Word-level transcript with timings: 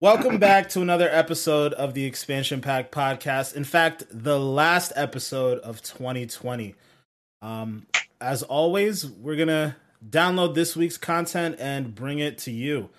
Welcome 0.00 0.38
back 0.38 0.68
to 0.70 0.82
another 0.82 1.08
episode 1.08 1.72
of 1.72 1.94
the 1.94 2.04
Expansion 2.04 2.60
Pack 2.60 2.92
podcast. 2.92 3.56
In 3.56 3.64
fact, 3.64 4.04
the 4.10 4.38
last 4.38 4.92
episode 4.96 5.60
of 5.60 5.80
2020. 5.82 6.74
Um, 7.40 7.86
as 8.20 8.42
always, 8.42 9.06
we're 9.06 9.36
going 9.36 9.48
to 9.48 9.74
download 10.06 10.54
this 10.54 10.76
week's 10.76 10.98
content 10.98 11.56
and 11.58 11.94
bring 11.94 12.18
it 12.18 12.36
to 12.38 12.50
you. 12.50 12.90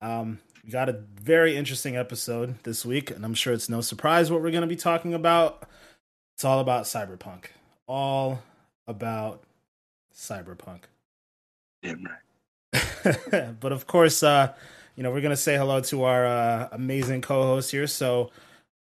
Um, 0.00 0.38
we 0.64 0.70
got 0.70 0.88
a 0.88 1.02
very 1.20 1.56
interesting 1.56 1.96
episode 1.96 2.62
this 2.62 2.86
week, 2.86 3.10
and 3.10 3.24
I'm 3.24 3.34
sure 3.34 3.52
it's 3.52 3.68
no 3.68 3.80
surprise 3.80 4.30
what 4.30 4.40
we're 4.40 4.52
going 4.52 4.60
to 4.60 4.68
be 4.68 4.76
talking 4.76 5.14
about. 5.14 5.68
It's 6.36 6.44
all 6.44 6.60
about 6.60 6.84
Cyberpunk. 6.84 7.46
All 7.88 8.40
about 8.86 9.42
Cyberpunk. 10.16 10.82
Damn 11.82 12.04
right. 12.04 13.60
but 13.60 13.72
of 13.72 13.86
course, 13.86 14.22
uh, 14.22 14.52
you 14.96 15.02
know, 15.02 15.10
we're 15.12 15.20
gonna 15.20 15.36
say 15.36 15.56
hello 15.56 15.80
to 15.82 16.04
our 16.04 16.26
uh, 16.26 16.68
amazing 16.72 17.20
co-host 17.20 17.70
here. 17.70 17.86
So 17.86 18.30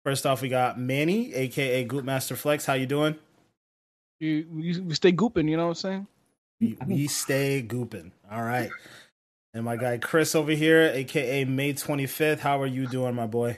first 0.03 0.25
off, 0.25 0.41
we 0.41 0.49
got 0.49 0.79
Manny, 0.79 1.33
aka 1.33 1.85
Goopmaster 1.85 2.37
Flex. 2.37 2.65
How 2.65 2.73
you 2.73 2.85
doing? 2.85 3.15
You, 4.19 4.47
you 4.55 4.83
we 4.83 4.93
stay 4.93 5.11
gooping, 5.11 5.49
you 5.49 5.57
know 5.57 5.67
what 5.67 5.83
I'm 5.83 6.05
saying? 6.05 6.07
We, 6.61 6.77
we 6.87 7.07
stay 7.07 7.65
gooping. 7.67 8.11
All 8.31 8.43
right. 8.43 8.69
And 9.53 9.65
my 9.65 9.75
guy 9.75 9.97
Chris 9.97 10.35
over 10.35 10.51
here, 10.51 10.91
aka 10.93 11.45
May 11.45 11.73
25th. 11.73 12.39
How 12.39 12.61
are 12.61 12.67
you 12.67 12.87
doing, 12.87 13.15
my 13.15 13.27
boy? 13.27 13.57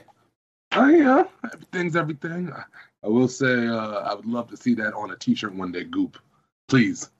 Oh 0.72 0.88
yeah, 0.88 1.24
everything's 1.44 1.94
everything. 1.94 2.52
I, 2.52 2.64
I 3.04 3.08
will 3.08 3.28
say 3.28 3.66
uh, 3.66 4.00
I 4.00 4.14
would 4.14 4.26
love 4.26 4.48
to 4.48 4.56
see 4.56 4.74
that 4.74 4.94
on 4.94 5.10
a 5.10 5.16
T-shirt 5.16 5.54
one 5.54 5.72
day. 5.72 5.84
Goop, 5.84 6.18
please. 6.68 7.10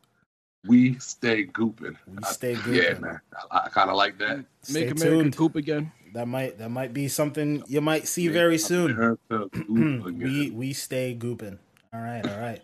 We 0.66 0.98
stay 0.98 1.46
gooping. 1.46 1.96
We 2.06 2.22
stay 2.24 2.52
I- 2.52 2.56
gooping. 2.56 2.82
yeah, 2.82 2.98
man. 2.98 3.20
I, 3.50 3.58
I 3.64 3.68
kind 3.68 3.90
of 3.90 3.96
like 3.96 4.18
that. 4.18 4.44
Stay 4.62 4.80
Make 4.86 4.90
America 4.96 5.22
tuned. 5.22 5.36
goop 5.36 5.56
again. 5.56 5.92
That 6.14 6.26
might 6.28 6.58
that 6.58 6.70
might 6.70 6.92
be 6.94 7.08
something 7.08 7.62
you 7.68 7.80
might 7.80 8.06
see 8.08 8.28
very 8.28 8.58
soon. 8.58 8.92
America 8.92 9.48
goop 9.52 10.06
again. 10.06 10.18
we 10.18 10.50
we 10.50 10.72
stay 10.72 11.14
gooping. 11.18 11.58
All 11.92 12.00
right, 12.00 12.26
all 12.26 12.38
right. 12.40 12.62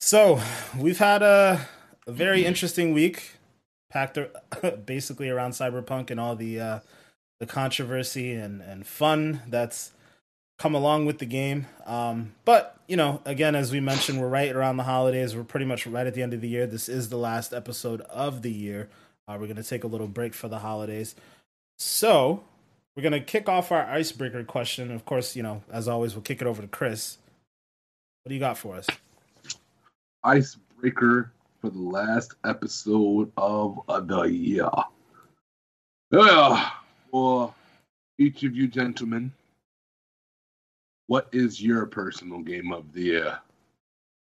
So 0.00 0.40
we've 0.78 0.98
had 0.98 1.22
a, 1.22 1.66
a 2.06 2.12
very 2.12 2.44
interesting 2.44 2.92
week, 2.92 3.32
packed 3.90 4.18
basically 4.86 5.28
around 5.28 5.52
cyberpunk 5.52 6.10
and 6.10 6.20
all 6.20 6.36
the 6.36 6.60
uh, 6.60 6.78
the 7.40 7.46
controversy 7.46 8.32
and 8.32 8.60
and 8.62 8.86
fun 8.86 9.42
that's 9.48 9.92
come 10.58 10.74
along 10.74 11.06
with 11.06 11.18
the 11.18 11.26
game. 11.26 11.66
Um, 11.84 12.32
but 12.44 12.78
you 12.88 12.96
know, 12.96 13.20
again, 13.24 13.54
as 13.54 13.72
we 13.72 13.80
mentioned, 13.80 14.20
we're 14.20 14.28
right 14.28 14.54
around 14.54 14.76
the 14.76 14.84
holidays. 14.84 15.34
We're 15.34 15.44
pretty 15.44 15.66
much 15.66 15.86
right 15.86 16.06
at 16.06 16.14
the 16.14 16.22
end 16.22 16.34
of 16.34 16.40
the 16.40 16.48
year. 16.48 16.66
This 16.66 16.88
is 16.88 17.08
the 17.08 17.16
last 17.16 17.52
episode 17.52 18.00
of 18.02 18.42
the 18.42 18.52
year. 18.52 18.88
Uh, 19.26 19.36
we're 19.40 19.48
gonna 19.48 19.62
take 19.62 19.84
a 19.84 19.88
little 19.88 20.08
break 20.08 20.34
for 20.34 20.48
the 20.48 20.60
holidays. 20.60 21.14
So 21.78 22.44
we're 22.94 23.02
gonna 23.02 23.20
kick 23.20 23.48
off 23.48 23.72
our 23.72 23.84
icebreaker 23.84 24.44
question. 24.44 24.90
Of 24.90 25.04
course, 25.04 25.34
you 25.34 25.42
know, 25.42 25.62
as 25.70 25.88
always, 25.88 26.14
we'll 26.14 26.22
kick 26.22 26.40
it 26.40 26.46
over 26.46 26.62
to 26.62 26.68
Chris. 26.68 27.18
What 28.22 28.30
do 28.30 28.34
you 28.34 28.40
got 28.40 28.58
for 28.58 28.76
us? 28.76 28.86
icebreaker 30.26 31.32
for 31.60 31.70
the 31.70 31.78
last 31.78 32.34
episode 32.44 33.30
of 33.36 33.78
the 33.86 34.22
year. 34.24 34.68
Yeah, 36.10 36.70
for 37.10 37.54
each 38.18 38.42
of 38.42 38.54
you 38.54 38.68
gentlemen, 38.68 39.32
what 41.06 41.28
is 41.32 41.62
your 41.62 41.86
personal 41.86 42.40
game 42.40 42.72
of 42.72 42.92
the 42.92 43.02
year 43.02 43.38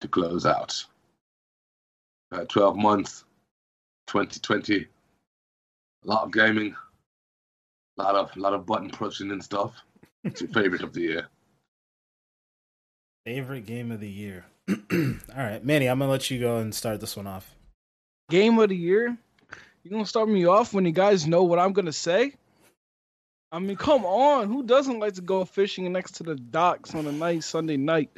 to 0.01 0.09
close 0.09 0.47
out? 0.47 0.85
Uh, 2.33 2.45
12 2.45 2.77
months, 2.77 3.25
2020, 4.09 4.77
a 4.77 4.87
lot 6.05 6.25
of 6.25 6.33
gaming, 6.33 6.75
a 7.99 8.03
lot 8.03 8.17
of, 8.17 8.37
lot 8.37 8.53
of 8.53 8.67
button 8.67 8.91
pushing 8.91 9.31
and 9.31 9.43
stuff. 9.43 9.75
What's 10.23 10.41
your 10.41 10.51
favorite 10.51 10.83
of 10.83 10.93
the 10.93 11.03
year? 11.03 11.29
Favorite 13.25 13.67
game 13.67 13.93
of 13.93 14.01
the 14.01 14.11
year. 14.11 14.45
All 14.69 14.77
right, 15.37 15.65
Manny, 15.65 15.87
I'm 15.87 16.01
gonna 16.01 16.11
let 16.11 16.31
you 16.31 16.41
go 16.41 16.59
and 16.59 16.75
start 16.75 17.01
this 17.01 17.17
one 17.17 17.27
off. 17.27 17.55
Game 18.29 18.59
of 18.59 18.71
the 18.71 18.77
year. 18.77 19.17
You 19.85 19.91
gonna 19.91 20.07
start 20.07 20.29
me 20.29 20.47
off 20.47 20.75
when 20.75 20.85
you 20.85 20.91
guys 20.91 21.29
know 21.29 21.45
what 21.45 21.61
I'm 21.61 21.73
gonna 21.73 21.93
say? 21.93 22.35
I 23.53 23.59
mean, 23.59 23.77
come 23.77 24.05
on. 24.05 24.49
Who 24.49 24.63
doesn't 24.63 24.99
like 24.99 25.15
to 25.15 25.23
go 25.23 25.45
fishing 25.45 25.91
next 25.93 26.13
to 26.17 26.23
the 26.23 26.35
docks 26.35 26.95
on 26.95 27.07
a 27.07 27.13
nice 27.13 27.47
Sunday 27.47 27.77
night? 27.77 28.11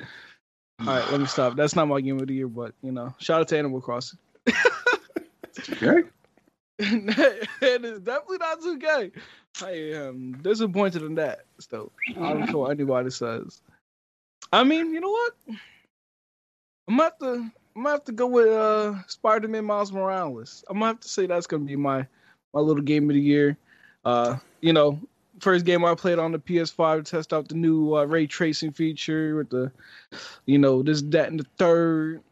All 0.81 0.87
right, 0.87 1.11
let 1.11 1.21
me 1.21 1.27
stop. 1.27 1.56
That's 1.56 1.75
not 1.75 1.89
my 1.89 2.00
game 2.00 2.21
of 2.21 2.28
the 2.28 2.34
year, 2.34 2.49
but 2.49 2.75
you 2.83 2.93
know, 2.93 3.15
shout 3.19 3.41
out 3.41 3.49
to 3.49 3.59
Animal 3.59 3.81
Crossing. 3.81 4.19
Okay. 5.71 6.03
it 6.78 7.84
is 7.84 8.00
definitely 8.00 8.38
not 8.38 8.61
2K. 8.61 9.12
I 9.62 9.71
am 9.71 10.33
disappointed 10.41 11.03
in 11.03 11.17
that. 11.17 11.41
So 11.59 11.91
I 12.17 12.33
don't 12.33 12.47
care 12.47 12.56
what 12.56 12.71
anybody 12.71 13.11
says. 13.11 13.61
I 14.53 14.62
mean, 14.65 14.93
you 14.93 15.00
know 15.00 15.11
what? 15.11 15.34
I'm 16.88 16.97
gonna 16.97 17.03
have 17.03 17.19
to 17.19 17.50
I'm 17.77 17.83
gonna 17.83 17.91
have 17.91 18.05
to 18.05 18.12
go 18.12 18.27
with 18.27 18.49
uh 18.49 18.94
Spider-Man 19.09 19.65
Miles 19.65 19.93
Morales. 19.93 20.65
I'm 20.69 20.77
gonna 20.78 20.87
have 20.87 21.00
to 21.00 21.09
say 21.09 21.27
that's 21.27 21.47
gonna 21.49 21.65
be 21.65 21.77
my 21.77 22.06
my 22.55 22.61
little 22.61 22.83
game 22.83 23.11
of 23.11 23.15
the 23.15 23.21
year. 23.21 23.56
Uh, 24.05 24.37
you 24.61 24.72
know, 24.72 25.00
first 25.41 25.65
game 25.65 25.84
I 25.84 25.94
played 25.94 26.19
on 26.19 26.32
the 26.32 26.38
PS5 26.38 27.04
to 27.04 27.10
test 27.10 27.32
out 27.32 27.49
the 27.49 27.54
new 27.54 27.97
uh, 27.97 28.04
ray 28.04 28.26
tracing 28.26 28.72
feature 28.72 29.37
with 29.37 29.50
the, 29.50 29.72
you 30.47 30.59
know, 30.59 30.82
this, 30.82 31.03
that, 31.03 31.28
and 31.28 31.41
the 31.41 31.47
third. 31.59 32.22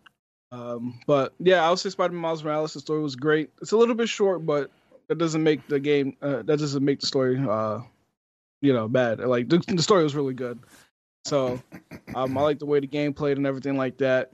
Um, 0.52 1.00
but 1.06 1.34
yeah, 1.38 1.66
I 1.66 1.70
would 1.70 1.78
say 1.78 1.90
Spider-Man 1.90 2.20
Miles 2.20 2.44
Morales. 2.44 2.74
The 2.74 2.80
story 2.80 3.02
was 3.02 3.16
great. 3.16 3.50
It's 3.60 3.72
a 3.72 3.76
little 3.76 3.94
bit 3.94 4.08
short, 4.08 4.46
but 4.46 4.70
that 5.08 5.18
doesn't 5.18 5.42
make 5.42 5.66
the 5.68 5.80
game. 5.80 6.16
Uh, 6.22 6.42
that 6.42 6.58
doesn't 6.58 6.84
make 6.84 7.00
the 7.00 7.06
story, 7.06 7.38
uh, 7.38 7.80
you 8.62 8.72
know, 8.72 8.88
bad. 8.88 9.20
Like 9.20 9.48
the, 9.48 9.62
the 9.68 9.82
story 9.82 10.02
was 10.02 10.14
really 10.14 10.34
good. 10.34 10.58
So 11.24 11.60
um, 12.14 12.38
I 12.38 12.40
like 12.40 12.60
the 12.60 12.66
way 12.66 12.80
the 12.80 12.86
game 12.86 13.12
played 13.12 13.36
and 13.36 13.46
everything 13.46 13.76
like 13.76 13.98
that. 13.98 14.32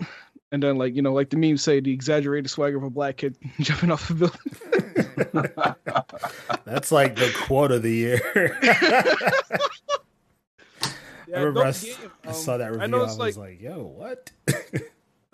And 0.52 0.62
then, 0.62 0.76
like 0.76 0.94
you 0.94 1.00
know, 1.00 1.14
like 1.14 1.30
the 1.30 1.38
memes 1.38 1.62
say, 1.62 1.80
the 1.80 1.92
exaggerated 1.92 2.50
swagger 2.50 2.76
of 2.76 2.82
a 2.82 2.90
black 2.90 3.16
kid 3.16 3.36
jumping 3.60 3.90
off 3.90 4.10
a 4.10 4.14
building. 4.14 4.40
That's 6.64 6.92
like 6.92 7.16
the 7.16 7.32
quote 7.44 7.72
of 7.72 7.82
the 7.82 7.92
year. 7.94 8.58
I 11.34 11.38
remember 11.38 11.64
I, 11.64 11.72
game. 11.72 11.94
I 12.24 12.28
Um, 12.28 12.34
saw 12.34 12.56
that 12.58 12.66
review. 12.72 12.82
I, 12.82 12.86
know 12.86 12.98
was 12.98 13.12
it's 13.12 13.18
like, 13.18 13.36
like- 13.36 13.60
"Yo, 13.62 13.84
what?" 13.96 14.30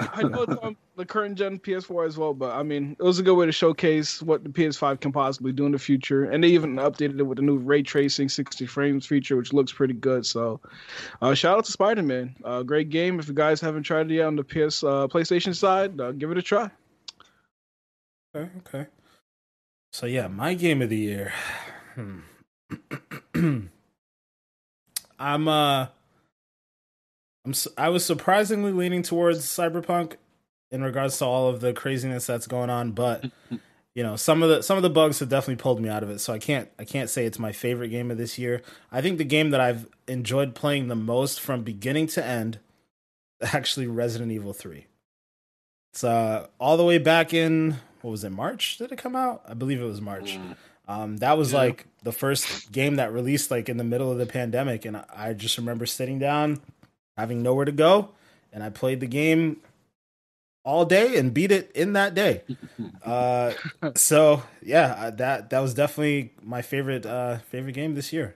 I 0.00 0.22
know 0.22 0.42
it's 0.44 0.54
on 0.62 0.76
the 0.94 1.04
current 1.04 1.36
gen 1.36 1.58
PS4 1.58 2.06
as 2.06 2.16
well, 2.16 2.32
but 2.32 2.52
I 2.54 2.62
mean, 2.62 2.94
it 3.00 3.02
was 3.02 3.18
a 3.18 3.22
good 3.24 3.34
way 3.34 3.46
to 3.46 3.50
showcase 3.52 4.22
what 4.22 4.44
the 4.44 4.48
PS5 4.48 5.00
can 5.00 5.10
possibly 5.10 5.50
do 5.50 5.66
in 5.66 5.72
the 5.72 5.78
future. 5.78 6.30
And 6.30 6.44
they 6.44 6.48
even 6.50 6.76
updated 6.76 7.18
it 7.18 7.24
with 7.24 7.34
the 7.36 7.42
new 7.42 7.56
ray 7.56 7.82
tracing 7.82 8.28
60 8.28 8.64
frames 8.66 9.06
feature, 9.06 9.36
which 9.36 9.52
looks 9.52 9.72
pretty 9.72 9.94
good. 9.94 10.24
So, 10.24 10.60
uh, 11.20 11.34
shout 11.34 11.58
out 11.58 11.64
to 11.64 11.72
Spider 11.72 12.04
Man. 12.04 12.32
Uh, 12.44 12.62
great 12.62 12.90
game. 12.90 13.18
If 13.18 13.26
you 13.26 13.34
guys 13.34 13.60
haven't 13.60 13.82
tried 13.82 14.08
it 14.08 14.14
yet 14.14 14.26
on 14.26 14.36
the 14.36 14.44
PS 14.44 14.84
uh, 14.84 15.08
PlayStation 15.08 15.52
side, 15.52 16.00
uh, 16.00 16.12
give 16.12 16.30
it 16.30 16.38
a 16.38 16.42
try. 16.42 16.70
Okay, 18.36 18.48
okay. 18.58 18.86
So 19.92 20.06
yeah, 20.06 20.28
my 20.28 20.54
game 20.54 20.82
of 20.82 20.90
the 20.90 20.96
year. 20.96 21.32
Hmm. 21.94 22.20
I'm 25.18 25.48
uh 25.48 25.86
I'm 27.44 27.54
I 27.76 27.88
was 27.88 28.04
surprisingly 28.04 28.72
leaning 28.72 29.02
towards 29.02 29.46
Cyberpunk 29.46 30.16
in 30.70 30.82
regards 30.82 31.18
to 31.18 31.24
all 31.24 31.48
of 31.48 31.60
the 31.60 31.72
craziness 31.72 32.26
that's 32.26 32.46
going 32.46 32.70
on, 32.70 32.92
but 32.92 33.24
you 33.94 34.02
know, 34.02 34.16
some 34.16 34.42
of 34.42 34.48
the 34.48 34.62
some 34.62 34.76
of 34.76 34.82
the 34.82 34.90
bugs 34.90 35.18
have 35.18 35.28
definitely 35.28 35.60
pulled 35.60 35.80
me 35.80 35.88
out 35.88 36.02
of 36.02 36.10
it. 36.10 36.20
So 36.20 36.32
I 36.32 36.38
can't 36.38 36.68
I 36.78 36.84
can't 36.84 37.10
say 37.10 37.24
it's 37.24 37.38
my 37.38 37.52
favorite 37.52 37.88
game 37.88 38.10
of 38.10 38.18
this 38.18 38.38
year. 38.38 38.62
I 38.92 39.00
think 39.00 39.18
the 39.18 39.24
game 39.24 39.50
that 39.50 39.60
I've 39.60 39.88
enjoyed 40.06 40.54
playing 40.54 40.88
the 40.88 40.94
most 40.94 41.40
from 41.40 41.62
beginning 41.62 42.06
to 42.08 42.24
end 42.24 42.60
actually 43.42 43.86
Resident 43.86 44.30
Evil 44.30 44.52
3. 44.52 44.86
It's 45.92 46.04
uh 46.04 46.46
all 46.60 46.76
the 46.76 46.84
way 46.84 46.98
back 46.98 47.32
in 47.32 47.78
what 48.02 48.10
was 48.12 48.24
it 48.24 48.30
March 48.30 48.78
did 48.78 48.92
it 48.92 48.98
come 48.98 49.16
out? 49.16 49.42
I 49.48 49.54
believe 49.54 49.80
it 49.80 49.84
was 49.84 50.00
March. 50.00 50.36
Mm. 50.38 50.56
Um, 50.86 51.16
that 51.18 51.36
was 51.36 51.52
Yeah. 51.52 51.58
like 51.58 51.86
the 52.02 52.12
first 52.12 52.72
game 52.72 52.96
that 52.96 53.12
released 53.12 53.50
like 53.50 53.68
in 53.68 53.76
the 53.76 53.84
middle 53.84 54.10
of 54.10 54.18
the 54.18 54.26
pandemic, 54.26 54.84
and 54.84 55.04
I 55.14 55.32
just 55.34 55.58
remember 55.58 55.86
sitting 55.86 56.18
down, 56.18 56.60
having 57.16 57.42
nowhere 57.42 57.64
to 57.66 57.72
go, 57.72 58.10
and 58.52 58.62
I 58.62 58.70
played 58.70 59.00
the 59.00 59.06
game 59.06 59.60
all 60.64 60.84
day 60.84 61.16
and 61.16 61.32
beat 61.32 61.50
it 61.52 61.70
in 61.74 61.92
that 61.94 62.14
day. 62.14 62.42
Uh, 63.04 63.54
so 63.94 64.42
yeah, 64.62 65.10
that 65.10 65.48
that 65.50 65.60
was 65.60 65.72
definitely 65.72 66.32
my 66.42 66.60
favorite 66.62 67.06
uh, 67.06 67.38
favorite 67.38 67.72
game 67.72 67.94
this 67.94 68.12
year. 68.12 68.34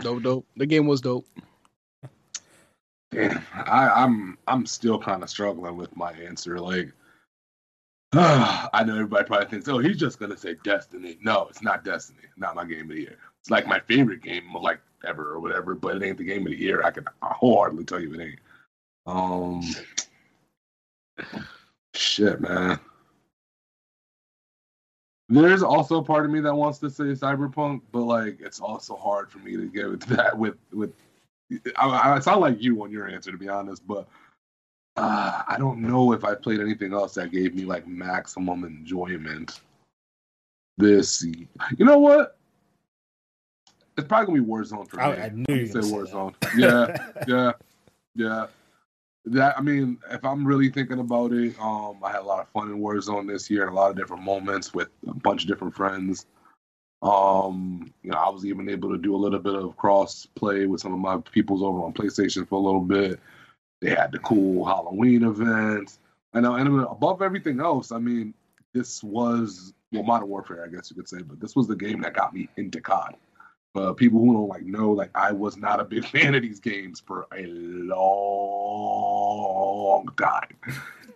Dope, 0.00 0.22
dope. 0.22 0.46
The 0.56 0.66
game 0.66 0.86
was 0.86 1.00
dope. 1.00 1.26
Damn, 3.12 3.40
I, 3.54 3.88
I'm 3.88 4.36
I'm 4.48 4.66
still 4.66 4.98
kind 4.98 5.22
of 5.22 5.30
struggling 5.30 5.76
with 5.76 5.96
my 5.96 6.12
answer. 6.12 6.58
Like, 6.58 6.92
I 8.18 8.82
know 8.86 8.94
everybody 8.94 9.26
probably 9.26 9.46
thinks, 9.48 9.68
oh, 9.68 9.76
he's 9.76 9.98
just 9.98 10.18
gonna 10.18 10.38
say 10.38 10.56
Destiny. 10.64 11.18
No, 11.20 11.48
it's 11.50 11.60
not 11.60 11.84
Destiny. 11.84 12.22
Not 12.38 12.54
my 12.54 12.64
game 12.64 12.82
of 12.82 12.88
the 12.88 13.00
year. 13.00 13.18
It's 13.40 13.50
like 13.50 13.66
my 13.66 13.78
favorite 13.80 14.22
game 14.22 14.54
like 14.54 14.80
ever 15.06 15.32
or 15.32 15.38
whatever, 15.38 15.74
but 15.74 15.96
it 15.96 16.02
ain't 16.02 16.16
the 16.16 16.24
game 16.24 16.46
of 16.46 16.52
the 16.52 16.58
year. 16.58 16.82
I 16.82 16.92
can 16.92 17.04
wholeheartedly 17.20 17.84
tell 17.84 18.00
you 18.00 18.14
it 18.14 18.20
ain't. 18.22 18.38
Um, 19.04 19.62
shit, 21.94 22.40
man. 22.40 22.80
There's 25.28 25.62
also 25.62 25.98
a 25.98 26.02
part 26.02 26.24
of 26.24 26.30
me 26.30 26.40
that 26.40 26.54
wants 26.54 26.78
to 26.78 26.88
say 26.90 27.04
Cyberpunk, 27.04 27.82
but 27.92 28.04
like 28.04 28.40
it's 28.40 28.60
also 28.60 28.96
hard 28.96 29.30
for 29.30 29.40
me 29.40 29.58
to 29.58 29.66
give 29.66 29.92
it 29.92 30.00
to 30.02 30.16
that 30.16 30.38
with 30.38 30.56
with. 30.72 30.94
I, 31.76 32.14
I 32.14 32.18
sound 32.20 32.40
like 32.40 32.62
you 32.62 32.82
on 32.82 32.90
your 32.90 33.08
answer, 33.08 33.30
to 33.30 33.36
be 33.36 33.48
honest, 33.48 33.86
but 33.86 34.08
uh, 34.96 35.42
I 35.46 35.56
don't 35.58 35.80
know 35.80 36.12
if 36.12 36.24
I 36.24 36.34
played 36.34 36.60
anything 36.60 36.92
else 36.92 37.14
that 37.14 37.30
gave 37.30 37.54
me 37.54 37.64
like 37.64 37.86
maximum 37.86 38.64
enjoyment. 38.64 39.60
This, 40.78 41.22
you 41.24 41.84
know 41.84 41.98
what? 41.98 42.38
It's 43.96 44.06
probably 44.06 44.26
gonna 44.26 44.42
be 44.42 44.52
Warzone 44.52 44.88
for 44.88 44.96
me. 44.96 45.02
I, 45.02 45.26
I 45.26 45.28
knew 45.30 45.54
you 45.54 45.66
say 45.66 45.80
say 45.80 45.90
Warzone. 45.90 46.34
Yeah, 46.56 46.96
yeah, 47.28 47.52
yeah. 48.14 48.46
That 49.26 49.58
I 49.58 49.62
mean, 49.62 49.98
if 50.10 50.24
I'm 50.24 50.46
really 50.46 50.70
thinking 50.70 51.00
about 51.00 51.32
it, 51.32 51.58
um, 51.60 51.98
I 52.02 52.12
had 52.12 52.20
a 52.20 52.26
lot 52.26 52.40
of 52.40 52.48
fun 52.48 52.70
in 52.70 52.78
Warzone 52.78 53.26
this 53.26 53.50
year, 53.50 53.62
and 53.62 53.72
a 53.72 53.74
lot 53.74 53.90
of 53.90 53.96
different 53.96 54.22
moments 54.22 54.74
with 54.74 54.88
a 55.08 55.14
bunch 55.14 55.42
of 55.42 55.48
different 55.48 55.74
friends. 55.74 56.26
Um, 57.02 57.92
you 58.02 58.10
know, 58.10 58.18
I 58.18 58.28
was 58.28 58.44
even 58.46 58.68
able 58.68 58.90
to 58.90 58.98
do 58.98 59.14
a 59.14 59.18
little 59.18 59.38
bit 59.38 59.54
of 59.54 59.76
cross 59.76 60.26
play 60.34 60.66
with 60.66 60.80
some 60.80 60.92
of 60.92 60.98
my 60.98 61.18
peoples 61.32 61.62
over 61.62 61.82
on 61.82 61.92
PlayStation 61.92 62.48
for 62.48 62.56
a 62.56 62.62
little 62.62 62.80
bit. 62.80 63.20
They 63.80 63.90
had 63.90 64.12
the 64.12 64.18
cool 64.18 64.64
Halloween 64.64 65.24
events. 65.24 65.98
Know, 66.34 66.54
and 66.54 66.82
above 66.82 67.22
everything 67.22 67.60
else, 67.60 67.92
I 67.92 67.98
mean, 67.98 68.34
this 68.74 69.02
was 69.02 69.72
well, 69.92 70.02
Modern 70.02 70.28
Warfare, 70.28 70.64
I 70.64 70.68
guess 70.68 70.90
you 70.90 70.96
could 70.96 71.08
say, 71.08 71.22
but 71.22 71.40
this 71.40 71.56
was 71.56 71.66
the 71.66 71.76
game 71.76 72.02
that 72.02 72.12
got 72.14 72.34
me 72.34 72.48
into 72.56 72.80
COD. 72.80 73.16
But 73.72 73.94
people 73.94 74.20
who 74.20 74.32
don't 74.32 74.48
like 74.48 74.64
know, 74.64 74.90
like 74.92 75.10
I 75.14 75.32
was 75.32 75.56
not 75.56 75.80
a 75.80 75.84
big 75.84 76.04
fan 76.08 76.34
of 76.34 76.42
these 76.42 76.60
games 76.60 77.00
for 77.00 77.26
a 77.34 77.46
long 77.46 77.98
time. 80.16 80.56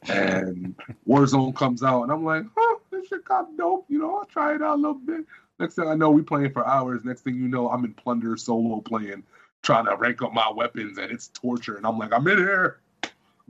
And 0.08 0.74
Warzone 1.06 1.54
comes 1.54 1.82
out, 1.82 2.02
and 2.04 2.12
I'm 2.12 2.24
like, 2.24 2.44
huh, 2.56 2.78
this 2.90 3.08
shit 3.08 3.24
got 3.24 3.56
dope. 3.56 3.84
You 3.88 3.98
know, 3.98 4.16
I'll 4.16 4.24
try 4.26 4.54
it 4.54 4.62
out 4.62 4.76
a 4.76 4.80
little 4.80 4.94
bit. 4.94 5.26
Next 5.58 5.74
thing 5.74 5.88
I 5.88 5.94
know, 5.94 6.10
we 6.10 6.22
playing 6.22 6.52
for 6.52 6.66
hours. 6.66 7.04
Next 7.04 7.22
thing 7.22 7.36
you 7.36 7.48
know, 7.48 7.68
I'm 7.68 7.84
in 7.84 7.92
Plunder 7.94 8.36
solo 8.36 8.80
playing, 8.80 9.22
trying 9.62 9.86
to 9.86 9.96
rank 9.96 10.22
up 10.22 10.32
my 10.32 10.50
weapons, 10.50 10.98
and 10.98 11.10
it's 11.10 11.28
torture. 11.28 11.76
And 11.76 11.86
I'm 11.86 11.98
like, 11.98 12.12
I'm 12.12 12.26
in 12.28 12.38
here. 12.38 12.80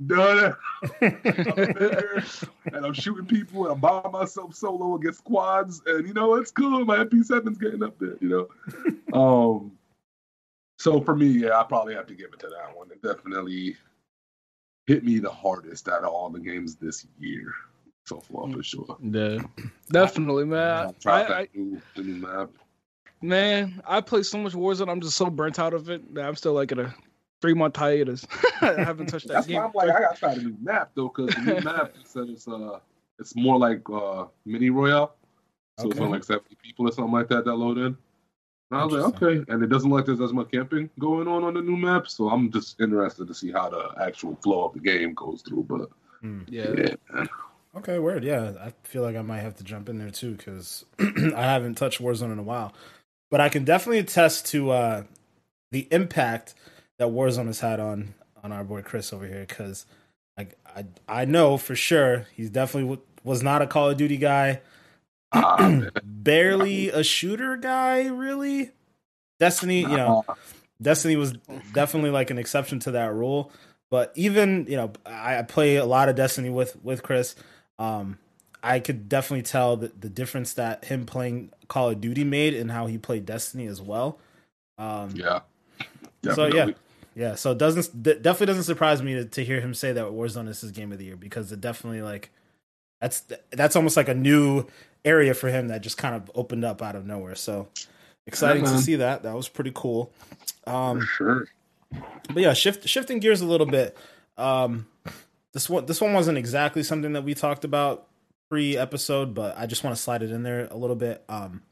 Done 0.06 0.54
it. 1.02 1.02
I'm 1.22 1.58
in 1.58 1.76
here, 1.76 2.24
and 2.72 2.86
I'm 2.86 2.94
shooting 2.94 3.26
people, 3.26 3.64
and 3.64 3.72
I'm 3.72 3.80
by 3.80 4.08
myself 4.10 4.54
solo 4.54 4.94
against 4.96 5.18
squads, 5.18 5.82
and 5.84 6.08
you 6.08 6.14
know 6.14 6.36
it's 6.36 6.50
cool. 6.50 6.84
My 6.86 7.04
MP7's 7.04 7.58
getting 7.58 7.82
up 7.82 7.98
there, 7.98 8.16
you 8.20 8.48
know. 9.12 9.12
um, 9.12 9.72
so 10.78 11.02
for 11.02 11.14
me, 11.14 11.26
yeah, 11.26 11.60
I 11.60 11.64
probably 11.64 11.94
have 11.94 12.06
to 12.06 12.14
give 12.14 12.32
it 12.32 12.38
to 12.40 12.48
that 12.48 12.74
one. 12.74 12.90
It 12.90 13.02
definitely 13.02 13.76
hit 14.86 15.04
me 15.04 15.18
the 15.18 15.30
hardest 15.30 15.88
out 15.88 16.02
of 16.02 16.08
all 16.08 16.30
the 16.30 16.40
games 16.40 16.76
this 16.76 17.06
year 17.18 17.52
so 18.06 18.20
far, 18.20 18.50
for 18.50 18.62
sure. 18.62 18.96
Yeah, 19.02 19.42
definitely, 19.92 20.46
man. 20.46 20.94
I 21.04 21.10
I, 21.10 21.40
I, 21.40 21.48
new, 21.54 21.80
the 21.94 22.02
new 22.02 22.26
map. 22.26 22.50
Man, 23.22 23.82
I 23.86 24.00
play 24.00 24.22
so 24.22 24.38
much 24.38 24.52
Warzone. 24.52 24.88
I'm 24.90 25.00
just 25.00 25.16
so 25.16 25.30
burnt 25.30 25.58
out 25.58 25.74
of 25.74 25.90
it 25.90 26.14
that 26.14 26.24
I'm 26.26 26.36
still 26.36 26.52
like 26.52 26.72
at 26.72 26.78
a 26.78 26.94
three 27.40 27.54
month 27.54 27.76
hiatus. 27.76 28.26
I 28.60 28.82
haven't 28.82 29.06
touched 29.06 29.28
that 29.28 29.34
That's 29.34 29.46
game. 29.46 29.56
why 29.56 29.64
I'm 29.64 29.72
like, 29.74 29.90
I 29.90 30.00
gotta 30.00 30.16
try 30.18 30.34
the 30.34 30.42
new 30.42 30.56
map 30.60 30.90
though, 30.94 31.08
because 31.14 31.34
the 31.34 31.40
new 31.54 31.60
map 31.64 31.94
said 32.04 32.28
it's 32.28 32.46
uh, 32.48 32.78
it's 33.18 33.34
more 33.36 33.58
like 33.58 33.82
uh, 33.90 34.26
mini 34.46 34.70
royale, 34.70 35.14
so 35.78 35.90
it's 35.90 35.98
only 36.00 36.12
like 36.12 36.24
70 36.24 36.56
people 36.62 36.88
or 36.88 36.92
something 36.92 37.12
like 37.12 37.28
that 37.28 37.44
that 37.44 37.54
load 37.54 37.78
in. 37.78 37.96
And 38.72 38.80
I 38.80 38.84
was 38.84 38.92
like, 38.94 39.22
okay, 39.22 39.44
and 39.52 39.62
it 39.64 39.66
doesn't 39.66 39.90
look 39.90 39.98
like 39.98 40.06
there's 40.06 40.20
as 40.20 40.32
much 40.32 40.52
camping 40.52 40.88
going 41.00 41.26
on 41.26 41.42
on 41.42 41.54
the 41.54 41.60
new 41.60 41.76
map, 41.76 42.06
so 42.08 42.28
I'm 42.30 42.52
just 42.52 42.80
interested 42.80 43.26
to 43.26 43.34
see 43.34 43.50
how 43.50 43.68
the 43.68 43.90
actual 44.00 44.36
flow 44.36 44.66
of 44.66 44.74
the 44.74 44.78
game 44.80 45.12
goes 45.14 45.42
through. 45.42 45.64
But 45.64 45.88
Hmm. 46.20 46.42
yeah. 46.48 46.74
yeah. 46.76 47.24
Okay, 47.76 47.98
word. 47.98 48.24
Yeah, 48.24 48.52
I 48.60 48.72
feel 48.84 49.02
like 49.02 49.16
I 49.16 49.22
might 49.22 49.40
have 49.40 49.56
to 49.56 49.64
jump 49.64 49.88
in 49.88 49.96
there 49.98 50.10
too 50.10 50.32
because 50.34 50.84
I 51.00 51.42
haven't 51.42 51.76
touched 51.76 52.00
Warzone 52.00 52.32
in 52.32 52.38
a 52.38 52.42
while. 52.42 52.74
But 53.30 53.40
I 53.40 53.48
can 53.48 53.64
definitely 53.64 53.98
attest 53.98 54.46
to 54.46 54.70
uh, 54.70 55.02
the 55.70 55.86
impact 55.90 56.54
that 56.98 57.08
Warzone 57.08 57.46
has 57.46 57.60
had 57.60 57.80
on 57.80 58.14
on 58.42 58.52
our 58.52 58.64
boy 58.64 58.82
Chris 58.82 59.12
over 59.12 59.26
here 59.26 59.44
because 59.46 59.86
I, 60.36 60.48
I 60.66 60.84
I 61.08 61.24
know 61.24 61.56
for 61.56 61.74
sure 61.74 62.26
he's 62.34 62.50
definitely 62.50 62.90
w- 62.90 63.08
was 63.22 63.42
not 63.42 63.62
a 63.62 63.66
Call 63.66 63.90
of 63.90 63.96
Duty 63.96 64.16
guy, 64.16 64.60
barely 66.02 66.88
a 66.90 67.02
shooter 67.02 67.56
guy, 67.56 68.06
really. 68.06 68.72
Destiny, 69.38 69.80
you 69.80 69.88
know, 69.88 70.24
Destiny 70.82 71.16
was 71.16 71.32
definitely 71.72 72.10
like 72.10 72.30
an 72.30 72.38
exception 72.38 72.78
to 72.80 72.90
that 72.92 73.14
rule. 73.14 73.50
But 73.90 74.12
even 74.14 74.66
you 74.68 74.76
know, 74.76 74.92
I, 75.06 75.38
I 75.38 75.42
play 75.42 75.76
a 75.76 75.84
lot 75.84 76.08
of 76.08 76.16
Destiny 76.16 76.50
with 76.50 76.76
with 76.82 77.02
Chris. 77.02 77.34
Um, 77.78 78.18
I 78.62 78.80
could 78.80 79.08
definitely 79.08 79.42
tell 79.42 79.76
the, 79.76 79.88
the 79.88 80.08
difference 80.08 80.54
that 80.54 80.84
him 80.86 81.06
playing 81.06 81.50
Call 81.68 81.90
of 81.90 82.00
Duty 82.00 82.24
made 82.24 82.54
and 82.54 82.70
how 82.70 82.86
he 82.86 82.98
played 82.98 83.26
Destiny 83.26 83.66
as 83.66 83.80
well. 83.80 84.18
Um, 84.78 85.10
yeah. 85.14 85.40
So, 86.34 86.46
yeah. 86.46 86.70
Yeah, 87.14 87.34
so 87.34 87.52
it 87.52 87.58
doesn't 87.58 88.02
d- 88.02 88.14
definitely 88.14 88.46
doesn't 88.46 88.62
surprise 88.64 89.02
me 89.02 89.14
to, 89.14 89.24
to 89.24 89.44
hear 89.44 89.60
him 89.60 89.74
say 89.74 89.92
that 89.92 90.04
Warzone 90.04 90.48
is 90.48 90.60
his 90.60 90.70
game 90.70 90.92
of 90.92 90.98
the 90.98 91.04
year 91.04 91.16
because 91.16 91.50
it 91.50 91.60
definitely 91.60 92.02
like 92.02 92.30
that's 93.00 93.24
that's 93.50 93.74
almost 93.74 93.96
like 93.96 94.08
a 94.08 94.14
new 94.14 94.66
area 95.04 95.34
for 95.34 95.48
him 95.48 95.68
that 95.68 95.82
just 95.82 95.98
kind 95.98 96.14
of 96.14 96.30
opened 96.34 96.64
up 96.64 96.80
out 96.80 96.94
of 96.94 97.06
nowhere. 97.06 97.34
So 97.34 97.68
exciting 98.26 98.64
to 98.64 98.78
see 98.78 98.96
that. 98.96 99.24
That 99.24 99.34
was 99.34 99.48
pretty 99.48 99.72
cool. 99.74 100.12
Um, 100.66 101.00
For 101.00 101.06
sure. 101.06 101.48
but 102.28 102.36
yeah, 102.36 102.52
shift 102.52 102.88
shifting 102.88 103.18
gears 103.18 103.40
a 103.40 103.46
little 103.46 103.66
bit. 103.66 103.96
Um, 104.38 104.86
this 105.52 105.68
one 105.68 105.86
this 105.86 106.00
one 106.00 106.12
wasn't 106.12 106.38
exactly 106.38 106.82
something 106.84 107.12
that 107.14 107.24
we 107.24 107.34
talked 107.34 107.64
about 107.64 108.06
pre 108.50 108.76
episode, 108.76 109.34
but 109.34 109.56
I 109.56 109.66
just 109.66 109.84
want 109.84 109.96
to 109.96 110.02
slide 110.02 110.22
it 110.22 110.30
in 110.32 110.42
there 110.42 110.68
a 110.70 110.76
little 110.76 110.96
bit. 110.96 111.24
Um, 111.28 111.62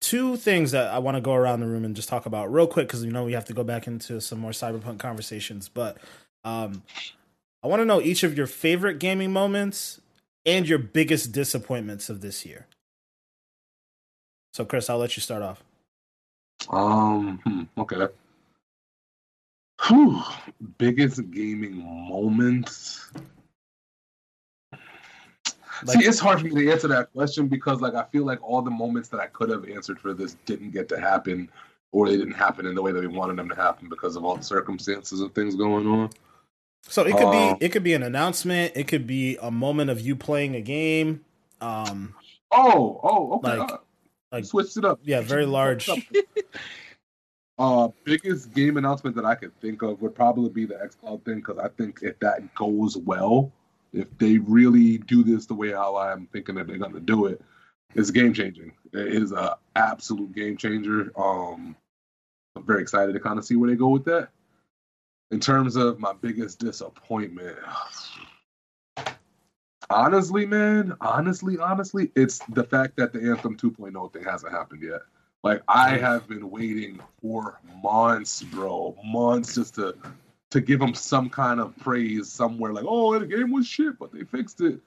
two 0.00 0.36
things 0.36 0.70
that 0.72 0.92
I 0.92 0.98
want 0.98 1.16
to 1.16 1.20
go 1.20 1.34
around 1.34 1.60
the 1.60 1.66
room 1.66 1.84
and 1.84 1.96
just 1.96 2.08
talk 2.08 2.26
about 2.26 2.52
real 2.52 2.66
quick 2.66 2.86
because 2.88 3.04
you 3.04 3.10
know 3.10 3.24
we 3.24 3.32
have 3.32 3.46
to 3.46 3.54
go 3.54 3.64
back 3.64 3.86
into 3.86 4.20
some 4.20 4.38
more 4.38 4.52
cyberpunk 4.52 4.98
conversations. 4.98 5.68
But 5.68 5.98
um, 6.44 6.82
I 7.62 7.68
want 7.68 7.80
to 7.80 7.86
know 7.86 8.00
each 8.00 8.22
of 8.22 8.36
your 8.36 8.46
favorite 8.46 8.98
gaming 8.98 9.32
moments 9.32 10.00
and 10.46 10.68
your 10.68 10.78
biggest 10.78 11.32
disappointments 11.32 12.08
of 12.08 12.20
this 12.20 12.46
year. 12.46 12.66
So, 14.52 14.64
Chris, 14.64 14.88
I'll 14.88 14.98
let 14.98 15.16
you 15.16 15.20
start 15.22 15.42
off. 15.42 15.64
Um. 16.70 17.40
hmm, 17.44 17.62
Okay. 17.80 18.06
Whew. 19.88 20.22
Biggest 20.78 21.30
gaming 21.30 21.76
moments. 22.08 23.10
Like- 25.84 26.00
See, 26.00 26.06
it's 26.06 26.18
hard 26.18 26.40
for 26.40 26.46
me 26.46 26.64
to 26.64 26.72
answer 26.72 26.88
that 26.88 27.12
question 27.12 27.48
because, 27.48 27.80
like, 27.80 27.94
I 27.94 28.04
feel 28.12 28.24
like 28.24 28.42
all 28.42 28.62
the 28.62 28.70
moments 28.70 29.08
that 29.10 29.20
I 29.20 29.26
could 29.26 29.50
have 29.50 29.68
answered 29.68 29.98
for 30.00 30.14
this 30.14 30.36
didn't 30.46 30.70
get 30.70 30.88
to 30.90 31.00
happen, 31.00 31.50
or 31.92 32.08
they 32.08 32.16
didn't 32.16 32.34
happen 32.34 32.66
in 32.66 32.74
the 32.74 32.82
way 32.82 32.92
that 32.92 33.00
we 33.00 33.06
wanted 33.06 33.36
them 33.36 33.48
to 33.48 33.54
happen 33.54 33.88
because 33.88 34.16
of 34.16 34.24
all 34.24 34.36
the 34.36 34.42
circumstances 34.42 35.20
and 35.20 35.34
things 35.34 35.54
going 35.54 35.86
on. 35.86 36.10
So 36.86 37.02
it 37.02 37.16
could 37.16 37.30
be 37.30 37.64
it 37.64 37.68
could 37.70 37.82
be 37.82 37.94
an 37.94 38.02
announcement. 38.02 38.72
It 38.76 38.88
could 38.88 39.06
be 39.06 39.38
a 39.40 39.50
moment 39.50 39.90
of 39.90 40.00
you 40.00 40.16
playing 40.16 40.54
a 40.54 40.60
game. 40.60 41.24
Um, 41.60 42.14
Oh, 42.50 43.00
oh, 43.02 43.32
okay. 43.38 43.58
Like- 43.58 43.72
uh, 43.72 43.76
like- 44.32 44.44
switched 44.44 44.76
it 44.76 44.84
up. 44.84 45.00
yeah, 45.02 45.20
very 45.22 45.46
large. 45.46 45.88
Uh, 47.58 47.88
biggest 48.02 48.52
game 48.52 48.76
announcement 48.76 49.14
that 49.14 49.24
I 49.24 49.34
could 49.36 49.58
think 49.60 49.82
of 49.82 50.02
would 50.02 50.14
probably 50.14 50.50
be 50.50 50.64
the 50.66 50.74
XCloud 50.74 51.24
thing 51.24 51.36
because 51.36 51.58
I 51.58 51.68
think 51.68 52.00
if 52.02 52.18
that 52.18 52.52
goes 52.56 52.96
well, 52.96 53.52
if 53.94 54.06
they 54.18 54.38
really 54.38 54.98
do 54.98 55.22
this 55.22 55.46
the 55.46 55.54
way 55.54 55.70
how 55.70 55.96
I'm 55.96 56.26
thinking 56.26 56.56
that 56.56 56.66
they're 56.66 56.78
gonna 56.78 57.00
do 57.00 57.26
it, 57.26 57.40
it's 57.94 58.10
game 58.10 58.34
changing. 58.34 58.72
It 58.92 59.08
is 59.08 59.32
a 59.32 59.56
absolute 59.76 60.34
game 60.34 60.56
changer. 60.56 61.12
Um, 61.16 61.76
I'm 62.56 62.64
very 62.64 62.82
excited 62.82 63.12
to 63.12 63.20
kind 63.20 63.38
of 63.38 63.44
see 63.44 63.56
where 63.56 63.70
they 63.70 63.76
go 63.76 63.88
with 63.88 64.04
that. 64.06 64.28
In 65.30 65.40
terms 65.40 65.76
of 65.76 65.98
my 65.98 66.12
biggest 66.12 66.58
disappointment, 66.58 67.56
honestly, 69.90 70.46
man, 70.46 70.96
honestly, 71.00 71.58
honestly, 71.58 72.10
it's 72.14 72.40
the 72.50 72.64
fact 72.64 72.96
that 72.96 73.12
the 73.12 73.20
Anthem 73.20 73.56
2.0 73.56 74.12
thing 74.12 74.24
hasn't 74.24 74.52
happened 74.52 74.82
yet. 74.82 75.00
Like 75.42 75.62
I 75.68 75.96
have 75.98 76.28
been 76.28 76.50
waiting 76.50 77.00
for 77.20 77.60
months, 77.82 78.42
bro, 78.42 78.96
months 79.04 79.54
just 79.54 79.74
to 79.76 79.94
to 80.54 80.60
give 80.60 80.78
them 80.78 80.94
some 80.94 81.28
kind 81.28 81.58
of 81.58 81.76
praise 81.78 82.30
somewhere. 82.30 82.72
Like, 82.72 82.84
oh, 82.86 83.18
the 83.18 83.26
game 83.26 83.50
was 83.50 83.66
shit, 83.66 83.98
but 83.98 84.12
they 84.12 84.22
fixed 84.22 84.60
it. 84.60 84.78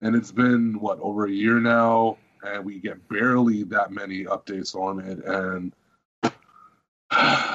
And 0.00 0.16
it's 0.16 0.32
been 0.32 0.80
what 0.80 0.98
over 0.98 1.26
a 1.26 1.30
year 1.30 1.60
now, 1.60 2.18
and 2.42 2.64
we 2.64 2.80
get 2.80 3.08
barely 3.08 3.62
that 3.64 3.92
many 3.92 4.24
updates 4.24 4.74
on 4.74 4.98
it, 4.98 5.24
and 5.24 5.72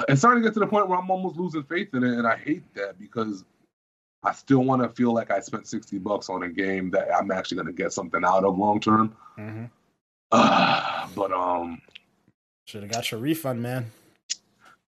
it's 0.07 0.21
starting 0.21 0.41
to 0.41 0.47
get 0.47 0.53
to 0.53 0.61
the 0.61 0.67
point 0.67 0.87
where 0.87 0.97
I'm 0.97 1.11
almost 1.11 1.35
losing 1.35 1.63
faith 1.63 1.93
in 1.93 2.05
it, 2.05 2.17
and 2.17 2.25
I 2.25 2.37
hate 2.37 2.63
that 2.75 2.97
because 2.97 3.43
I 4.23 4.31
still 4.31 4.63
want 4.63 4.81
to 4.81 4.87
feel 4.87 5.13
like 5.13 5.29
I 5.29 5.41
spent 5.41 5.67
sixty 5.67 5.97
bucks 5.97 6.29
on 6.29 6.43
a 6.43 6.49
game 6.49 6.89
that 6.91 7.13
I'm 7.13 7.31
actually 7.31 7.55
going 7.55 7.67
to 7.67 7.73
get 7.73 7.91
something 7.91 8.23
out 8.23 8.45
of 8.45 8.57
long 8.57 8.79
term. 8.79 9.13
Mm-hmm. 9.37 9.65
Uh, 10.31 11.07
but 11.15 11.33
um, 11.33 11.81
Should 12.63 12.83
have 12.83 12.91
got 12.93 13.11
your 13.11 13.19
refund, 13.19 13.61
man. 13.61 13.91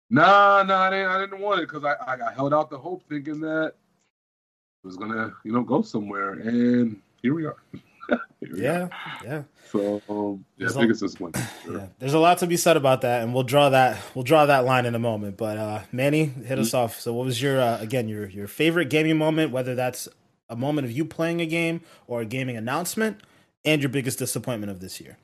Nah, 0.09 0.63
nah, 0.63 0.81
I 0.81 0.89
didn't, 0.89 1.07
I 1.11 1.19
didn't 1.19 1.39
want 1.39 1.61
it 1.61 1.69
because 1.69 1.83
I, 1.85 1.93
I, 1.93 2.29
I 2.29 2.33
held 2.33 2.53
out 2.53 2.69
the 2.69 2.77
hope 2.77 3.03
thinking 3.07 3.39
that 3.41 3.67
it 3.67 4.87
was 4.87 4.97
gonna, 4.97 5.33
you 5.43 5.51
know, 5.51 5.61
go 5.61 5.81
somewhere, 5.81 6.33
and 6.33 6.99
here 7.21 7.33
we 7.35 7.45
are. 7.45 7.57
here 8.39 8.55
Yeah, 8.55 8.87
yeah. 9.23 9.43
So 9.71 10.01
um, 10.09 10.43
yeah, 10.57 10.65
There's 10.65 10.75
I 10.75 10.79
a- 10.79 10.81
think 10.81 10.91
it's 10.91 11.01
this 11.01 11.19
one. 11.19 11.33
Sure. 11.63 11.77
Yeah, 11.77 11.87
there's 11.99 12.13
a 12.15 12.19
lot 12.19 12.39
to 12.39 12.47
be 12.47 12.57
said 12.57 12.75
about 12.77 13.01
that, 13.01 13.21
and 13.21 13.33
we'll 13.33 13.43
draw 13.43 13.69
that 13.69 14.01
we'll 14.15 14.23
draw 14.23 14.45
that 14.47 14.65
line 14.65 14.85
in 14.87 14.95
a 14.95 14.99
moment. 14.99 15.37
But 15.37 15.57
uh, 15.57 15.81
Manny, 15.91 16.25
hit 16.25 16.57
us 16.57 16.73
off. 16.73 16.99
So, 16.99 17.13
what 17.13 17.25
was 17.25 17.39
your 17.41 17.61
uh, 17.61 17.79
again 17.79 18.07
your 18.07 18.27
your 18.29 18.47
favorite 18.47 18.89
gaming 18.89 19.17
moment? 19.17 19.51
Whether 19.51 19.75
that's 19.75 20.07
a 20.49 20.55
moment 20.55 20.85
of 20.85 20.91
you 20.91 21.05
playing 21.05 21.41
a 21.41 21.45
game 21.45 21.81
or 22.07 22.21
a 22.21 22.25
gaming 22.25 22.57
announcement, 22.57 23.19
and 23.65 23.81
your 23.81 23.89
biggest 23.89 24.17
disappointment 24.17 24.71
of 24.71 24.79
this 24.79 24.99
year. 24.99 25.17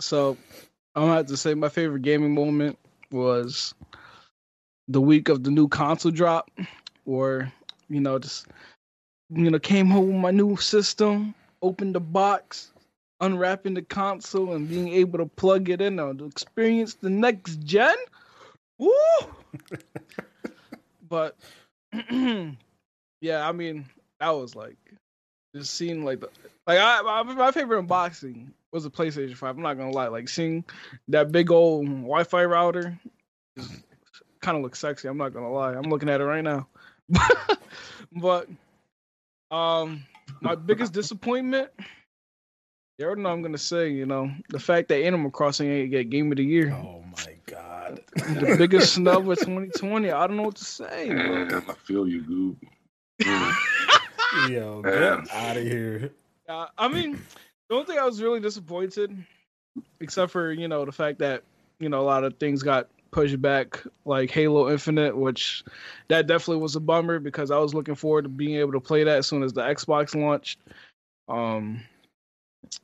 So 0.00 0.36
I'm 0.96 1.02
gonna 1.02 1.14
have 1.14 1.26
to 1.26 1.36
say 1.36 1.54
my 1.54 1.68
favorite 1.68 2.02
gaming 2.02 2.34
moment 2.34 2.78
was 3.12 3.74
the 4.88 5.00
week 5.00 5.28
of 5.28 5.44
the 5.44 5.50
new 5.50 5.68
console 5.68 6.12
drop, 6.12 6.50
or 7.06 7.52
you 7.88 8.00
know, 8.00 8.18
just 8.18 8.46
you 9.30 9.50
know, 9.50 9.58
came 9.58 9.86
home 9.86 10.08
with 10.08 10.16
my 10.16 10.30
new 10.30 10.56
system, 10.56 11.34
opened 11.62 11.94
the 11.94 12.00
box, 12.00 12.72
unwrapping 13.20 13.74
the 13.74 13.82
console, 13.82 14.52
and 14.52 14.68
being 14.68 14.88
able 14.88 15.18
to 15.18 15.26
plug 15.26 15.68
it 15.68 15.80
in 15.80 15.98
and 15.98 16.20
experience 16.22 16.94
the 16.94 17.10
next 17.10 17.56
gen. 17.60 17.96
Woo! 18.78 18.92
but 21.08 21.36
yeah, 23.20 23.48
I 23.48 23.52
mean, 23.52 23.86
that 24.20 24.30
was 24.30 24.54
like 24.54 24.76
just 25.54 25.74
seeing 25.74 26.04
like 26.04 26.20
the 26.20 26.28
like 26.66 26.78
I 26.78 27.02
my, 27.02 27.22
my 27.22 27.50
favorite 27.52 27.86
unboxing 27.86 28.48
was 28.72 28.86
a 28.86 28.90
PlayStation 28.90 29.36
Five. 29.36 29.56
I'm 29.56 29.62
not 29.62 29.74
gonna 29.74 29.90
lie, 29.90 30.08
like 30.08 30.28
seeing 30.28 30.64
that 31.08 31.30
big 31.30 31.50
old 31.50 31.86
Wi-Fi 31.86 32.44
router, 32.44 32.98
kind 34.40 34.56
of 34.56 34.62
looks 34.62 34.78
sexy. 34.80 35.08
I'm 35.08 35.18
not 35.18 35.32
gonna 35.34 35.50
lie. 35.52 35.74
I'm 35.74 35.90
looking 35.90 36.08
at 36.08 36.20
it 36.20 36.24
right 36.24 36.42
now, 36.42 36.66
but 38.12 38.48
um, 39.50 40.04
my 40.40 40.54
biggest 40.54 40.92
disappointment. 40.92 41.70
You 42.98 43.06
already 43.06 43.22
know 43.22 43.30
I'm 43.30 43.42
gonna 43.42 43.58
say, 43.58 43.90
you 43.90 44.06
know, 44.06 44.30
the 44.50 44.60
fact 44.60 44.88
that 44.88 45.02
Animal 45.02 45.30
Crossing 45.30 45.68
ain't 45.70 45.90
get 45.90 46.10
Game 46.10 46.30
of 46.30 46.36
the 46.36 46.44
Year. 46.44 46.72
Oh 46.72 47.02
my 47.16 47.34
god! 47.46 48.00
The 48.14 48.54
biggest 48.58 48.94
snub 48.94 49.28
of 49.30 49.38
2020. 49.38 50.10
I 50.10 50.26
don't 50.26 50.36
know 50.36 50.44
what 50.44 50.56
to 50.56 50.64
say. 50.64 51.08
Man, 51.08 51.52
I 51.68 51.74
feel 51.74 52.06
you, 52.06 52.22
Goob. 52.22 52.56
Yo, 54.50 54.82
Yeah. 54.84 55.20
get 55.24 55.34
out 55.34 55.56
of 55.56 55.62
here! 55.62 56.10
Uh, 56.48 56.66
I 56.78 56.88
mean, 56.88 57.20
the 57.72 57.76
only 57.76 57.86
thing 57.86 57.98
I 57.98 58.04
was 58.04 58.20
really 58.20 58.40
disappointed, 58.40 59.16
except 59.98 60.30
for 60.30 60.52
you 60.52 60.68
know 60.68 60.84
the 60.84 60.92
fact 60.92 61.20
that 61.20 61.42
you 61.78 61.88
know 61.88 62.00
a 62.00 62.04
lot 62.04 62.22
of 62.22 62.36
things 62.36 62.62
got 62.62 62.88
pushed 63.10 63.40
back, 63.40 63.82
like 64.04 64.30
Halo 64.30 64.70
Infinite, 64.70 65.16
which 65.16 65.64
that 66.08 66.26
definitely 66.26 66.60
was 66.60 66.76
a 66.76 66.80
bummer 66.80 67.18
because 67.18 67.50
I 67.50 67.56
was 67.56 67.72
looking 67.72 67.94
forward 67.94 68.24
to 68.24 68.28
being 68.28 68.56
able 68.56 68.72
to 68.72 68.80
play 68.80 69.04
that 69.04 69.16
as 69.16 69.26
soon 69.26 69.42
as 69.42 69.54
the 69.54 69.62
Xbox 69.62 70.14
launched. 70.14 70.58
Um, 71.28 71.82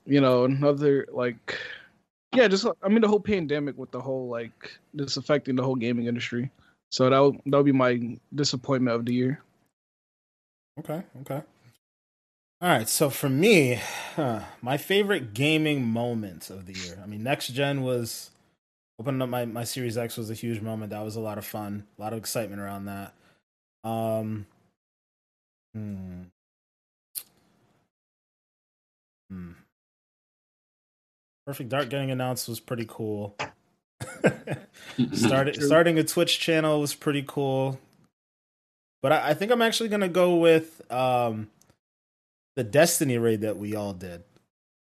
you 0.07 0.23
know, 0.23 0.45
another 0.45 1.07
like, 1.13 1.59
yeah, 2.35 2.49
just 2.49 2.67
I 2.83 2.89
mean 2.89 3.03
the 3.03 3.09
whole 3.09 3.21
pandemic 3.21 3.77
with 3.77 3.91
the 3.91 4.01
whole 4.01 4.31
like 4.31 4.79
this 4.95 5.19
affecting 5.19 5.57
the 5.57 5.65
whole 5.65 5.77
gaming 5.77 6.07
industry. 6.07 6.51
So 6.93 7.11
that 7.11 7.41
that 7.45 7.57
would 7.59 7.67
be 7.67 7.73
my 7.73 8.17
disappointment 8.35 8.97
of 8.97 9.05
the 9.05 9.13
year. 9.13 9.43
Okay, 10.79 11.03
okay. 11.21 11.43
All 12.61 12.69
right, 12.69 12.89
so 12.89 13.09
for 13.09 13.29
me, 13.29 13.81
huh, 14.17 14.41
my 14.63 14.77
favorite 14.77 15.33
gaming 15.33 15.85
moment 15.85 16.51
of 16.51 16.67
the 16.67 16.73
year. 16.73 16.99
I 17.03 17.07
mean, 17.07 17.23
next 17.23 17.49
gen 17.49 17.83
was 17.83 18.31
opening 18.99 19.23
up 19.23 19.29
my, 19.29 19.45
my 19.45 19.65
Series 19.65 19.97
X 19.97 20.17
was 20.17 20.29
a 20.31 20.35
huge 20.35 20.61
moment. 20.61 20.91
That 20.91 21.05
was 21.05 21.15
a 21.15 21.21
lot 21.21 21.39
of 21.39 21.47
fun, 21.47 21.85
a 21.99 22.03
lot 22.03 22.13
of 22.13 22.19
excitement 22.19 22.61
around 22.61 22.87
that. 22.87 23.15
Um, 23.85 24.47
hmm. 25.73 26.23
Hmm. 29.31 29.53
Perfect 31.47 31.71
Dark 31.71 31.91
getting 31.91 32.11
announced 32.11 32.49
was 32.49 32.61
pretty 32.61 32.87
cool. 32.89 33.37
Started 35.13 35.63
starting 35.63 35.99
a 35.99 36.05
Twitch 36.05 36.41
channel 36.41 36.81
was 36.81 36.95
pretty 36.95 37.25
cool. 37.27 37.79
But 39.01 39.13
I, 39.13 39.31
I 39.31 39.35
think 39.35 39.53
I'm 39.53 39.63
actually 39.63 39.89
gonna 39.91 40.09
go 40.09 40.37
with 40.37 40.83
um 40.91 41.49
the 42.59 42.65
Destiny 42.65 43.19
raid 43.19 43.43
that 43.43 43.57
we 43.57 43.77
all 43.77 43.93
did. 43.93 44.25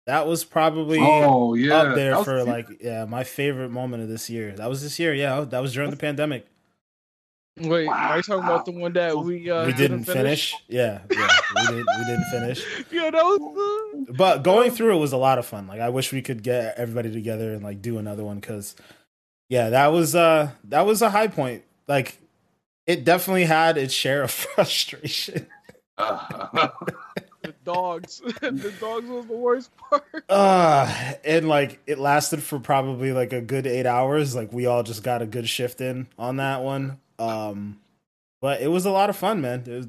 That 0.08 0.28
was 0.28 0.46
probably 0.46 0.98
Oh 1.02 1.56
yeah, 1.56 1.76
up 1.82 1.96
there 1.96 2.16
was- 2.16 2.26
for 2.26 2.44
like 2.46 2.68
yeah 2.80 3.04
my 3.04 3.26
favorite 3.26 3.70
moment 3.70 4.02
of 4.04 4.08
this 4.08 4.30
year. 4.30 4.54
That 4.54 4.70
was 4.70 4.82
this 4.82 4.98
year, 4.98 5.14
yeah. 5.14 5.42
That 5.42 5.60
was 5.62 5.74
during 5.74 5.90
the 5.92 5.98
pandemic. 5.98 6.46
Wait, 7.60 7.88
are 7.88 8.18
you 8.18 8.24
talking 8.24 8.44
about 8.44 8.64
the 8.66 8.72
one 8.72 8.94
that 8.94 9.18
we 9.18 9.50
uh, 9.50 9.66
we 9.66 9.74
didn't 9.74 10.04
finish. 10.06 10.54
Yeah, 10.70 11.00
yeah, 11.12 11.30
we 11.56 11.68
didn't 11.68 11.88
we 12.00 12.06
didn't 12.06 12.26
finish. 12.32 12.66
Yeah, 12.92 13.10
that 13.12 13.24
was. 13.24 14.04
Uh, 14.08 14.14
But 14.14 14.44
going 14.44 14.72
through 14.72 14.96
it 14.96 15.00
was 15.00 15.12
a 15.14 15.18
lot 15.18 15.38
of 15.38 15.46
fun. 15.46 15.68
Like 15.68 15.82
I 15.82 15.90
wish 15.90 16.14
we 16.14 16.22
could 16.22 16.44
get 16.44 16.78
everybody 16.78 17.12
together 17.12 17.54
and 17.54 17.62
like 17.64 17.82
do 17.82 17.98
another 17.98 18.24
one 18.24 18.40
because 18.40 18.76
yeah, 19.50 19.70
that 19.72 19.88
was 19.88 20.16
uh 20.16 20.52
that 20.66 20.86
was 20.86 21.02
a 21.02 21.10
high 21.10 21.28
point. 21.28 21.64
Like 21.88 22.20
it 22.88 23.04
definitely 23.06 23.46
had 23.46 23.78
its 23.78 23.94
share 23.94 24.22
of 24.24 24.32
frustration. 24.56 25.48
Uh, 25.98 26.68
the 27.46 27.56
dogs. 27.64 28.20
the 28.42 28.74
dogs 28.80 29.08
was 29.08 29.26
the 29.28 29.36
worst 29.36 29.72
part. 29.78 30.04
Uh 30.30 31.14
and 31.24 31.48
like 31.48 31.80
it 31.88 31.98
lasted 32.00 32.42
for 32.44 32.60
probably 32.60 33.12
like 33.12 33.34
a 33.34 33.42
good 33.42 33.66
eight 33.68 33.86
hours. 33.86 34.36
Like 34.36 34.52
we 34.54 34.66
all 34.66 34.84
just 34.84 35.04
got 35.04 35.22
a 35.22 35.26
good 35.26 35.48
shift 35.50 35.82
in 35.82 36.08
on 36.18 36.38
that 36.38 36.62
one. 36.62 37.00
Um 37.20 37.80
but 38.42 38.62
it 38.62 38.68
was 38.68 38.86
a 38.86 38.92
lot 38.92 39.10
of 39.10 39.16
fun, 39.16 39.42
man. 39.42 39.64
It 39.66 39.76
was, 39.76 39.86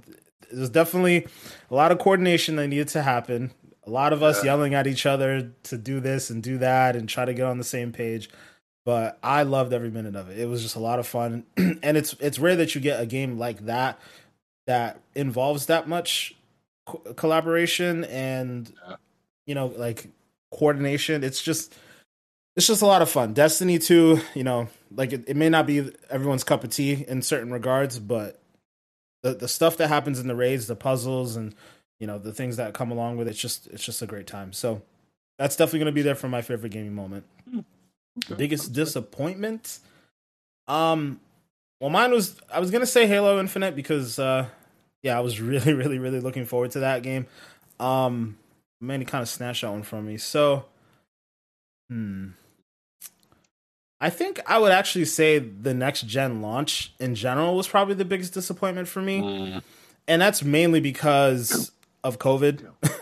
it 0.50 0.56
was 0.58 0.70
definitely 0.70 1.26
a 1.70 1.74
lot 1.74 1.90
of 1.92 1.98
coordination 1.98 2.56
that 2.56 2.68
needed 2.68 2.88
to 2.88 3.02
happen. 3.02 3.50
A 3.86 3.90
lot 3.90 4.12
of 4.12 4.22
us 4.22 4.38
Yeah. 4.38 4.52
yelling 4.52 4.74
at 4.74 4.86
each 4.86 5.04
other 5.06 5.50
to 5.64 5.76
do 5.76 6.00
this 6.00 6.30
and 6.30 6.42
do 6.42 6.58
that 6.58 6.96
and 6.96 7.08
try 7.08 7.24
to 7.24 7.34
get 7.34 7.44
on 7.46 7.58
the 7.58 7.64
same 7.64 7.92
page. 7.92 8.30
But 8.84 9.18
I 9.20 9.42
loved 9.42 9.72
every 9.72 9.90
minute 9.90 10.14
of 10.14 10.30
it. 10.30 10.38
It 10.38 10.46
was 10.48 10.62
just 10.62 10.76
a 10.76 10.80
lot 10.80 11.00
of 11.00 11.08
fun. 11.08 11.44
and 11.56 11.96
it's 11.96 12.14
it's 12.20 12.38
rare 12.38 12.54
that 12.54 12.74
you 12.76 12.80
get 12.80 13.00
a 13.00 13.06
game 13.06 13.36
like 13.36 13.66
that 13.66 13.98
that 14.68 15.00
involves 15.16 15.66
that 15.66 15.88
much 15.88 16.35
co- 16.86 16.98
collaboration 17.14 18.04
and 18.04 18.72
Yeah. 18.88 18.96
you 19.46 19.54
know 19.54 19.66
like 19.66 20.08
coordination. 20.52 21.22
It's 21.24 21.42
just 21.42 21.74
it's 22.56 22.66
just 22.66 22.80
a 22.82 22.86
lot 22.86 23.02
of 23.02 23.10
fun. 23.10 23.34
Destiny 23.34 23.78
2 23.78 24.20
you 24.34 24.44
know 24.44 24.68
like 24.94 25.12
it, 25.12 25.24
it 25.28 25.36
may 25.36 25.48
not 25.48 25.66
be 25.66 25.92
everyone's 26.10 26.44
cup 26.44 26.64
of 26.64 26.70
tea 26.70 27.04
in 27.06 27.20
certain 27.22 27.52
regards 27.52 27.98
but 27.98 28.40
the 29.22 29.34
the 29.34 29.48
stuff 29.48 29.76
that 29.78 29.88
happens 29.88 30.18
in 30.20 30.28
the 30.28 30.36
raids 30.36 30.66
the 30.66 30.76
puzzles 30.76 31.36
and 31.36 31.54
you 32.00 32.06
know 32.06 32.18
the 32.18 32.32
things 32.32 32.56
that 32.56 32.72
come 32.74 32.90
along 32.90 33.16
with 33.16 33.26
it 33.26 33.30
it's 33.32 33.40
just 33.40 33.66
it's 33.68 33.84
just 33.84 34.00
a 34.02 34.06
great 34.06 34.26
time. 34.26 34.52
So 34.52 34.82
that's 35.38 35.56
definitely 35.56 35.80
going 35.80 35.86
to 35.92 35.92
be 35.92 36.02
there 36.02 36.14
for 36.14 36.28
my 36.28 36.40
favorite 36.40 36.70
gaming 36.72 36.94
moment. 36.94 37.24
Biggest 38.36 38.72
disappointment? 38.72 39.78
Um 40.68 41.20
well 41.80 41.90
mine 41.90 42.10
was 42.10 42.40
i 42.50 42.58
was 42.58 42.70
gonna 42.70 42.86
say 42.86 43.06
halo 43.06 43.38
infinite 43.38 43.76
because 43.76 44.18
uh 44.18 44.46
yeah 45.06 45.16
i 45.16 45.20
was 45.20 45.40
really 45.52 45.72
really 45.72 45.98
really 45.98 46.20
looking 46.20 46.44
forward 46.44 46.72
to 46.72 46.80
that 46.80 47.02
game. 47.02 47.26
Um 47.80 48.36
man 48.80 49.00
he 49.00 49.06
kind 49.06 49.22
of 49.22 49.28
snatched 49.28 49.62
that 49.62 49.70
one 49.70 49.82
from 49.82 50.06
me. 50.06 50.18
So 50.18 50.66
hmm. 51.88 52.28
I 53.98 54.10
think 54.10 54.40
i 54.46 54.58
would 54.58 54.72
actually 54.72 55.06
say 55.06 55.38
the 55.38 55.72
next 55.72 56.02
gen 56.02 56.42
launch 56.42 56.92
in 57.00 57.14
general 57.14 57.56
was 57.56 57.66
probably 57.66 57.94
the 57.94 58.04
biggest 58.04 58.34
disappointment 58.34 58.88
for 58.88 59.00
me. 59.00 59.20
Mm, 59.20 59.62
and 60.06 60.20
that's 60.20 60.42
mainly 60.42 60.80
because 60.80 61.72
of 62.04 62.18
COVID. 62.18 62.70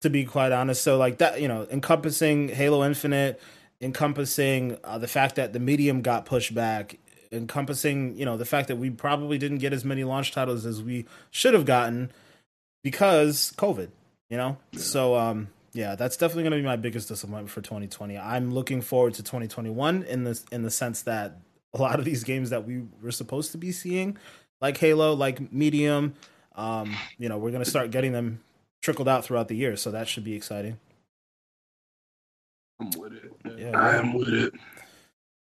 to 0.00 0.10
be 0.10 0.24
quite 0.24 0.52
honest, 0.52 0.82
so 0.82 0.96
like 0.96 1.18
that, 1.18 1.40
you 1.40 1.48
know, 1.48 1.66
encompassing 1.70 2.48
Halo 2.48 2.84
Infinite, 2.84 3.40
encompassing 3.80 4.76
uh, 4.84 4.98
the 4.98 5.08
fact 5.08 5.36
that 5.36 5.52
the 5.52 5.58
medium 5.58 6.02
got 6.02 6.24
pushed 6.24 6.54
back, 6.54 6.98
encompassing 7.30 8.16
you 8.16 8.24
know 8.24 8.36
the 8.36 8.44
fact 8.44 8.68
that 8.68 8.76
we 8.76 8.90
probably 8.90 9.38
didn't 9.38 9.58
get 9.58 9.72
as 9.72 9.84
many 9.84 10.04
launch 10.04 10.32
titles 10.32 10.64
as 10.64 10.82
we 10.82 11.06
should 11.30 11.54
have 11.54 11.64
gotten 11.64 12.10
because 12.82 13.52
COVID. 13.56 13.90
You 14.30 14.36
know, 14.36 14.58
so 14.74 15.16
um, 15.16 15.48
yeah, 15.72 15.94
that's 15.94 16.16
definitely 16.18 16.42
going 16.42 16.52
to 16.52 16.58
be 16.58 16.62
my 16.62 16.76
biggest 16.76 17.08
disappointment 17.08 17.50
for 17.50 17.62
2020. 17.62 18.18
I'm 18.18 18.52
looking 18.52 18.82
forward 18.82 19.14
to 19.14 19.22
2021 19.22 20.02
in 20.02 20.24
the 20.24 20.40
in 20.52 20.62
the 20.62 20.70
sense 20.70 21.02
that 21.02 21.38
a 21.72 21.80
lot 21.80 21.98
of 21.98 22.04
these 22.04 22.24
games 22.24 22.50
that 22.50 22.66
we 22.66 22.82
were 23.02 23.10
supposed 23.10 23.52
to 23.52 23.58
be 23.58 23.72
seeing, 23.72 24.18
like 24.60 24.76
Halo, 24.76 25.14
like 25.14 25.52
Medium, 25.52 26.14
um, 26.56 26.94
you 27.18 27.28
know, 27.28 27.38
we're 27.38 27.52
going 27.52 27.64
to 27.64 27.70
start 27.70 27.90
getting 27.90 28.12
them 28.12 28.40
trickled 28.82 29.08
out 29.08 29.24
throughout 29.24 29.48
the 29.48 29.54
year, 29.54 29.76
so 29.76 29.90
that 29.92 30.08
should 30.08 30.24
be 30.24 30.34
exciting. 30.34 30.78
I'm 32.80 32.90
with 32.98 33.12
it. 33.12 33.32
Yeah. 33.58 33.78
I 33.78 33.96
am 33.96 34.14
with 34.14 34.28
it. 34.28 34.54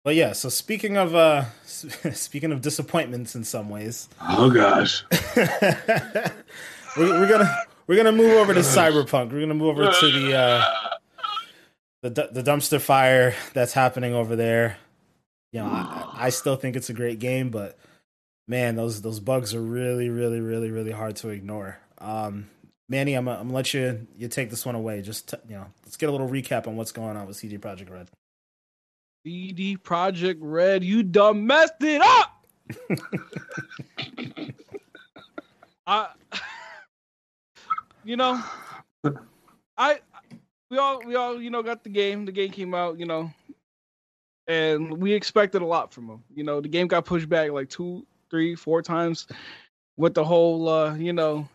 But 0.05 0.13
yeah, 0.13 0.33
so 0.33 0.49
speaking 0.49 0.97
of 0.97 1.15
uh 1.15 1.45
speaking 1.65 2.51
of 2.51 2.61
disappointments 2.61 3.35
in 3.35 3.43
some 3.43 3.69
ways, 3.69 4.07
Oh 4.21 4.51
gosh. 4.51 5.03
we're, 5.35 7.09
we're 7.19 7.27
gonna 7.27 7.51
we're 7.87 7.95
gonna 7.95 8.11
move 8.11 8.33
over 8.33 8.53
to 8.53 8.59
Cyberpunk. 8.59 9.33
We're 9.33 9.39
gonna 9.39 9.55
move 9.55 9.79
over 9.79 9.91
to 9.91 10.11
the 10.11 10.35
uh 10.37 10.63
the 12.03 12.29
the 12.31 12.43
dumpster 12.43 12.79
fire 12.79 13.33
that's 13.53 13.73
happening 13.73 14.13
over 14.13 14.35
there. 14.35 14.77
You 15.51 15.61
know, 15.61 15.69
I, 15.69 16.15
I 16.15 16.29
still 16.29 16.55
think 16.55 16.75
it's 16.75 16.91
a 16.91 16.93
great 16.93 17.17
game, 17.17 17.49
but 17.49 17.75
man, 18.47 18.75
those 18.75 19.01
those 19.01 19.19
bugs 19.19 19.55
are 19.55 19.61
really, 19.61 20.09
really, 20.09 20.39
really, 20.39 20.69
really 20.69 20.91
hard 20.91 21.15
to 21.17 21.29
ignore. 21.29 21.79
Um, 21.97 22.47
Manny, 22.87 23.15
I'm, 23.15 23.27
I'm 23.27 23.37
gonna 23.37 23.53
let 23.53 23.73
you 23.73 24.05
you 24.15 24.27
take 24.27 24.51
this 24.51 24.67
one 24.67 24.75
away. 24.75 25.01
Just 25.01 25.29
t- 25.29 25.37
you 25.49 25.55
know, 25.55 25.65
let's 25.83 25.97
get 25.97 26.09
a 26.09 26.11
little 26.11 26.29
recap 26.29 26.67
on 26.67 26.75
what's 26.75 26.91
going 26.91 27.17
on 27.17 27.25
with 27.25 27.37
CD 27.37 27.57
Projekt 27.57 27.89
Red. 27.89 28.07
CD 29.25 29.75
Projekt 29.75 30.37
Red, 30.39 30.83
you 30.83 31.01
done 31.01 31.47
messed 31.47 31.81
it 31.81 31.99
up. 31.99 32.45
I, 35.87 36.09
you 38.03 38.17
know, 38.17 38.39
I, 39.75 39.99
we 40.69 40.77
all, 40.77 41.01
we 41.03 41.15
all, 41.15 41.41
you 41.41 41.49
know, 41.49 41.63
got 41.63 41.83
the 41.83 41.89
game. 41.89 42.25
The 42.25 42.31
game 42.31 42.51
came 42.51 42.75
out, 42.75 42.99
you 42.99 43.07
know, 43.07 43.31
and 44.45 45.01
we 45.01 45.11
expected 45.11 45.63
a 45.63 45.65
lot 45.65 45.91
from 45.91 46.05
them. 46.05 46.23
You 46.35 46.43
know, 46.43 46.61
the 46.61 46.69
game 46.69 46.85
got 46.85 47.05
pushed 47.05 47.27
back 47.27 47.49
like 47.49 47.69
two, 47.69 48.05
three, 48.29 48.53
four 48.53 48.83
times 48.83 49.25
with 49.97 50.13
the 50.13 50.23
whole, 50.23 50.69
uh, 50.69 50.93
you 50.95 51.13
know, 51.13 51.49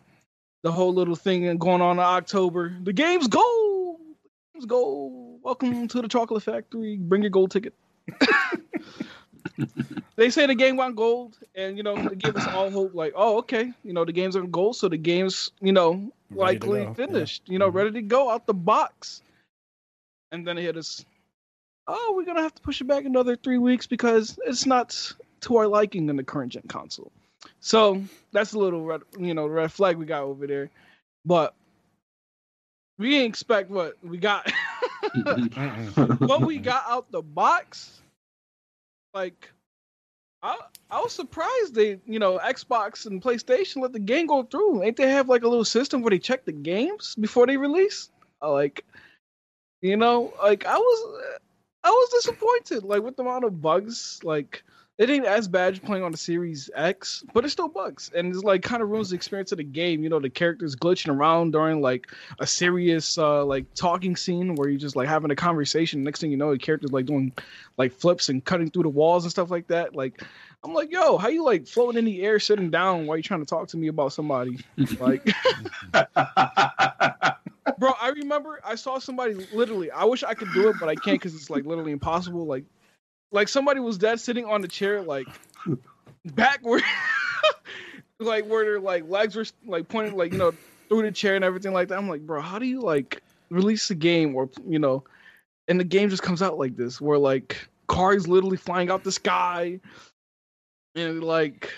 the 0.63 0.73
whole 0.73 0.93
little 0.93 1.15
thing 1.15 1.57
going 1.57 1.81
on 1.81 1.95
in 1.95 2.03
October. 2.03 2.75
The 2.83 2.91
game's 2.91 3.29
gold. 3.29 4.01
The 4.53 4.59
game's 4.59 4.65
gold. 4.65 5.20
Welcome 5.43 5.87
to 5.89 6.01
the 6.01 6.07
chocolate 6.07 6.43
factory. 6.43 6.97
Bring 6.97 7.23
your 7.23 7.31
gold 7.31 7.51
ticket. 7.51 7.73
they 10.15 10.29
say 10.29 10.45
the 10.45 10.55
game 10.55 10.77
went 10.77 10.95
gold, 10.95 11.37
and 11.55 11.77
you 11.77 11.83
know, 11.83 12.03
they 12.07 12.15
give 12.15 12.35
us 12.35 12.47
all 12.47 12.71
hope. 12.71 12.93
Like, 12.93 13.13
oh, 13.15 13.37
okay, 13.39 13.71
you 13.83 13.93
know, 13.93 14.05
the 14.05 14.11
game's 14.11 14.35
on 14.35 14.51
gold, 14.51 14.75
so 14.75 14.87
the 14.87 14.97
game's 14.97 15.51
you 15.61 15.71
know 15.71 16.11
likely 16.31 16.87
finished. 16.95 17.43
yeah. 17.47 17.53
You 17.53 17.59
know, 17.59 17.71
Mhm. 17.71 17.75
ready 17.75 17.91
to 17.91 18.01
go 18.01 18.29
out 18.29 18.45
the 18.45 18.53
box. 18.53 19.21
And 20.31 20.47
then 20.47 20.57
it 20.57 20.61
hit 20.61 20.77
us. 20.77 21.05
Oh, 21.87 22.13
we're 22.15 22.23
gonna 22.25 22.41
have 22.41 22.55
to 22.55 22.61
push 22.61 22.79
it 22.79 22.85
back 22.85 23.05
another 23.05 23.35
three 23.35 23.57
weeks 23.57 23.85
because 23.87 24.39
it's 24.45 24.65
not 24.65 25.13
to 25.41 25.57
our 25.57 25.67
liking 25.67 26.07
in 26.07 26.15
the 26.15 26.23
current 26.23 26.53
gen 26.53 26.63
console. 26.69 27.11
So 27.59 28.01
that's 28.31 28.53
a 28.53 28.59
little 28.59 28.85
red, 28.85 29.01
you 29.17 29.33
know, 29.33 29.47
red 29.47 29.71
flag 29.71 29.97
we 29.97 30.05
got 30.05 30.23
over 30.23 30.47
there. 30.47 30.69
But 31.25 31.53
we 32.97 33.09
didn't 33.09 33.29
expect 33.29 33.69
what 33.71 33.97
we 34.03 34.17
got. 34.17 34.49
What 36.19 36.41
we 36.41 36.57
got 36.57 36.83
out 36.87 37.11
the 37.11 37.21
box, 37.21 38.01
like 39.13 39.49
I 40.43 40.57
I 40.89 40.99
was 41.01 41.13
surprised 41.13 41.75
they 41.75 41.99
you 42.05 42.19
know 42.19 42.39
Xbox 42.39 43.05
and 43.05 43.21
PlayStation 43.21 43.81
let 43.81 43.93
the 43.93 43.99
game 43.99 44.27
go 44.27 44.43
through. 44.43 44.83
Ain't 44.83 44.97
they 44.97 45.09
have 45.09 45.29
like 45.29 45.43
a 45.43 45.47
little 45.47 45.65
system 45.65 46.01
where 46.01 46.11
they 46.11 46.19
check 46.19 46.45
the 46.45 46.51
games 46.51 47.15
before 47.19 47.47
they 47.47 47.57
release? 47.57 48.09
Like, 48.41 48.83
you 49.81 49.97
know, 49.97 50.33
like 50.41 50.65
I 50.65 50.77
was 50.77 51.21
I 51.83 51.89
was 51.89 52.09
disappointed 52.09 52.83
like 52.83 53.03
with 53.03 53.15
the 53.15 53.23
amount 53.23 53.45
of 53.45 53.61
bugs. 53.61 54.19
Like 54.23 54.63
it 55.01 55.09
ain't 55.09 55.25
as 55.25 55.47
bad 55.47 55.81
playing 55.81 56.03
on 56.03 56.11
the 56.11 56.17
Series 56.17 56.69
X, 56.75 57.23
but 57.33 57.43
it 57.43 57.49
still 57.49 57.67
bugs, 57.67 58.11
and 58.13 58.27
it's 58.27 58.43
like 58.43 58.61
kind 58.61 58.83
of 58.83 58.89
ruins 58.89 59.09
the 59.09 59.15
experience 59.15 59.51
of 59.51 59.57
the 59.57 59.63
game. 59.63 60.03
You 60.03 60.09
know, 60.09 60.19
the 60.19 60.29
characters 60.29 60.75
glitching 60.75 61.11
around 61.11 61.53
during 61.53 61.81
like 61.81 62.05
a 62.37 62.45
serious 62.45 63.17
uh 63.17 63.43
like 63.43 63.65
talking 63.73 64.15
scene 64.15 64.53
where 64.53 64.69
you're 64.69 64.79
just 64.79 64.95
like 64.95 65.07
having 65.07 65.31
a 65.31 65.35
conversation. 65.35 66.03
Next 66.03 66.21
thing 66.21 66.29
you 66.29 66.37
know, 66.37 66.51
the 66.51 66.59
character's 66.59 66.91
like 66.91 67.07
doing 67.07 67.33
like 67.77 67.93
flips 67.93 68.29
and 68.29 68.45
cutting 68.45 68.69
through 68.69 68.83
the 68.83 68.89
walls 68.89 69.23
and 69.23 69.31
stuff 69.31 69.49
like 69.49 69.65
that. 69.69 69.95
Like 69.95 70.21
I'm 70.63 70.75
like, 70.75 70.91
yo, 70.91 71.17
how 71.17 71.29
you 71.29 71.43
like 71.43 71.65
floating 71.65 71.97
in 71.97 72.05
the 72.05 72.21
air, 72.21 72.39
sitting 72.39 72.69
down 72.69 73.07
while 73.07 73.17
you're 73.17 73.23
trying 73.23 73.39
to 73.39 73.47
talk 73.47 73.69
to 73.69 73.77
me 73.77 73.87
about 73.87 74.13
somebody? 74.13 74.59
Like, 74.99 75.25
bro, 77.79 77.93
I 77.99 78.09
remember 78.09 78.59
I 78.63 78.75
saw 78.75 78.99
somebody 78.99 79.33
literally. 79.51 79.89
I 79.89 80.03
wish 80.03 80.21
I 80.21 80.35
could 80.35 80.53
do 80.53 80.69
it, 80.69 80.75
but 80.79 80.89
I 80.89 80.93
can't 80.93 81.19
because 81.19 81.33
it's 81.33 81.49
like 81.49 81.65
literally 81.65 81.91
impossible. 81.91 82.45
Like, 82.45 82.65
like 83.31 83.47
somebody 83.47 83.79
was 83.79 83.97
dead 83.97 84.19
sitting 84.19 84.45
on 84.45 84.61
the 84.61 84.67
chair, 84.67 85.01
like 85.01 85.27
backward, 86.25 86.83
like 88.19 88.45
where 88.45 88.63
their 88.65 88.79
like 88.79 89.07
legs 89.07 89.35
were 89.35 89.45
like 89.65 89.87
pointing, 89.87 90.15
like 90.15 90.31
you 90.31 90.37
know, 90.37 90.53
through 90.89 91.03
the 91.03 91.11
chair 91.11 91.35
and 91.35 91.43
everything 91.45 91.73
like 91.73 91.87
that. 91.89 91.97
I'm 91.97 92.09
like, 92.09 92.21
bro, 92.21 92.41
how 92.41 92.59
do 92.59 92.65
you 92.65 92.81
like 92.81 93.21
release 93.49 93.89
a 93.89 93.95
game 93.95 94.35
or 94.35 94.49
you 94.67 94.79
know, 94.79 95.03
and 95.67 95.79
the 95.79 95.83
game 95.85 96.09
just 96.09 96.23
comes 96.23 96.41
out 96.41 96.57
like 96.57 96.75
this, 96.75 96.99
where 97.01 97.17
like 97.17 97.67
cars 97.87 98.27
literally 98.27 98.57
flying 98.57 98.89
out 98.89 99.03
the 99.03 99.11
sky, 99.11 99.79
and 100.95 101.23
like 101.23 101.71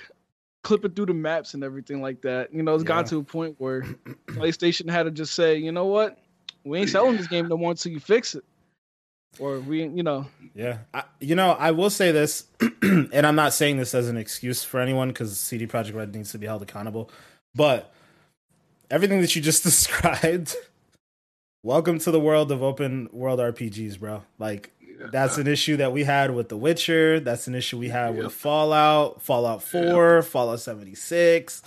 clipping 0.63 0.91
through 0.91 1.07
the 1.07 1.13
maps 1.13 1.53
and 1.53 1.63
everything 1.63 2.01
like 2.01 2.21
that. 2.21 2.53
You 2.53 2.63
know, 2.63 2.73
it's 2.73 2.83
Yeah. 2.83 2.87
got 2.87 3.07
to 3.07 3.17
a 3.17 3.23
point 3.23 3.55
where 3.59 3.85
PlayStation 4.27 4.89
had 4.89 5.03
to 5.03 5.11
just 5.11 5.33
say, 5.35 5.57
you 5.57 5.71
know 5.71 5.85
what, 5.85 6.17
we 6.63 6.79
ain't 6.79 6.89
selling 6.89 7.17
this 7.17 7.27
game 7.27 7.47
no 7.47 7.57
more 7.57 7.71
until 7.71 7.91
you 7.91 7.99
fix 7.99 8.35
it, 8.35 8.43
or 9.39 9.59
we, 9.59 9.85
you 9.87 10.03
know, 10.03 10.27
Yeah, 10.55 10.79
I, 10.93 11.03
you 11.19 11.35
know, 11.35 11.51
I 11.51 11.71
will 11.71 11.89
say 11.89 12.11
this, 12.11 12.45
and 12.81 13.25
I'm 13.25 13.35
not 13.35 13.53
saying 13.53 13.77
this 13.77 13.93
as 13.95 14.09
an 14.09 14.17
excuse 14.17 14.63
for 14.63 14.79
anyone 14.79 15.09
because 15.09 15.39
CD 15.39 15.65
Projekt 15.67 15.95
Red 15.95 16.13
needs 16.15 16.31
to 16.31 16.37
be 16.37 16.45
held 16.47 16.61
accountable, 16.61 17.09
but 17.55 17.91
everything 18.91 19.21
that 19.21 19.35
you 19.35 19.41
just 19.41 19.63
described, 19.71 20.55
welcome 21.63 21.97
to 21.99 22.11
the 22.11 22.19
world 22.19 22.51
of 22.51 22.61
open 22.61 23.09
world 23.11 23.39
RPGs, 23.39 23.99
bro. 23.99 24.23
Like 24.39 24.69
that's 25.11 25.37
an 25.37 25.47
issue 25.47 25.77
that 25.77 25.91
we 25.91 26.03
had 26.03 26.33
with 26.33 26.49
The 26.49 26.55
Witcher. 26.57 27.19
That's 27.19 27.47
an 27.47 27.55
issue 27.55 27.77
we 27.79 27.89
had 27.89 28.15
Yep. 28.15 28.23
with 28.25 28.33
Fallout, 28.33 29.21
Fallout 29.21 29.61
Four, 29.63 30.21
Fallout 30.21 30.59
76, 30.61 31.61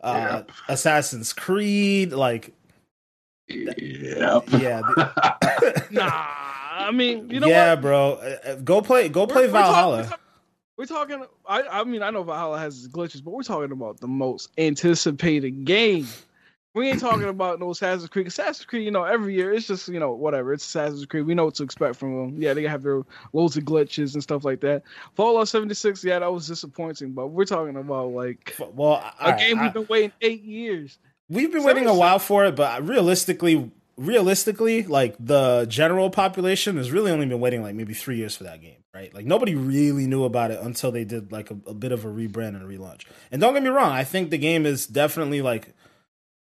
uh, 0.00 0.28
Yep. 0.46 0.50
Assassin's 0.68 1.32
Creed. 1.32 2.12
Like, 2.12 2.52
Yep. 3.48 3.76
yeah, 3.78 4.80
the- 4.80 5.84
nah. 5.90 6.24
I 6.74 6.90
mean, 6.90 7.30
you 7.30 7.40
know 7.40 7.46
yeah, 7.48 7.74
what? 7.74 7.82
bro. 7.82 8.12
Uh, 8.14 8.36
uh, 8.44 8.54
Go 8.56 8.80
play, 8.82 9.08
go 9.08 9.26
play 9.26 9.42
We're- 9.42 9.52
we're 9.52 9.58
talking- 9.60 9.74
Valhalla. 10.06 10.18
We're 10.76 10.86
talking. 10.86 11.24
I, 11.46 11.62
I 11.62 11.84
mean, 11.84 12.02
I 12.02 12.10
know 12.10 12.24
Valhalla 12.24 12.58
has 12.58 12.84
its 12.84 12.92
glitches, 12.92 13.22
but 13.22 13.30
we're 13.30 13.42
talking 13.44 13.70
about 13.70 14.00
the 14.00 14.08
most 14.08 14.50
anticipated 14.58 15.64
game. 15.64 16.08
We 16.74 16.88
ain't 16.90 16.98
talking 16.98 17.24
about 17.28 17.60
no 17.60 17.70
Assassin's 17.70 18.08
Creed. 18.10 18.26
Assassin's 18.26 18.64
Creed, 18.66 18.84
you 18.84 18.90
know, 18.90 19.04
every 19.04 19.34
year 19.36 19.52
it's 19.52 19.68
just 19.68 19.86
you 19.88 20.00
know 20.00 20.12
whatever. 20.12 20.52
It's 20.52 20.64
Assassin's 20.66 21.06
Creed. 21.06 21.26
We 21.26 21.34
know 21.34 21.44
what 21.44 21.54
to 21.56 21.62
expect 21.62 21.94
from 21.94 22.16
them. 22.32 22.42
Yeah, 22.42 22.54
they 22.54 22.64
have 22.64 22.82
their 22.82 23.02
loads 23.32 23.56
of 23.56 23.62
glitches 23.62 24.14
and 24.14 24.22
stuff 24.22 24.44
like 24.44 24.60
that. 24.62 24.82
Fallout 25.14 25.46
76, 25.46 26.02
yeah, 26.02 26.18
that 26.18 26.32
was 26.32 26.48
disappointing. 26.48 27.12
But 27.12 27.28
we're 27.28 27.44
talking 27.44 27.76
about 27.76 28.08
like 28.08 28.56
Well, 28.74 28.94
a 29.20 29.30
right, 29.30 29.38
game 29.38 29.60
I- 29.60 29.62
we've 29.64 29.74
been 29.74 29.86
waiting 29.88 30.12
eight 30.22 30.42
years. 30.42 30.98
we've 31.28 31.52
been 31.52 31.60
So 31.60 31.66
waiting 31.68 31.86
a 31.86 31.94
while 31.94 32.18
for 32.18 32.46
it, 32.46 32.56
but 32.56 32.84
realistically, 32.84 33.70
realistically, 33.96 34.84
like 34.84 35.16
the 35.18 35.66
general 35.68 36.10
population 36.10 36.76
has 36.76 36.90
really 36.90 37.10
only 37.10 37.26
been 37.26 37.40
waiting 37.40 37.62
like 37.62 37.74
maybe 37.74 37.94
three 37.94 38.16
years 38.16 38.36
for 38.36 38.44
that 38.44 38.60
game, 38.60 38.78
right? 38.94 39.12
Like 39.14 39.26
nobody 39.26 39.54
really 39.54 40.06
knew 40.06 40.24
about 40.24 40.50
it 40.50 40.60
until 40.60 40.90
they 40.92 41.04
did 41.04 41.32
like 41.32 41.50
a, 41.50 41.56
a 41.66 41.74
bit 41.74 41.92
of 41.92 42.04
a 42.04 42.08
rebrand 42.08 42.48
and 42.48 42.62
a 42.62 42.66
relaunch. 42.66 43.02
And 43.30 43.40
don't 43.40 43.54
get 43.54 43.62
me 43.62 43.68
wrong, 43.68 43.92
I 43.92 44.04
think 44.04 44.30
the 44.30 44.38
game 44.38 44.66
is 44.66 44.86
definitely 44.86 45.42
like 45.42 45.74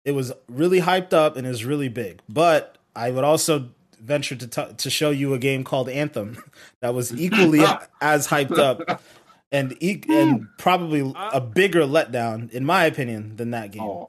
it 0.05 0.13
was 0.13 0.33
really 0.49 0.81
hyped 0.81 1.13
up 1.13 1.37
and 1.37 1.47
is 1.47 1.65
really 1.65 1.89
big. 1.89 2.21
But 2.29 2.79
I 2.95 3.11
would 3.11 3.25
also 3.25 3.71
venture 4.01 4.35
to 4.35 4.47
t- 4.47 4.75
to 4.77 4.91
show 4.91 5.11
you 5.11 5.33
a 5.35 5.39
game 5.39 5.65
called 5.65 5.89
Anthem 5.89 6.43
that 6.81 6.95
was 6.95 7.13
equally 7.15 7.65
as 8.01 8.29
hyped 8.29 8.59
up 8.59 9.03
and 9.53 9.77
e- 9.81 10.03
and 10.09 10.39
hmm. 10.39 10.45
probably 10.59 11.03
uh, 11.03 11.31
a 11.35 11.41
bigger 11.41 11.83
letdown, 11.83 12.51
in 12.51 12.65
my 12.65 12.87
opinion, 12.87 13.37
than 13.37 13.51
that 13.53 13.71
game. 13.71 13.83
Oh. 13.83 14.09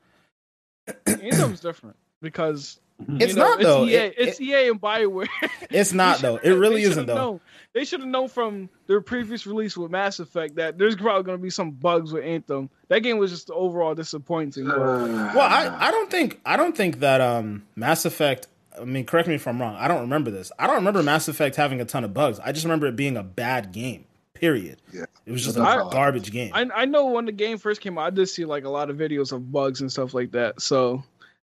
Anthem's 1.05 1.59
different 1.59 1.95
because 2.21 2.79
It's 3.19 3.33
you 3.33 3.39
know, 3.39 3.49
not, 3.49 3.59
though. 3.61 3.83
It's 3.85 3.91
EA, 3.91 3.95
It- 3.97 4.13
it's 4.17 4.41
EA 4.41 4.67
and 4.69 4.81
Bioware. 4.81 5.27
It's 5.69 5.93
not 5.93 6.19
though. 6.19 6.37
It 6.37 6.51
really 6.51 6.81
isn't 6.83 6.93
should've 6.93 7.07
though. 7.07 7.15
known- 7.15 7.39
They 7.73 7.85
should 7.85 8.01
have 8.01 8.09
known 8.09 8.27
from 8.29 8.69
their 8.87 9.01
previous 9.01 9.47
release 9.47 9.75
with 9.75 9.89
Mass 9.91 10.19
Effect 10.19 10.55
that 10.57 10.77
there's 10.77 10.95
probably 10.95 11.23
going 11.23 11.37
to 11.37 11.41
be 11.41 11.49
some 11.49 11.71
bugs 11.71 12.13
with 12.13 12.23
Anthem. 12.23 12.69
That 12.89 12.99
game 12.99 13.17
was 13.17 13.31
just 13.31 13.49
overall 13.49 13.95
disappointing. 13.95 14.65
but- 14.67 14.77
Well, 14.77 15.39
I, 15.41 15.87
I 15.87 15.91
don't 15.91 16.11
think 16.11 16.39
I 16.45 16.57
don't 16.57 16.75
think 16.77 16.99
that 16.99 17.21
um 17.21 17.63
Mass 17.75 18.05
Effect. 18.05 18.47
I 18.79 18.85
mean, 18.85 19.05
correct 19.05 19.27
me 19.27 19.35
if 19.35 19.47
I'm 19.47 19.61
wrong. 19.61 19.75
I 19.75 19.87
don't 19.87 20.01
remember 20.01 20.31
this. 20.31 20.51
I 20.57 20.65
don't 20.67 20.77
remember 20.77 21.03
Mass 21.03 21.27
Effect 21.27 21.55
having 21.55 21.79
a 21.81 21.85
ton 21.85 22.03
of 22.03 22.13
bugs. 22.13 22.39
I 22.39 22.51
just 22.51 22.65
remember 22.65 22.87
it 22.87 22.95
being 22.95 23.17
a 23.17 23.23
bad 23.23 23.71
game. 23.71 24.05
Period. 24.33 24.81
Yeah. 24.91 25.05
It 25.25 25.31
was 25.31 25.43
just 25.45 25.55
That's 25.57 25.81
a 25.87 25.89
garbage 25.91 26.31
game. 26.31 26.51
I 26.53 26.67
I 26.75 26.85
know 26.85 27.05
when 27.07 27.25
the 27.25 27.31
game 27.31 27.57
first 27.59 27.79
came 27.81 27.97
out, 27.97 28.05
I 28.05 28.09
did 28.09 28.27
see 28.27 28.45
like 28.45 28.65
a 28.65 28.69
lot 28.69 28.89
of 28.89 28.97
videos 28.97 29.31
of 29.31 29.51
bugs 29.51 29.79
and 29.81 29.91
stuff 29.91 30.13
like 30.13 30.31
that. 30.31 30.59
So 30.61 31.03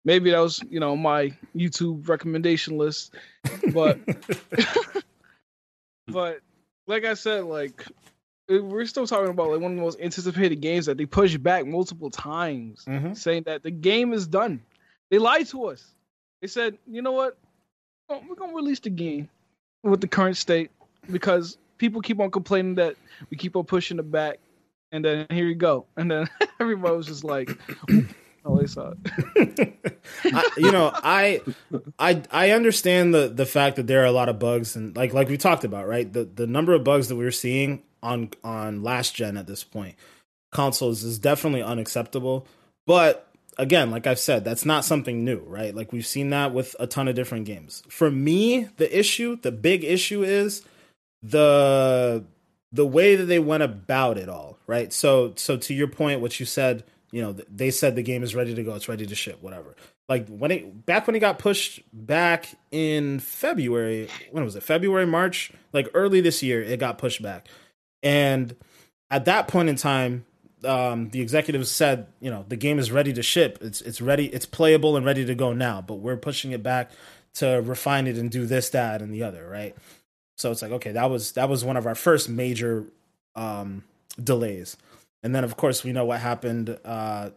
maybe 0.06 0.32
that 0.32 0.40
was 0.40 0.62
you 0.70 0.80
know 0.80 0.96
my 0.96 1.32
YouTube 1.56 2.08
recommendation 2.08 2.78
list, 2.78 3.14
but 3.74 4.00
but 6.08 6.40
like 6.88 7.06
I 7.06 7.14
said, 7.14 7.46
like 7.46 7.86
we're 8.50 8.86
still 8.86 9.08
talking 9.08 9.30
about 9.30 9.50
like 9.52 9.62
one 9.62 9.72
of 9.72 9.78
the 9.78 9.84
most 9.84 10.00
anticipated 10.02 10.60
games 10.62 10.86
that 10.88 10.98
they 10.98 11.06
pushed 11.06 11.42
back 11.42 11.66
multiple 11.66 12.10
times, 12.10 12.84
Mhm. 12.86 13.16
saying 13.18 13.44
that 13.44 13.64
the 13.64 13.72
game 13.72 14.14
is 14.14 14.28
done. 14.28 14.62
They 15.10 15.20
lied 15.20 15.48
to 15.48 15.66
us. 15.68 15.86
They 16.42 16.48
said, 16.48 16.78
you 16.88 17.02
know 17.02 17.12
what, 17.14 17.38
we're 18.10 18.36
gonna 18.36 18.54
release 18.54 18.80
the 18.80 18.90
game 18.90 19.30
with 19.84 20.02
the 20.02 20.08
current 20.08 20.38
state 20.38 20.70
because 21.12 21.58
people 21.78 22.02
keep 22.02 22.20
on 22.20 22.30
complaining 22.32 22.76
that 22.76 22.96
we 23.30 23.38
keep 23.38 23.56
on 23.56 23.64
pushing 23.64 24.00
it 24.00 24.12
back, 24.12 24.40
and 24.92 25.06
then 25.06 25.28
here 25.30 25.48
you 25.48 25.56
go, 25.56 25.86
and 25.96 26.12
then 26.12 26.28
everybody 26.60 26.96
was 26.96 27.08
just 27.08 27.24
like, 27.24 27.50
they 28.43 28.67
saw 28.67 28.93
it. 29.06 29.80
I, 30.25 30.49
you 30.58 30.71
know, 30.71 30.91
I, 30.93 31.41
I, 31.99 32.21
I 32.32 32.51
understand 32.51 33.13
the 33.13 33.27
the 33.27 33.45
fact 33.45 33.75
that 33.75 33.88
there 33.88 34.01
are 34.01 34.06
a 34.06 34.12
lot 34.12 34.30
of 34.30 34.39
bugs 34.39 34.75
and 34.75 34.95
like 34.95 35.13
like 35.13 35.30
we 35.30 35.38
talked 35.38 35.63
about, 35.63 35.88
right? 35.88 36.12
The 36.12 36.25
the 36.25 36.47
number 36.47 36.73
of 36.73 36.84
bugs 36.84 37.08
that 37.10 37.15
we're 37.15 37.32
seeing 37.32 37.84
on 38.01 38.32
on 38.43 38.84
last 38.84 39.15
gen 39.15 39.38
at 39.38 39.47
this 39.47 39.63
point 39.63 39.95
consoles 40.51 41.04
is 41.04 41.19
definitely 41.19 41.63
unacceptable. 41.63 42.47
But 42.86 43.27
again, 43.58 43.91
like 43.91 44.08
I've 44.08 44.19
said, 44.19 44.43
that's 44.43 44.65
not 44.65 44.86
something 44.86 45.23
new, 45.23 45.39
right? 45.39 45.73
Like 45.73 45.91
we've 45.93 46.06
seen 46.06 46.30
that 46.32 46.54
with 46.54 46.75
a 46.80 46.88
ton 46.88 47.08
of 47.08 47.15
different 47.15 47.45
games. 47.45 47.84
For 47.89 48.12
me, 48.12 48.69
the 48.77 48.97
issue, 48.97 49.38
the 49.41 49.51
big 49.51 49.84
issue 49.84 50.23
is 50.23 50.63
the 51.21 52.25
the 52.73 52.88
way 52.88 53.15
that 53.15 53.25
they 53.25 53.39
went 53.39 53.63
about 53.63 54.17
it 54.17 54.30
all, 54.30 54.58
right? 54.67 54.91
So 54.91 55.34
so 55.36 55.58
to 55.58 55.73
your 55.73 55.88
point 55.88 56.21
what 56.21 56.39
you 56.39 56.45
said, 56.45 56.84
you 57.12 57.21
know, 57.21 57.34
they 57.50 57.71
said 57.71 57.95
the 57.95 58.04
game 58.04 58.24
is 58.24 58.34
ready 58.34 58.56
to 58.56 58.63
go, 58.63 58.76
it's 58.76 58.88
ready 58.89 59.06
to 59.06 59.15
ship, 59.15 59.41
whatever. 59.41 59.76
Like 60.08 60.28
when 60.28 60.52
it 60.52 60.86
back 60.86 61.08
when 61.08 61.15
it 61.15 61.19
got 61.19 61.39
pushed 61.39 61.82
back 61.93 62.47
in 62.71 63.19
February, 63.19 64.10
when 64.32 64.43
was 64.43 64.56
it? 64.56 64.63
February, 64.63 65.06
March, 65.06 65.52
like 65.74 65.89
early 65.93 66.21
this 66.21 66.41
year, 66.41 66.62
it 66.62 66.80
got 66.80 66.97
pushed 66.97 67.21
back. 67.21 67.47
And 68.04 68.56
at 69.10 69.26
that 69.26 69.47
point 69.47 69.69
in 69.69 69.76
time, 69.76 70.26
um, 70.63 71.10
the 71.10 71.21
executives 71.21 71.71
said, 71.71 72.08
you 72.19 72.30
know, 72.30 72.45
the 72.47 72.56
game 72.56 72.80
is 72.80 72.91
ready 72.91 73.13
to 73.13 73.24
ship. 73.24 73.60
It's 73.62 73.82
it's 73.82 74.02
ready. 74.02 74.28
It's 74.28 74.45
playable 74.45 74.95
and 74.95 75.06
ready 75.06 75.26
to 75.26 75.36
go 75.36 75.54
now. 75.54 75.82
But 75.82 75.95
we're 75.95 76.17
pushing 76.17 76.52
it 76.52 76.63
back 76.63 76.91
to 77.36 77.62
refine 77.63 78.08
it 78.08 78.17
and 78.17 78.30
do 78.30 78.45
this, 78.45 78.69
that, 78.69 79.02
and 79.02 79.13
the 79.13 79.24
other, 79.24 79.47
right? 79.47 79.76
So 80.38 80.52
it's 80.52 80.62
like, 80.62 80.71
okay, 80.71 80.91
that 80.91 81.10
was 81.10 81.34
that 81.34 81.50
was 81.50 81.63
one 81.63 81.78
of 81.78 81.86
our 81.86 81.95
first 81.95 82.30
major 82.30 82.86
um, 83.36 83.84
delays. 84.21 84.78
And 85.24 85.36
then, 85.36 85.44
of 85.44 85.56
course, 85.58 85.84
we 85.84 85.92
know 85.92 86.06
what 86.06 86.20
happened. 86.20 86.78
Uh, 86.84 87.30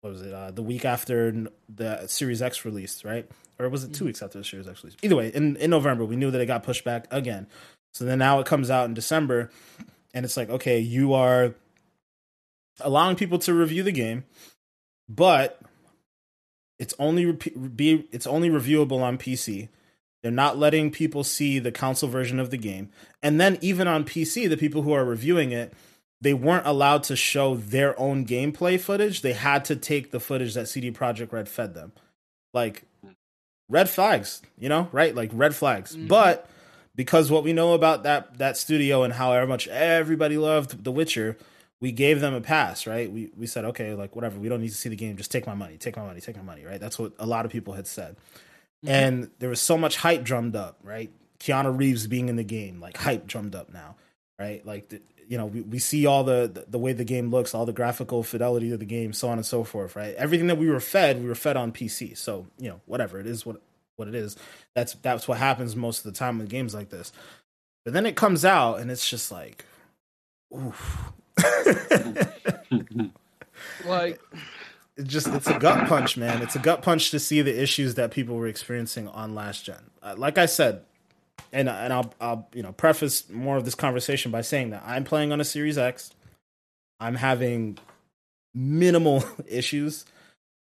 what 0.00 0.12
was 0.12 0.22
it? 0.22 0.32
Uh, 0.32 0.50
the 0.50 0.62
week 0.62 0.84
after 0.84 1.48
the 1.68 2.06
Series 2.06 2.40
X 2.40 2.64
released, 2.64 3.04
right? 3.04 3.30
Or 3.58 3.68
was 3.68 3.84
it 3.84 3.92
two 3.92 4.06
weeks 4.06 4.22
after 4.22 4.38
the 4.38 4.44
Series 4.44 4.66
X 4.66 4.82
release? 4.82 4.96
Either 5.02 5.16
way, 5.16 5.28
in, 5.28 5.56
in 5.56 5.70
November, 5.70 6.04
we 6.04 6.16
knew 6.16 6.30
that 6.30 6.40
it 6.40 6.46
got 6.46 6.62
pushed 6.62 6.84
back 6.84 7.06
again. 7.10 7.46
So 7.92 8.04
then 8.04 8.18
now 8.18 8.40
it 8.40 8.46
comes 8.46 8.70
out 8.70 8.86
in 8.86 8.94
December, 8.94 9.50
and 10.14 10.24
it's 10.24 10.36
like, 10.36 10.48
okay, 10.48 10.78
you 10.78 11.12
are 11.12 11.54
allowing 12.80 13.16
people 13.16 13.38
to 13.40 13.52
review 13.52 13.82
the 13.82 13.92
game, 13.92 14.24
but 15.08 15.60
it's 16.78 16.94
only 16.98 17.32
be 17.32 18.08
it's 18.12 18.26
only 18.26 18.48
reviewable 18.48 19.02
on 19.02 19.18
PC. 19.18 19.68
They're 20.22 20.32
not 20.32 20.58
letting 20.58 20.90
people 20.90 21.24
see 21.24 21.58
the 21.58 21.72
console 21.72 22.08
version 22.08 22.38
of 22.38 22.50
the 22.50 22.58
game. 22.58 22.90
And 23.22 23.40
then 23.40 23.58
even 23.60 23.88
on 23.88 24.04
PC, 24.04 24.48
the 24.48 24.56
people 24.56 24.82
who 24.82 24.92
are 24.92 25.04
reviewing 25.04 25.50
it, 25.50 25.72
they 26.20 26.34
weren't 26.34 26.66
allowed 26.66 27.02
to 27.04 27.16
show 27.16 27.54
their 27.54 27.98
own 27.98 28.26
gameplay 28.26 28.78
footage. 28.78 29.22
They 29.22 29.32
had 29.32 29.64
to 29.66 29.76
take 29.76 30.10
the 30.10 30.20
footage 30.20 30.54
that 30.54 30.68
CD 30.68 30.90
Projekt 30.90 31.32
Red 31.32 31.48
fed 31.48 31.74
them. 31.74 31.92
Like 32.52 32.84
red 33.68 33.88
flags, 33.88 34.42
you 34.58 34.68
know, 34.68 34.88
right? 34.92 35.14
Like 35.14 35.30
red 35.32 35.54
flags. 35.54 35.96
Mm-hmm. 35.96 36.08
But 36.08 36.48
because 36.94 37.30
what 37.30 37.44
we 37.44 37.52
know 37.52 37.72
about 37.72 38.02
that 38.02 38.38
that 38.38 38.56
studio 38.56 39.02
and 39.02 39.14
how 39.14 39.44
much 39.46 39.68
everybody 39.68 40.36
loved 40.36 40.84
The 40.84 40.92
Witcher, 40.92 41.38
we 41.80 41.92
gave 41.92 42.20
them 42.20 42.34
a 42.34 42.40
pass, 42.40 42.86
right? 42.86 43.10
We 43.10 43.30
we 43.36 43.46
said, 43.46 43.64
okay, 43.66 43.94
like 43.94 44.14
whatever, 44.14 44.38
we 44.38 44.48
don't 44.48 44.60
need 44.60 44.68
to 44.68 44.74
see 44.74 44.88
the 44.88 44.96
game, 44.96 45.16
just 45.16 45.30
take 45.30 45.46
my 45.46 45.54
money, 45.54 45.78
take 45.78 45.96
my 45.96 46.04
money, 46.04 46.20
take 46.20 46.36
my 46.36 46.42
money, 46.42 46.64
right? 46.64 46.80
That's 46.80 46.98
what 46.98 47.12
a 47.18 47.26
lot 47.26 47.46
of 47.46 47.52
people 47.52 47.74
had 47.74 47.86
said. 47.86 48.16
Mm-hmm. 48.84 48.88
And 48.88 49.30
there 49.38 49.48
was 49.48 49.60
so 49.60 49.78
much 49.78 49.96
hype 49.96 50.24
drummed 50.24 50.56
up, 50.56 50.78
right? 50.82 51.10
Keanu 51.38 51.78
Reeves 51.78 52.06
being 52.06 52.28
in 52.28 52.36
the 52.36 52.44
game, 52.44 52.80
like 52.80 52.98
hype 52.98 53.26
drummed 53.26 53.54
up 53.54 53.72
now, 53.72 53.96
right? 54.38 54.64
Like 54.66 54.88
the, 54.90 55.00
you 55.30 55.38
know, 55.38 55.46
we, 55.46 55.60
we 55.60 55.78
see 55.78 56.06
all 56.06 56.24
the, 56.24 56.50
the, 56.52 56.64
the 56.68 56.78
way 56.78 56.92
the 56.92 57.04
game 57.04 57.30
looks, 57.30 57.54
all 57.54 57.64
the 57.64 57.72
graphical 57.72 58.24
fidelity 58.24 58.72
of 58.72 58.80
the 58.80 58.84
game, 58.84 59.12
so 59.12 59.28
on 59.28 59.38
and 59.38 59.46
so 59.46 59.62
forth, 59.62 59.94
right? 59.94 60.12
Everything 60.16 60.48
that 60.48 60.58
we 60.58 60.68
were 60.68 60.80
fed, 60.80 61.22
we 61.22 61.28
were 61.28 61.36
fed 61.36 61.56
on 61.56 61.70
PC. 61.70 62.18
So, 62.18 62.48
you 62.58 62.68
know, 62.68 62.80
whatever 62.86 63.20
it 63.20 63.28
is, 63.28 63.46
what 63.46 63.62
what 63.94 64.08
it 64.08 64.16
is. 64.16 64.36
That's 64.74 64.94
that's 64.94 65.28
what 65.28 65.38
happens 65.38 65.76
most 65.76 65.98
of 65.98 66.12
the 66.12 66.18
time 66.18 66.38
with 66.38 66.48
games 66.48 66.74
like 66.74 66.90
this. 66.90 67.12
But 67.84 67.94
then 67.94 68.06
it 68.06 68.16
comes 68.16 68.44
out 68.44 68.80
and 68.80 68.90
it's 68.90 69.08
just 69.08 69.30
like, 69.30 69.64
oof, 70.52 71.12
like 73.86 74.20
it 74.96 75.06
just 75.06 75.28
it's 75.28 75.46
a 75.46 75.60
gut 75.60 75.86
punch, 75.86 76.16
man. 76.16 76.42
It's 76.42 76.56
a 76.56 76.60
gut 76.60 76.82
punch 76.82 77.12
to 77.12 77.20
see 77.20 77.40
the 77.40 77.62
issues 77.62 77.94
that 77.94 78.10
people 78.10 78.34
were 78.34 78.48
experiencing 78.48 79.06
on 79.06 79.36
last 79.36 79.64
gen. 79.64 79.92
Uh, 80.02 80.16
like 80.18 80.38
I 80.38 80.46
said, 80.46 80.82
and 81.52 81.68
and 81.68 81.92
I'll 81.92 82.12
I'll 82.20 82.48
you 82.54 82.62
know 82.62 82.72
preface 82.72 83.28
more 83.28 83.56
of 83.56 83.64
this 83.64 83.74
conversation 83.74 84.30
by 84.30 84.40
saying 84.42 84.70
that 84.70 84.82
I'm 84.86 85.04
playing 85.04 85.32
on 85.32 85.40
a 85.40 85.44
Series 85.44 85.78
X. 85.78 86.10
I'm 86.98 87.14
having 87.14 87.78
minimal 88.54 89.24
issues. 89.46 90.04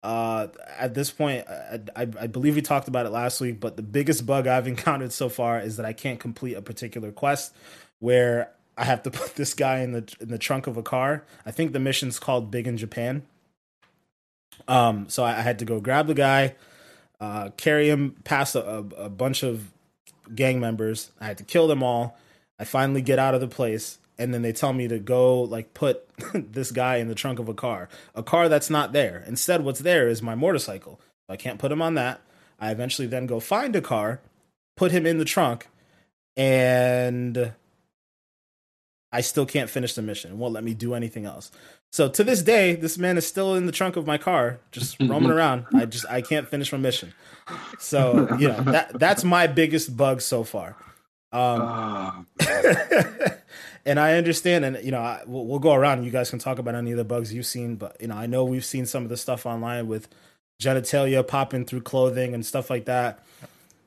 Uh, 0.01 0.47
at 0.77 0.93
this 0.93 1.11
point, 1.11 1.45
I, 1.49 1.81
I, 1.93 2.01
I 2.21 2.27
believe 2.27 2.55
we 2.55 2.61
talked 2.61 2.87
about 2.87 3.05
it 3.05 3.09
last 3.09 3.41
week, 3.41 3.59
but 3.59 3.75
the 3.75 3.83
biggest 3.83 4.25
bug 4.25 4.47
I've 4.47 4.67
encountered 4.75 5.11
so 5.11 5.29
far 5.29 5.59
is 5.59 5.77
that 5.77 5.85
I 5.85 5.93
can't 5.93 6.19
complete 6.19 6.53
a 6.53 6.61
particular 6.61 7.11
quest 7.11 7.53
where 7.99 8.51
I 8.77 8.85
have 8.85 9.03
to 9.03 9.11
put 9.11 9.35
this 9.35 9.53
guy 9.53 9.79
in 9.79 9.91
the 9.91 10.15
in 10.19 10.29
the 10.29 10.37
trunk 10.37 10.67
of 10.67 10.77
a 10.77 10.83
car. 10.83 11.25
I 11.45 11.51
think 11.51 11.73
the 11.73 11.79
mission's 11.79 12.19
called 12.19 12.51
Big 12.51 12.67
in 12.67 12.77
Japan. 12.77 13.23
Um, 14.67 15.09
so 15.09 15.23
I, 15.23 15.37
I 15.37 15.41
had 15.41 15.59
to 15.59 15.65
go 15.65 15.79
grab 15.79 16.07
the 16.07 16.13
guy, 16.13 16.55
uh, 17.19 17.49
carry 17.57 17.89
him 17.89 18.15
past 18.23 18.55
a, 18.55 18.67
a, 18.67 18.77
a 18.77 19.09
bunch 19.09 19.43
of 19.43 19.71
gang 20.35 20.59
members. 20.59 21.11
I 21.19 21.25
had 21.25 21.37
to 21.39 21.43
kill 21.43 21.67
them 21.67 21.83
all. 21.83 22.17
I 22.59 22.65
finally 22.65 23.01
get 23.01 23.19
out 23.19 23.33
of 23.33 23.41
the 23.41 23.47
place, 23.47 23.99
and 24.17 24.33
then 24.33 24.41
they 24.41 24.51
tell 24.51 24.73
me 24.73 24.87
to 24.87 24.99
go 24.99 25.41
like 25.41 25.73
put 25.73 26.07
this 26.33 26.71
guy 26.71 26.97
in 26.97 27.07
the 27.07 27.15
trunk 27.15 27.39
of 27.39 27.49
a 27.49 27.53
car, 27.53 27.89
a 28.15 28.23
car 28.23 28.49
that's 28.49 28.69
not 28.69 28.91
there. 28.91 29.23
Instead, 29.27 29.63
what's 29.63 29.79
there 29.79 30.07
is 30.07 30.21
my 30.21 30.35
motorcycle. 30.35 30.99
I 31.27 31.35
can't 31.35 31.59
put 31.59 31.71
him 31.71 31.81
on 31.81 31.93
that. 31.95 32.21
I 32.59 32.71
eventually 32.71 33.07
then 33.07 33.27
go 33.27 33.39
find 33.39 33.75
a 33.75 33.81
car, 33.81 34.19
put 34.75 34.91
him 34.91 35.05
in 35.05 35.17
the 35.17 35.25
trunk, 35.25 35.67
and 36.35 37.53
I 39.12 39.22
still 39.22 39.45
can't 39.45 39.69
finish 39.69 39.93
the 39.93 40.02
mission. 40.02 40.32
It 40.32 40.38
won't 40.38 40.54
let 40.54 40.63
me 40.63 40.74
do 40.74 40.93
anything 40.93 41.26
else. 41.26 41.52
So 41.91 42.08
to 42.10 42.24
this 42.24 42.43
day, 42.43 42.76
this 42.76 42.98
man 42.98 43.17
is 43.17 43.26
still 43.26 43.56
in 43.56 43.65
the 43.65 43.72
trunk 43.72 43.95
of 43.95 44.06
my 44.06 44.17
car, 44.17 44.60
just 44.72 44.98
roaming 45.02 45.32
around. 45.32 45.65
I 45.74 45.86
just 45.86 46.06
I 46.10 46.22
can't 46.22 46.48
finish 46.48 46.72
my 46.72 46.78
mission. 46.78 47.13
So 47.80 48.36
you 48.38 48.50
know 48.50 48.62
that 48.62 49.00
that's 49.00 49.24
my 49.24 49.48
biggest 49.48 49.98
bug 49.98 50.22
so 50.22 50.43
far. 50.43 50.76
Um, 51.32 52.28
and 53.86 54.00
I 54.00 54.13
understand, 54.13 54.65
and 54.65 54.84
you 54.84 54.91
know 54.91 55.02
I, 55.02 55.24
we'll, 55.26 55.45
we'll, 55.45 55.60
go 55.60 55.74
around. 55.74 56.00
and 56.00 56.06
You 56.06 56.12
guys 56.12 56.30
can 56.30 56.39
talk 56.39 56.60
about 56.60 56.76
any 56.76 56.91
of 56.91 56.98
the 56.98 57.04
bugs 57.04 57.34
you've 57.34 57.45
seen, 57.45 57.76
but 57.76 57.98
you 58.00 58.08
know 58.08 58.15
I 58.15 58.28
know 58.28 58.45
we've 58.45 58.65
seen 58.65 58.86
some 58.86 59.04
of 59.04 59.10
the 59.10 59.17
stuff 59.17 59.45
online 59.45 59.88
with 59.88 60.08
genitalia 60.62 61.28
popping 61.28 61.65
through 61.65 61.82
clothing 61.82 62.34
and 62.34 62.45
stuff 62.45 62.69
like 62.69 62.86
that. 62.86 63.24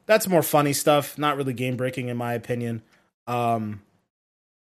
That's 0.06 0.26
more 0.26 0.42
funny 0.42 0.72
stuff, 0.72 1.18
not 1.18 1.36
really 1.36 1.52
game 1.52 1.76
breaking 1.76 2.08
in 2.08 2.16
my 2.16 2.34
opinion. 2.34 2.82
Um, 3.28 3.82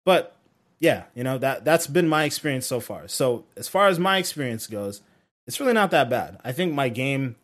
but 0.06 0.36
yeah, 0.79 1.03
you 1.13 1.23
know 1.23 1.37
that 1.37 1.65
that's 1.65 1.87
been 1.87 2.07
my 2.07 2.23
experience 2.23 2.65
so 2.65 2.79
far. 2.79 3.07
So 3.07 3.45
as 3.57 3.67
far 3.67 3.87
as 3.87 3.99
my 3.99 4.17
experience 4.17 4.67
goes, 4.67 5.01
it's 5.45 5.59
really 5.59 5.73
not 5.73 5.91
that 5.91 6.09
bad. 6.09 6.39
I 6.43 6.51
think 6.51 6.73
my 6.73 6.89
game 6.89 7.35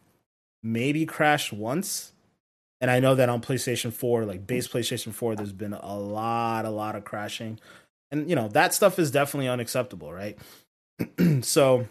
maybe 0.63 1.05
crashed 1.05 1.51
once, 1.51 2.13
and 2.79 2.89
I 2.89 2.99
know 2.99 3.15
that 3.15 3.29
on 3.29 3.41
PlayStation 3.41 3.91
Four, 3.91 4.25
like 4.25 4.47
base 4.47 4.67
PlayStation 4.67 5.13
Four, 5.13 5.35
there's 5.35 5.51
been 5.51 5.73
a 5.73 5.97
lot, 5.97 6.65
a 6.65 6.69
lot 6.69 6.95
of 6.95 7.03
crashing, 7.03 7.59
and 8.09 8.29
you 8.29 8.35
know 8.35 8.47
that 8.49 8.73
stuff 8.73 8.99
is 8.99 9.11
definitely 9.11 9.49
unacceptable, 9.49 10.13
right? 10.13 10.37
so, 11.41 11.87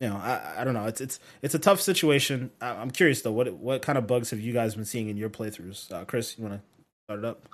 you 0.00 0.08
know, 0.08 0.16
I, 0.16 0.56
I 0.58 0.64
don't 0.64 0.74
know. 0.74 0.86
It's 0.86 1.00
it's 1.00 1.20
it's 1.42 1.54
a 1.54 1.60
tough 1.60 1.80
situation. 1.80 2.50
I, 2.60 2.82
am 2.82 2.90
curious 2.90 3.22
though. 3.22 3.32
What 3.32 3.52
what 3.54 3.82
kind 3.82 3.98
of 3.98 4.08
bugs 4.08 4.30
have 4.30 4.40
you 4.40 4.52
guys 4.52 4.74
been 4.74 4.84
seeing 4.84 5.08
in 5.08 5.16
your 5.16 5.30
playthroughs? 5.30 5.92
Uh, 5.92 6.04
Chris, 6.04 6.36
you 6.36 6.44
want 6.44 6.56
to 6.56 6.62
start 7.06 7.20
it 7.20 7.24
up? 7.24 7.48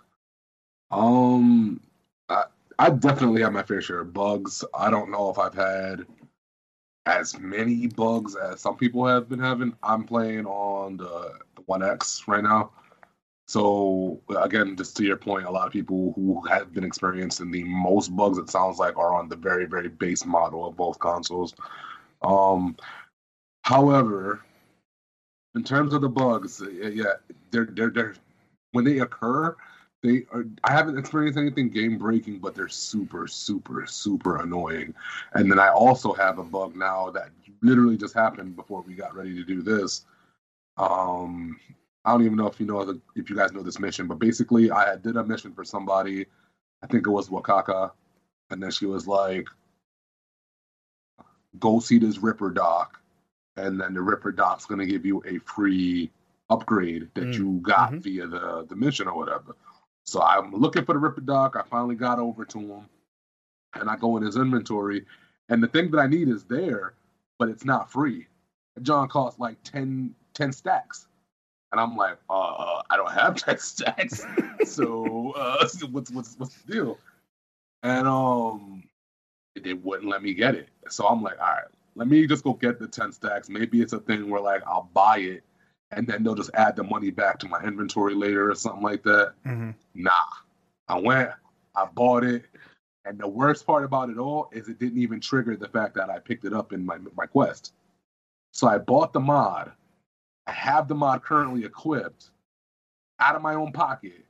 Um, 0.91 1.81
I 2.31 2.45
definitely 2.91 3.43
have 3.43 3.53
my 3.53 3.63
fair 3.63 3.81
share 3.81 4.01
of 4.01 4.13
bugs. 4.13 4.65
I 4.75 4.91
don't 4.91 5.11
know 5.11 5.31
if 5.31 5.39
I've 5.39 5.55
had 5.55 6.07
as 7.07 7.39
many 7.39 7.87
bugs 7.87 8.37
as 8.37 8.61
some 8.61 8.77
people 8.77 9.07
have 9.07 9.29
been 9.29 9.39
having. 9.39 9.77
I'm 9.83 10.05
playing 10.05 10.47
on 10.47 10.97
the, 10.97 11.39
the 11.57 11.63
One 11.67 11.83
X 11.83 12.25
right 12.27 12.43
now. 12.43 12.71
So 13.49 14.21
again, 14.41 14.77
just 14.77 14.97
to 14.97 15.05
your 15.05 15.17
point, 15.17 15.47
a 15.47 15.51
lot 15.51 15.67
of 15.67 15.73
people 15.73 16.13
who 16.15 16.41
have 16.47 16.73
been 16.73 16.85
experiencing 16.85 17.51
the 17.51 17.65
most 17.65 18.15
bugs, 18.17 18.39
it 18.39 18.49
sounds 18.49 18.79
like, 18.79 18.97
are 18.97 19.15
on 19.15 19.29
the 19.29 19.37
very, 19.37 19.67
very 19.67 19.89
base 19.89 20.25
model 20.25 20.67
of 20.67 20.77
both 20.77 20.99
consoles. 20.99 21.55
Um, 22.23 22.77
however, 23.63 24.41
in 25.55 25.65
terms 25.65 25.93
of 25.93 26.01
the 26.01 26.09
bugs, 26.09 26.63
yeah, 26.73 27.15
they're 27.51 27.67
they're, 27.67 27.91
they're 27.91 28.15
when 28.71 28.85
they 28.85 29.01
occur, 29.01 29.55
they 30.03 30.25
are, 30.33 30.45
I 30.65 30.73
haven't 30.73 30.99
experienced 30.99 31.39
anything 31.39 31.71
game 31.71 31.97
breaking, 31.97 32.41
but 32.41 32.55
they're 32.55 32.69
super, 32.69 33.27
super, 33.29 33.87
super 33.87 34.39
annoying. 34.39 34.95
And 35.35 35.51
then 35.51 35.59
I 35.59 35.69
also 35.69 36.13
have 36.13 36.39
a 36.39 36.45
bug 36.45 36.75
now 36.75 37.11
that 37.11 37.31
literally 37.63 37.97
just 37.97 38.15
happened 38.15 38.57
before 38.57 38.83
we 38.83 38.95
got 38.95 39.15
ready 39.15 39.35
to 39.35 39.45
do 39.45 39.63
this. 39.63 40.05
Um, 40.77 41.59
I 42.05 42.11
don't 42.11 42.25
even 42.25 42.37
know 42.37 42.49
if 42.49 42.59
you 42.59 42.67
know 42.67 42.85
the, 42.85 43.01
if 43.15 43.31
you 43.31 43.37
guys 43.37 43.53
know 43.53 43.63
this 43.63 43.79
mission, 43.79 44.09
but 44.09 44.19
basically 44.19 44.71
I 44.71 44.97
did 44.97 45.17
a 45.17 45.25
mission 45.25 45.53
for 45.53 45.65
somebody. 45.65 46.27
I 46.83 46.87
think 46.89 47.07
it 47.07 47.11
was 47.11 47.29
Wakako, 47.29 47.93
and 48.51 48.61
then 48.61 48.73
she 48.73 48.87
was 48.87 49.07
like, 49.07 49.47
"Go 51.61 51.79
see 51.79 51.99
this 51.99 52.19
Ripper 52.19 52.51
Doc," 52.51 53.01
and 53.57 53.81
then 53.81 53.95
the 53.95 54.03
Ripper 54.03 54.33
Doc's 54.33 54.67
gonna 54.67 54.87
give 54.87 55.07
you 55.07 55.23
a 55.25 55.39
free 55.39 56.11
upgrade 56.51 57.09
that 57.15 57.25
mm. 57.25 57.35
you 57.35 57.61
got 57.63 57.91
mm-hmm. 57.93 58.01
via 58.01 58.27
the 58.27 58.67
the 58.69 58.75
mission 58.75 59.07
or 59.07 59.17
whatever. 59.17 59.55
So 60.05 60.23
I'm 60.23 60.53
looking 60.53 60.85
for 60.85 60.93
the 60.95 60.99
Ripper 60.99 61.21
Doc. 61.21 61.57
I 61.57 61.63
finally 61.69 61.95
got 61.95 62.19
over 62.19 62.45
to 62.45 62.59
him, 62.59 62.89
and 63.75 63.89
I 63.89 63.97
go 63.97 64.17
in 64.17 64.23
his 64.23 64.37
inventory, 64.37 65.07
and 65.49 65.63
the 65.63 65.69
thing 65.69 65.91
that 65.91 65.99
I 65.99 66.07
need 66.07 66.29
is 66.29 66.45
there, 66.45 66.95
but 67.39 67.49
it's 67.49 67.65
not 67.65 67.91
free. 67.91 68.27
John 68.83 69.09
cost 69.09 69.39
like 69.39 69.63
10, 69.65 70.15
10 70.35 70.53
stacks. 70.53 71.07
And 71.73 71.81
I'm 71.81 71.97
like, 71.97 72.19
uh, 72.31 72.83
I 72.91 72.97
don't 72.97 73.13
have 73.13 73.37
10 73.37 73.59
stacks. 73.59 74.25
so 74.65 75.33
uh, 75.33 75.69
what's 75.91 76.11
what's 76.11 76.37
what's 76.39 76.55
the 76.63 76.73
deal? 76.73 76.99
And 77.83 78.07
um 78.07 78.85
they 79.63 79.75
wouldn't 79.75 80.09
let 80.09 80.23
me 80.23 80.33
get 80.35 80.55
it. 80.55 80.69
So 80.89 81.07
I'm 81.07 81.23
like, 81.23 81.39
all 81.39 81.47
right, 81.47 81.65
let 81.95 82.09
me 82.09 82.27
just 82.27 82.45
go 82.45 82.55
get 82.55 82.79
the 82.79 82.89
10 82.89 83.13
stacks. 83.13 83.49
Maybe 83.49 83.83
it's 83.83 83.93
a 83.93 83.99
thing 83.99 84.31
where 84.31 84.41
like 84.41 84.63
I'll 84.67 84.89
buy 84.95 85.19
it 85.19 85.43
and 85.93 86.07
then 86.07 86.23
they'll 86.23 86.35
just 86.35 86.51
add 86.55 86.77
the 86.77 86.83
money 86.83 87.11
back 87.11 87.39
to 87.41 87.49
my 87.49 87.63
inventory 87.63 88.15
later 88.15 88.51
or 88.51 88.55
something 88.55 88.83
like 88.83 89.03
that. 89.05 89.35
Mm-hmm. 89.47 89.71
Nah. 89.95 90.11
I 90.89 90.99
went, 90.99 91.31
I 91.77 91.87
bought 91.87 92.25
it, 92.25 92.45
and 93.05 93.19
the 93.19 93.29
worst 93.29 93.67
part 93.67 93.85
about 93.85 94.11
it 94.11 94.19
all 94.19 94.49
is 94.53 94.69
it 94.69 94.79
didn't 94.79 95.01
even 95.01 95.21
trigger 95.21 95.57
the 95.57 95.69
fact 95.69 95.95
that 95.95 96.11
I 96.11 96.19
picked 96.19 96.45
it 96.45 96.53
up 96.53 96.73
in 96.73 96.85
my 96.85 96.99
my 97.17 97.27
quest. 97.27 97.73
So 98.53 98.69
I 98.69 98.79
bought 98.79 99.13
the 99.13 99.21
mod. 99.21 99.73
I 100.47 100.53
have 100.53 100.89
the 100.89 100.95
mod 100.95 101.23
currently 101.23 101.65
equipped 101.65 102.31
out 103.21 103.37
of 103.37 103.43
my 103.43 103.55
own 103.55 103.73
pocket, 103.73 104.25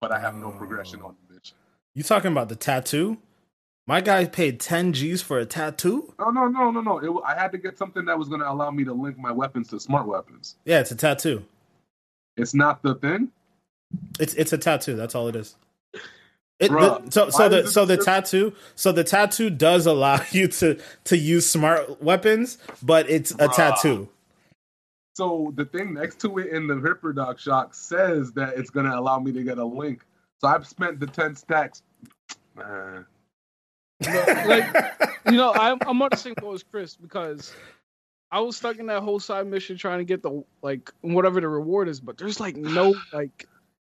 but 0.00 0.10
I 0.10 0.18
have 0.18 0.34
no 0.34 0.50
progression 0.50 1.02
on 1.02 1.14
the 1.28 1.34
bitch. 1.34 1.52
You 1.94 2.02
talking 2.02 2.32
about 2.32 2.48
the 2.48 2.56
tattoo? 2.56 3.18
My 3.90 4.00
guy 4.00 4.24
paid 4.24 4.60
10 4.60 4.92
G's 4.92 5.20
for 5.20 5.40
a 5.40 5.44
tattoo? 5.44 6.14
No, 6.20 6.30
no, 6.30 6.46
no, 6.46 6.70
no, 6.70 6.80
no. 6.80 6.98
It, 6.98 7.22
I 7.26 7.34
had 7.34 7.50
to 7.50 7.58
get 7.58 7.76
something 7.76 8.04
that 8.04 8.16
was 8.16 8.28
going 8.28 8.40
to 8.40 8.48
allow 8.48 8.70
me 8.70 8.84
to 8.84 8.92
link 8.92 9.18
my 9.18 9.32
weapons 9.32 9.66
to 9.70 9.80
smart 9.80 10.06
weapons. 10.06 10.54
Yeah, 10.64 10.78
it's 10.78 10.92
a 10.92 10.94
tattoo. 10.94 11.44
It's 12.36 12.54
not 12.54 12.84
the 12.84 12.94
thing. 12.94 13.32
It's 14.20 14.32
it's 14.34 14.52
a 14.52 14.58
tattoo. 14.58 14.94
That's 14.94 15.16
all 15.16 15.26
it 15.26 15.34
is. 15.34 15.56
It, 16.60 16.70
Bruh, 16.70 17.04
the, 17.04 17.10
so 17.10 17.30
so 17.30 17.48
the 17.48 17.66
so 17.66 17.84
the 17.84 17.96
tattoo 17.96 18.54
so 18.76 18.92
the 18.92 19.02
tattoo 19.02 19.50
does 19.50 19.86
allow 19.86 20.20
you 20.30 20.46
to 20.46 20.78
to 21.06 21.16
use 21.18 21.50
smart 21.50 22.00
weapons, 22.00 22.58
but 22.84 23.10
it's 23.10 23.32
a 23.40 23.48
tattoo. 23.48 24.08
So 25.16 25.52
the 25.56 25.64
thing 25.64 25.94
next 25.94 26.20
to 26.20 26.38
it 26.38 26.52
in 26.52 26.68
the 26.68 26.74
Hyperdoc 26.74 27.40
shock 27.40 27.74
says 27.74 28.30
that 28.34 28.56
it's 28.56 28.70
going 28.70 28.86
to 28.86 28.96
allow 28.96 29.18
me 29.18 29.32
to 29.32 29.42
get 29.42 29.58
a 29.58 29.64
link. 29.64 30.04
So 30.40 30.46
I've 30.46 30.68
spent 30.68 31.00
the 31.00 31.08
ten 31.08 31.34
stacks. 31.34 31.82
Man. 32.54 33.04
Like 34.06 34.66
you 35.26 35.36
know, 35.36 35.52
I'm 35.54 35.78
I'm 35.86 36.00
on 36.02 36.08
the 36.10 36.16
same 36.16 36.34
boat 36.34 36.54
as 36.54 36.62
Chris 36.62 36.96
because 36.96 37.54
I 38.32 38.40
was 38.40 38.56
stuck 38.56 38.78
in 38.78 38.86
that 38.86 39.02
whole 39.02 39.20
side 39.20 39.46
mission 39.46 39.76
trying 39.76 39.98
to 39.98 40.04
get 40.04 40.22
the 40.22 40.42
like 40.62 40.90
whatever 41.00 41.40
the 41.40 41.48
reward 41.48 41.88
is, 41.88 42.00
but 42.00 42.16
there's 42.16 42.40
like 42.40 42.56
no 42.56 42.94
like 43.12 43.46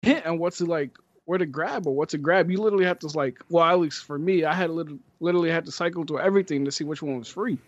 hint 0.03 0.25
on 0.27 0.39
what 0.39 0.55
to 0.55 0.65
like 0.65 0.97
where 1.25 1.39
to 1.39 1.47
grab 1.47 1.87
or 1.87 1.95
what 1.95 2.09
to 2.11 2.19
grab. 2.19 2.51
You 2.51 2.61
literally 2.61 2.85
have 2.85 2.99
to 3.01 3.09
like 3.09 3.39
well 3.51 3.65
at 3.65 3.79
least 3.79 4.05
for 4.05 4.19
me, 4.19 4.45
I 4.45 4.55
had 4.55 4.71
little, 4.71 4.99
literally 5.21 5.51
had 5.51 5.67
to 5.67 5.73
cycle 5.73 6.05
through 6.05 6.21
everything 6.21 6.65
to 6.65 6.73
see 6.73 6.85
which 6.85 7.03
one 7.03 7.19
was 7.19 7.29
free. 7.29 7.59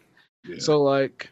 Yeah. 0.44 0.56
So 0.58 0.82
like, 0.82 1.30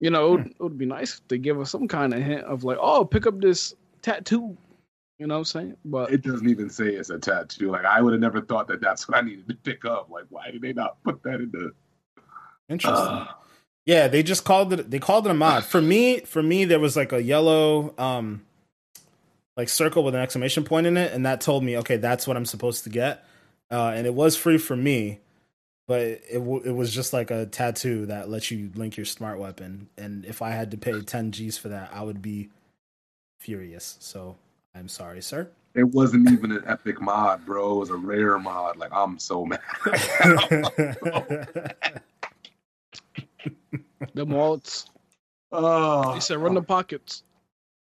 you 0.00 0.10
know, 0.10 0.26
it 0.26 0.30
would, 0.30 0.46
it 0.46 0.60
would 0.60 0.78
be 0.78 0.86
nice 0.86 1.14
if 1.14 1.28
they 1.28 1.38
give 1.38 1.60
us 1.60 1.70
some 1.70 1.88
kind 1.88 2.12
of 2.12 2.22
hint 2.22 2.44
of 2.44 2.64
like, 2.64 2.78
oh, 2.80 3.04
pick 3.04 3.26
up 3.26 3.40
this 3.40 3.74
tattoo. 4.02 4.56
You 5.18 5.26
know 5.28 5.34
what 5.34 5.38
I'm 5.38 5.44
saying? 5.44 5.76
But 5.84 6.12
it 6.12 6.22
doesn't 6.22 6.48
even 6.48 6.68
say 6.70 6.86
it's 6.86 7.10
a 7.10 7.18
tattoo. 7.18 7.70
Like 7.70 7.84
I 7.84 8.00
would 8.02 8.12
have 8.12 8.20
never 8.20 8.40
thought 8.40 8.66
that 8.68 8.80
that's 8.80 9.08
what 9.08 9.16
I 9.16 9.20
needed 9.20 9.48
to 9.48 9.54
pick 9.54 9.84
up. 9.84 10.10
Like 10.10 10.24
why 10.28 10.50
did 10.50 10.62
they 10.62 10.72
not 10.72 11.02
put 11.04 11.22
that 11.22 11.36
in 11.36 11.50
the? 11.52 11.72
Interesting. 12.68 13.06
Uh, 13.16 13.26
Yeah, 13.86 14.08
they 14.08 14.22
just 14.22 14.44
called 14.44 14.72
it. 14.72 14.90
They 14.90 14.98
called 14.98 15.26
it 15.26 15.30
a 15.30 15.34
mod. 15.34 15.64
For 15.64 15.80
me, 15.80 16.20
for 16.20 16.42
me, 16.42 16.64
there 16.64 16.80
was 16.80 16.96
like 16.96 17.12
a 17.12 17.22
yellow, 17.22 17.94
um, 17.98 18.44
like 19.56 19.68
circle 19.68 20.02
with 20.02 20.14
an 20.14 20.20
exclamation 20.20 20.64
point 20.64 20.86
in 20.86 20.96
it, 20.96 21.12
and 21.12 21.24
that 21.26 21.40
told 21.40 21.62
me, 21.62 21.76
okay, 21.78 21.96
that's 21.96 22.26
what 22.26 22.36
I'm 22.36 22.46
supposed 22.46 22.82
to 22.84 22.90
get. 22.90 23.24
Uh, 23.70 23.92
and 23.94 24.06
it 24.06 24.14
was 24.14 24.36
free 24.36 24.58
for 24.58 24.74
me, 24.74 25.20
but 25.86 26.00
it 26.00 26.38
w- 26.38 26.62
it 26.64 26.72
was 26.72 26.92
just 26.92 27.12
like 27.12 27.30
a 27.30 27.46
tattoo 27.46 28.06
that 28.06 28.28
lets 28.28 28.50
you 28.50 28.70
link 28.74 28.96
your 28.96 29.06
smart 29.06 29.38
weapon. 29.38 29.88
And 29.96 30.24
if 30.24 30.42
I 30.42 30.50
had 30.50 30.70
to 30.72 30.76
pay 30.76 31.00
10 31.02 31.30
G's 31.30 31.56
for 31.56 31.68
that, 31.68 31.90
I 31.92 32.02
would 32.02 32.20
be 32.20 32.48
furious. 33.38 33.96
So 34.00 34.36
I'm 34.74 34.88
sorry, 34.88 35.22
sir. 35.22 35.48
it 35.74 35.84
wasn't 35.84 36.30
even 36.30 36.50
an 36.52 36.62
epic 36.66 37.00
mod, 37.00 37.44
bro. 37.46 37.76
It 37.76 37.78
was 37.80 37.90
a 37.90 37.96
rare 37.96 38.38
mod. 38.38 38.76
Like 38.76 38.90
I'm 38.92 39.18
so 39.18 39.44
mad. 39.46 39.60
the 44.14 44.24
wallets, 44.24 44.86
oh, 45.52 46.14
they 46.14 46.20
said 46.20 46.38
run 46.38 46.54
the 46.54 46.62
pockets. 46.62 47.22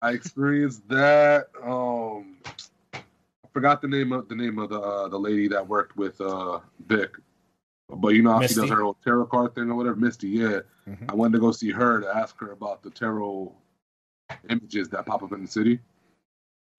I 0.02 0.12
experienced 0.12 0.88
that. 0.89 1.48
Um, 1.63 2.38
I 2.93 3.02
forgot 3.54 3.82
the 3.82 3.88
name 3.88 4.12
of 4.12 4.28
the 4.28 4.36
name 4.36 4.60
of 4.60 4.69
the 4.69 4.80
uh, 4.80 5.08
the 5.08 5.17
lady 5.19 5.48
that 5.50 5.65
worked 5.67 5.96
with 5.96 6.19
uh 6.19 6.60
Vic, 6.88 7.12
but 7.89 8.10
you 8.10 8.22
know 8.22 8.34
how 8.34 8.41
she 8.46 8.54
does 8.56 8.69
her 8.69 8.82
old 8.82 8.98
tarot 9.04 9.28
card 9.28 9.56
thing 9.56 9.69
or 9.69 9.76
whatever. 9.76 9.96
Misty, 9.96 10.28
yeah. 10.30 10.60
Mhm. 10.88 11.10
I 11.10 11.15
wanted 11.15 11.34
to 11.34 11.39
go 11.39 11.52
see 11.54 11.72
her 11.72 12.02
to 12.02 12.08
ask 12.13 12.38
her 12.41 12.52
about 12.52 12.84
the 12.84 12.89
tarot 12.89 13.54
images 14.50 14.89
that 14.89 15.06
pop 15.06 15.24
up 15.24 15.32
in 15.32 15.41
the 15.43 15.48
city, 15.48 15.80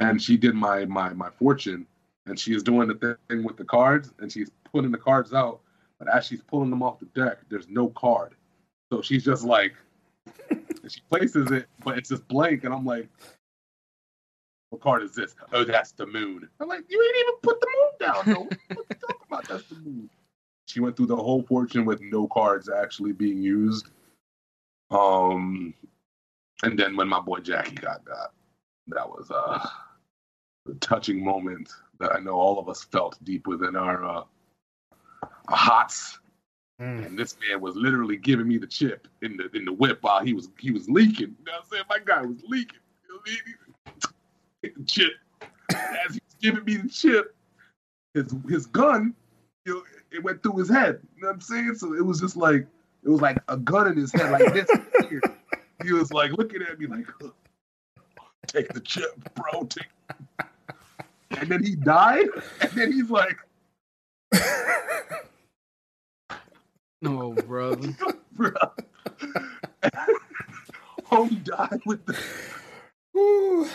and 0.01 0.21
she 0.21 0.37
did 0.37 0.55
my 0.55 0.85
my 0.85 1.13
my 1.13 1.31
fortune, 1.31 1.87
and 2.27 2.39
she 2.39 2.55
is 2.55 2.63
doing 2.63 2.89
the 2.89 3.19
thing 3.29 3.43
with 3.45 3.57
the 3.57 3.65
cards, 3.65 4.13
and 4.19 4.31
she's 4.31 4.51
putting 4.73 4.91
the 4.91 4.99
cards 4.99 5.33
out, 5.33 5.61
but 5.99 6.09
as 6.09 6.27
she's 6.27 6.43
pulling 6.43 6.71
them 6.71 6.83
off 6.83 7.01
the 7.01 7.07
deck, 7.07 7.39
there's 7.49 7.69
no 7.69 7.89
card, 7.91 8.35
so 8.93 9.03
she's 9.03 9.25
just 9.25 9.45
like, 9.45 9.75
she 10.89 11.01
places 11.09 11.51
it, 11.51 11.67
but 11.85 11.99
it's 11.99 12.09
just 12.09 12.27
blank, 12.29 12.65
and 12.65 12.75
I'm 12.75 12.85
like. 12.85 13.09
What 14.71 14.83
card 14.83 15.03
is 15.05 15.15
this? 15.15 15.37
Oh, 15.53 15.63
that's 15.63 15.93
the 15.93 16.05
moon. 16.05 16.49
I'm 16.59 16.67
like, 16.67 16.83
you 16.89 17.01
ain't 17.01 17.17
even 17.21 17.35
put 17.43 17.61
the 17.61 17.69
moon 17.77 17.91
down, 18.01 18.23
though. 18.27 18.49
What 18.75 18.79
are 18.81 18.87
you 18.91 18.97
talking 19.01 19.27
about? 19.29 19.49
That's 19.49 19.69
the 19.69 19.77
moon. 19.77 20.11
She 20.67 20.81
went 20.81 20.97
through 20.97 21.07
the 21.07 21.17
whole 21.17 21.45
fortune 21.45 21.85
with 21.85 22.01
no 22.01 22.27
cards 22.27 22.69
actually 22.69 23.13
being 23.13 23.41
used. 23.41 23.87
Um, 24.91 25.73
and 26.65 26.77
then 26.77 26.97
when 26.97 27.07
my 27.07 27.21
boy 27.21 27.39
Jackie 27.39 27.77
got 27.77 28.05
that, 28.07 28.31
that 28.89 29.09
was 29.09 29.31
uh, 29.31 29.67
a 30.69 30.75
touching 30.81 31.23
moment 31.25 31.71
that 32.01 32.15
I 32.15 32.21
know 32.21 32.35
all 32.35 32.59
of 32.59 32.69
us 32.69 32.85
felt 32.85 33.19
deep 33.25 33.47
within 33.47 33.77
our 33.77 34.05
uh, 34.05 34.23
our 35.49 35.57
hearts. 35.57 36.19
Mm. 36.81 37.07
And 37.07 37.19
this 37.19 37.37
man 37.49 37.61
was 37.61 37.77
literally 37.77 38.17
giving 38.17 38.49
me 38.49 38.59
the 38.59 38.67
chip 38.67 39.07
in 39.23 39.37
the 39.37 39.49
in 39.57 39.65
the 39.65 39.73
whip 39.73 39.99
while 40.01 40.25
he 40.25 40.33
was 40.33 40.49
he 40.59 40.71
was 40.71 40.89
leaking. 40.89 41.37
You 41.39 41.45
know 41.47 41.53
what 41.53 41.63
I'm 41.63 41.69
saying? 41.71 41.85
My 41.89 41.99
guy 42.05 42.23
was 42.23 42.43
leaking. 42.47 42.81
You 43.07 43.15
know 43.15 43.21
what 43.21 43.31
I 43.31 43.93
mean? 43.93 43.95
Take 44.63 44.77
the 44.77 44.85
chip. 44.85 45.13
As 45.71 46.15
he 46.15 46.21
was 46.27 46.37
giving 46.41 46.65
me 46.65 46.77
the 46.77 46.89
chip, 46.89 47.35
his 48.15 48.35
his 48.49 48.67
gun, 48.67 49.15
you 49.65 49.75
know, 49.75 49.83
it 50.11 50.23
went 50.23 50.43
through 50.43 50.59
his 50.59 50.69
head. 50.69 51.01
You 51.17 51.23
know 51.23 51.29
what 51.29 51.35
I'm 51.35 51.41
saying? 51.41 51.75
So 51.77 51.95
it 51.95 52.05
was 52.05 52.21
just 52.21 52.37
like 52.37 52.67
it 53.05 53.09
was 53.09 53.21
like 53.21 53.39
a 53.49 53.57
gun 53.57 53.89
in 53.89 53.97
his 53.97 54.13
head, 54.13 54.33
like 54.33 54.53
this. 54.53 54.69
here. 55.09 55.21
He 55.85 55.93
was 55.93 56.13
like 56.13 56.33
looking 56.33 56.63
at 56.63 56.79
me 56.79 56.87
like, 56.87 57.07
"Take 58.47 58.73
the 58.73 58.81
chip, 58.81 59.35
bro." 59.35 59.65
Take. 59.65 59.89
And 61.41 61.49
then 61.49 61.65
he 61.65 61.75
died, 61.75 62.29
and 62.61 62.71
then 62.73 62.93
he's 62.93 63.11
like, 63.11 63.37
No, 67.05 67.33
brother. 67.47 67.95
"Bro." 68.33 68.53
Homie 71.11 71.45
died 71.45 71.81
with 71.85 72.05
the. 72.07 72.17
Ooh. 73.17 73.69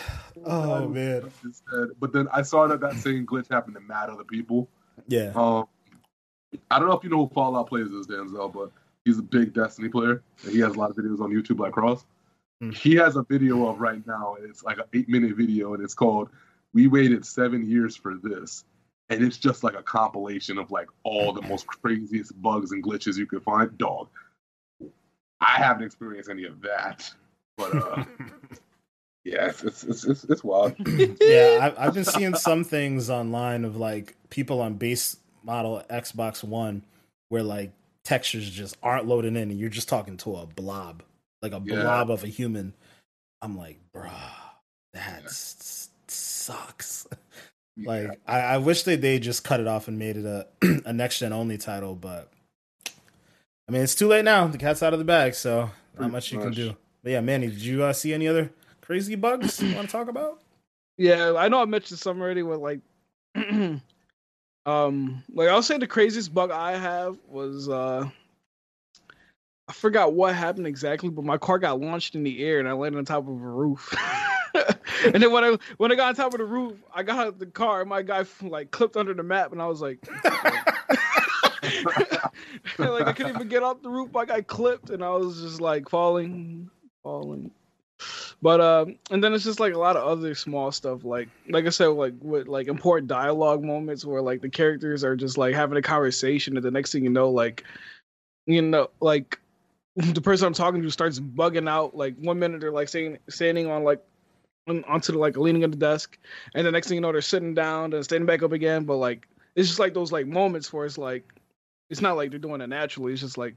Oh 0.46 0.88
man. 0.88 1.32
His. 1.44 1.62
But 2.00 2.12
then 2.12 2.28
I 2.34 2.42
saw 2.42 2.68
that 2.68 2.82
that 2.82 2.96
same 2.96 3.26
glitch 3.26 3.48
happened 3.50 3.76
to 3.76 3.82
mad 3.82 4.10
other 4.10 4.24
people. 4.24 4.68
Yeah. 5.08 5.32
Um, 5.36 5.68
I 6.72 6.80
don't 6.80 6.90
know 6.90 6.98
if 6.98 7.04
you 7.04 7.10
know 7.10 7.28
who 7.28 7.34
Fallout 7.34 7.70
plays 7.70 7.92
is 7.92 8.08
Denzel, 8.08 8.52
but 8.52 8.72
he's 9.06 9.20
a 9.20 9.24
big 9.24 9.54
Destiny 9.54 9.90
player. 9.90 10.24
And 10.44 10.52
he 10.52 10.60
has 10.60 10.74
a 10.76 10.80
lot 10.80 10.90
of 10.90 10.96
videos 10.96 11.22
on 11.22 11.30
YouTube 11.32 11.60
like 11.60 11.74
Cross. 11.74 12.06
Hmm. 12.62 12.72
He 12.72 12.96
has 12.96 13.16
a 13.16 13.24
video 13.24 13.68
of 13.68 13.80
right 13.80 14.06
now, 14.06 14.36
and 14.36 14.50
it's 14.50 14.64
like 14.64 14.78
an 14.78 14.86
eight 14.94 15.10
minute 15.10 15.36
video, 15.36 15.74
and 15.74 15.84
it's 15.84 15.94
called 15.94 16.30
"We 16.74 16.88
Waited 16.88 17.26
Seven 17.26 17.70
Years 17.70 17.96
for 17.96 18.16
This," 18.16 18.66
and 19.10 19.24
it's 19.24 19.38
just 19.38 19.64
like 19.64 19.76
a 19.76 19.84
compilation 19.84 20.58
of 20.58 20.72
like 20.72 20.88
all 21.04 21.34
the 21.34 21.42
most 21.42 21.68
craziest 21.68 22.40
bugs 22.42 22.72
and 22.72 22.84
glitches 22.84 23.18
you 23.18 23.26
could 23.26 23.44
find. 23.44 23.78
Dog, 23.78 24.10
I 25.42 25.58
haven't 25.58 25.84
experienced 25.84 26.30
any 26.30 26.44
of 26.46 26.62
that, 26.62 27.10
but 27.58 27.76
uh, 27.76 28.04
yeah, 29.24 29.48
it's 29.48 29.64
it's 29.64 29.84
it's, 29.84 30.04
it's, 30.04 30.24
it's 30.26 30.44
wild. 30.44 30.76
yeah, 31.22 31.60
I've, 31.62 31.80
I've 31.80 31.94
been 31.94 32.06
seeing 32.06 32.36
some 32.36 32.64
things 32.64 33.10
online 33.10 33.64
of 33.64 33.78
like 33.78 34.16
people 34.30 34.62
on 34.62 34.74
base 34.74 35.18
model 35.44 35.84
Xbox 35.90 36.44
One 36.44 36.84
where 37.30 37.44
like 37.44 37.72
textures 38.04 38.50
just 38.50 38.76
aren't 38.84 39.08
loading 39.08 39.36
in, 39.36 39.50
and 39.50 39.60
you're 39.60 39.70
just 39.70 39.88
talking 39.88 40.18
to 40.18 40.36
a 40.36 40.46
blob, 40.46 41.04
like 41.42 41.54
a 41.54 41.60
Yeah. 41.64 41.82
blob 41.82 42.12
of 42.12 42.24
a 42.24 42.28
human. 42.28 42.74
I'm 43.42 43.58
like, 43.58 43.80
bruh, 43.94 44.12
that 44.94 45.24
s- 45.26 45.90
sucks. 46.08 47.08
Like, 47.86 48.20
I, 48.28 48.40
I 48.42 48.58
wish 48.58 48.84
they 48.84 48.98
they 48.98 49.20
just 49.20 49.46
cut 49.46 49.62
it 49.62 49.68
off 49.68 49.88
and 49.88 49.98
made 49.98 50.18
it 50.18 50.26
a 50.26 50.48
a 50.86 50.92
next 50.92 51.20
gen 51.20 51.32
only 51.32 51.58
title, 51.58 51.96
but 51.96 52.30
I 53.70 53.72
mean, 53.72 53.82
it's 53.82 53.96
too 53.96 54.08
late 54.10 54.26
now. 54.26 54.48
The 54.48 54.58
cat's 54.58 54.84
out 54.84 54.92
of 54.92 55.00
the 55.00 55.06
bag, 55.06 55.34
so 55.34 55.62
not 55.62 55.72
Pretty 55.96 56.12
much 56.12 56.32
you 56.34 56.40
can 56.40 56.52
do. 56.52 56.76
But 57.04 57.14
yeah, 57.14 57.22
Manny, 57.22 57.48
did 57.48 57.62
you 57.62 57.84
uh, 57.84 57.94
see 57.94 58.14
any 58.14 58.28
other 58.28 58.52
crazy 58.82 59.16
bugs 59.16 59.62
you 59.62 59.74
want 59.74 59.88
to 59.88 59.92
talk 59.94 60.10
about? 60.10 60.42
Yeah, 60.98 61.36
I 61.38 61.48
know 61.48 61.62
I 61.62 61.66
mentioned 61.66 62.00
some 62.02 62.20
already 62.22 62.44
with 62.44 62.60
like 62.60 62.82
um 64.66 65.24
like 65.34 65.48
I'll 65.48 65.64
say 65.64 65.78
the 65.78 65.88
craziest 65.88 66.34
bug 66.34 66.52
I 66.52 66.78
have 66.78 67.16
was 67.30 67.70
uh 67.70 68.10
I 69.70 69.72
forgot 69.72 70.14
what 70.14 70.34
happened 70.34 70.66
exactly, 70.66 71.10
but 71.10 71.24
my 71.24 71.38
car 71.38 71.60
got 71.60 71.80
launched 71.80 72.16
in 72.16 72.24
the 72.24 72.44
air 72.44 72.58
and 72.60 72.68
I 72.68 72.72
landed 72.72 72.98
on 72.98 73.06
top 73.06 73.28
of 73.28 73.30
a 73.30 73.32
roof. 73.32 73.94
and 75.06 75.22
then 75.22 75.32
when 75.32 75.44
I 75.44 75.58
when 75.78 75.92
I 75.92 75.96
got 75.96 76.10
on 76.10 76.16
top 76.16 76.34
of 76.34 76.40
the 76.40 76.46
roof, 76.46 76.74
I 76.92 77.04
got 77.04 77.28
out 77.28 77.38
the 77.38 77.46
car 77.46 77.82
and 77.82 77.90
my 77.90 78.02
guy 78.02 78.26
like 78.42 78.72
clipped 78.72 78.98
under 78.98 79.14
the 79.14 79.22
map 79.22 79.52
and 79.52 79.62
I 79.62 79.68
was 79.68 79.80
like 79.80 80.00
like 82.80 83.08
I 83.08 83.14
couldn't 83.14 83.36
even 83.36 83.48
get 83.48 83.62
off 83.62 83.84
the 83.84 83.92
roof. 83.92 84.12
My 84.12 84.26
guy 84.26 84.42
clipped 84.42 84.90
and 84.90 85.04
I 85.04 85.12
was 85.12 85.40
just 85.40 85.62
like 85.62 85.88
falling, 85.88 86.72
falling. 87.04 87.52
But 88.42 88.62
um, 88.62 88.98
and 89.12 89.24
then 89.24 89.34
it's 89.34 89.44
just 89.44 89.60
like 89.60 89.76
a 89.76 89.80
lot 89.80 89.98
of 89.98 90.04
other 90.04 90.34
small 90.34 90.72
stuff, 90.72 91.04
like 91.04 91.30
like 91.48 91.68
I 91.68 91.70
said, 91.70 91.90
like 91.90 92.16
with 92.22 92.48
like 92.48 92.68
important 92.68 93.08
dialogue 93.08 93.64
moments 93.64 94.04
where 94.04 94.24
like 94.24 94.42
the 94.42 94.50
characters 94.50 95.04
are 95.04 95.16
just 95.16 95.38
like 95.38 95.54
having 95.54 95.78
a 95.78 95.82
conversation, 95.84 96.58
and 96.58 96.66
the 96.66 96.72
next 96.72 96.92
thing 96.92 97.04
you 97.04 97.12
know, 97.12 97.30
like 97.30 97.66
you 98.48 98.64
know, 98.64 98.90
like 99.00 99.40
the 99.96 100.22
person 100.22 100.48
I'm 100.48 100.54
talking 100.54 100.82
to 100.82 100.92
starts 100.92 101.20
bugging 101.20 101.70
out. 101.70 101.96
Like 101.96 102.16
one 102.18 102.40
minute 102.40 102.62
they're 102.62 102.72
like 102.72 102.90
saying 102.90 103.20
standing 103.30 103.68
on 103.68 103.84
like 103.84 104.04
onto 104.68 105.12
the 105.12 105.18
like 105.18 105.38
leaning 105.38 105.64
on 105.64 105.72
the 105.72 105.78
desk, 105.78 106.18
and 106.54 106.66
the 106.66 106.72
next 106.72 106.88
thing 106.88 106.96
you 106.96 107.02
know 107.02 107.12
they're 107.12 107.22
sitting 107.22 107.54
down 107.54 107.94
and 107.94 108.04
standing 108.04 108.26
back 108.26 108.44
up 108.44 108.52
again. 108.52 108.86
But 108.86 108.98
like 108.98 109.28
it's 109.56 109.68
just 109.68 109.80
like 109.80 109.94
those 109.94 110.12
like 110.12 110.28
moments 110.28 110.72
where 110.72 110.86
it's 110.86 110.98
like 110.98 111.34
it's 111.90 112.02
not 112.02 112.16
like 112.16 112.30
they're 112.30 112.40
doing 112.40 112.62
it 112.62 112.68
naturally. 112.68 113.14
It's 113.14 113.22
just 113.22 113.38
like 113.38 113.56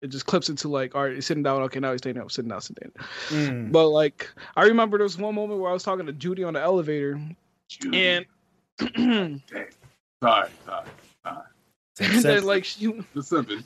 it 0.00 0.08
just 0.08 0.26
clips 0.26 0.48
into 0.48 0.68
like, 0.68 0.94
all 0.94 1.04
right, 1.04 1.14
he's 1.14 1.26
sitting 1.26 1.42
down. 1.42 1.62
Okay, 1.62 1.80
now 1.80 1.92
he's 1.92 2.00
standing 2.00 2.22
up, 2.22 2.30
sitting 2.30 2.48
down, 2.48 2.60
sitting 2.60 2.92
down. 2.96 3.06
Mm. 3.28 3.72
But 3.72 3.88
like, 3.88 4.30
I 4.56 4.64
remember 4.64 4.96
there 4.98 5.04
was 5.04 5.18
one 5.18 5.34
moment 5.34 5.60
where 5.60 5.70
I 5.70 5.72
was 5.72 5.82
talking 5.82 6.06
to 6.06 6.12
Judy 6.12 6.44
on 6.44 6.54
the 6.54 6.60
elevator, 6.60 7.20
Judy. 7.68 8.06
and 8.06 8.26
sorry, 10.22 10.50
sorry, 10.64 10.86
sorry. 11.24 11.42
And 12.00 12.22
then 12.22 12.44
like 12.44 12.64
she, 12.64 12.92
the 13.14 13.22
seven. 13.22 13.64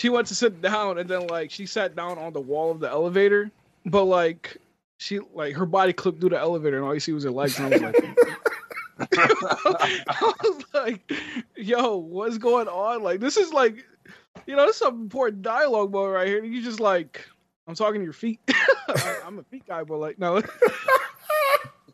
She 0.00 0.08
went 0.08 0.28
to 0.28 0.34
sit 0.34 0.62
down, 0.62 0.96
and 0.96 1.06
then 1.06 1.26
like 1.26 1.50
she 1.50 1.66
sat 1.66 1.94
down 1.94 2.16
on 2.16 2.32
the 2.32 2.40
wall 2.40 2.70
of 2.70 2.80
the 2.80 2.88
elevator, 2.88 3.50
but 3.84 4.04
like 4.04 4.56
she 4.96 5.20
like 5.34 5.54
her 5.56 5.66
body 5.66 5.92
clipped 5.92 6.20
through 6.20 6.30
the 6.30 6.38
elevator, 6.38 6.78
and 6.78 6.86
all 6.86 6.94
you 6.94 7.00
see 7.00 7.12
was 7.12 7.24
her 7.24 7.30
legs. 7.30 7.58
And 7.58 7.66
I 7.66 7.76
was 7.76 7.82
like. 7.82 8.18
I 9.18 10.32
was 10.42 10.64
like, 10.72 11.12
yo, 11.54 11.96
what's 11.96 12.38
going 12.38 12.66
on? 12.66 13.02
Like, 13.02 13.20
this 13.20 13.36
is 13.36 13.52
like 13.52 13.84
you 14.46 14.56
know, 14.56 14.64
this 14.64 14.76
is 14.76 14.80
some 14.80 15.02
important 15.02 15.42
dialogue 15.42 15.92
mode 15.92 16.14
right 16.14 16.26
here. 16.26 16.42
And 16.42 16.50
you 16.54 16.62
just 16.62 16.80
like, 16.80 17.28
I'm 17.68 17.74
talking 17.74 18.00
to 18.00 18.04
your 18.04 18.14
feet. 18.14 18.40
I'm 19.26 19.38
a 19.38 19.42
feet 19.44 19.66
guy, 19.66 19.84
but 19.84 19.98
like, 19.98 20.18
no. 20.18 20.40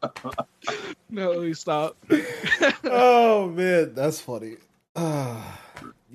no, 1.11 1.53
stop. 1.55 1.97
oh 2.85 3.49
man, 3.49 3.95
that's 3.95 4.21
funny. 4.21 4.59
Ah. 4.95 5.61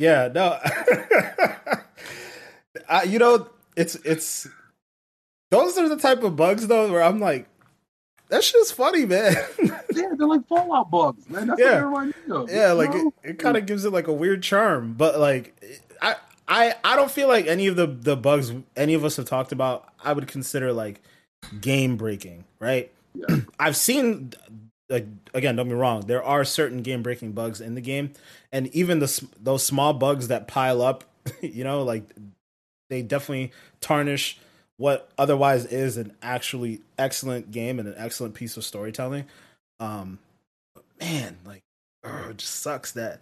Yeah, 0.01 0.29
no. 0.33 0.57
I, 2.89 3.03
you 3.03 3.19
know, 3.19 3.47
it's 3.75 3.93
it's 3.97 4.47
those 5.51 5.77
are 5.77 5.87
the 5.87 5.97
type 5.97 6.23
of 6.23 6.35
bugs 6.35 6.65
though 6.65 6.91
where 6.91 7.03
I'm 7.03 7.19
like, 7.19 7.47
that 8.29 8.43
shit's 8.43 8.71
funny, 8.71 9.05
man. 9.05 9.35
yeah, 9.63 10.09
they're 10.17 10.27
like 10.27 10.47
Fallout 10.47 10.89
bugs, 10.89 11.29
man. 11.29 11.45
That's 11.47 11.59
yeah. 11.59 11.85
what 11.85 12.07
everyone 12.07 12.13
Yeah, 12.49 12.71
like 12.71 12.95
know? 12.95 13.13
it, 13.23 13.31
it 13.31 13.39
kind 13.39 13.57
of 13.57 13.67
gives 13.67 13.85
it 13.85 13.93
like 13.93 14.07
a 14.07 14.13
weird 14.13 14.41
charm, 14.41 14.95
but 14.97 15.19
like 15.19 15.53
I 16.01 16.15
I 16.47 16.73
I 16.83 16.95
don't 16.95 17.11
feel 17.11 17.27
like 17.27 17.45
any 17.45 17.67
of 17.67 17.75
the 17.75 17.85
the 17.85 18.17
bugs 18.17 18.51
any 18.75 18.95
of 18.95 19.05
us 19.05 19.17
have 19.17 19.27
talked 19.27 19.51
about 19.51 19.87
I 20.03 20.13
would 20.13 20.27
consider 20.27 20.73
like 20.73 20.99
game 21.59 21.95
breaking, 21.95 22.45
right? 22.59 22.91
Yeah. 23.13 23.35
I've 23.59 23.77
seen 23.77 24.33
like 24.91 25.07
again, 25.33 25.55
don't 25.55 25.69
be 25.69 25.75
wrong. 25.75 26.01
There 26.01 26.23
are 26.23 26.43
certain 26.43 26.81
game 26.81 27.01
breaking 27.01 27.31
bugs 27.31 27.61
in 27.61 27.75
the 27.75 27.81
game, 27.81 28.11
and 28.51 28.67
even 28.75 28.99
the 28.99 29.27
those 29.41 29.65
small 29.65 29.93
bugs 29.93 30.27
that 30.27 30.47
pile 30.47 30.81
up, 30.81 31.03
you 31.41 31.63
know, 31.63 31.83
like 31.83 32.03
they 32.89 33.01
definitely 33.01 33.51
tarnish 33.79 34.37
what 34.77 35.09
otherwise 35.17 35.65
is 35.65 35.97
an 35.97 36.13
actually 36.21 36.81
excellent 36.97 37.51
game 37.51 37.79
and 37.79 37.87
an 37.87 37.95
excellent 37.97 38.33
piece 38.33 38.57
of 38.57 38.63
storytelling. 38.63 39.25
Um, 39.79 40.19
man, 40.99 41.37
like, 41.45 41.61
it 42.03 42.37
just 42.37 42.61
sucks 42.61 42.91
that 42.93 43.21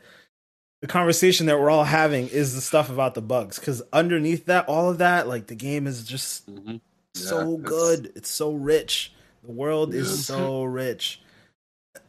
the 0.82 0.88
conversation 0.88 1.48
that 1.48 1.60
we're 1.60 1.70
all 1.70 1.84
having 1.84 2.28
is 2.28 2.56
the 2.56 2.62
stuff 2.62 2.90
about 2.90 3.14
the 3.14 3.22
bugs 3.22 3.60
because 3.60 3.82
underneath 3.92 4.46
that 4.46 4.68
all 4.68 4.90
of 4.90 5.00
that 5.00 5.28
like 5.28 5.48
the 5.48 5.56
game 5.56 5.88
is 5.88 6.04
just 6.06 6.50
mm-hmm. 6.50 6.72
yeah, 6.72 6.80
so 7.14 7.58
good 7.58 8.06
it's... 8.06 8.18
it's... 8.18 8.30
so 8.30 8.52
rich 8.52 9.14
the 9.44 9.52
world 9.52 9.94
yeah. 9.94 10.02
is 10.02 10.26
so 10.26 10.64
rich 10.64 11.22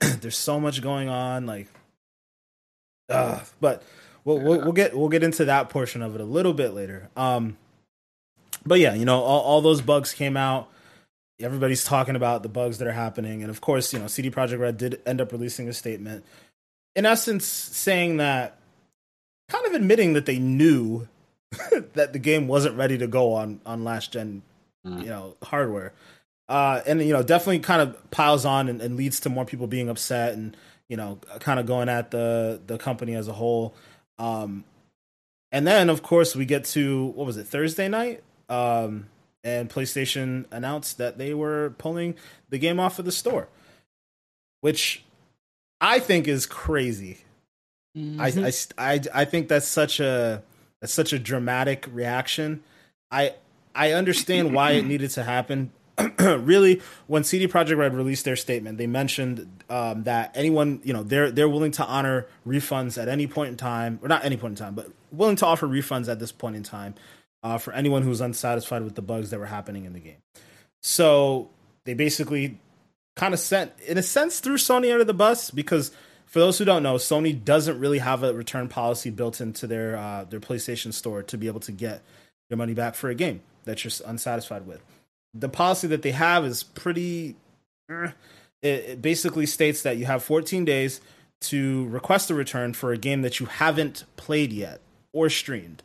there's 0.20 0.36
so 0.36 0.60
much 0.60 0.82
going 0.82 1.08
on 1.08 1.46
like 1.46 1.68
uh, 3.08 3.40
but 3.60 3.82
we'll, 4.24 4.38
yeah. 4.38 4.42
we'll, 4.44 4.60
we'll 4.60 4.72
get 4.72 4.96
we'll 4.96 5.08
get 5.08 5.22
into 5.22 5.44
that 5.44 5.68
portion 5.68 6.02
of 6.02 6.14
it 6.14 6.20
a 6.20 6.24
little 6.24 6.52
bit 6.52 6.74
later 6.74 7.08
um 7.16 7.56
but 8.64 8.78
yeah 8.78 8.94
you 8.94 9.04
know 9.04 9.20
all, 9.20 9.40
all 9.40 9.60
those 9.60 9.80
bugs 9.80 10.12
came 10.12 10.36
out 10.36 10.68
everybody's 11.40 11.84
talking 11.84 12.16
about 12.16 12.42
the 12.42 12.48
bugs 12.48 12.78
that 12.78 12.86
are 12.86 12.92
happening 12.92 13.42
and 13.42 13.50
of 13.50 13.60
course 13.60 13.92
you 13.92 13.98
know 13.98 14.06
cd 14.06 14.30
projekt 14.30 14.58
red 14.58 14.76
did 14.76 15.00
end 15.06 15.20
up 15.20 15.32
releasing 15.32 15.68
a 15.68 15.72
statement 15.72 16.24
in 16.94 17.06
essence 17.06 17.46
saying 17.46 18.18
that 18.18 18.58
kind 19.50 19.66
of 19.66 19.74
admitting 19.74 20.12
that 20.12 20.26
they 20.26 20.38
knew 20.38 21.08
that 21.94 22.12
the 22.12 22.18
game 22.18 22.48
wasn't 22.48 22.76
ready 22.76 22.96
to 22.98 23.06
go 23.06 23.34
on 23.34 23.60
on 23.66 23.84
last 23.84 24.12
gen, 24.12 24.42
mm. 24.86 25.02
you 25.02 25.08
know, 25.08 25.36
hardware. 25.42 25.92
Uh, 26.50 26.82
and 26.86 27.00
you 27.00 27.12
know, 27.12 27.22
definitely 27.22 27.60
kind 27.60 27.80
of 27.80 28.10
piles 28.10 28.44
on 28.44 28.68
and, 28.68 28.82
and, 28.82 28.96
leads 28.96 29.20
to 29.20 29.30
more 29.30 29.44
people 29.44 29.68
being 29.68 29.88
upset 29.88 30.34
and 30.34 30.56
you 30.88 30.96
know, 30.96 31.20
kind 31.38 31.60
of 31.60 31.66
going 31.66 31.88
at 31.88 32.10
the 32.10 32.60
the 32.66 32.76
company 32.76 33.14
as 33.14 33.28
a 33.28 33.32
whole. 33.32 33.74
Um, 34.18 34.64
and 35.52 35.66
then, 35.66 35.88
of 35.88 36.02
course, 36.02 36.36
we 36.36 36.44
get 36.44 36.64
to 36.66 37.06
what 37.06 37.26
was 37.26 37.36
it 37.36 37.46
Thursday 37.46 37.88
night, 37.88 38.22
um, 38.48 39.06
and 39.44 39.70
PlayStation 39.70 40.44
announced 40.50 40.98
that 40.98 41.16
they 41.16 41.32
were 41.32 41.74
pulling 41.78 42.16
the 42.48 42.58
game 42.58 42.80
off 42.80 42.98
of 42.98 43.04
the 43.04 43.12
store, 43.12 43.48
which 44.60 45.04
I 45.80 46.00
think 46.00 46.26
is 46.28 46.44
crazy 46.46 47.18
Mm-hmm. 47.96 48.20
I, 48.20 48.88
I, 48.88 48.94
I, 48.94 49.00
I 49.22 49.24
think 49.24 49.48
that's 49.48 49.66
such 49.66 50.00
a 50.00 50.42
that's 50.80 50.92
such 50.92 51.12
a 51.12 51.18
dramatic 51.18 51.88
reaction. 51.92 52.62
I 53.10 53.34
I 53.74 53.92
understand 53.92 54.54
why 54.54 54.72
it 54.72 54.84
needed 54.86 55.10
to 55.12 55.24
happen. 55.24 55.72
really, 56.18 56.80
when 57.06 57.24
CD 57.24 57.46
Projekt 57.48 57.76
Red 57.76 57.94
released 57.94 58.24
their 58.24 58.36
statement, 58.36 58.78
they 58.78 58.86
mentioned 58.86 59.64
um, 59.68 60.04
that 60.04 60.32
anyone, 60.34 60.80
you 60.84 60.92
know, 60.92 61.02
they're 61.02 61.30
they're 61.30 61.48
willing 61.48 61.72
to 61.72 61.84
honor 61.84 62.26
refunds 62.46 63.00
at 63.00 63.08
any 63.08 63.26
point 63.26 63.50
in 63.50 63.56
time, 63.56 63.98
or 64.02 64.08
not 64.08 64.24
any 64.24 64.36
point 64.36 64.52
in 64.52 64.64
time, 64.64 64.74
but 64.74 64.90
willing 65.12 65.36
to 65.36 65.46
offer 65.46 65.66
refunds 65.66 66.08
at 66.08 66.18
this 66.18 66.32
point 66.32 66.56
in 66.56 66.62
time 66.62 66.94
uh, 67.42 67.58
for 67.58 67.72
anyone 67.72 68.02
who's 68.02 68.20
unsatisfied 68.20 68.82
with 68.82 68.94
the 68.94 69.02
bugs 69.02 69.30
that 69.30 69.38
were 69.38 69.46
happening 69.46 69.84
in 69.84 69.92
the 69.92 70.00
game. 70.00 70.18
So 70.82 71.50
they 71.84 71.94
basically 71.94 72.58
kind 73.16 73.34
of 73.34 73.40
sent, 73.40 73.72
in 73.86 73.98
a 73.98 74.02
sense, 74.02 74.40
threw 74.40 74.56
Sony 74.56 74.92
under 74.92 75.04
the 75.04 75.14
bus 75.14 75.50
because 75.50 75.90
for 76.26 76.38
those 76.38 76.58
who 76.58 76.64
don't 76.64 76.82
know, 76.82 76.94
Sony 76.94 77.44
doesn't 77.44 77.78
really 77.78 77.98
have 77.98 78.22
a 78.22 78.32
return 78.32 78.68
policy 78.68 79.10
built 79.10 79.40
into 79.40 79.66
their 79.66 79.96
uh, 79.96 80.24
their 80.24 80.40
PlayStation 80.40 80.92
Store 80.92 81.22
to 81.24 81.36
be 81.36 81.48
able 81.48 81.60
to 81.60 81.72
get 81.72 82.02
your 82.48 82.56
money 82.56 82.74
back 82.74 82.94
for 82.94 83.10
a 83.10 83.14
game 83.14 83.42
that 83.64 83.84
you're 83.84 83.92
unsatisfied 84.06 84.66
with. 84.66 84.80
The 85.34 85.48
policy 85.48 85.86
that 85.88 86.02
they 86.02 86.12
have 86.12 86.44
is 86.44 86.62
pretty. 86.62 87.36
Eh, 87.90 88.10
it, 88.62 88.68
it 88.68 89.02
basically 89.02 89.46
states 89.46 89.82
that 89.82 89.96
you 89.96 90.04
have 90.04 90.22
14 90.22 90.64
days 90.64 91.00
to 91.40 91.86
request 91.88 92.30
a 92.30 92.34
return 92.34 92.74
for 92.74 92.92
a 92.92 92.98
game 92.98 93.22
that 93.22 93.40
you 93.40 93.46
haven't 93.46 94.04
played 94.16 94.52
yet 94.52 94.80
or 95.12 95.30
streamed. 95.30 95.82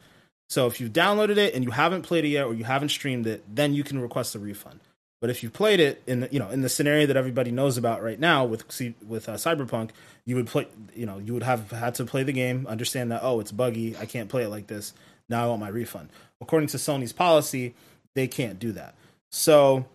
So 0.50 0.68
if 0.68 0.80
you've 0.80 0.92
downloaded 0.94 1.38
it 1.38 1.54
and 1.54 1.64
you 1.64 1.72
haven't 1.72 2.04
played 2.04 2.26
it 2.26 2.30
yet 2.30 2.46
or 2.46 2.54
you 2.54 2.66
haven't 2.66 2.90
streamed 2.90 3.28
it, 3.28 3.44
then 3.54 3.74
you 3.74 3.84
can 3.84 4.00
request 4.00 4.36
a 4.36 4.40
refund. 4.40 4.82
But 5.22 5.30
if 5.30 5.42
you 5.42 5.50
played 5.50 5.80
it 5.80 6.04
in 6.06 6.20
the, 6.20 6.30
you 6.32 6.40
know 6.40 6.50
in 6.50 6.62
the 6.62 6.70
scenario 6.70 7.08
that 7.08 7.18
everybody 7.18 7.50
knows 7.50 7.78
about 7.78 8.04
right 8.04 8.20
now 8.20 8.46
with 8.46 8.64
with 9.08 9.28
uh, 9.28 9.36
Cyberpunk, 9.36 9.92
you 10.26 10.36
would 10.36 10.48
play 10.48 10.68
you 10.94 11.06
know 11.06 11.18
you 11.18 11.34
would 11.34 11.44
have 11.44 11.72
had 11.72 11.96
to 11.96 12.06
play 12.06 12.24
the 12.24 12.34
game, 12.34 12.68
understand 12.68 13.12
that 13.12 13.22
oh 13.24 13.40
it's 13.40 13.52
buggy, 13.52 13.98
I 13.98 14.06
can't 14.06 14.30
play 14.30 14.44
it 14.44 14.50
like 14.50 14.68
this. 14.68 14.94
Now 15.28 15.46
I 15.46 15.48
want 15.48 15.62
my 15.62 15.70
refund. 15.70 16.10
According 16.42 16.68
to 16.70 16.78
Sony's 16.78 17.14
policy, 17.14 17.74
they 18.14 18.28
can't 18.28 18.60
do 18.60 18.72
that. 18.74 18.94
So 19.32 19.86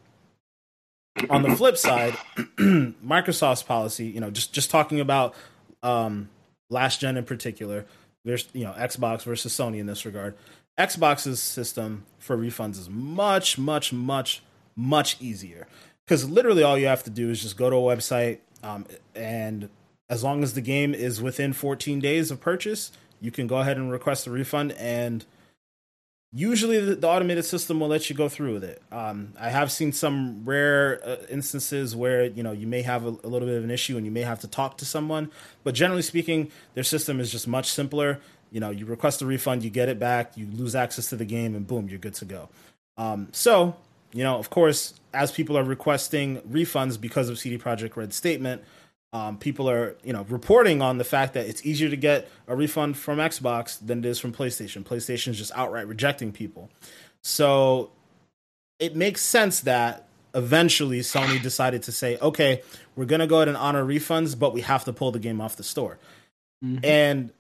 on 1.29 1.43
the 1.43 1.57
flip 1.57 1.77
side, 1.77 2.17
Microsoft's 2.37 3.63
policy, 3.63 4.07
you 4.07 4.21
know, 4.21 4.31
just 4.31 4.53
just 4.53 4.71
talking 4.71 5.01
about 5.01 5.35
um, 5.83 6.29
last 6.69 7.01
gen 7.01 7.17
in 7.17 7.25
particular, 7.25 7.87
there's 8.25 8.49
you 8.53 8.65
know 8.65 8.73
Xbox 8.73 9.23
versus 9.23 9.53
Sony 9.55 9.79
in 9.79 9.87
this 9.87 10.05
regard. 10.05 10.35
Xbox's 10.79 11.43
system 11.43 12.05
for 12.19 12.37
refunds 12.37 12.79
is 12.79 12.89
much, 12.89 13.59
much, 13.59 13.93
much 13.93 14.43
much 14.77 15.21
easier 15.21 15.67
because 16.07 16.29
literally 16.29 16.63
all 16.63 16.79
you 16.79 16.87
have 16.87 17.05
to 17.05 17.11
do 17.11 17.31
is 17.31 17.43
just 17.43 17.57
go 17.57 17.69
to 17.69 17.77
a 17.77 17.81
website 17.81 18.39
um, 18.63 18.87
and 19.15 19.69
as 20.09 20.25
long 20.25 20.43
as 20.43 20.55
the 20.55 20.61
game 20.61 20.95
is 20.95 21.21
within 21.21 21.53
14 21.53 22.01
days 22.01 22.31
of 22.31 22.41
purchase 22.41 22.93
you 23.21 23.31
can 23.31 23.47
go 23.47 23.59
ahead 23.59 23.77
and 23.77 23.91
request 23.93 24.27
a 24.27 24.31
refund 24.31 24.73
and 24.73 25.27
usually 26.33 26.79
the, 26.79 26.95
the 26.95 27.09
automated 27.09 27.45
system 27.45 27.81
will 27.81 27.89
let 27.89 28.09
you 28.09 28.15
go 28.15 28.29
through 28.29 28.55
with 28.55 28.65
it 28.65 28.83
um, 28.93 29.33
i 29.39 29.51
have 29.51 29.73
seen 29.73 29.93
some 29.93 30.43
rare 30.45 31.01
uh, 31.05 31.17
instances 31.29 31.97
where 31.97 32.25
you 32.27 32.43
know 32.43 32.53
you 32.53 32.67
may 32.67 32.83
have 32.83 33.05
a, 33.05 33.09
a, 33.09 33.29
little 33.29 33.49
bit 33.49 33.57
of 33.57 33.65
an 33.65 33.71
issue 33.71 33.97
and 33.97 34.07
you 34.07 34.13
may 34.13 34.23
have 34.23 34.39
to 34.39 34.47
talk 34.47 34.79
to 34.79 34.85
someone 34.85 35.31
but 35.65 35.75
generally 35.75 36.03
speaking 36.03 36.51
their 36.75 36.85
system 36.85 37.19
is 37.19 37.33
just 37.33 37.49
much 37.49 37.71
simpler 37.71 38.21
you 38.51 38.61
know, 38.61 38.71
you 38.71 38.87
request 38.87 39.23
a 39.23 39.27
refund, 39.27 39.63
you 39.63 39.71
get 39.71 39.89
it 39.89 39.99
back, 39.99 40.37
you 40.37 40.47
lose 40.53 40.75
access 40.75 41.09
to 41.11 41.17
the 41.17 41.25
game, 41.25 41.55
and 41.55 41.67
boom, 41.67 41.89
you're 41.89 41.99
good 41.99 42.15
to 42.15 42.25
go. 42.25 42.49
Um, 42.97 43.29
so, 43.33 43.77
you 44.13 44.25
know, 44.25 44.39
of 44.39 44.51
course, 44.51 44.95
as 45.15 45.33
people 45.33 45.57
are 45.57 45.65
requesting 45.65 46.41
refunds 46.43 47.01
because 47.01 47.29
of 47.29 47.39
CD 47.39 47.59
Projekt 47.59 47.97
Red's 47.97 48.17
statement, 48.17 48.63
um, 49.13 49.39
people 49.39 49.69
are 49.69 49.97
you 50.05 50.13
know 50.13 50.25
reporting 50.29 50.83
on 50.83 50.99
the 50.99 51.05
fact 51.05 51.35
that 51.35 51.47
it's 51.47 51.65
easier 51.65 51.91
to 51.91 51.97
get 51.97 52.29
a 52.47 52.55
refund 52.55 52.97
from 52.97 53.19
Xbox 53.19 53.79
than 53.85 54.01
it 54.01 54.05
is 54.05 54.19
from 54.19 54.33
PlayStation. 54.33 54.85
PlayStation 54.85 55.29
is 55.29 55.39
just 55.39 55.53
outright 55.55 55.89
rejecting 55.89 56.33
people. 56.33 56.71
So 57.23 57.91
it 58.79 58.95
makes 58.95 59.23
sense 59.23 59.61
that 59.61 60.07
eventually 60.35 61.01
Sony 61.01 61.43
decided 61.43 61.83
to 61.85 61.93
say, 61.93 62.19
okay, 62.19 62.63
we're 62.95 63.05
gonna 63.05 63.27
go 63.27 63.37
ahead 63.37 63.49
and 63.49 63.57
honor 63.57 63.85
refunds, 63.85 64.39
but 64.39 64.55
we 64.55 64.61
have 64.61 64.85
to 64.85 64.93
pull 64.93 65.11
the 65.11 65.19
game 65.19 65.41
off 65.41 65.57
the 65.57 65.65
store. 65.65 65.99
Mm-hmm. 66.65 66.85
And 66.85 67.33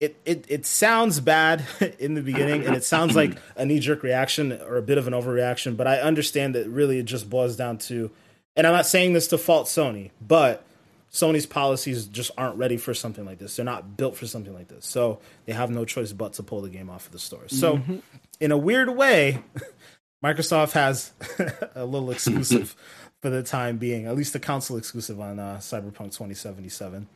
it, 0.00 0.16
it 0.24 0.46
it 0.48 0.66
sounds 0.66 1.20
bad 1.20 1.64
in 1.98 2.14
the 2.14 2.22
beginning 2.22 2.66
and 2.66 2.74
it 2.74 2.84
sounds 2.84 3.14
like 3.14 3.38
a 3.56 3.64
knee 3.66 3.78
jerk 3.78 4.02
reaction 4.02 4.52
or 4.52 4.76
a 4.76 4.82
bit 4.82 4.96
of 4.96 5.06
an 5.06 5.12
overreaction, 5.12 5.76
but 5.76 5.86
I 5.86 6.00
understand 6.00 6.54
that 6.54 6.68
really 6.68 6.98
it 6.98 7.04
just 7.04 7.28
boils 7.28 7.54
down 7.54 7.78
to 7.78 8.10
and 8.56 8.66
I'm 8.66 8.72
not 8.72 8.86
saying 8.86 9.12
this 9.12 9.28
to 9.28 9.38
fault 9.38 9.66
Sony, 9.66 10.10
but 10.20 10.64
Sony's 11.12 11.46
policies 11.46 12.06
just 12.06 12.32
aren't 12.36 12.56
ready 12.56 12.76
for 12.76 12.92
something 12.92 13.24
like 13.24 13.38
this. 13.38 13.56
They're 13.56 13.64
not 13.64 13.96
built 13.96 14.16
for 14.16 14.26
something 14.26 14.52
like 14.52 14.68
this. 14.68 14.84
So 14.84 15.20
they 15.46 15.52
have 15.52 15.70
no 15.70 15.84
choice 15.84 16.12
but 16.12 16.32
to 16.34 16.42
pull 16.42 16.60
the 16.60 16.68
game 16.68 16.90
off 16.90 17.06
of 17.06 17.12
the 17.12 17.18
store. 17.20 17.48
So 17.48 17.78
mm-hmm. 17.78 17.96
in 18.40 18.50
a 18.50 18.58
weird 18.58 18.90
way, 18.90 19.42
Microsoft 20.24 20.72
has 20.72 21.12
a 21.74 21.84
little 21.84 22.10
exclusive 22.10 22.74
for 23.22 23.30
the 23.30 23.42
time 23.42 23.76
being, 23.78 24.06
at 24.06 24.16
least 24.16 24.34
a 24.34 24.40
console 24.40 24.76
exclusive 24.76 25.20
on 25.20 25.38
uh, 25.38 25.58
Cyberpunk 25.60 26.12
2077. 26.12 27.06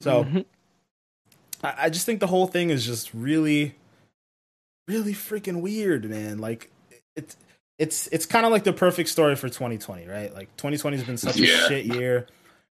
So 0.00 0.24
mm-hmm. 0.24 0.40
I, 1.62 1.74
I 1.78 1.90
just 1.90 2.06
think 2.06 2.20
the 2.20 2.26
whole 2.26 2.46
thing 2.46 2.70
is 2.70 2.86
just 2.86 3.12
really, 3.12 3.74
really 4.88 5.12
freaking 5.12 5.60
weird, 5.60 6.08
man. 6.08 6.38
Like 6.38 6.70
it's 7.16 7.36
it's 7.78 8.06
it's 8.08 8.26
kind 8.26 8.46
of 8.46 8.52
like 8.52 8.64
the 8.64 8.72
perfect 8.72 9.08
story 9.08 9.36
for 9.36 9.48
2020, 9.48 10.06
right? 10.06 10.32
Like 10.34 10.54
2020 10.56 10.96
has 10.96 11.06
been 11.06 11.18
such 11.18 11.36
yeah. 11.36 11.64
a 11.64 11.68
shit 11.68 11.84
year, 11.86 12.26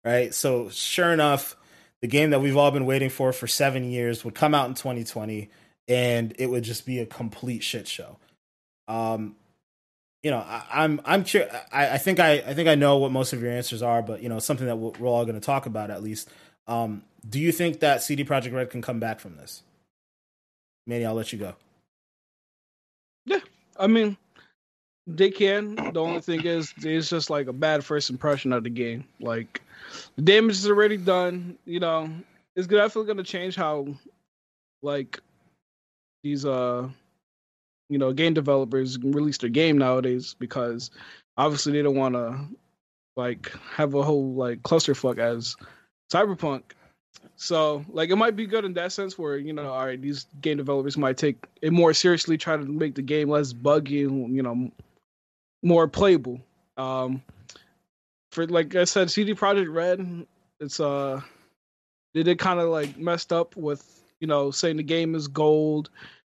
right? 0.04 0.34
So 0.34 0.70
sure 0.70 1.12
enough, 1.12 1.56
the 2.02 2.08
game 2.08 2.30
that 2.30 2.42
we've 2.42 2.58
all 2.58 2.72
been 2.72 2.86
waiting 2.86 3.10
for 3.10 3.34
for 3.34 3.48
seven 3.48 3.90
years 3.90 4.24
would 4.24 4.36
come 4.36 4.56
out 4.56 4.68
in 4.68 4.76
2020, 4.76 5.50
and 5.88 6.34
it 6.40 6.48
would 6.48 6.64
just 6.64 6.86
be 6.86 7.00
a 7.00 7.06
complete 7.06 7.64
shit 7.64 7.88
show. 7.88 8.18
Um, 8.88 9.36
you 10.22 10.32
know, 10.32 10.40
I, 10.40 10.84
am 10.84 11.00
I'm, 11.00 11.02
I'm 11.06 11.24
curious. 11.26 11.54
I, 11.72 11.92
I 11.92 11.98
think 11.98 12.20
I 12.20 12.36
I 12.36 12.54
think 12.54 12.70
I 12.70 12.76
know 12.76 12.98
what 12.98 13.12
most 13.12 13.34
of 13.34 13.42
your 13.42 13.52
answers 13.52 13.82
are, 13.82 14.02
but 14.02 14.24
you 14.24 14.30
know, 14.30 14.40
something 14.40 14.68
that 14.68 14.78
we're, 14.78 14.92
we're 15.00 15.08
all 15.08 15.26
going 15.26 15.40
to 15.40 15.46
talk 15.46 15.66
about 15.66 15.92
at 15.92 16.02
least. 16.02 16.30
Um, 16.66 17.04
do 17.30 17.40
you 17.40 17.52
think 17.52 17.82
that 17.82 18.04
CD 18.04 18.24
Projekt 18.24 18.54
Red 18.54 18.70
can 18.70 18.82
come 18.82 19.00
back 19.02 19.20
from 19.20 19.36
this? 19.36 19.64
Manny, 20.88 21.06
I'll 21.06 21.14
let 21.14 21.34
you 21.34 21.40
go. 21.40 21.56
Yeah, 23.26 23.40
I 23.78 23.88
mean, 23.88 24.18
they 25.08 25.30
can. 25.32 25.76
The 25.76 26.00
only 26.00 26.22
thing 26.22 26.46
is, 26.46 26.74
it's 26.78 27.10
just 27.10 27.30
like 27.30 27.48
a 27.48 27.54
bad 27.54 27.84
first 27.84 28.10
impression 28.10 28.54
of 28.54 28.64
the 28.64 28.70
game. 28.70 29.06
Like 29.20 29.62
the 30.16 30.22
damage 30.22 30.56
is 30.56 30.70
already 30.70 30.98
done. 30.98 31.58
You 31.66 31.80
know, 31.80 32.10
it's 32.56 32.68
definitely 32.68 33.06
going 33.06 33.18
to 33.18 33.24
change 33.24 33.56
how, 33.56 33.88
like, 34.82 35.20
these 36.24 36.46
uh, 36.46 36.88
you 37.90 37.98
know, 37.98 38.14
game 38.14 38.34
developers 38.34 38.98
release 39.00 39.38
their 39.38 39.50
game 39.50 39.78
nowadays 39.78 40.36
because 40.40 40.92
obviously 41.38 41.74
they 41.74 41.82
don't 41.82 41.96
want 41.96 42.16
to 42.16 42.40
like 43.16 43.52
have 43.76 43.94
a 43.94 44.02
whole 44.02 44.34
like 44.34 44.62
clusterfuck 44.64 45.20
as 45.20 45.56
Cyberpunk. 46.12 46.64
So 47.36 47.84
like 47.90 48.10
it 48.10 48.16
might 48.16 48.36
be 48.36 48.46
good 48.46 48.66
in 48.66 48.74
that 48.74 48.92
sense 48.92 49.18
where 49.18 49.38
you 49.38 49.54
know, 49.54 49.72
all 49.72 49.86
right, 49.86 50.02
these 50.02 50.26
game 50.42 50.58
developers 50.58 50.98
might 50.98 51.18
take 51.18 51.46
it 51.62 51.74
more 51.74 51.94
seriously, 51.94 52.38
try 52.38 52.58
to 52.58 52.64
make 52.64 52.96
the 52.96 53.02
game 53.02 53.30
less 53.30 53.54
buggy, 53.54 53.96
you 53.96 54.42
know, 54.42 54.72
more 55.64 55.88
playable. 55.88 56.42
Um, 56.78 57.24
for 58.32 58.46
like 58.46 58.76
I 58.76 58.84
said, 58.84 59.10
CD 59.10 59.34
Projekt 59.34 59.74
Red, 59.74 60.28
it's 60.60 60.80
uh, 60.80 61.22
they 62.14 62.24
did 62.24 62.38
kind 62.38 62.60
of 62.60 62.70
like 62.70 62.98
messed 62.98 63.34
up 63.34 63.56
with 63.56 64.04
you 64.20 64.28
know 64.28 64.52
saying 64.52 64.78
the 64.78 64.84
game 64.84 65.16
is 65.16 65.28
gold, 65.28 65.90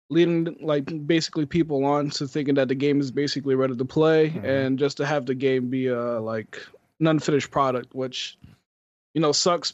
leading 0.10 0.58
like 0.62 0.86
basically 1.08 1.46
people 1.46 1.84
on 1.86 2.10
to 2.12 2.28
thinking 2.28 2.56
that 2.56 2.68
the 2.68 2.76
game 2.76 3.00
is 3.00 3.12
basically 3.12 3.56
ready 3.56 3.76
to 3.76 3.86
play, 3.86 4.30
mm-hmm. 4.30 4.46
and 4.46 4.80
just 4.80 4.98
to 4.98 5.06
have 5.06 5.26
the 5.26 5.36
game 5.36 5.70
be 5.70 5.88
a 5.88 6.20
like 6.20 6.66
an 7.00 7.08
unfinished 7.08 7.52
product, 7.52 7.94
which 7.96 8.38
you 9.14 9.22
know 9.22 9.32
sucks 9.32 9.74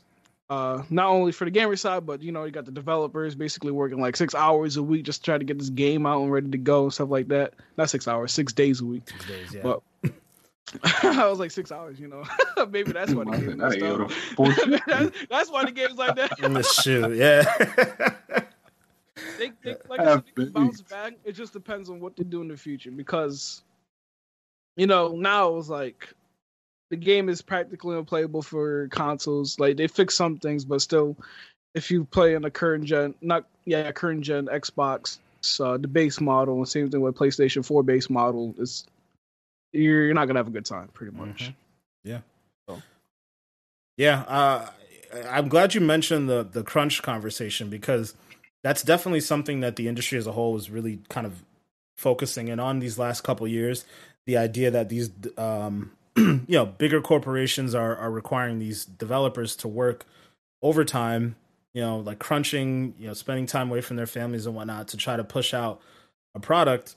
uh, 0.50 0.82
not 0.90 1.08
only 1.08 1.32
for 1.32 1.46
the 1.46 1.52
gamer 1.52 1.76
side, 1.76 2.06
but 2.06 2.24
you 2.24 2.32
know, 2.32 2.44
you 2.44 2.52
got 2.52 2.66
the 2.66 2.72
developers 2.72 3.36
basically 3.36 3.72
working 3.72 4.02
like 4.02 4.16
six 4.16 4.34
hours 4.34 4.78
a 4.78 4.84
week 4.84 5.06
just 5.06 5.22
to 5.22 5.26
try 5.26 5.38
to 5.38 5.44
get 5.44 5.60
this 5.60 5.70
game 5.70 6.06
out 6.06 6.22
and 6.22 6.32
ready 6.32 6.50
to 6.50 6.58
go 6.58 6.84
and 6.84 6.94
stuff 6.94 7.10
like 7.10 7.28
that. 7.28 7.54
Not 7.78 7.90
six 7.90 8.08
hours, 8.08 8.34
six 8.34 8.52
days 8.52 8.82
a 8.82 8.86
week. 8.86 9.04
Six 9.08 9.28
days, 9.28 9.54
yeah. 9.54 9.62
But 9.62 9.82
I 11.04 11.28
was 11.28 11.40
like 11.40 11.52
six 11.52 11.72
hours, 11.72 12.00
you 12.00 12.08
know. 12.08 12.24
Maybe 12.70 12.92
that's 12.92 13.14
why 13.14 13.26
the 13.26 13.38
game 13.38 13.58
that's, 14.88 15.18
that's 15.30 15.52
why 15.52 15.66
the 15.66 15.72
game's 15.72 15.98
like 15.98 16.16
that. 16.16 16.40
In 16.40 16.54
the 16.54 16.64
shoe, 16.64 17.14
yeah. 17.14 17.44
they, 19.38 19.52
they, 19.64 19.76
like 19.88 20.00
I 20.00 20.16
said, 20.16 20.24
they 20.36 20.46
bounce 20.46 20.82
back. 20.82 21.14
It 21.24 21.34
just 21.34 21.54
depends 21.54 21.92
on 21.92 22.00
what 22.00 22.16
they 22.16 22.24
do 22.24 22.42
in 22.42 22.48
the 22.48 22.58
future 22.58 22.92
because, 22.92 23.62
you 24.78 24.88
know, 24.88 25.16
now 25.16 25.50
it 25.50 25.54
was 25.54 25.70
like 25.70 26.12
the 26.90 26.98
game 26.98 27.30
is 27.30 27.42
practically 27.42 27.98
unplayable 27.98 28.42
for 28.42 28.88
consoles. 28.90 29.60
Like 29.60 29.78
they 29.78 29.88
fix 29.88 30.16
some 30.16 30.38
things, 30.38 30.66
but 30.66 30.82
still, 30.82 31.16
if 31.76 31.92
you 31.92 32.06
play 32.06 32.34
in 32.34 32.42
the 32.42 32.52
current 32.52 32.86
gen, 32.86 33.14
not 33.22 33.46
yeah, 33.66 33.92
current 33.92 34.22
gen 34.22 34.48
Xbox, 34.48 35.20
uh, 35.60 35.78
the 35.78 35.88
base 35.88 36.20
model, 36.20 36.58
and 36.58 36.68
same 36.68 36.90
thing 36.90 37.02
with 37.02 37.16
PlayStation 37.16 37.64
Four 37.64 37.84
base 37.84 38.10
model, 38.10 38.56
is 38.58 38.86
you're 39.72 40.06
you're 40.06 40.14
not 40.14 40.26
gonna 40.26 40.40
have 40.40 40.48
a 40.48 40.52
good 40.52 40.66
time, 40.66 40.90
pretty 40.94 41.16
much. 41.16 41.44
Mm-hmm. 41.44 42.10
Yeah. 42.10 42.20
So. 42.68 42.82
Yeah. 43.98 44.22
Uh, 44.28 44.70
I'm 45.30 45.48
glad 45.48 45.74
you 45.74 45.82
mentioned 45.82 46.30
the 46.30 46.44
the 46.44 46.64
crunch 46.64 47.04
conversation 47.04 47.70
because 47.70 48.16
that's 48.64 48.82
definitely 48.84 49.22
something 49.22 49.60
that 49.62 49.76
the 49.76 49.88
industry 49.88 50.18
as 50.18 50.28
a 50.28 50.32
whole 50.32 50.54
was 50.54 50.70
really 50.70 51.00
kind 51.10 51.26
of 51.26 51.44
focusing 51.98 52.48
in 52.48 52.60
on 52.60 52.80
these 52.80 52.98
last 52.98 53.22
couple 53.22 53.48
years. 53.48 53.86
The 54.26 54.38
idea 54.38 54.72
that 54.72 54.90
these 54.90 55.10
um, 55.38 55.92
you 56.48 56.58
know 56.58 56.66
bigger 56.66 57.02
corporations 57.02 57.74
are 57.74 57.96
are 57.96 58.12
requiring 58.12 58.60
these 58.60 58.86
developers 58.86 59.56
to 59.56 59.68
work 59.68 60.06
overtime 60.62 61.36
you 61.74 61.82
know 61.82 62.00
like 62.00 62.20
crunching 62.20 62.94
you 63.00 63.08
know 63.08 63.14
spending 63.14 63.46
time 63.46 63.70
away 63.70 63.82
from 63.82 63.96
their 63.96 64.08
families 64.08 64.46
and 64.46 64.56
whatnot 64.56 64.88
to 64.88 64.98
try 64.98 65.16
to 65.16 65.24
push 65.24 65.54
out 65.54 65.82
a 66.36 66.40
product 66.40 66.96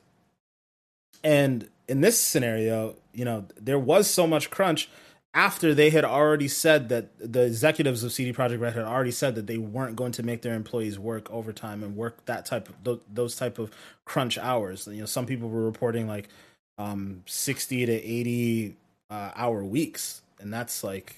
and 1.22 1.68
in 1.88 2.00
this 2.00 2.20
scenario 2.20 2.96
you 3.12 3.24
know 3.24 3.46
there 3.60 3.78
was 3.78 4.08
so 4.08 4.26
much 4.26 4.50
crunch 4.50 4.88
after 5.34 5.74
they 5.74 5.90
had 5.90 6.04
already 6.04 6.48
said 6.48 6.90
that 6.90 7.08
the 7.18 7.42
executives 7.42 8.04
of 8.04 8.12
CD 8.12 8.32
Projekt 8.32 8.60
Red 8.60 8.74
had 8.74 8.84
already 8.84 9.10
said 9.10 9.34
that 9.36 9.46
they 9.46 9.56
weren't 9.56 9.96
going 9.96 10.12
to 10.12 10.22
make 10.22 10.42
their 10.42 10.54
employees 10.54 10.98
work 10.98 11.30
overtime 11.30 11.82
and 11.82 11.96
work 11.96 12.24
that 12.26 12.44
type 12.44 12.68
of 12.68 13.00
those 13.10 13.34
type 13.34 13.58
of 13.58 13.70
crunch 14.04 14.36
hours. 14.36 14.86
You 14.86 15.00
know, 15.00 15.06
some 15.06 15.24
people 15.24 15.48
were 15.48 15.64
reporting 15.64 16.06
like 16.06 16.28
um, 16.76 17.22
60 17.26 17.86
to 17.86 17.92
80 17.92 18.76
uh, 19.12 19.30
hour 19.36 19.62
weeks, 19.62 20.22
and 20.40 20.52
that's 20.52 20.82
like 20.82 21.16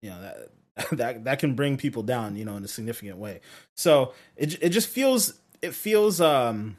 you 0.00 0.10
know 0.10 0.20
that 0.22 0.48
that 0.96 1.24
that 1.24 1.38
can 1.40 1.54
bring 1.54 1.76
people 1.76 2.04
down, 2.04 2.36
you 2.36 2.44
know, 2.44 2.56
in 2.56 2.64
a 2.64 2.68
significant 2.68 3.18
way. 3.18 3.40
So 3.74 4.14
it 4.36 4.62
it 4.62 4.68
just 4.68 4.88
feels 4.88 5.34
it 5.60 5.74
feels 5.74 6.20
um 6.20 6.76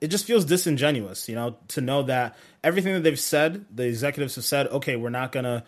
it 0.00 0.08
just 0.08 0.24
feels 0.24 0.44
disingenuous, 0.44 1.28
you 1.28 1.34
know, 1.34 1.56
to 1.68 1.80
know 1.80 2.02
that 2.04 2.36
everything 2.64 2.94
that 2.94 3.02
they've 3.02 3.18
said, 3.18 3.66
the 3.74 3.84
executives 3.84 4.34
have 4.34 4.44
said, 4.44 4.66
okay, 4.68 4.96
we're 4.96 5.10
not 5.10 5.30
gonna 5.30 5.62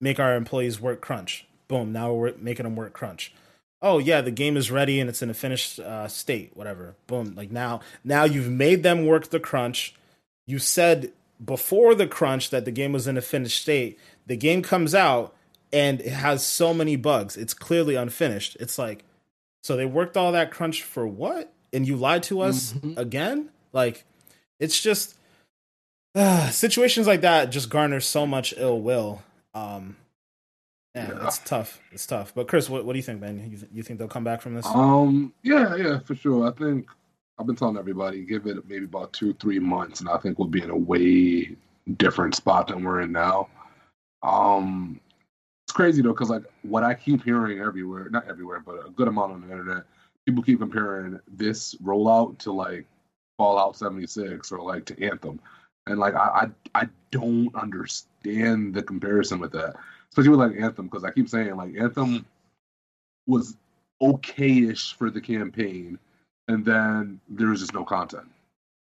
make 0.00 0.18
our 0.18 0.36
employees 0.36 0.80
work 0.80 1.02
crunch. 1.02 1.46
Boom, 1.68 1.92
now 1.92 2.12
we're 2.12 2.34
making 2.38 2.64
them 2.64 2.76
work 2.76 2.94
crunch. 2.94 3.32
Oh 3.82 3.98
yeah, 3.98 4.22
the 4.22 4.30
game 4.30 4.56
is 4.56 4.70
ready 4.70 5.00
and 5.00 5.08
it's 5.08 5.22
in 5.22 5.30
a 5.30 5.34
finished 5.34 5.78
uh, 5.78 6.08
state. 6.08 6.52
Whatever. 6.54 6.96
Boom. 7.06 7.34
Like 7.34 7.50
now, 7.50 7.80
now 8.04 8.24
you've 8.24 8.50
made 8.50 8.82
them 8.82 9.04
work 9.04 9.28
the 9.28 9.40
crunch. 9.40 9.94
You 10.46 10.58
said 10.58 11.12
before 11.44 11.94
the 11.94 12.06
crunch 12.06 12.50
that 12.50 12.64
the 12.64 12.70
game 12.70 12.92
was 12.92 13.06
in 13.06 13.16
a 13.16 13.22
finished 13.22 13.62
state. 13.62 13.98
The 14.26 14.36
game 14.36 14.62
comes 14.62 14.94
out 14.94 15.34
and 15.72 16.00
it 16.00 16.12
has 16.12 16.44
so 16.44 16.74
many 16.74 16.96
bugs. 16.96 17.36
It's 17.36 17.54
clearly 17.54 17.94
unfinished. 17.94 18.56
It's 18.60 18.78
like, 18.78 19.04
so 19.62 19.76
they 19.76 19.86
worked 19.86 20.16
all 20.16 20.32
that 20.32 20.50
crunch 20.50 20.82
for 20.82 21.06
what? 21.06 21.52
And 21.72 21.86
you 21.86 21.96
lied 21.96 22.22
to 22.24 22.40
us 22.40 22.72
mm-hmm. 22.72 22.98
again? 22.98 23.50
Like, 23.72 24.04
it's 24.58 24.80
just 24.80 25.16
uh, 26.14 26.50
situations 26.50 27.06
like 27.06 27.20
that 27.20 27.50
just 27.50 27.70
garner 27.70 28.00
so 28.00 28.26
much 28.26 28.52
ill 28.56 28.80
will. 28.80 29.22
Um, 29.54 29.96
yeah, 30.94 31.08
yeah, 31.08 31.26
it's 31.26 31.38
tough. 31.38 31.80
It's 31.92 32.06
tough. 32.06 32.32
But 32.34 32.48
Chris, 32.48 32.68
what, 32.68 32.84
what 32.84 32.94
do 32.94 32.98
you 32.98 33.02
think, 33.02 33.20
man? 33.20 33.38
You, 33.50 33.58
you 33.72 33.82
think 33.84 33.98
they'll 33.98 34.08
come 34.08 34.24
back 34.24 34.40
from 34.40 34.54
this? 34.54 34.66
Um, 34.66 35.32
yeah, 35.42 35.76
yeah, 35.76 36.00
for 36.00 36.16
sure. 36.16 36.48
I 36.48 36.52
think 36.52 36.88
I've 37.40 37.46
been 37.46 37.56
telling 37.56 37.78
everybody 37.78 38.22
give 38.26 38.46
it 38.46 38.68
maybe 38.68 38.84
about 38.84 39.14
two, 39.14 39.32
three 39.32 39.58
months, 39.58 40.00
and 40.00 40.10
I 40.10 40.18
think 40.18 40.38
we'll 40.38 40.48
be 40.48 40.62
in 40.62 40.68
a 40.68 40.76
way 40.76 41.56
different 41.96 42.34
spot 42.34 42.68
than 42.68 42.84
we're 42.84 43.00
in 43.00 43.12
now. 43.12 43.48
Um, 44.22 45.00
it's 45.64 45.72
crazy 45.72 46.02
though, 46.02 46.12
because 46.12 46.28
like 46.28 46.42
what 46.62 46.84
I 46.84 46.92
keep 46.92 47.24
hearing 47.24 47.60
everywhere, 47.60 48.10
not 48.10 48.28
everywhere, 48.28 48.60
but 48.60 48.86
a 48.86 48.90
good 48.90 49.08
amount 49.08 49.32
on 49.32 49.40
the 49.40 49.50
internet, 49.50 49.84
people 50.26 50.42
keep 50.42 50.58
comparing 50.58 51.18
this 51.32 51.74
rollout 51.76 52.36
to 52.40 52.52
like 52.52 52.86
Fallout 53.38 53.74
76 53.74 54.52
or 54.52 54.60
like 54.60 54.84
to 54.84 55.02
Anthem, 55.02 55.40
and 55.86 55.98
like 55.98 56.14
I 56.14 56.50
I, 56.74 56.82
I 56.82 56.88
don't 57.10 57.54
understand 57.54 58.74
the 58.74 58.82
comparison 58.82 59.38
with 59.38 59.52
that, 59.52 59.76
especially 60.10 60.36
with 60.36 60.40
like 60.40 60.60
Anthem 60.60 60.88
because 60.88 61.04
I 61.04 61.10
keep 61.10 61.30
saying 61.30 61.56
like 61.56 61.74
Anthem 61.78 62.26
was 63.26 63.56
okay-ish 64.02 64.94
for 64.94 65.08
the 65.08 65.22
campaign, 65.22 65.98
and 66.50 66.64
then 66.64 67.20
there 67.28 67.48
was 67.48 67.60
just 67.60 67.74
no 67.74 67.84
content. 67.84 68.28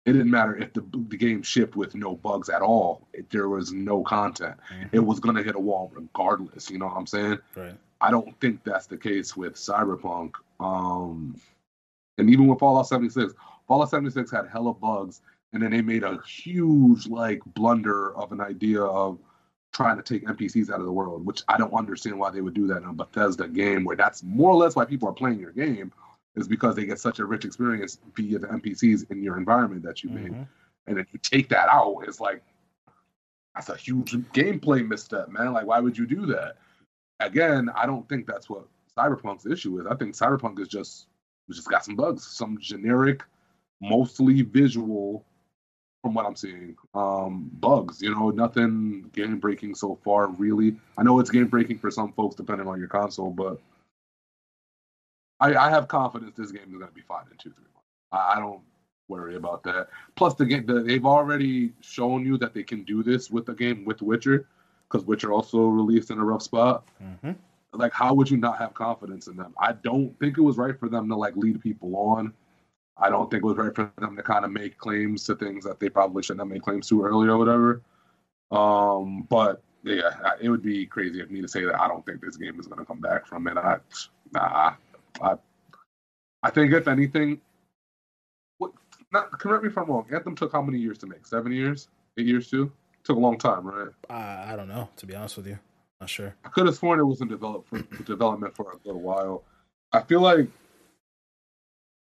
It 0.06 0.14
didn't 0.14 0.32
matter 0.32 0.56
if 0.58 0.72
the 0.74 0.82
the 1.10 1.18
game 1.18 1.44
shipped 1.44 1.76
with 1.76 1.94
no 1.94 2.16
bugs 2.16 2.50
at 2.50 2.62
all. 2.62 3.08
It, 3.14 3.30
there 3.30 3.50
was 3.50 3.72
no 3.74 4.02
content. 4.02 4.56
Mhm. 4.72 4.90
It 4.94 5.00
was 5.00 5.20
gonna 5.20 5.44
hit 5.44 5.56
a 5.56 5.60
wall 5.60 5.92
regardless. 5.94 6.70
You 6.70 6.78
know 6.80 6.88
what 6.88 6.98
I'm 6.98 7.06
saying? 7.08 7.38
Right. 7.56 7.76
I 8.02 8.12
don't 8.12 8.40
think 8.40 8.64
that's 8.64 8.88
the 8.88 8.98
case 8.98 9.36
with 9.36 9.56
Cyberpunk. 9.56 10.32
Um, 10.62 11.36
and 12.18 12.30
even 12.30 12.48
with 12.48 12.60
Fallout 12.60 12.88
76, 12.88 13.34
Fallout 13.68 13.90
76 13.90 14.32
had 14.32 14.48
hella 14.48 14.74
bugs, 14.74 15.22
and 15.52 15.62
then 15.62 15.72
they 15.72 15.82
made 15.82 16.04
a 16.04 16.20
huge 16.26 17.08
like 17.08 17.42
blunder 17.54 18.16
of 18.16 18.32
an 18.32 18.40
idea 18.40 18.82
of 18.82 19.20
trying 19.74 19.98
to 19.98 20.04
take 20.04 20.26
NPCs 20.26 20.72
out 20.72 20.80
of 20.80 20.86
the 20.86 20.92
world, 20.92 21.26
which 21.26 21.44
I 21.50 21.58
don't 21.58 21.74
understand 21.74 22.18
why 22.18 22.32
they 22.32 22.42
would 22.42 22.54
do 22.56 22.68
that 22.68 22.78
in 22.78 22.86
a 22.86 22.94
Bethesda 22.94 23.48
game 23.48 23.84
where 23.84 23.98
that's 23.98 24.24
more 24.24 24.50
or 24.52 24.56
less 24.56 24.76
why 24.78 24.86
people 24.86 25.10
are 25.10 25.14
playing 25.14 25.40
your 25.40 25.52
game 25.52 25.92
is 26.36 26.48
because 26.48 26.76
they 26.76 26.86
get 26.86 27.00
such 27.00 27.20
a 27.20 27.26
rich 27.26 27.46
experience 27.46 28.00
via 28.16 28.40
the 28.40 28.48
NPCs 28.48 29.10
in 29.12 29.24
your 29.24 29.38
environment 29.38 29.84
that 29.84 30.04
you 30.04 30.10
made. 30.10 30.32
Mhm. 30.32 30.48
And 30.88 31.00
if 31.00 31.12
you 31.14 31.20
take 31.22 31.50
that 31.50 31.70
out, 31.70 32.04
it's 32.08 32.20
like 32.20 32.44
that's 33.56 33.70
a 33.70 33.76
huge 33.76 34.14
gameplay 34.32 34.88
misstep, 34.88 35.30
man. 35.30 35.54
Like, 35.54 35.66
why 35.66 35.80
would 35.80 35.98
you 35.98 36.06
do 36.06 36.26
that? 36.28 36.58
Again, 37.20 37.70
I 37.76 37.86
don't 37.86 38.08
think 38.08 38.26
that's 38.26 38.50
what 38.50 38.68
Cyberpunk's 38.98 39.46
issue 39.46 39.80
is. 39.80 39.88
I 39.88 39.96
think 39.96 40.16
Cyberpunk 40.16 40.60
is 40.60 40.68
just 40.68 41.08
just 41.50 41.68
got 41.68 41.84
some 41.84 41.96
bugs, 41.96 42.26
some 42.26 42.58
generic, 42.60 43.24
mostly 43.82 44.44
visual, 44.44 45.26
from 46.02 46.14
what 46.14 46.26
I'm 46.26 46.36
seeing, 46.36 46.78
um, 46.94 47.50
bugs. 47.54 48.02
You 48.02 48.14
know, 48.14 48.30
nothing 48.30 49.10
game 49.14 49.40
breaking 49.40 49.76
so 49.76 49.96
far, 50.04 50.28
really. 50.28 50.80
I 50.98 51.04
know 51.04 51.20
it's 51.20 51.30
game 51.30 51.48
breaking 51.48 51.80
for 51.80 51.92
some 51.92 52.14
folks 52.14 52.36
depending 52.36 52.68
on 52.68 52.80
your 52.80 52.88
console, 52.88 53.32
but 53.32 53.60
I, 55.40 55.56
I 55.56 55.70
have 55.70 55.88
confidence 55.88 56.36
this 56.38 56.52
game 56.52 56.64
is 56.68 56.78
going 56.78 56.88
to 56.88 56.94
be 56.94 57.02
fine 57.02 57.26
in 57.32 57.38
two, 57.38 57.52
three 57.52 57.66
months. 57.74 57.88
I, 58.12 58.36
I 58.36 58.40
don't 58.40 58.62
worry 59.08 59.36
about 59.36 59.64
that. 59.64 59.90
Plus, 60.16 60.36
the 60.36 60.46
game 60.46 60.66
the, 60.66 60.82
they've 60.82 61.06
already 61.06 61.74
shown 61.82 62.26
you 62.26 62.38
that 62.38 62.54
they 62.54 62.64
can 62.64 62.84
do 62.84 63.04
this 63.04 63.30
with 63.32 63.46
the 63.46 63.54
game 63.54 63.86
with 63.86 64.02
Witcher, 64.02 64.48
because 64.90 65.06
Witcher 65.06 65.32
also 65.32 65.60
released 65.68 66.12
in 66.12 66.20
a 66.20 66.26
rough 66.26 66.42
spot. 66.42 66.88
Mhm. 67.02 67.36
Like, 67.74 67.94
how 67.94 68.14
would 68.16 68.30
you 68.30 68.38
not 68.38 68.58
have 68.58 68.74
confidence 68.74 69.28
in 69.28 69.36
them? 69.36 69.54
I 69.60 69.74
don't 69.74 70.18
think 70.20 70.38
it 70.38 70.42
was 70.42 70.58
right 70.58 70.78
for 70.80 70.90
them 70.90 71.08
to 71.10 71.16
like 71.16 71.36
lead 71.36 71.62
people 71.62 71.96
on. 71.96 72.34
I 72.98 73.10
don't 73.10 73.30
think 73.32 73.44
it 73.44 73.48
was 73.48 73.58
right 73.58 73.74
for 73.74 73.92
them 74.00 74.16
to 74.16 74.24
kind 74.24 74.44
of 74.44 74.52
make 74.52 74.78
claims 74.78 75.24
to 75.26 75.36
things 75.36 75.64
that 75.66 75.80
they 75.80 75.88
probably 75.88 76.24
shouldn't 76.24 76.42
have 76.42 76.52
made 76.52 76.64
claims 76.64 76.90
to 76.90 77.04
earlier 77.04 77.32
or 77.32 77.38
whatever. 77.38 77.82
Um, 78.52 79.28
but 79.30 79.62
yeah, 79.84 80.34
it 80.42 80.50
would 80.50 80.64
be 80.64 80.86
crazy 80.86 81.22
of 81.22 81.32
me 81.32 81.42
to 81.42 81.48
say 81.48 81.64
that 81.64 81.80
I 81.80 81.88
don't 81.88 82.06
think 82.06 82.22
this 82.22 82.36
game 82.36 82.60
is 82.60 82.68
going 82.68 82.80
to 82.80 82.86
come 82.86 83.00
back 83.00 83.26
from 83.26 83.48
it. 83.48 83.58
I, 83.58 83.78
nah, 84.34 84.74
I, 85.22 85.36
I 86.44 86.50
think 86.50 86.74
if 86.74 86.88
anything, 86.88 87.42
what? 88.58 88.72
Not 89.12 89.32
correct 89.32 89.64
me 89.64 89.70
if 89.70 89.78
I'm 89.78 89.88
wrong. 89.88 90.06
Anthem 90.14 90.36
took 90.36 90.52
how 90.52 90.62
many 90.62 90.78
years 90.78 90.98
to 91.00 91.08
make? 91.08 91.26
Seven 91.26 91.52
years? 91.52 91.88
Eight 92.18 92.26
years 92.26 92.50
too? 92.50 92.72
Took 93.04 93.18
a 93.18 93.20
long 93.20 93.38
time, 93.38 93.66
right? 93.66 93.90
I, 94.10 94.54
I 94.54 94.56
don't 94.56 94.68
know, 94.68 94.90
to 94.98 95.06
be 95.06 95.16
honest 95.16 95.38
with 95.38 95.48
you. 95.48 95.58
Not 96.00 96.10
sure. 96.10 96.36
I 96.46 96.50
could 96.50 96.66
have 96.66 96.76
sworn 96.76 97.00
it 97.00 97.04
was 97.04 97.22
in 97.22 97.28
develop 97.28 97.68
for, 97.68 97.82
development 98.04 98.56
for 98.56 98.72
a 98.72 98.78
little 98.86 99.02
while. 99.02 99.44
I 99.92 100.02
feel 100.02 100.22
like, 100.22 100.48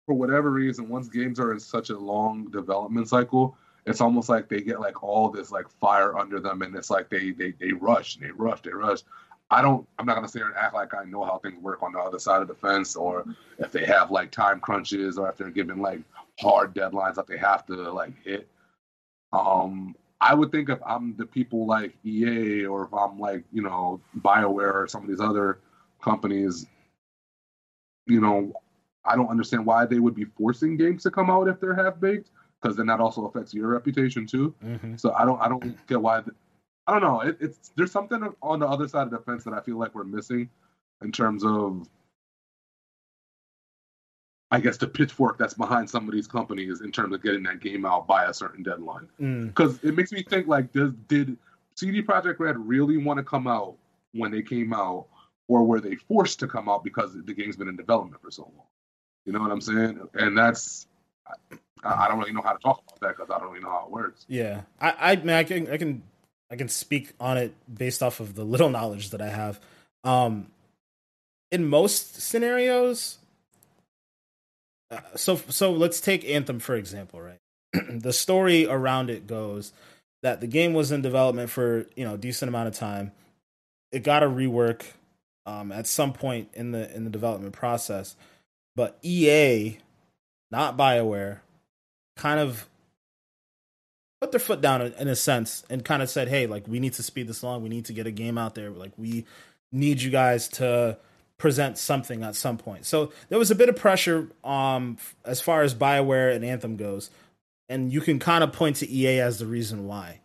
for 0.06 0.16
whatever 0.16 0.52
reason, 0.52 0.90
once 0.90 1.08
games 1.08 1.40
are 1.40 1.54
in 1.54 1.60
such 1.60 1.90
a 1.90 1.98
long 1.98 2.46
development 2.52 3.08
cycle, 3.08 3.56
it's 3.86 4.02
almost 4.02 4.30
like 4.30 4.50
they 4.50 4.62
get 4.62 4.80
like 4.80 5.04
all 5.04 5.30
this 5.30 5.52
like 5.52 5.70
fire 5.80 6.18
under 6.18 6.40
them, 6.40 6.62
and 6.62 6.76
it's 6.76 6.90
like 6.90 7.10
they 7.10 7.32
they 7.32 7.52
they 7.60 7.72
rush, 7.72 8.18
they 8.18 8.30
rush, 8.30 8.62
they 8.62 8.72
rush. 8.72 9.00
I 9.52 9.62
don't. 9.62 9.86
I'm 10.00 10.06
not 10.06 10.16
gonna 10.16 10.28
sit 10.28 10.40
here 10.40 10.48
and 10.48 10.56
act 10.56 10.74
like 10.74 10.94
I 10.94 11.04
know 11.04 11.24
how 11.24 11.38
things 11.38 11.62
work 11.62 11.84
on 11.84 11.92
the 11.92 12.00
other 12.00 12.20
side 12.20 12.42
of 12.42 12.48
the 12.48 12.56
fence, 12.56 12.96
or 12.96 13.26
if 13.60 13.72
they 13.72 13.86
have 13.86 14.10
like 14.10 14.32
time 14.32 14.60
crunches, 14.62 15.18
or 15.18 15.30
if 15.30 15.38
they're 15.38 15.52
given 15.52 15.80
like 15.80 16.00
hard 16.40 16.74
deadlines 16.74 17.16
that 17.16 17.28
they 17.28 17.38
have 17.38 17.66
to 17.68 17.76
like 17.92 18.14
hit. 18.24 18.48
Um, 19.34 19.96
I 20.22 20.34
would 20.34 20.52
think 20.52 20.70
if 20.70 20.80
I'm 20.86 21.16
the 21.18 21.26
people 21.26 21.66
like 21.66 21.94
EA 22.06 22.66
or 22.66 22.86
if 22.86 22.94
I'm 22.94 23.20
like, 23.20 23.44
you 23.52 23.62
know, 23.62 24.00
BioWare 24.20 24.74
or 24.74 24.88
some 24.88 25.04
of 25.04 25.10
these 25.10 25.20
other 25.20 25.60
companies, 26.02 26.68
you 28.06 28.22
know, 28.22 28.54
I 29.04 29.16
don't 29.16 29.30
understand 29.30 29.66
why 29.66 29.86
they 29.86 30.00
would 30.00 30.16
be 30.16 30.26
forcing 30.26 30.78
games 30.78 31.04
to 31.04 31.12
come 31.12 31.30
out 31.30 31.48
if 31.48 31.60
they're 31.60 31.74
half 31.76 32.00
baked, 32.00 32.30
because 32.62 32.78
then 32.78 32.86
that 32.88 33.00
also 33.00 33.26
affects 33.26 33.54
your 33.54 33.68
reputation 33.68 34.28
too. 34.28 34.54
hmm 34.62 34.96
So 34.96 35.14
I 35.14 35.26
don't 35.26 35.42
I 35.42 35.48
don't 35.50 35.88
get 35.88 36.02
why 36.02 36.22
the, 36.22 36.32
I 36.88 37.00
don't 37.00 37.02
know. 37.02 37.22
It, 37.22 37.38
it's 37.40 37.72
there's 37.76 37.92
something 37.92 38.28
on 38.42 38.60
the 38.60 38.68
other 38.68 38.88
side 38.88 39.04
of 39.04 39.12
the 39.12 39.20
fence 39.20 39.44
that 39.44 39.54
I 39.54 39.62
feel 39.62 39.78
like 39.78 39.94
we're 39.96 40.04
missing 40.04 40.50
in 41.04 41.12
terms 41.12 41.44
of 41.46 41.88
I 44.54 44.60
guess 44.60 44.78
the 44.78 44.88
pitchfork 44.88 45.38
that's 45.38 45.54
behind 45.54 45.90
some 45.90 46.08
of 46.08 46.14
these 46.14 46.28
companies 46.28 46.82
in 46.82 46.92
terms 46.92 47.14
of 47.16 47.24
getting 47.24 47.44
that 47.44 47.62
game 47.62 47.86
out 47.86 48.06
by 48.08 48.26
a 48.26 48.34
certain 48.34 48.64
deadline 48.64 49.08
Mm. 49.20 49.48
because 49.48 49.82
it 49.84 49.96
makes 49.96 50.12
me 50.12 50.24
think 50.24 50.48
like 50.48 50.72
does 50.74 50.92
did 51.08 51.38
CD 51.76 52.02
Projekt 52.02 52.40
Red 52.40 52.58
really 52.58 52.98
want 52.98 53.18
to 53.18 53.24
come 53.24 53.48
out 53.48 53.76
when 54.14 54.30
they 54.30 54.42
came 54.42 54.74
out, 54.74 55.08
or 55.48 55.64
were 55.64 55.80
they 55.80 55.96
forced 55.96 56.40
to 56.40 56.48
come 56.48 56.68
out 56.68 56.84
because 56.84 57.14
the 57.14 57.34
game's 57.34 57.56
been 57.56 57.70
in 57.70 57.78
development 57.78 58.22
for 58.22 58.30
so 58.30 58.44
long? 58.44 58.66
You 59.26 59.32
know 59.32 59.40
what 59.40 59.52
I'm 59.52 59.62
saying? 59.62 60.02
And 60.16 60.38
that's 60.38 60.88
I, 61.26 62.04
I 62.06 62.08
don't 62.10 62.20
really 62.20 62.34
know 62.34 62.42
how 62.42 62.52
to 62.52 62.60
talk 62.60 62.84
about 62.86 63.00
that 63.00 63.16
because 63.16 63.32
I 63.32 63.40
don't 63.40 63.50
really 63.52 63.64
know 63.64 63.70
how 63.70 63.86
it 63.86 63.92
works. 63.92 64.26
Yeah, 64.28 64.62
I, 64.82 65.14
I 65.14 65.16
mean, 65.16 65.30
I 65.30 65.44
can, 65.46 65.72
I 65.72 65.78
can, 65.78 66.04
I 66.52 66.58
can 66.58 66.68
speak 66.68 67.14
on 67.20 67.38
it 67.38 67.56
based 67.74 68.04
off 68.04 68.20
of 68.20 68.36
the 68.36 68.44
little 68.44 68.70
knowledge 68.70 69.12
that 69.12 69.22
I 69.22 69.30
have. 69.30 69.60
Um, 70.04 70.48
in 71.50 71.66
most 71.66 72.22
scenarios, 72.22 73.18
uh, 74.92 75.00
so 75.16 75.38
so 75.48 75.72
let's 75.72 76.02
take 76.02 76.26
Anthem 76.26 76.60
for 76.60 76.76
example, 76.76 77.22
right? 77.22 77.40
the 77.90 78.12
story 78.12 78.68
around 78.68 79.10
it 79.10 79.28
goes 79.28 79.72
that 80.24 80.42
the 80.42 80.48
game 80.48 80.74
was 80.74 80.92
in 80.92 81.02
development 81.02 81.50
for 81.50 81.86
you 81.96 82.04
know 82.04 82.18
decent 82.18 82.50
amount 82.50 82.68
of 82.68 82.76
time. 82.76 83.12
It 83.92 84.04
got 84.04 84.24
a 84.24 84.28
rework 84.28 84.84
um, 85.46 85.72
at 85.72 85.88
some 85.88 86.12
point 86.14 86.50
in 86.54 86.72
the 86.72 86.94
in 86.94 87.06
the 87.06 87.10
development 87.10 87.54
process, 87.54 88.16
but 88.76 88.98
EA, 89.02 89.78
not 90.52 90.78
Bioware, 90.78 91.40
kind 92.18 92.40
of 92.40 92.68
put 94.22 94.32
their 94.32 94.40
foot 94.40 94.62
down 94.62 94.82
in 94.82 95.08
a 95.08 95.16
sense 95.16 95.64
and 95.70 95.84
kind 95.84 96.02
of 96.02 96.10
said, 96.10 96.28
"Hey, 96.28 96.46
like 96.48 96.68
we 96.68 96.80
need 96.80 96.94
to 96.94 97.04
speed 97.04 97.28
this 97.28 97.42
along. 97.42 97.64
We 97.64 97.70
need 97.70 97.86
to 97.86 97.94
get 97.94 98.08
a 98.08 98.12
game 98.12 98.38
out 98.38 98.56
there. 98.56 98.70
Like 98.70 98.92
we 98.98 99.26
need 99.72 100.02
you 100.02 100.12
guys 100.12 100.48
to 100.50 100.98
present 101.38 101.78
something 101.78 102.24
at 102.24 102.36
some 102.36 102.58
point." 102.58 102.86
So 102.86 103.12
there 103.30 103.40
was 103.40 103.50
a 103.52 103.56
bit 103.56 103.68
of 103.68 103.76
pressure 103.76 104.28
um 104.44 104.98
as 105.26 105.42
far 105.42 105.64
as 105.64 105.74
BioWare 105.74 106.36
and 106.36 106.46
Anthem 106.46 106.78
goes, 106.78 107.10
and 107.68 107.92
you 107.92 108.00
can 108.02 108.20
kind 108.20 108.44
of 108.44 108.54
point 108.54 108.78
to 108.78 108.90
EA 108.90 109.20
as 109.22 109.40
the 109.40 109.48
reason 109.48 109.88
why. 109.88 110.20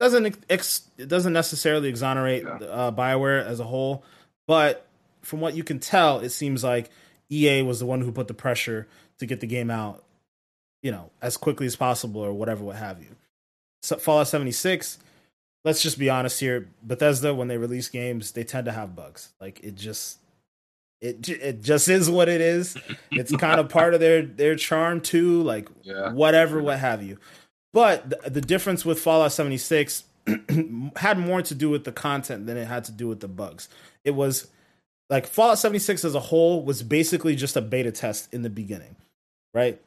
Doesn't 0.00 0.34
ex- 0.48 0.88
it 0.96 1.08
doesn't 1.08 1.34
necessarily 1.34 1.90
exonerate 1.90 2.44
Yeah. 2.44 2.54
uh, 2.66 2.90
BioWare 2.90 3.44
as 3.44 3.60
a 3.60 3.64
whole, 3.64 4.02
but 4.46 4.86
from 5.20 5.40
what 5.40 5.54
you 5.54 5.62
can 5.62 5.78
tell, 5.78 6.20
it 6.20 6.30
seems 6.30 6.64
like 6.64 6.88
EA 7.30 7.60
was 7.60 7.80
the 7.80 7.86
one 7.86 8.00
who 8.00 8.10
put 8.10 8.26
the 8.26 8.32
pressure 8.34 8.88
to 9.18 9.26
get 9.26 9.40
the 9.40 9.46
game 9.46 9.70
out 9.70 10.02
you 10.82 10.90
know, 10.90 11.10
as 11.20 11.36
quickly 11.36 11.66
as 11.66 11.76
possible 11.76 12.20
or 12.20 12.32
whatever, 12.32 12.64
what 12.64 12.76
have 12.76 13.00
you. 13.00 13.16
So 13.82 13.96
Fallout 13.96 14.28
76, 14.28 14.98
let's 15.64 15.82
just 15.82 15.98
be 15.98 16.10
honest 16.10 16.40
here. 16.40 16.68
Bethesda, 16.82 17.34
when 17.34 17.48
they 17.48 17.56
release 17.58 17.88
games, 17.88 18.32
they 18.32 18.44
tend 18.44 18.66
to 18.66 18.72
have 18.72 18.94
bugs. 18.96 19.30
Like 19.40 19.60
it 19.62 19.74
just, 19.74 20.18
it 21.00 21.26
it 21.28 21.62
just 21.62 21.88
is 21.88 22.10
what 22.10 22.28
it 22.28 22.40
is. 22.42 22.76
It's 23.10 23.34
kind 23.36 23.58
of 23.58 23.68
part 23.70 23.94
of 23.94 24.00
their 24.00 24.22
their 24.22 24.54
charm 24.56 25.00
too. 25.00 25.42
Like 25.42 25.68
Yeah. 25.82 26.12
whatever, 26.12 26.62
what 26.62 26.78
have 26.78 27.02
you. 27.02 27.18
But 27.72 28.10
the, 28.10 28.30
the 28.30 28.40
difference 28.40 28.84
with 28.84 28.98
Fallout 29.00 29.32
76 29.32 30.04
had 30.96 31.18
more 31.18 31.40
to 31.42 31.54
do 31.54 31.70
with 31.70 31.84
the 31.84 31.92
content 31.92 32.46
than 32.46 32.56
it 32.58 32.66
had 32.66 32.84
to 32.84 32.92
do 32.92 33.08
with 33.08 33.20
the 33.20 33.28
bugs. 33.28 33.68
It 34.04 34.10
was 34.12 34.48
like 35.08 35.26
Fallout 35.26 35.58
76 35.58 36.04
as 36.04 36.14
a 36.14 36.20
whole 36.20 36.62
was 36.64 36.82
basically 36.82 37.34
just 37.34 37.56
a 37.56 37.60
beta 37.62 37.92
test 37.92 38.32
in 38.34 38.42
the 38.42 38.50
beginning, 38.50 38.96
right? 39.54 39.80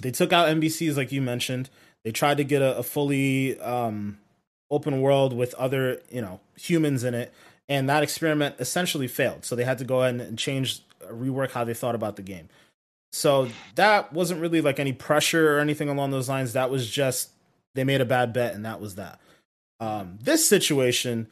They 0.00 0.10
took 0.10 0.32
out 0.32 0.48
NPCs 0.48 0.96
like 0.96 1.12
you 1.12 1.22
mentioned. 1.22 1.70
They 2.04 2.12
tried 2.12 2.36
to 2.36 2.44
get 2.44 2.62
a, 2.62 2.78
a 2.78 2.82
fully 2.82 3.58
um, 3.60 4.18
open 4.70 5.00
world 5.00 5.32
with 5.32 5.54
other, 5.54 6.00
you 6.10 6.20
know, 6.20 6.40
humans 6.56 7.04
in 7.04 7.14
it, 7.14 7.32
and 7.68 7.88
that 7.88 8.02
experiment 8.02 8.56
essentially 8.58 9.08
failed. 9.08 9.44
So 9.44 9.56
they 9.56 9.64
had 9.64 9.78
to 9.78 9.84
go 9.84 10.02
ahead 10.02 10.20
and 10.20 10.38
change, 10.38 10.82
rework 11.10 11.52
how 11.52 11.64
they 11.64 11.74
thought 11.74 11.94
about 11.94 12.16
the 12.16 12.22
game. 12.22 12.48
So 13.12 13.48
that 13.76 14.12
wasn't 14.12 14.40
really 14.40 14.60
like 14.60 14.80
any 14.80 14.92
pressure 14.92 15.56
or 15.56 15.60
anything 15.60 15.88
along 15.88 16.10
those 16.10 16.28
lines. 16.28 16.52
That 16.52 16.70
was 16.70 16.90
just 16.90 17.30
they 17.74 17.84
made 17.84 18.00
a 18.00 18.04
bad 18.04 18.32
bet, 18.32 18.54
and 18.54 18.64
that 18.64 18.80
was 18.80 18.96
that. 18.96 19.20
Um, 19.80 20.18
this 20.20 20.46
situation 20.46 21.28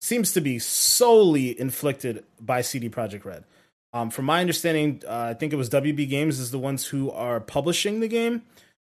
seems 0.00 0.32
to 0.32 0.40
be 0.40 0.58
solely 0.58 1.58
inflicted 1.58 2.24
by 2.40 2.62
CD 2.62 2.88
Projekt 2.88 3.24
Red. 3.24 3.44
Um, 3.92 4.10
from 4.10 4.24
my 4.24 4.40
understanding, 4.40 5.02
uh, 5.06 5.30
I 5.30 5.34
think 5.34 5.52
it 5.52 5.56
was 5.56 5.68
WB 5.68 6.08
Games 6.08 6.38
is 6.38 6.50
the 6.50 6.58
ones 6.58 6.86
who 6.86 7.10
are 7.10 7.40
publishing 7.40 8.00
the 8.00 8.08
game. 8.08 8.42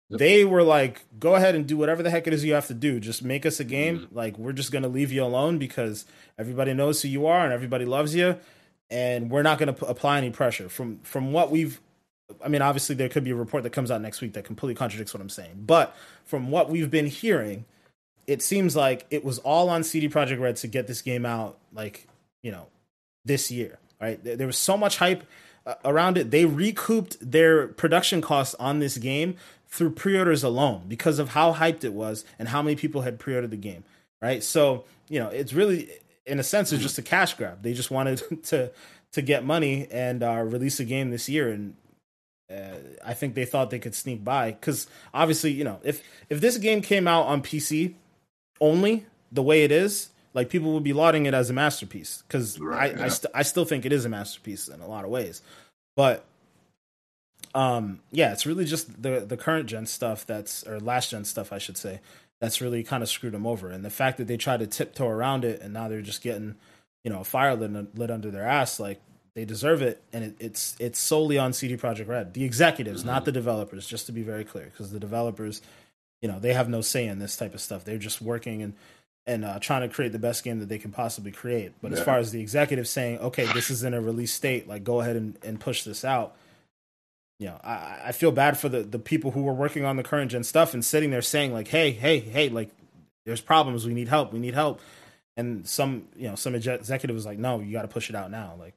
Yep. 0.09 0.19
They 0.19 0.45
were 0.45 0.63
like, 0.63 1.03
"Go 1.19 1.35
ahead 1.35 1.55
and 1.55 1.65
do 1.65 1.77
whatever 1.77 2.03
the 2.03 2.11
heck 2.11 2.27
it 2.27 2.33
is 2.33 2.45
you 2.45 2.53
have 2.53 2.67
to 2.67 2.73
do. 2.73 2.99
Just 2.99 3.23
make 3.23 3.45
us 3.45 3.59
a 3.59 3.63
game. 3.63 4.07
Like 4.11 4.37
we're 4.37 4.53
just 4.53 4.71
gonna 4.71 4.87
leave 4.87 5.11
you 5.11 5.23
alone 5.23 5.57
because 5.57 6.05
everybody 6.37 6.73
knows 6.73 7.01
who 7.01 7.07
you 7.07 7.25
are 7.25 7.43
and 7.43 7.51
everybody 7.51 7.85
loves 7.85 8.13
you, 8.13 8.37
and 8.89 9.31
we're 9.31 9.41
not 9.41 9.57
gonna 9.57 9.73
p- 9.73 9.85
apply 9.87 10.19
any 10.19 10.29
pressure." 10.29 10.69
From 10.69 10.99
from 10.99 11.33
what 11.33 11.49
we've, 11.49 11.81
I 12.43 12.49
mean, 12.49 12.61
obviously 12.61 12.95
there 12.95 13.09
could 13.09 13.23
be 13.23 13.31
a 13.31 13.35
report 13.35 13.63
that 13.63 13.71
comes 13.71 13.89
out 13.89 13.99
next 13.99 14.21
week 14.21 14.33
that 14.33 14.45
completely 14.45 14.75
contradicts 14.75 15.13
what 15.13 15.21
I'm 15.21 15.29
saying, 15.29 15.63
but 15.65 15.95
from 16.23 16.51
what 16.51 16.69
we've 16.69 16.91
been 16.91 17.07
hearing, 17.07 17.65
it 18.27 18.43
seems 18.43 18.75
like 18.75 19.07
it 19.09 19.25
was 19.25 19.39
all 19.39 19.69
on 19.69 19.83
CD 19.83 20.07
Projekt 20.07 20.39
Red 20.39 20.55
to 20.57 20.67
get 20.67 20.85
this 20.85 21.01
game 21.01 21.25
out, 21.25 21.57
like 21.73 22.07
you 22.43 22.51
know, 22.51 22.67
this 23.25 23.49
year. 23.49 23.79
Right? 24.01 24.21
There, 24.23 24.47
was 24.47 24.57
so 24.57 24.77
much 24.77 24.97
hype 24.97 25.23
uh, 25.65 25.75
around 25.83 26.17
it. 26.17 26.31
They 26.31 26.45
recouped 26.45 27.17
their 27.19 27.67
production 27.67 28.21
costs 28.21 28.55
on 28.55 28.79
this 28.79 28.97
game 28.97 29.35
through 29.67 29.91
pre-orders 29.91 30.43
alone 30.43 30.83
because 30.87 31.19
of 31.19 31.29
how 31.29 31.53
hyped 31.53 31.83
it 31.83 31.93
was 31.93 32.23
and 32.37 32.49
how 32.49 32.61
many 32.61 32.75
people 32.75 33.01
had 33.01 33.19
pre-ordered 33.19 33.51
the 33.51 33.57
game. 33.57 33.83
Right? 34.21 34.43
So 34.43 34.85
you 35.09 35.19
know, 35.19 35.29
it's 35.29 35.53
really, 35.53 35.89
in 36.25 36.39
a 36.39 36.43
sense, 36.43 36.71
it's 36.71 36.81
just 36.81 36.97
a 36.97 37.03
cash 37.03 37.35
grab. 37.35 37.61
They 37.61 37.73
just 37.73 37.91
wanted 37.91 38.21
to 38.45 38.71
to 39.11 39.21
get 39.21 39.45
money 39.45 39.87
and 39.91 40.21
uh, 40.23 40.43
release 40.43 40.79
a 40.81 40.85
game 40.85 41.09
this 41.09 41.29
year 41.29 41.49
and 41.49 41.75
uh, 42.51 42.75
I 43.03 43.13
think 43.13 43.33
they 43.33 43.45
thought 43.45 43.69
they 43.69 43.79
could 43.79 43.95
sneak 43.95 44.23
by 44.23 44.51
because 44.51 44.87
obviously, 45.13 45.51
you 45.51 45.63
know, 45.63 45.79
if 45.83 46.03
if 46.29 46.41
this 46.41 46.57
game 46.57 46.81
came 46.81 47.07
out 47.07 47.25
on 47.25 47.41
PC 47.41 47.95
only 48.61 49.05
the 49.31 49.41
way 49.41 49.63
it 49.63 49.71
is, 49.71 50.09
like 50.35 50.49
people 50.49 50.73
would 50.73 50.83
be 50.83 50.93
lauding 50.93 51.25
it 51.25 51.33
as 51.33 51.49
a 51.49 51.53
masterpiece 51.53 52.23
because 52.27 52.59
Right, 52.59 52.93
I 52.93 52.99
yeah. 52.99 53.05
I, 53.05 53.07
st- 53.09 53.31
I 53.33 53.41
still 53.41 53.65
think 53.65 53.85
it 53.85 53.91
is 53.93 54.05
a 54.05 54.09
masterpiece 54.09 54.67
in 54.67 54.81
a 54.81 54.87
lot 54.87 55.03
of 55.03 55.09
ways, 55.09 55.41
but 55.95 56.23
um 57.55 58.01
yeah, 58.11 58.31
it's 58.33 58.45
really 58.45 58.65
just 58.65 59.01
the 59.01 59.21
the 59.21 59.37
current 59.37 59.67
gen 59.67 59.87
stuff 59.87 60.25
that's 60.25 60.63
or 60.67 60.79
last 60.79 61.09
gen 61.11 61.25
stuff 61.25 61.51
I 61.51 61.57
should 61.57 61.77
say 61.77 62.01
that's 62.41 62.61
really 62.61 62.83
kind 62.83 63.01
of 63.01 63.09
screwed 63.09 63.33
them 63.33 63.47
over, 63.47 63.69
and 63.69 63.83
the 63.83 63.89
fact 63.89 64.17
that 64.19 64.27
they 64.27 64.37
tried 64.37 64.59
to 64.59 64.67
tiptoe 64.67 65.07
around 65.07 65.45
it 65.45 65.61
and 65.61 65.73
now 65.73 65.87
they're 65.87 66.01
just 66.01 66.21
getting 66.21 66.55
you 67.03 67.11
know 67.11 67.21
a 67.21 67.23
fire 67.23 67.55
lit, 67.55 67.97
lit 67.97 68.11
under 68.11 68.29
their 68.29 68.45
ass 68.45 68.79
like 68.79 69.01
they 69.35 69.43
deserve 69.45 69.81
it, 69.81 70.01
and 70.13 70.23
it, 70.23 70.35
it's 70.39 70.75
it's 70.79 70.97
solely 70.97 71.37
on 71.37 71.51
CD 71.51 71.75
Projekt 71.75 72.07
Red, 72.07 72.33
the 72.33 72.45
executives, 72.45 73.03
not 73.03 73.25
the 73.25 73.33
developers. 73.33 73.85
Just 73.85 74.05
to 74.05 74.13
be 74.13 74.21
very 74.23 74.45
clear, 74.45 74.65
because 74.65 74.91
the 74.91 74.99
developers, 74.99 75.61
you 76.21 76.29
know, 76.29 76.39
they 76.39 76.53
have 76.53 76.69
no 76.69 76.79
say 76.79 77.05
in 77.05 77.19
this 77.19 77.35
type 77.35 77.53
of 77.53 77.59
stuff. 77.59 77.83
They're 77.83 77.97
just 77.97 78.21
working 78.21 78.61
and 78.63 78.73
and 79.27 79.43
uh, 79.43 79.59
trying 79.59 79.87
to 79.87 79.93
create 79.93 80.11
the 80.11 80.19
best 80.19 80.43
game 80.43 80.59
that 80.59 80.69
they 80.69 80.77
can 80.77 80.91
possibly 80.91 81.31
create. 81.31 81.73
But 81.81 81.91
as 81.93 82.01
far 82.01 82.17
as 82.17 82.31
the 82.31 82.41
executive 82.41 82.87
saying, 82.87 83.19
okay, 83.19 83.45
this 83.53 83.71
is 83.71 83.83
in 83.83 83.93
a 83.93 84.01
release 84.01 84.31
state, 84.31 84.67
like 84.67 84.83
go 84.83 85.01
ahead 85.01 85.15
and, 85.15 85.37
and 85.43 85.59
push 85.59 85.83
this 85.83 86.05
out. 86.05 86.35
You 87.39 87.47
know, 87.47 87.59
I, 87.63 88.01
I 88.05 88.11
feel 88.11 88.31
bad 88.31 88.57
for 88.57 88.69
the, 88.69 88.81
the 88.83 88.99
people 88.99 89.31
who 89.31 89.41
were 89.41 89.53
working 89.53 89.83
on 89.83 89.97
the 89.97 90.03
current 90.03 90.31
gen 90.31 90.43
stuff 90.43 90.73
and 90.73 90.85
sitting 90.85 91.09
there 91.09 91.23
saying 91.23 91.53
like, 91.53 91.67
hey, 91.67 91.91
hey, 91.91 92.19
hey, 92.19 92.49
like 92.49 92.69
there's 93.25 93.41
problems. 93.41 93.85
We 93.85 93.93
need 93.93 94.07
help. 94.07 94.31
We 94.31 94.39
need 94.39 94.53
help. 94.53 94.79
And 95.35 95.67
some, 95.67 96.07
you 96.15 96.29
know, 96.29 96.35
some 96.35 96.55
executive 96.55 97.15
was 97.15 97.25
like, 97.25 97.39
no, 97.39 97.59
you 97.59 97.73
got 97.73 97.81
to 97.81 97.87
push 97.87 98.09
it 98.09 98.15
out 98.15 98.31
now. 98.31 98.53
Like, 98.57 98.75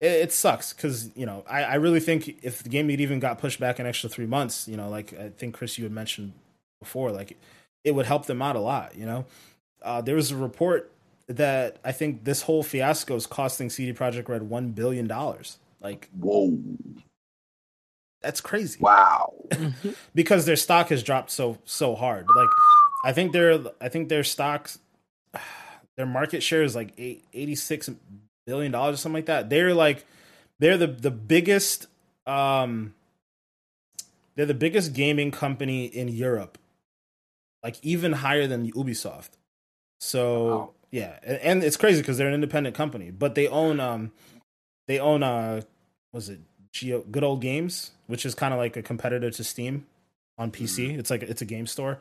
it, 0.00 0.12
it 0.12 0.32
sucks 0.32 0.72
because 0.72 1.10
you 1.16 1.26
know 1.26 1.44
I, 1.48 1.64
I 1.64 1.74
really 1.74 2.00
think 2.00 2.38
if 2.42 2.62
the 2.62 2.68
game 2.68 2.88
had 2.88 3.00
even 3.00 3.20
got 3.20 3.38
pushed 3.38 3.60
back 3.60 3.78
an 3.78 3.86
extra 3.86 4.08
three 4.08 4.26
months, 4.26 4.68
you 4.68 4.76
know, 4.76 4.88
like 4.88 5.12
I 5.18 5.30
think 5.30 5.54
Chris 5.54 5.78
you 5.78 5.84
had 5.84 5.92
mentioned 5.92 6.32
before, 6.80 7.10
like 7.10 7.36
it 7.84 7.92
would 7.92 8.06
help 8.06 8.26
them 8.26 8.42
out 8.42 8.56
a 8.56 8.60
lot. 8.60 8.96
You 8.96 9.06
know, 9.06 9.24
uh, 9.82 10.00
there 10.00 10.14
was 10.14 10.30
a 10.30 10.36
report 10.36 10.92
that 11.28 11.78
I 11.84 11.92
think 11.92 12.24
this 12.24 12.42
whole 12.42 12.62
fiasco 12.62 13.14
is 13.14 13.26
costing 13.26 13.70
CD 13.70 13.92
Projekt 13.92 14.28
Red 14.28 14.42
one 14.42 14.70
billion 14.70 15.06
dollars. 15.06 15.58
Like 15.80 16.08
Whoa! 16.18 16.58
that's 18.20 18.40
crazy 18.40 18.78
Wow! 18.80 19.34
because 20.14 20.46
their 20.46 20.56
stock 20.56 20.88
has 20.88 21.02
dropped 21.02 21.30
so 21.30 21.58
so 21.64 21.94
hard. 21.94 22.26
Like 22.34 22.48
I 23.04 23.12
think 23.12 23.32
their 23.32 23.60
I 23.80 23.88
think 23.88 24.08
their 24.08 24.24
stocks 24.24 24.78
their 25.96 26.06
market 26.06 26.42
share 26.42 26.62
is 26.62 26.74
like 26.74 26.92
eight, 26.98 27.24
86 27.32 27.90
billion 28.46 28.72
dollars 28.72 28.94
or 28.94 28.96
something 28.98 29.18
like 29.18 29.26
that. 29.26 29.50
They're 29.50 29.74
like 29.74 30.04
they're 30.58 30.78
the 30.78 30.88
the 30.88 31.10
biggest 31.10 31.86
um 32.26 32.94
they're 34.34 34.46
the 34.46 34.54
biggest 34.54 34.94
gaming 34.94 35.30
company 35.30 35.86
in 35.86 36.08
Europe. 36.08 36.58
Like 37.62 37.76
even 37.82 38.12
higher 38.14 38.46
than 38.46 38.70
Ubisoft. 38.72 39.30
So 40.00 40.48
Wow. 40.48 40.70
yeah, 40.90 41.18
and, 41.22 41.38
and 41.38 41.64
it's 41.64 41.76
crazy 41.76 42.00
because 42.00 42.18
they're 42.18 42.28
an 42.28 42.34
independent 42.34 42.76
company, 42.76 43.10
but 43.10 43.34
they 43.34 43.48
own 43.48 43.80
um 43.80 44.12
they 44.86 44.98
own 44.98 45.22
uh 45.22 45.62
was 46.12 46.28
it 46.28 46.40
Geo 46.72 47.00
Good 47.02 47.24
Old 47.24 47.40
Games, 47.40 47.90
which 48.06 48.24
is 48.24 48.34
kind 48.34 48.52
of 48.54 48.58
like 48.58 48.76
a 48.76 48.82
competitor 48.82 49.30
to 49.30 49.44
Steam 49.44 49.86
on 50.36 50.50
PC. 50.50 50.98
It's 50.98 51.10
like 51.10 51.22
it's 51.22 51.42
a 51.42 51.46
game 51.46 51.66
store. 51.66 51.98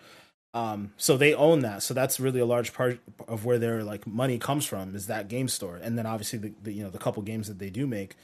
Um, 0.53 0.93
so 0.97 1.17
they 1.17 1.33
own 1.33 1.59
that. 1.59 1.83
So 1.83 1.93
that's 1.93 2.19
really 2.19 2.39
a 2.39 2.45
large 2.45 2.73
part 2.73 2.99
of 3.27 3.45
where 3.45 3.59
their 3.59 3.83
like 3.83 4.07
money 4.07 4.37
comes 4.39 4.65
from 4.65 4.95
is 4.95 5.07
that 5.07 5.27
game 5.27 5.47
store, 5.47 5.77
and 5.77 5.97
then 5.97 6.05
obviously 6.05 6.39
the, 6.39 6.53
the 6.63 6.71
you 6.73 6.83
know 6.83 6.89
the 6.89 6.97
couple 6.97 7.21
games 7.23 7.47
that 7.47 7.59
they 7.59 7.69
do 7.69 7.85
make. 7.85 8.15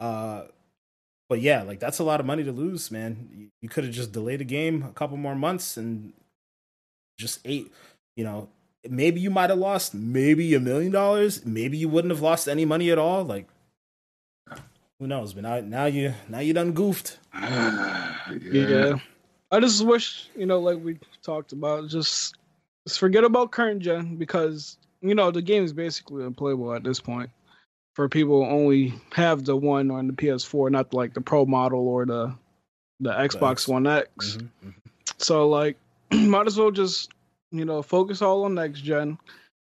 Uh, 0.00 0.44
but 1.28 1.40
yeah, 1.40 1.62
like 1.62 1.78
that's 1.80 1.98
a 1.98 2.04
lot 2.04 2.20
of 2.20 2.26
money 2.26 2.44
to 2.44 2.52
lose, 2.52 2.90
man. 2.90 3.28
You, 3.34 3.48
you 3.62 3.68
could 3.68 3.84
have 3.84 3.92
just 3.92 4.12
delayed 4.12 4.40
the 4.40 4.44
game 4.44 4.82
a 4.82 4.92
couple 4.92 5.16
more 5.16 5.34
months 5.34 5.76
and 5.76 6.12
just 7.18 7.40
ate. 7.44 7.72
You 8.16 8.24
know, 8.24 8.48
maybe 8.88 9.20
you 9.20 9.30
might 9.30 9.50
have 9.50 9.58
lost 9.58 9.94
maybe 9.94 10.54
a 10.54 10.60
million 10.60 10.92
dollars. 10.92 11.44
Maybe 11.46 11.78
you 11.78 11.88
wouldn't 11.88 12.12
have 12.12 12.22
lost 12.22 12.48
any 12.48 12.64
money 12.64 12.90
at 12.90 12.98
all. 12.98 13.24
Like 13.24 13.48
who 14.98 15.08
knows? 15.08 15.32
But 15.34 15.42
now, 15.42 15.60
now 15.60 15.86
you 15.86 16.14
now 16.28 16.38
you 16.38 16.52
done 16.52 16.72
goofed. 16.72 17.18
yeah. 17.34 18.28
Yeah. 18.40 18.94
I 19.50 19.60
just 19.60 19.84
wish, 19.84 20.28
you 20.34 20.46
know, 20.46 20.60
like 20.60 20.78
we 20.82 20.98
talked 21.22 21.52
about, 21.52 21.88
just, 21.88 22.36
just 22.86 22.98
forget 22.98 23.22
about 23.22 23.50
current 23.50 23.82
gen 23.82 24.16
because, 24.16 24.78
you 25.02 25.14
know, 25.14 25.30
the 25.30 25.42
game 25.42 25.62
is 25.62 25.74
basically 25.74 26.24
unplayable 26.24 26.72
at 26.72 26.82
this 26.84 27.00
point. 27.00 27.28
For 27.94 28.08
people 28.08 28.42
who 28.42 28.50
only 28.50 28.94
have 29.12 29.44
the 29.44 29.54
one 29.54 29.90
on 29.90 30.06
the 30.06 30.14
PS4, 30.14 30.70
not 30.70 30.94
like 30.94 31.12
the 31.12 31.20
Pro 31.20 31.44
model 31.44 31.86
or 31.86 32.06
the 32.06 32.34
the 33.00 33.10
Xbox 33.10 33.50
X. 33.50 33.68
One 33.68 33.86
X. 33.86 34.38
Mhm, 34.38 34.48
mhm. 34.64 34.74
So 35.18 35.48
like, 35.48 35.76
might 36.12 36.46
as 36.46 36.56
well 36.56 36.70
just, 36.70 37.10
you 37.52 37.64
know, 37.66 37.82
focus 37.82 38.22
all 38.22 38.44
on 38.44 38.54
next 38.54 38.80
gen. 38.82 39.18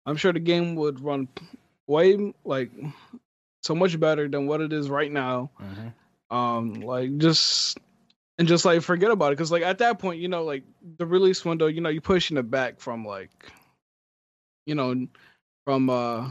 I'm 0.07 0.17
sure 0.17 0.33
the 0.33 0.41
game 0.41 0.77
would 0.77 1.01
run 1.01 1.29
way 1.87 2.33
like 2.45 2.71
so 3.63 3.75
much 3.75 3.99
better 4.01 4.29
than 4.29 4.47
what 4.47 4.61
it 4.61 4.73
is 4.73 4.91
right 4.91 5.11
now 5.13 5.51
Mhm. 5.61 5.93
um 6.31 6.81
like 6.81 7.17
just 7.19 7.79
and 8.39 8.49
just 8.49 8.65
like 8.65 8.83
forget 8.83 9.11
about 9.11 9.33
it 9.33 9.37
because 9.37 9.53
like 9.53 9.63
at 9.63 9.79
that 9.79 9.99
point 9.99 10.21
you 10.21 10.29
know 10.29 10.45
like 10.45 10.65
the 10.99 11.07
release 11.07 11.45
window 11.45 11.67
you 11.67 11.81
know 11.81 11.89
you're 11.91 12.03
pushing 12.03 12.37
it 12.39 12.51
back 12.51 12.81
from 12.81 13.05
like 13.07 13.53
you 14.67 14.75
know 14.75 15.07
from 15.65 15.91
uh 15.91 16.31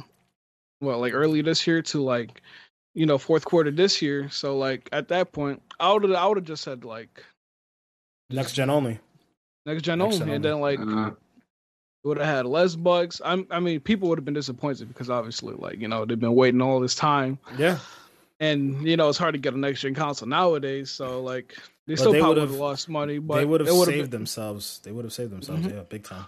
well 0.82 1.00
like 1.00 1.14
early 1.14 1.42
this 1.42 1.66
year 1.68 1.82
to 1.82 2.02
like 2.02 2.42
you 2.96 3.06
know 3.06 3.18
fourth 3.18 3.46
quarter 3.46 3.72
this 3.72 4.02
year 4.02 4.30
so 4.30 4.58
like 4.58 4.90
at 4.92 5.10
that 5.10 5.32
point 5.32 5.62
i 5.80 5.92
would 5.92 6.04
have 6.04 6.12
i 6.14 6.26
would 6.28 6.38
have 6.38 6.46
just 6.46 6.64
said 6.64 6.86
like 6.86 7.24
Next 8.30 8.54
gen 8.54 8.70
only. 8.70 9.00
next 9.66 9.84
gen 9.84 10.00
Next 10.00 10.16
only 10.16 10.18
gen 10.18 10.30
and 10.30 10.44
then 10.44 10.60
like 10.60 10.80
Uh, 10.80 11.12
would 12.04 12.18
have 12.18 12.26
had 12.28 12.46
less 12.46 12.76
bugs 12.76 13.22
I'm, 13.24 13.46
i 13.52 13.60
mean 13.60 13.80
people 13.80 14.10
would 14.10 14.18
have 14.18 14.26
been 14.26 14.34
disappointed 14.34 14.88
because 14.88 15.10
obviously 15.10 15.54
like 15.56 15.80
you 15.80 15.88
know 15.88 16.06
they've 16.06 16.20
been 16.20 16.36
waiting 16.36 16.62
all 16.62 16.80
this 16.80 16.96
time 16.96 17.38
Yeah. 17.58 17.78
and 18.40 18.82
you 18.88 18.98
know 18.98 19.10
it's 19.10 19.18
hard 19.18 19.34
to 19.34 19.40
get 19.40 19.54
a 19.54 19.58
next 19.60 19.82
gen 19.82 19.94
console 19.94 20.28
nowadays 20.28 20.90
so 20.90 21.22
like 21.22 21.56
they 21.88 21.94
But 21.94 22.00
still 22.00 22.12
they 22.14 22.20
probably 22.20 22.42
would've- 22.42 22.56
lost 22.60 22.90
money 22.90 23.20
but 23.20 23.36
they 23.36 23.46
would 23.46 23.62
have 23.62 23.70
saved 23.70 24.10
been- 24.12 24.20
themselves. 24.22 24.80
They 24.84 24.92
would 24.92 25.04
have 25.06 25.14
saved 25.14 25.32
themselves. 25.32 25.66
Mhm. 25.66 25.74
Yeah, 25.74 25.84
big 25.90 26.04
time. 26.04 26.26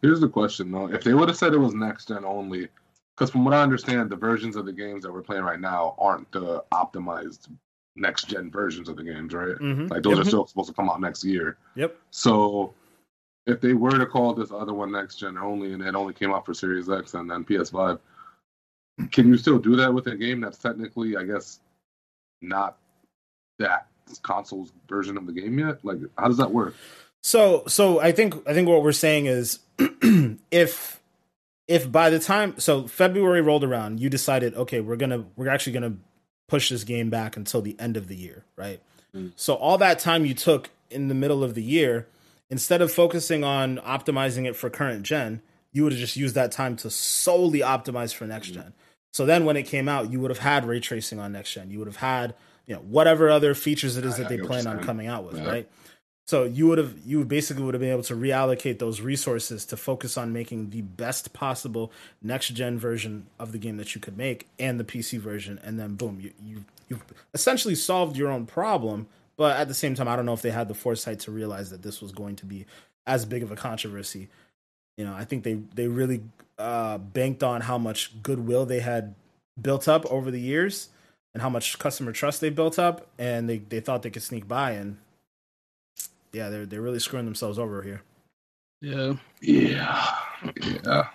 here's 0.00 0.20
the 0.20 0.28
question 0.28 0.70
though: 0.70 0.86
If 0.88 1.02
they 1.04 1.12
would 1.14 1.28
have 1.28 1.36
said 1.36 1.52
it 1.52 1.58
was 1.58 1.74
next 1.74 2.08
gen 2.08 2.24
only, 2.24 2.68
because 3.14 3.30
from 3.30 3.44
what 3.44 3.52
I 3.52 3.62
understand, 3.62 4.10
the 4.10 4.16
versions 4.16 4.54
of 4.56 4.64
the 4.64 4.72
games 4.72 5.02
that 5.02 5.12
we're 5.12 5.22
playing 5.22 5.42
right 5.42 5.60
now 5.60 5.94
aren't 5.98 6.30
the 6.32 6.64
optimized 6.72 7.48
next 7.96 8.28
gen 8.28 8.50
versions 8.50 8.88
of 8.88 8.96
the 8.96 9.02
games, 9.02 9.34
right? 9.34 9.56
Mm-hmm. 9.56 9.86
Like 9.88 10.02
those 10.02 10.18
are 10.18 10.22
Mhm. 10.22 10.26
still 10.28 10.46
supposed 10.46 10.68
to 10.68 10.74
come 10.74 10.88
out 10.88 11.00
next 11.00 11.24
year. 11.24 11.58
Yep. 11.74 11.96
So 12.10 12.72
if 13.46 13.60
they 13.60 13.74
were 13.74 13.98
to 13.98 14.06
call 14.06 14.34
this 14.34 14.50
other 14.50 14.74
one 14.74 14.92
next 14.92 15.16
gen 15.16 15.38
only 15.38 15.72
and 15.72 15.82
it 15.82 15.94
only 15.94 16.12
came 16.12 16.32
out 16.32 16.44
for 16.44 16.54
Series 16.54 16.90
X 16.90 17.14
and 17.14 17.30
then 17.30 17.44
PS5, 17.44 17.98
can 19.12 19.28
you 19.28 19.36
still 19.36 19.58
do 19.58 19.76
that 19.76 19.92
with 19.92 20.06
a 20.08 20.16
game 20.16 20.40
that's 20.40 20.58
technically, 20.58 21.16
I 21.16 21.24
guess, 21.24 21.60
not 22.42 22.78
that 23.58 23.86
console's 24.22 24.72
version 24.88 25.16
of 25.16 25.26
the 25.26 25.32
game 25.32 25.58
yet? 25.58 25.84
Like, 25.84 25.98
how 26.18 26.28
does 26.28 26.38
that 26.38 26.50
work? 26.50 26.74
So 27.22 27.64
so 27.66 28.00
I 28.00 28.12
think 28.12 28.34
I 28.48 28.54
think 28.54 28.68
what 28.68 28.82
we're 28.82 28.92
saying 28.92 29.26
is 29.26 29.58
if 30.50 31.00
if 31.66 31.90
by 31.90 32.10
the 32.10 32.18
time 32.18 32.58
so 32.58 32.86
February 32.86 33.40
rolled 33.40 33.64
around, 33.64 34.00
you 34.00 34.08
decided 34.08 34.54
okay, 34.54 34.80
we're 34.80 34.96
gonna 34.96 35.24
we're 35.36 35.48
actually 35.48 35.72
gonna 35.72 35.94
push 36.48 36.70
this 36.70 36.84
game 36.84 37.10
back 37.10 37.36
until 37.36 37.60
the 37.60 37.76
end 37.78 37.96
of 37.96 38.08
the 38.08 38.14
year, 38.14 38.44
right? 38.54 38.80
Mm. 39.14 39.32
So 39.34 39.54
all 39.54 39.78
that 39.78 39.98
time 39.98 40.24
you 40.24 40.34
took 40.34 40.70
in 40.90 41.08
the 41.08 41.14
middle 41.14 41.42
of 41.42 41.54
the 41.54 41.62
year, 41.62 42.06
instead 42.50 42.82
of 42.82 42.92
focusing 42.92 43.44
on 43.44 43.78
optimizing 43.78 44.46
it 44.46 44.56
for 44.56 44.70
current 44.70 45.02
gen, 45.02 45.42
you 45.72 45.82
would 45.82 45.92
have 45.92 46.00
just 46.00 46.16
used 46.16 46.34
that 46.34 46.52
time 46.52 46.76
to 46.76 46.90
solely 46.90 47.60
optimize 47.60 48.14
for 48.14 48.26
next 48.26 48.52
mm-hmm. 48.52 48.62
gen. 48.62 48.74
So 49.12 49.24
then 49.24 49.44
when 49.44 49.56
it 49.56 49.64
came 49.64 49.88
out, 49.88 50.10
you 50.10 50.20
would 50.20 50.30
have 50.30 50.38
had 50.38 50.66
ray 50.66 50.80
tracing 50.80 51.18
on 51.18 51.32
next 51.32 51.52
gen. 51.52 51.70
You 51.70 51.78
would 51.78 51.88
have 51.88 51.96
had 51.96 52.34
you 52.66 52.74
know 52.74 52.80
whatever 52.82 53.30
other 53.30 53.54
features 53.54 53.96
it 53.96 54.04
is 54.04 54.16
that 54.16 54.26
I 54.26 54.36
they 54.36 54.38
plan 54.38 54.66
on 54.66 54.82
coming 54.82 55.06
out 55.06 55.24
with, 55.24 55.36
Yeah. 55.36 55.48
right? 55.48 55.68
So 56.26 56.42
you 56.42 56.66
would 56.66 56.78
have 56.78 56.94
you 57.04 57.24
basically 57.24 57.62
would 57.62 57.74
have 57.74 57.80
been 57.80 57.92
able 57.92 58.02
to 58.04 58.16
reallocate 58.16 58.78
those 58.78 59.00
resources 59.00 59.64
to 59.66 59.76
focus 59.76 60.16
on 60.16 60.32
making 60.32 60.70
the 60.70 60.82
best 60.82 61.32
possible 61.32 61.92
next 62.20 62.48
gen 62.48 62.78
version 62.78 63.26
of 63.38 63.52
the 63.52 63.58
game 63.58 63.76
that 63.76 63.94
you 63.94 64.00
could 64.00 64.18
make 64.18 64.48
and 64.58 64.80
the 64.80 64.84
PC 64.84 65.20
version, 65.20 65.60
and 65.62 65.78
then 65.78 65.94
boom, 65.94 66.20
you 66.20 66.32
you 66.44 66.64
you've 66.88 67.04
essentially 67.32 67.74
solved 67.74 68.16
your 68.16 68.28
own 68.28 68.44
problem. 68.44 69.06
But 69.36 69.56
at 69.56 69.68
the 69.68 69.74
same 69.74 69.94
time, 69.94 70.08
I 70.08 70.16
don't 70.16 70.26
know 70.26 70.32
if 70.32 70.42
they 70.42 70.50
had 70.50 70.68
the 70.68 70.74
foresight 70.74 71.20
to 71.20 71.30
realize 71.30 71.70
that 71.70 71.82
this 71.82 72.00
was 72.00 72.12
going 72.12 72.36
to 72.36 72.46
be 72.46 72.66
as 73.06 73.24
big 73.24 73.42
of 73.42 73.52
a 73.52 73.56
controversy. 73.56 74.28
You 74.96 75.04
know, 75.04 75.14
I 75.14 75.24
think 75.24 75.44
they 75.44 75.54
they 75.74 75.88
really 75.88 76.22
uh, 76.58 76.98
banked 76.98 77.42
on 77.42 77.60
how 77.62 77.78
much 77.78 78.22
goodwill 78.22 78.64
they 78.66 78.80
had 78.80 79.14
built 79.60 79.88
up 79.88 80.06
over 80.06 80.30
the 80.30 80.40
years 80.40 80.88
and 81.34 81.42
how 81.42 81.50
much 81.50 81.78
customer 81.78 82.12
trust 82.12 82.40
they 82.40 82.48
built 82.48 82.78
up, 82.78 83.08
and 83.18 83.48
they, 83.48 83.58
they 83.58 83.80
thought 83.80 84.02
they 84.02 84.10
could 84.10 84.22
sneak 84.22 84.48
by, 84.48 84.70
and 84.72 84.96
yeah, 86.32 86.48
they're 86.48 86.66
they're 86.66 86.80
really 86.80 86.98
screwing 86.98 87.26
themselves 87.26 87.58
over 87.58 87.82
here. 87.82 88.02
Yeah. 88.80 89.14
Yeah. 89.40 90.06
Yeah. 90.62 91.08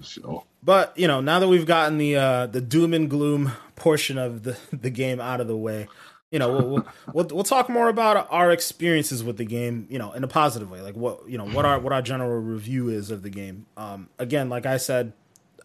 So 0.00 0.44
But 0.62 0.96
you 0.96 1.08
know, 1.08 1.20
now 1.20 1.38
that 1.38 1.48
we've 1.48 1.66
gotten 1.66 1.98
the 1.98 2.16
uh, 2.16 2.46
the 2.46 2.60
doom 2.60 2.94
and 2.94 3.08
gloom 3.08 3.52
portion 3.76 4.18
of 4.18 4.42
the 4.42 4.58
the 4.72 4.90
game 4.90 5.20
out 5.20 5.40
of 5.40 5.48
the 5.48 5.56
way, 5.56 5.88
you 6.32 6.38
know, 6.38 6.50
we'll, 6.50 6.68
we'll 6.68 6.86
we'll 7.12 7.26
we'll 7.26 7.44
talk 7.44 7.68
more 7.68 7.88
about 7.88 8.26
our 8.30 8.50
experiences 8.50 9.22
with 9.22 9.36
the 9.36 9.44
game, 9.44 9.86
you 9.90 9.98
know, 9.98 10.12
in 10.12 10.24
a 10.24 10.28
positive 10.28 10.70
way, 10.70 10.80
like 10.80 10.96
what 10.96 11.28
you 11.28 11.36
know 11.36 11.46
what 11.46 11.66
our 11.66 11.78
what 11.78 11.92
our 11.92 12.02
general 12.02 12.40
review 12.40 12.88
is 12.88 13.10
of 13.10 13.22
the 13.22 13.30
game. 13.30 13.66
Um, 13.76 14.08
again, 14.18 14.48
like 14.48 14.64
I 14.64 14.78
said, 14.78 15.12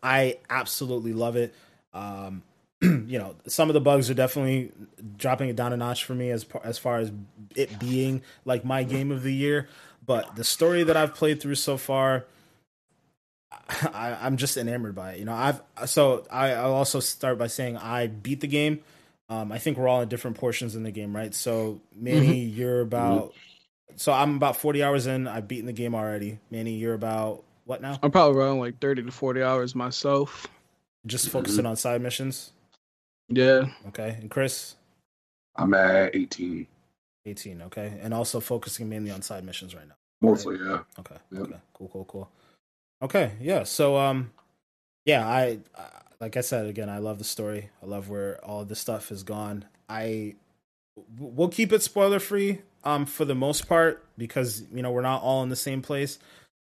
I 0.04 0.38
absolutely 0.50 1.14
love 1.14 1.38
it. 1.38 1.56
Um, 1.94 2.44
you 2.82 3.18
know, 3.18 3.36
some 3.48 3.70
of 3.70 3.76
the 3.76 3.82
bugs 3.82 4.10
are 4.10 4.14
definitely 4.14 4.74
dropping 5.18 5.48
it 5.48 5.56
down 5.56 5.72
a 5.72 5.78
notch 5.78 6.04
for 6.04 6.14
me 6.14 6.32
as 6.32 6.46
as 6.66 6.78
far 6.78 7.00
as 7.00 7.14
it 7.56 7.80
being 7.80 8.22
like 8.44 8.66
my 8.66 8.84
game 8.84 9.10
of 9.10 9.24
the 9.24 9.34
year. 9.34 9.70
But 10.06 10.36
the 10.36 10.44
story 10.44 10.84
that 10.84 10.98
I've 10.98 11.16
played 11.16 11.42
through 11.42 11.56
so 11.56 11.78
far, 11.78 12.26
I, 13.94 14.18
I'm 14.22 14.36
just 14.36 14.58
enamored 14.58 14.96
by 14.96 15.14
it. 15.14 15.20
You 15.20 15.26
know, 15.26 15.34
I've 15.34 15.62
so 15.86 16.26
I, 16.30 16.52
I'll 16.52 16.74
also 16.74 17.00
start 17.00 17.38
by 17.38 17.48
saying 17.48 17.78
I 17.78 18.08
beat 18.08 18.42
the 18.42 18.48
game. 18.48 18.82
Um, 19.30 19.52
I 19.52 19.58
think 19.58 19.78
we're 19.78 19.88
all 19.88 20.02
in 20.02 20.10
different 20.10 20.38
portions 20.38 20.76
in 20.76 20.84
the 20.84 20.92
game, 20.92 21.16
right? 21.16 21.34
So 21.34 21.82
Manny, 21.96 22.44
you're 22.46 22.82
about. 22.82 23.34
So 23.96 24.14
I'm 24.14 24.36
about 24.36 24.58
40 24.58 24.84
hours 24.84 25.08
in. 25.08 25.28
I've 25.28 25.48
beaten 25.48 25.66
the 25.66 25.74
game 25.74 25.96
already. 25.96 26.40
Manny, 26.52 26.76
you're 26.76 26.94
about 26.94 27.44
what 27.66 27.82
now? 27.82 28.00
I'm 28.02 28.12
probably 28.12 28.40
around 28.40 28.60
like 28.60 28.80
30 28.80 29.04
to 29.04 29.12
40 29.12 29.44
hours 29.44 29.76
myself. 29.76 30.48
Just 31.06 31.30
focusing 31.30 31.66
on 31.66 31.76
side 31.76 32.02
missions. 32.02 32.52
Yeah. 33.30 33.66
Okay, 33.88 34.18
and 34.22 34.30
Chris, 34.30 34.76
I'm 35.56 35.74
at 35.74 36.16
18. 36.16 36.68
18. 37.26 37.62
Okay, 37.64 37.98
and 38.02 38.14
also 38.14 38.40
focusing 38.40 38.88
mainly 38.90 39.12
on 39.12 39.22
side 39.22 39.44
missions 39.44 39.76
right 39.76 39.88
now. 39.88 39.96
Mostly, 40.22 40.58
yeah. 40.58 40.80
Okay. 41.00 41.16
Yep. 41.32 41.42
Okay. 41.42 41.58
Cool. 41.74 41.90
Cool. 41.90 42.06
Cool. 42.06 42.30
Okay. 43.02 43.34
Yeah. 43.40 43.64
So, 43.64 43.98
um, 43.98 44.32
yeah, 45.06 45.28
I, 45.28 45.60
I 45.78 45.88
like 46.20 46.36
I 46.38 46.42
said 46.42 46.66
again, 46.66 46.90
I 46.90 46.98
love 46.98 47.18
the 47.20 47.24
story. 47.24 47.70
I 47.82 47.86
love 47.86 48.10
where 48.10 48.44
all 48.44 48.62
of 48.62 48.68
this 48.70 48.80
stuff 48.80 49.10
has 49.10 49.24
gone. 49.24 49.66
I 49.90 50.36
we'll 51.20 51.50
keep 51.50 51.72
it 51.72 51.84
spoiler 51.84 52.20
free, 52.20 52.62
um, 52.84 53.06
for 53.06 53.24
the 53.26 53.36
most 53.36 53.68
part 53.68 54.04
because 54.18 54.64
you 54.74 54.82
know 54.82 54.92
we're 54.92 55.02
not 55.02 55.22
all 55.22 55.44
in 55.44 55.50
the 55.50 55.56
same 55.56 55.82
place. 55.82 56.20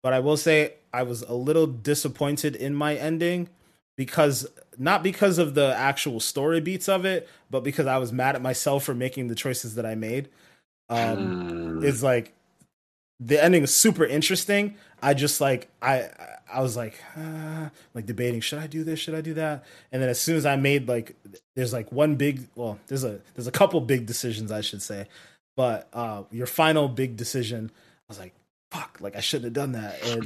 But 0.03 0.12
I 0.12 0.20
will 0.20 0.36
say 0.36 0.74
I 0.93 1.03
was 1.05 1.22
a 1.22 1.34
little 1.34 1.66
disappointed 1.66 2.57
in 2.57 2.74
my 2.74 2.95
ending 2.95 3.49
because 3.97 4.47
not 4.78 5.03
because 5.03 5.38
of 5.38 5.55
the 5.55 5.74
actual 5.76 6.18
story 6.20 6.61
beats 6.61 6.88
of 6.88 7.05
it, 7.05 7.28
but 7.51 7.62
because 7.62 7.86
I 7.86 7.99
was 7.99 8.12
mad 8.12 8.34
at 8.34 8.43
myself 8.43 8.84
for 8.84 8.95
making 8.95 9.28
the 9.28 9.34
choices 9.34 9.74
that 9.76 9.86
I 9.86 9.95
made. 9.95 10.28
Um, 10.88 11.80
Mm. 11.80 11.84
is 11.84 12.03
like 12.03 12.34
the 13.20 13.43
ending 13.43 13.62
is 13.62 13.74
super 13.74 14.05
interesting. 14.05 14.76
I 15.03 15.14
just 15.14 15.40
like 15.40 15.68
I 15.80 16.11
I 16.53 16.61
was 16.61 16.76
like 16.76 17.00
uh, 17.16 17.68
like 17.94 18.07
debating 18.07 18.40
should 18.40 18.59
I 18.59 18.66
do 18.66 18.84
this? 18.84 18.98
Should 18.98 19.14
I 19.14 19.20
do 19.20 19.34
that? 19.34 19.64
And 19.90 20.03
then 20.03 20.09
as 20.09 20.20
soon 20.20 20.36
as 20.36 20.46
I 20.46 20.57
made 20.57 20.88
like 20.88 21.16
there's 21.57 21.72
like 21.72 21.90
one 21.92 22.16
big 22.16 22.48
well 22.55 22.78
there's 22.88 23.05
a 23.05 23.20
there's 23.34 23.46
a 23.46 23.53
couple 23.53 23.80
big 23.80 24.07
decisions 24.07 24.53
I 24.53 24.61
should 24.61 24.82
say. 24.82 25.07
But 25.57 25.88
uh 25.92 26.24
your 26.30 26.46
final 26.46 26.88
big 26.88 27.16
decision 27.16 27.70
I 27.74 28.05
was 28.09 28.18
like 28.18 28.34
fuck 28.70 28.98
like 29.00 29.16
I 29.16 29.20
shouldn't 29.20 29.44
have 29.46 29.55
done 29.55 29.72
that. 29.72 30.03
And 30.07 30.24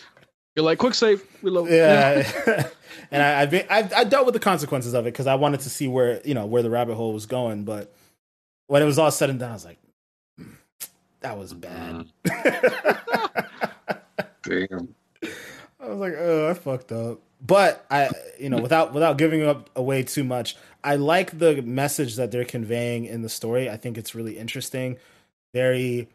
You're 0.56 0.64
like, 0.64 0.78
quick 0.78 0.94
save, 0.94 1.22
reload. 1.42 1.68
yeah. 1.68 2.68
And 3.10 3.22
I 3.22 3.42
I've, 3.42 3.50
been, 3.50 3.66
I 3.68 3.88
I 3.94 4.04
dealt 4.04 4.24
with 4.24 4.32
the 4.32 4.40
consequences 4.40 4.94
of 4.94 5.06
it 5.06 5.12
because 5.12 5.26
I 5.26 5.34
wanted 5.34 5.60
to 5.60 5.70
see 5.70 5.86
where 5.86 6.20
you 6.24 6.32
know 6.34 6.46
where 6.46 6.62
the 6.62 6.70
rabbit 6.70 6.94
hole 6.94 7.12
was 7.12 7.26
going. 7.26 7.64
But 7.64 7.94
when 8.68 8.82
it 8.82 8.86
was 8.86 8.98
all 8.98 9.10
said 9.10 9.28
and 9.28 9.38
done 9.38 9.50
I 9.50 9.52
was 9.52 9.64
like 9.66 9.78
"Hmm, 10.38 10.52
that 11.20 11.38
was 11.38 11.52
bad 11.52 12.06
Damn. 14.46 14.94
I 15.80 15.88
was 15.88 15.98
like, 15.98 16.14
oh, 16.16 16.48
I 16.48 16.54
fucked 16.54 16.92
up. 16.92 17.20
But 17.44 17.84
I, 17.90 18.10
you 18.38 18.48
know, 18.48 18.58
without 18.58 18.94
without 18.94 19.18
giving 19.18 19.42
up 19.42 19.68
away 19.76 20.02
too 20.02 20.24
much, 20.24 20.56
I 20.82 20.96
like 20.96 21.38
the 21.38 21.60
message 21.62 22.16
that 22.16 22.30
they're 22.30 22.44
conveying 22.44 23.04
in 23.04 23.22
the 23.22 23.28
story. 23.28 23.68
I 23.68 23.76
think 23.76 23.98
it's 23.98 24.14
really 24.14 24.38
interesting, 24.38 24.96
very 25.52 26.08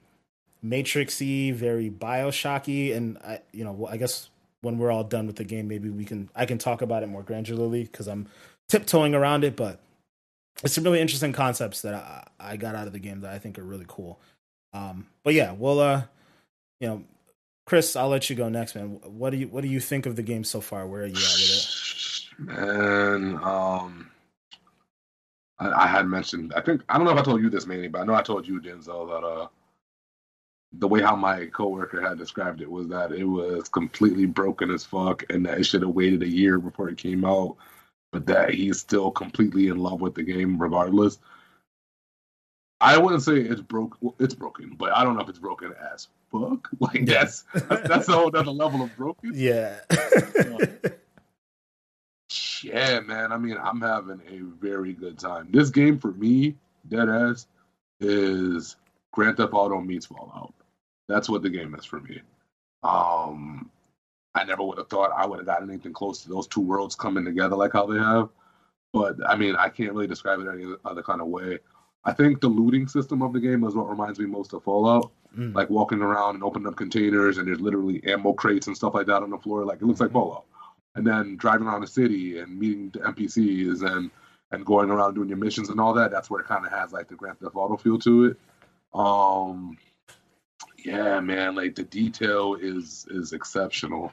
Matrixy, 0.66 1.54
very 1.54 1.90
Bioshocky, 1.90 2.96
and 2.96 3.18
I, 3.20 3.42
you 3.52 3.64
know, 3.64 3.88
I 3.90 3.98
guess 3.98 4.30
when 4.62 4.78
we're 4.78 4.92
all 4.92 5.04
done 5.04 5.28
with 5.28 5.36
the 5.36 5.44
game, 5.44 5.68
maybe 5.68 5.90
we 5.90 6.06
can 6.06 6.30
I 6.36 6.46
can 6.46 6.58
talk 6.58 6.82
about 6.82 7.04
it 7.04 7.08
more 7.08 7.24
granularly 7.24 7.84
because 7.84 8.08
I'm 8.08 8.28
tiptoeing 8.68 9.14
around 9.14 9.44
it. 9.44 9.56
But 9.56 9.80
it's 10.64 10.74
some 10.74 10.84
really 10.84 11.02
interesting 11.02 11.34
concepts 11.34 11.82
that 11.82 11.94
I, 11.94 12.28
I 12.40 12.58
got 12.58 12.76
out 12.76 12.88
of 12.88 12.94
the 12.94 13.00
game 13.00 13.22
that 13.22 13.34
I 13.34 13.40
think 13.40 13.60
are 13.60 13.64
really 13.64 13.86
cool. 13.88 14.20
Um, 14.74 15.08
but 15.24 15.34
yeah, 15.34 15.52
well, 15.52 15.80
uh, 15.80 16.04
you 16.80 16.88
know, 16.88 17.04
Chris, 17.66 17.96
I'll 17.96 18.10
let 18.10 18.30
you 18.30 18.36
go 18.36 18.50
next, 18.50 18.76
man. 18.76 19.00
What 19.04 19.30
do 19.32 19.38
you 19.38 19.48
what 19.48 19.62
do 19.62 19.68
you 19.68 19.80
think 19.80 20.06
of 20.06 20.16
the 20.16 20.24
game 20.24 20.44
so 20.44 20.62
far? 20.62 20.88
Where 20.88 21.04
are 21.04 21.06
you 21.06 21.14
at 21.14 21.18
with 21.18 21.50
it? 21.50 22.46
Man, 22.46 23.40
um, 23.44 24.10
I, 25.60 25.84
I 25.84 25.88
had 25.88 26.08
mentioned. 26.08 26.54
I 26.56 26.62
think 26.62 26.82
I 26.90 26.98
don't 26.98 27.06
know 27.06 27.12
if 27.12 27.20
I 27.20 27.24
told 27.24 27.42
you 27.42 27.50
this, 27.50 27.68
Manny, 27.68 27.88
but 27.88 28.02
I 28.02 28.04
know 28.06 28.16
I 28.16 28.24
told 28.24 28.48
you, 28.48 28.60
Denzel, 28.60 29.08
that 29.08 29.26
uh, 29.26 29.48
the 30.74 30.88
way 30.88 31.02
how 31.02 31.16
my 31.16 31.46
coworker 31.48 32.02
had 32.02 32.18
described 32.18 32.62
it 32.62 32.72
was 32.72 32.88
that 32.88 33.12
it 33.12 33.26
was 33.26 33.70
completely 33.70 34.26
broken 34.26 34.72
as 34.72 34.84
fuck, 34.84 35.24
and 35.30 35.46
that 35.46 35.60
it 35.60 35.66
should 35.66 35.84
have 35.84 35.92
waited 35.92 36.24
a 36.24 36.28
year 36.28 36.60
before 36.60 36.90
it 36.90 36.98
came 36.98 37.24
out, 37.26 37.58
but 38.12 38.26
that 38.26 38.54
he's 38.54 38.80
still 38.80 39.12
completely 39.12 39.68
in 39.68 39.78
love 39.78 40.02
with 40.02 40.16
the 40.16 40.24
game 40.24 40.58
regardless. 40.58 41.20
I 42.82 42.98
wouldn't 42.98 43.24
say 43.24 43.36
it's 43.38 43.62
broke. 43.62 43.96
Well, 44.02 44.16
it's 44.20 44.34
broken, 44.34 44.76
but 44.78 44.92
I 44.96 45.04
don't 45.04 45.16
know 45.16 45.22
if 45.22 45.30
it's 45.30 45.40
broken 45.40 45.74
as 45.94 46.08
fuck. 46.32 46.68
Like 46.80 47.08
Yeah. 47.08 47.26
that's 47.26 47.44
that's 47.86 48.10
a 48.10 48.14
whole 48.14 48.36
other 48.36 48.52
level 48.52 48.82
of 48.82 48.96
broken. 48.98 49.32
Yeah. 49.36 49.80
Yeah, 52.64 53.00
man. 53.02 53.32
I 53.32 53.38
mean, 53.38 53.58
I'm 53.62 53.82
having 53.82 54.22
a 54.30 54.40
very 54.64 54.94
good 54.94 55.18
time. 55.18 55.48
This 55.52 55.70
game 55.70 55.98
for 55.98 56.12
me, 56.14 56.56
dead 56.90 57.10
ass, 57.10 57.48
is 58.00 58.76
Grand 59.12 59.38
Theft 59.38 59.54
Auto 59.54 59.82
meets 59.82 60.06
Fallout. 60.06 60.54
That's 61.10 61.28
what 61.28 61.42
the 61.42 61.50
game 61.50 61.76
is 61.76 61.86
for 61.86 62.00
me. 62.00 62.22
Um, 62.84 63.70
I 64.36 64.44
never 64.46 64.64
would 64.64 64.78
have 64.78 64.90
thought 64.90 65.12
I 65.16 65.26
would 65.26 65.40
have 65.40 65.46
gotten 65.46 65.70
anything 65.70 65.92
close 65.94 66.22
to 66.22 66.30
those 66.30 66.48
two 66.48 66.62
worlds 66.62 66.96
coming 66.96 67.26
together 67.26 67.56
like 67.56 67.74
how 67.74 67.86
they 67.86 67.98
have. 68.00 68.30
But 68.94 69.16
I 69.28 69.36
mean, 69.36 69.56
I 69.56 69.70
can't 69.70 69.92
really 69.94 70.08
describe 70.08 70.40
it 70.40 70.48
any 70.48 70.74
other 70.86 71.04
kind 71.04 71.20
of 71.22 71.28
way. 71.28 71.60
I 72.04 72.14
think 72.14 72.42
the 72.42 72.48
looting 72.48 72.88
system 72.88 73.22
of 73.22 73.34
the 73.34 73.40
game 73.40 73.64
is 73.64 73.76
what 73.76 73.90
reminds 73.90 74.20
me 74.20 74.26
most 74.26 74.54
of 74.54 74.64
Fallout. 74.64 75.12
Mm. 75.38 75.56
Like 75.56 75.70
walking 75.70 76.02
around 76.02 76.36
and 76.36 76.44
opening 76.44 76.68
up 76.68 76.76
containers, 76.76 77.38
and 77.38 77.48
there's 77.48 77.62
literally 77.62 78.04
ammo 78.04 78.34
crates 78.34 78.68
and 78.68 78.76
stuff 78.76 78.94
like 78.94 79.08
that 79.08 79.24
on 79.24 79.30
the 79.30 79.38
floor. 79.38 79.64
Like 79.66 79.82
it 79.82 79.86
looks 79.86 80.02
like 80.02 80.12
Fallout 80.12 80.46
and 80.96 81.06
then 81.06 81.38
driving 81.38 81.68
around 81.68 81.82
the 81.82 81.88
city 81.88 82.40
and 82.40 82.58
meeting 82.58 82.90
the 82.90 83.00
NPCs 83.00 83.84
and 83.84 84.12
and 84.52 84.66
going 84.66 84.90
around 84.90 85.14
doing 85.14 85.30
your 85.30 85.38
missions 85.38 85.70
and 85.70 85.80
all 85.80 85.94
that. 85.94 86.12
That's 86.12 86.30
where 86.30 86.42
it 86.42 86.48
kind 86.48 86.66
of 86.66 86.72
has 86.74 86.92
like 86.92 87.08
the 87.08 87.16
Grand 87.16 87.40
Theft 87.40 87.56
Auto 87.56 87.78
feel 87.78 87.98
to 88.00 88.26
it. 88.26 88.38
Um, 88.94 89.78
yeah, 90.84 91.22
man, 91.22 91.56
like 91.56 91.76
the 91.76 91.84
detail 91.84 92.56
is 92.56 93.06
is 93.10 93.32
exceptional, 93.32 94.12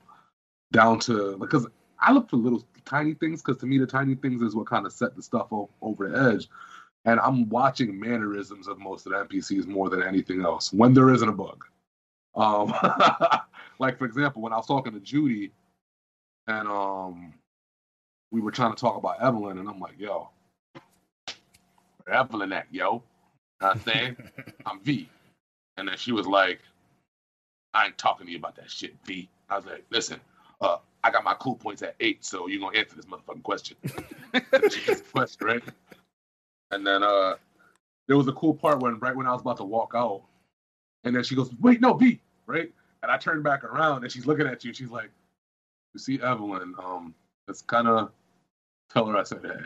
down 0.72 1.00
to 1.00 1.36
because 1.38 1.66
I 1.98 2.12
look 2.12 2.30
for 2.30 2.36
little 2.36 2.64
tiny 2.84 3.14
things 3.14 3.42
because 3.42 3.58
to 3.58 3.66
me 3.66 3.78
the 3.78 3.86
tiny 3.86 4.14
things 4.14 4.40
is 4.42 4.54
what 4.54 4.66
kind 4.66 4.86
of 4.86 4.92
set 4.92 5.16
the 5.16 5.22
stuff 5.22 5.48
o- 5.52 5.70
over 5.82 6.08
the 6.08 6.32
edge. 6.34 6.48
And 7.08 7.18
I'm 7.20 7.48
watching 7.48 7.98
mannerisms 7.98 8.68
of 8.68 8.78
most 8.78 9.06
of 9.06 9.12
the 9.12 9.18
NPCs 9.18 9.66
more 9.66 9.88
than 9.88 10.02
anything 10.02 10.42
else 10.44 10.74
when 10.74 10.92
there 10.92 11.08
isn't 11.08 11.28
a 11.28 11.32
bug. 11.32 11.64
Um, 12.36 12.74
like 13.78 13.96
for 13.96 14.04
example, 14.04 14.42
when 14.42 14.52
I 14.52 14.56
was 14.56 14.66
talking 14.66 14.92
to 14.92 15.00
Judy, 15.00 15.50
and 16.48 16.68
um, 16.68 17.32
we 18.30 18.42
were 18.42 18.50
trying 18.50 18.74
to 18.74 18.78
talk 18.78 18.98
about 18.98 19.22
Evelyn, 19.22 19.56
and 19.56 19.66
I'm 19.66 19.80
like, 19.80 19.98
"Yo, 19.98 20.28
where 22.04 22.14
Evelyn 22.14 22.52
at, 22.52 22.66
yo?" 22.70 23.02
I'm 23.62 23.80
saying, 23.80 24.18
"I'm 24.66 24.80
V," 24.80 25.08
and 25.78 25.88
then 25.88 25.96
she 25.96 26.12
was 26.12 26.26
like, 26.26 26.60
"I 27.72 27.86
ain't 27.86 27.96
talking 27.96 28.26
to 28.26 28.32
you 28.32 28.38
about 28.38 28.56
that 28.56 28.70
shit, 28.70 28.94
V." 29.06 29.30
I 29.48 29.56
was 29.56 29.64
like, 29.64 29.86
"Listen, 29.88 30.20
uh, 30.60 30.76
I 31.02 31.08
I 31.08 31.10
got 31.10 31.24
my 31.24 31.34
cool 31.40 31.56
points 31.56 31.80
at 31.80 31.94
eight, 32.00 32.22
so 32.22 32.48
you're 32.48 32.60
gonna 32.60 32.76
answer 32.76 32.94
this 32.96 33.06
motherfucking 33.06 33.42
question. 33.42 33.78
question, 35.10 35.46
right? 35.46 35.62
And 36.70 36.86
then 36.86 37.02
uh 37.02 37.34
there 38.06 38.16
was 38.16 38.28
a 38.28 38.32
cool 38.32 38.54
part 38.54 38.80
when 38.80 38.98
right 38.98 39.14
when 39.14 39.26
I 39.26 39.32
was 39.32 39.40
about 39.42 39.58
to 39.58 39.64
walk 39.64 39.92
out, 39.94 40.22
and 41.04 41.14
then 41.14 41.22
she 41.24 41.34
goes, 41.34 41.50
Wait, 41.60 41.80
no, 41.80 41.94
V, 41.94 42.20
right? 42.46 42.72
And 43.02 43.12
I 43.12 43.16
turned 43.16 43.44
back 43.44 43.64
around 43.64 44.02
and 44.02 44.12
she's 44.12 44.26
looking 44.26 44.46
at 44.46 44.64
you, 44.64 44.72
she's 44.72 44.90
like, 44.90 45.10
You 45.94 46.00
see 46.00 46.20
Evelyn, 46.20 46.74
um, 46.82 47.14
it's 47.48 47.62
kinda 47.62 48.10
tell 48.90 49.06
her 49.06 49.16
I 49.16 49.22
said 49.22 49.40
hey. 49.42 49.64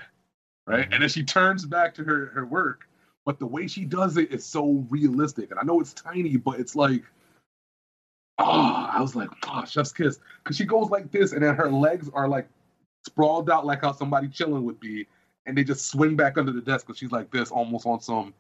Right? 0.67 0.89
And 0.93 1.03
then 1.03 1.09
she 1.09 1.25
turns 1.25 1.67
back 1.67 1.95
to 1.95 2.05
her 2.05 2.27
her 2.27 2.47
work, 2.47 2.89
but 3.25 3.39
the 3.39 3.47
way 3.47 3.67
she 3.67 3.85
does 3.85 4.17
it 4.17 4.33
is 4.33 4.45
so 4.45 4.87
realistic. 4.91 5.51
And 5.51 5.59
I 5.59 5.65
know 5.65 5.81
it's 5.81 5.93
tiny, 5.93 6.37
but 6.37 6.61
it's 6.61 6.77
like 6.77 7.03
oh, 8.39 8.89
I 8.91 9.01
was 9.01 9.15
like, 9.15 9.29
oh, 9.49 9.65
chef's 9.65 9.93
kiss. 9.93 10.19
Cause 10.45 10.57
she 10.57 10.65
goes 10.65 10.91
like 10.91 11.11
this, 11.11 11.33
and 11.33 11.43
then 11.43 11.55
her 11.55 11.71
legs 11.71 12.11
are 12.13 12.29
like 12.29 12.49
sprawled 13.07 13.51
out 13.51 13.67
like 13.67 13.83
how 13.83 13.93
somebody 13.93 14.29
chilling 14.29 14.65
would 14.65 14.81
be, 14.81 15.07
and 15.47 15.57
they 15.57 15.65
just 15.65 15.89
swing 15.89 16.17
back 16.17 16.39
under 16.39 16.53
the 16.53 16.61
desk 16.61 16.87
because 16.87 16.99
she's 16.99 17.13
like 17.13 17.31
this, 17.31 17.51
almost 17.51 17.87
on 17.87 18.01
some. 18.01 18.35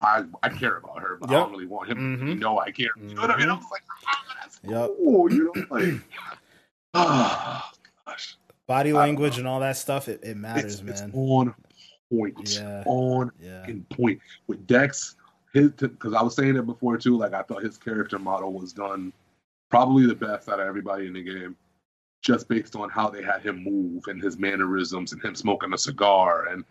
I 0.00 0.24
I 0.42 0.48
care 0.48 0.76
about 0.76 1.00
her, 1.00 1.16
but 1.20 1.30
I 1.30 1.34
don't 1.34 1.50
really 1.52 1.66
want 1.66 1.88
him 1.88 2.18
to 2.18 2.24
Mhm. 2.24 2.38
know 2.38 2.58
I 2.58 2.70
care. 2.70 2.90
You 3.00 3.14
know 3.14 3.22
what 3.22 3.30
I 3.30 3.38
mean? 3.38 3.48
I 3.48 3.54
was 3.54 3.64
like, 3.70 3.82
ah, 4.06 4.24
that's 4.42 4.60
Yep. 4.62 4.90
cool. 4.98 5.32
You 5.32 5.54
know, 5.54 5.66
like, 5.70 5.94
ah, 6.94 7.72
gosh, 8.06 8.36
Body 8.66 8.92
language 8.92 9.38
and 9.38 9.46
all 9.46 9.60
that 9.60 9.76
stuff, 9.76 10.08
it, 10.08 10.20
it 10.22 10.36
matters, 10.36 10.80
it's, 10.80 10.88
it's 10.90 11.00
man. 11.02 11.10
on 11.14 11.54
point. 12.10 12.34
It's 12.40 12.56
Yeah. 12.58 12.82
on 12.86 13.30
Yeah. 13.38 13.66
point 13.90 14.20
with 14.46 14.66
Dex. 14.66 15.16
His 15.52 15.70
because 15.70 16.14
I 16.14 16.22
was 16.22 16.34
saying 16.34 16.56
it 16.56 16.66
before 16.66 16.98
too. 16.98 17.16
Like 17.16 17.32
I 17.32 17.42
thought 17.42 17.62
his 17.62 17.78
character 17.78 18.18
model 18.18 18.52
was 18.52 18.72
done 18.72 19.12
probably 19.70 20.04
the 20.06 20.14
best 20.14 20.48
out 20.48 20.58
of 20.60 20.66
everybody 20.66 21.06
in 21.06 21.12
the 21.12 21.22
game, 21.22 21.56
just 22.24 22.48
based 22.48 22.74
on 22.74 22.88
how 22.88 23.10
they 23.10 23.22
had 23.22 23.42
him 23.42 23.62
move 23.62 24.04
and 24.08 24.20
his 24.20 24.38
mannerisms 24.38 25.12
and 25.12 25.22
him 25.22 25.34
smoking 25.34 25.74
a 25.74 25.78
cigar 25.78 26.48
and 26.48 26.64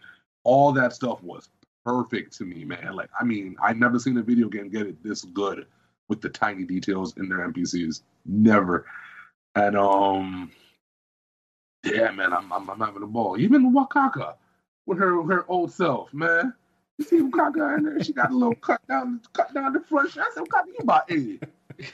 all 0.44 0.74
that 0.74 0.94
stuff 0.94 1.22
was 1.22 1.48
perfect 1.86 2.36
to 2.38 2.44
me, 2.44 2.66
man. 2.66 2.96
Like 2.96 3.10
I 3.18 3.24
mean, 3.24 3.56
I 3.62 3.74
never 3.74 4.00
seen 4.00 4.18
a 4.18 4.24
video 4.24 4.50
game 4.50 4.70
get 4.70 4.88
it 4.88 5.02
this 5.04 5.24
good 5.26 5.68
with 6.10 6.22
the 6.22 6.30
tiny 6.30 6.64
details 6.64 7.16
in 7.18 7.30
their 7.30 7.48
NPCs. 7.48 8.02
Never. 8.26 8.86
And 9.56 9.78
um, 9.78 10.52
yeah, 11.84 12.12
man, 12.12 12.34
I'm 12.34 12.52
I'm, 12.52 12.70
I'm 12.70 12.80
having 12.80 13.04
a 13.04 13.08
ball. 13.08 13.40
Even 13.40 13.74
Wakako 13.74 14.36
with 14.88 14.98
her 14.98 15.22
her 15.24 15.46
old 15.48 15.72
self, 15.72 16.14
man. 16.14 16.54
You 16.98 17.06
see 17.06 17.22
Wakako 17.22 17.78
in 17.78 17.84
there? 17.86 18.04
She 18.04 18.12
got 18.14 18.32
a 18.32 18.36
little 18.36 18.56
cut 18.56 18.82
down 18.88 19.22
cut 19.34 19.54
down 19.54 19.74
the 19.74 19.82
front. 19.82 20.18
I 20.18 20.30
said, 20.34 20.44
Wakako, 20.44 20.68
you 20.68 20.80
about 20.82 21.12
eighty. 21.12 21.40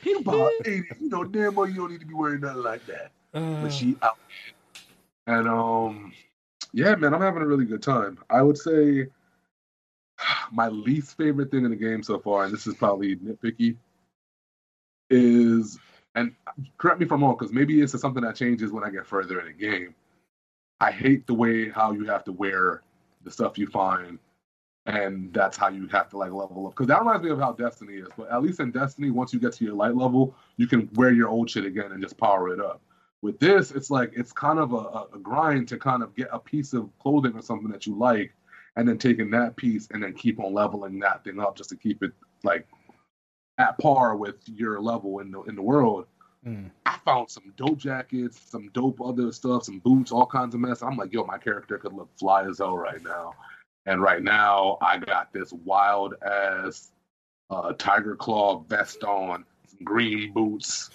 You 0.04 0.20
about 0.20 0.52
eighty. 0.66 0.88
You 1.02 1.10
know, 1.10 1.26
damn 1.26 1.56
well 1.56 1.68
you 1.68 1.76
don't 1.76 1.92
need 1.92 2.00
to 2.00 2.06
be 2.06 2.14
wearing 2.14 2.42
nothing 2.42 2.64
like 2.64 2.86
that. 2.86 3.12
But 3.32 3.72
she 3.74 3.96
out. 4.02 4.18
And 5.28 5.48
um, 5.48 6.14
yeah, 6.74 6.96
man, 6.96 7.14
I'm 7.14 7.22
having 7.22 7.42
a 7.42 7.48
really 7.48 7.66
good 7.66 7.84
time. 7.84 8.18
I 8.30 8.42
would 8.42 8.58
say 8.58 9.08
my 10.52 10.68
least 10.68 11.18
favorite 11.18 11.52
thing 11.52 11.66
in 11.66 11.72
the 11.72 11.78
game 11.78 12.04
so 12.04 12.20
far, 12.20 12.46
and 12.46 12.54
this 12.54 12.68
is 12.68 12.76
probably 12.76 13.16
nitpicky, 13.18 13.76
is 15.10 15.80
and 16.16 16.34
correct 16.78 17.00
me 17.00 17.06
if 17.06 17.12
I'm 17.12 17.24
wrong, 17.24 17.36
because 17.38 17.54
maybe 17.54 17.82
it's 17.82 18.00
something 18.00 18.24
that 18.24 18.36
changes 18.36 18.72
when 18.72 18.84
I 18.84 18.90
get 18.90 19.06
further 19.06 19.40
in 19.40 19.48
the 19.48 19.54
game. 19.54 19.94
I 20.80 20.92
hate 20.92 21.28
the 21.28 21.34
way 21.34 21.70
how 21.70 21.92
you 21.92 22.06
have 22.06 22.24
to 22.26 22.32
wear 22.32 22.84
the 23.24 23.32
stuff 23.32 23.58
you 23.58 23.68
find, 23.68 24.18
and 24.86 25.32
that's 25.34 25.58
how 25.58 25.70
you 25.70 25.88
have 25.88 26.10
to 26.10 26.18
like 26.18 26.32
level 26.32 26.66
up. 26.68 26.74
Because 26.74 26.88
that 26.88 27.00
reminds 27.00 27.24
me 27.24 27.30
of 27.30 27.40
how 27.40 27.52
Destiny 27.54 27.96
is. 27.96 28.08
But 28.18 28.32
at 28.32 28.42
least 28.42 28.60
in 28.60 28.72
Destiny, 28.72 29.12
once 29.12 29.34
you 29.34 29.40
get 29.40 29.54
to 29.54 29.66
your 29.66 29.76
light 29.76 29.96
level, 29.96 30.36
you 30.58 30.68
can 30.68 30.90
wear 30.96 31.12
your 31.12 31.30
old 31.30 31.50
shit 31.50 31.66
again 31.66 31.92
and 31.92 32.02
just 32.02 32.18
power 32.18 32.54
it 32.54 32.60
up. 32.60 32.82
With 33.22 33.40
this, 33.40 33.72
it's 33.72 33.92
like 33.92 34.14
it's 34.16 34.32
kind 34.32 34.60
of 34.60 34.74
a, 34.74 35.16
a, 35.16 35.20
grind 35.22 35.68
to 35.70 35.78
kind 35.78 36.04
of 36.04 36.16
get 36.16 36.30
a 36.32 36.40
piece 36.40 36.74
of 36.74 36.90
clothing 37.00 37.36
or 37.36 37.42
something 37.42 37.70
that 37.70 37.86
you 37.86 37.98
like, 37.98 38.34
and 38.76 38.88
then 38.88 38.98
taking 38.98 39.30
that 39.32 39.58
piece 39.58 39.90
and 39.92 40.02
then 40.02 40.14
keep 40.14 40.40
on 40.40 40.54
leveling 40.54 41.00
that 41.00 41.24
thing 41.24 41.40
up 41.40 41.58
just 41.58 41.70
to 41.72 41.76
keep 41.76 42.02
it 42.02 42.12
like 42.44 42.66
at 43.58 43.78
par 43.78 44.16
with 44.16 44.38
your 44.46 44.80
level 44.80 45.20
in 45.20 45.32
the 45.32 45.42
in 45.44 45.56
the 45.56 45.62
world. 45.62 46.06
Mm. 46.46 46.72
I 46.86 46.98
found 47.04 47.30
some 47.30 47.54
dope 47.58 47.78
jackets, 47.78 48.40
some 48.40 48.70
dope 48.74 49.02
other 49.02 49.32
stuff, 49.32 49.66
some 49.66 49.80
boots, 49.80 50.12
all 50.12 50.26
kinds 50.26 50.56
of 50.56 50.62
mess. 50.62 50.82
I'm 50.82 50.96
like, 50.96 51.12
yo, 51.12 51.26
my 51.26 51.38
character 51.38 51.78
could 51.78 51.94
look 51.94 52.10
fly 52.18 52.48
as 52.48 52.60
hell 52.60 52.78
right 52.78 53.04
now. 53.04 53.34
And 53.86 54.02
right 54.02 54.24
now, 54.24 54.78
I 54.82 54.98
got 54.98 55.34
this 55.34 55.52
wild 55.52 56.14
ass 56.22 56.92
uh, 57.50 57.74
tiger 57.78 58.16
claw 58.16 58.60
vest 58.60 59.04
on, 59.04 59.46
some 59.68 59.84
green 59.84 60.32
boots, 60.32 60.90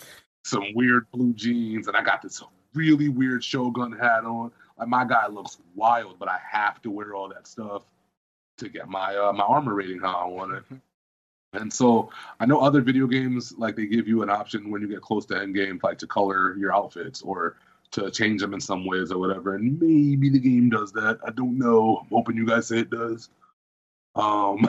some 0.45 0.65
weird 0.75 1.11
blue 1.11 1.33
jeans, 1.33 1.89
and 1.89 1.97
I 1.97 2.03
got 2.03 2.23
this 2.23 2.43
really 2.75 3.09
weird 3.09 3.43
Shogun 3.43 3.93
hat 3.93 4.25
on. 4.25 4.53
Like 4.79 4.89
my 4.89 5.05
guy 5.05 5.27
looks 5.29 5.59
wild, 5.75 6.19
but 6.19 6.29
I 6.29 6.39
have 6.51 6.83
to 6.83 6.91
wear 6.91 7.15
all 7.15 7.29
that 7.29 7.47
stuff 7.47 7.85
to 8.59 8.69
get 8.69 8.89
my 8.89 9.17
uh, 9.17 9.33
my 9.33 9.45
armor 9.45 9.75
rating 9.75 10.01
how 10.01 10.15
I 10.15 10.27
want 10.27 10.53
it. 10.53 10.65
And 11.55 11.73
so 11.73 12.11
I 12.41 12.47
know 12.47 12.61
other 12.61 12.81
video 12.81 13.07
games 13.07 13.55
like 13.57 13.77
they 13.77 13.87
give 13.87 14.09
you 14.09 14.23
an 14.23 14.31
option 14.31 14.71
when 14.71 14.83
you 14.83 14.89
get 14.89 15.03
close 15.03 15.25
to 15.27 15.41
end 15.41 15.55
game, 15.55 15.79
like 15.83 15.99
to 15.99 16.07
color 16.07 16.57
your 16.57 16.75
outfits 16.75 17.23
or 17.23 17.57
to 17.93 18.11
change 18.11 18.41
them 18.41 18.55
in 18.55 18.61
some 18.61 18.85
ways 18.85 19.13
or 19.13 19.19
whatever. 19.19 19.55
And 19.55 19.81
maybe 19.81 20.31
the 20.31 20.41
game 20.41 20.69
does 20.69 20.93
that. 20.93 21.21
I 21.25 21.31
don't 21.31 21.57
know. 21.59 21.99
I'm 22.03 22.09
hoping 22.09 22.37
you 22.37 22.45
guys 22.45 22.67
say 22.67 22.81
it 22.81 22.91
does. 22.91 23.29
Um, 24.17 24.69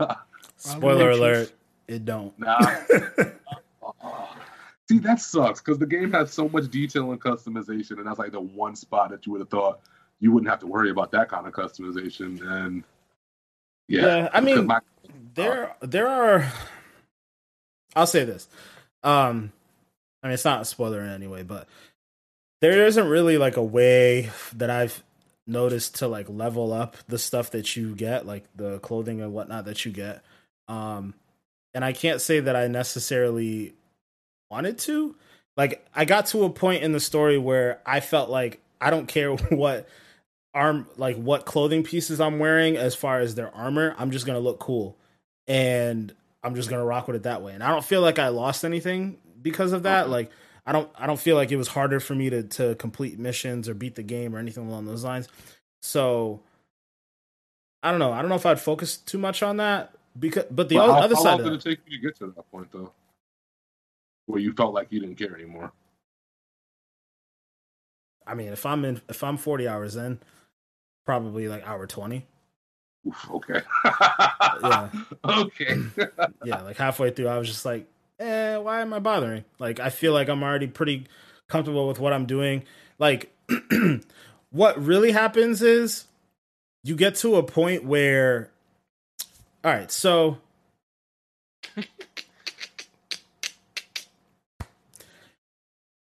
Spoiler 0.56 1.10
alert, 1.10 1.52
it 1.86 2.06
don't. 2.06 2.38
nah. 2.38 2.58
See, 4.92 4.98
that 4.98 5.20
sucks 5.20 5.60
because 5.62 5.78
the 5.78 5.86
game 5.86 6.12
has 6.12 6.34
so 6.34 6.50
much 6.50 6.70
detail 6.70 7.12
and 7.12 7.20
customization, 7.20 7.92
and 7.92 8.06
that's 8.06 8.18
like 8.18 8.32
the 8.32 8.40
one 8.42 8.76
spot 8.76 9.08
that 9.08 9.24
you 9.24 9.32
would 9.32 9.40
have 9.40 9.48
thought 9.48 9.80
you 10.20 10.30
wouldn't 10.32 10.50
have 10.50 10.58
to 10.60 10.66
worry 10.66 10.90
about 10.90 11.10
that 11.12 11.30
kind 11.30 11.46
of 11.46 11.54
customization. 11.54 12.42
And 12.46 12.84
yeah, 13.88 14.04
Yeah, 14.18 14.30
I 14.34 14.42
mean, 14.42 14.66
my- 14.66 14.80
there 15.34 15.74
there 15.80 16.08
are 16.08 16.52
I'll 17.96 18.06
say 18.06 18.24
this. 18.24 18.48
Um 19.02 19.50
I 20.22 20.26
mean 20.26 20.34
it's 20.34 20.44
not 20.44 20.60
a 20.60 20.66
spoiler 20.66 21.00
in 21.00 21.08
any 21.08 21.26
way, 21.26 21.42
but 21.42 21.68
there 22.60 22.86
isn't 22.86 23.08
really 23.08 23.38
like 23.38 23.56
a 23.56 23.64
way 23.64 24.28
that 24.54 24.68
I've 24.68 25.02
noticed 25.46 25.96
to 26.00 26.06
like 26.06 26.28
level 26.28 26.74
up 26.74 26.98
the 27.08 27.18
stuff 27.18 27.50
that 27.52 27.76
you 27.76 27.94
get, 27.94 28.26
like 28.26 28.44
the 28.54 28.78
clothing 28.80 29.22
and 29.22 29.32
whatnot 29.32 29.64
that 29.64 29.86
you 29.86 29.90
get. 29.90 30.22
Um 30.68 31.14
and 31.72 31.82
I 31.82 31.94
can't 31.94 32.20
say 32.20 32.40
that 32.40 32.54
I 32.54 32.66
necessarily 32.68 33.72
wanted 34.52 34.78
to. 34.78 35.16
Like 35.56 35.84
I 35.94 36.04
got 36.04 36.26
to 36.26 36.44
a 36.44 36.50
point 36.50 36.82
in 36.82 36.92
the 36.92 37.00
story 37.00 37.38
where 37.38 37.80
I 37.86 38.00
felt 38.00 38.28
like 38.28 38.60
I 38.80 38.90
don't 38.90 39.06
care 39.06 39.34
what 39.50 39.88
arm 40.54 40.86
like 40.96 41.16
what 41.16 41.46
clothing 41.46 41.82
pieces 41.82 42.20
I'm 42.20 42.38
wearing 42.38 42.76
as 42.76 42.94
far 42.94 43.20
as 43.20 43.34
their 43.34 43.54
armor. 43.54 43.94
I'm 43.98 44.10
just 44.10 44.26
gonna 44.26 44.40
look 44.40 44.60
cool, 44.60 44.96
and 45.48 46.14
I'm 46.42 46.54
just 46.54 46.68
gonna 46.68 46.84
rock 46.84 47.06
with 47.06 47.16
it 47.16 47.22
that 47.22 47.42
way. 47.42 47.54
And 47.54 47.62
I 47.62 47.70
don't 47.70 47.84
feel 47.84 48.02
like 48.02 48.18
I 48.18 48.28
lost 48.28 48.64
anything 48.64 49.16
because 49.40 49.72
of 49.72 49.84
that. 49.84 50.10
Like 50.10 50.30
I 50.66 50.72
don't 50.72 50.90
I 50.96 51.06
don't 51.06 51.18
feel 51.18 51.36
like 51.36 51.50
it 51.50 51.56
was 51.56 51.68
harder 51.68 51.98
for 51.98 52.14
me 52.14 52.28
to 52.30 52.42
to 52.42 52.74
complete 52.74 53.18
missions 53.18 53.70
or 53.70 53.74
beat 53.74 53.94
the 53.94 54.02
game 54.02 54.36
or 54.36 54.38
anything 54.38 54.68
along 54.68 54.84
those 54.84 55.02
lines. 55.02 55.28
So 55.80 56.42
I 57.82 57.90
don't 57.90 58.00
know. 58.00 58.12
I 58.12 58.20
don't 58.20 58.28
know 58.28 58.36
if 58.36 58.46
I'd 58.46 58.60
focus 58.60 58.98
too 58.98 59.18
much 59.18 59.42
on 59.42 59.56
that 59.56 59.94
because 60.18 60.44
but 60.50 60.68
the 60.68 60.76
But 60.76 60.84
other, 60.84 60.92
how, 60.92 61.00
other 61.00 61.14
how 61.16 61.22
side 61.22 61.30
long 61.30 61.40
of 61.40 61.46
did 61.46 61.52
it 61.54 61.62
take 61.62 61.78
you 61.86 61.96
to 61.98 62.02
get 62.02 62.16
to 62.18 62.26
that 62.26 62.50
point 62.50 62.68
though? 62.70 62.92
Where 64.32 64.40
you 64.40 64.54
felt 64.54 64.72
like 64.72 64.86
you 64.90 64.98
didn't 64.98 65.16
care 65.16 65.34
anymore. 65.34 65.72
I 68.26 68.32
mean, 68.32 68.48
if 68.48 68.64
I'm 68.64 68.82
in 68.86 69.02
if 69.10 69.22
I'm 69.22 69.36
40 69.36 69.68
hours 69.68 69.94
in, 69.94 70.20
probably 71.04 71.48
like 71.48 71.68
hour 71.68 71.86
20. 71.86 72.24
Oof, 73.06 73.30
okay. 73.30 73.60
Yeah. 73.84 74.88
Okay. 75.24 75.76
yeah, 76.44 76.62
like 76.62 76.78
halfway 76.78 77.10
through, 77.10 77.28
I 77.28 77.36
was 77.36 77.46
just 77.46 77.66
like, 77.66 77.86
eh, 78.20 78.56
why 78.56 78.80
am 78.80 78.94
I 78.94 79.00
bothering? 79.00 79.44
Like, 79.58 79.80
I 79.80 79.90
feel 79.90 80.14
like 80.14 80.30
I'm 80.30 80.42
already 80.42 80.66
pretty 80.66 81.06
comfortable 81.48 81.86
with 81.86 81.98
what 81.98 82.14
I'm 82.14 82.24
doing. 82.24 82.64
Like, 82.98 83.30
what 84.50 84.82
really 84.82 85.12
happens 85.12 85.60
is 85.60 86.06
you 86.84 86.96
get 86.96 87.16
to 87.16 87.36
a 87.36 87.42
point 87.42 87.84
where, 87.84 88.50
all 89.62 89.72
right, 89.72 89.90
so. 89.90 90.38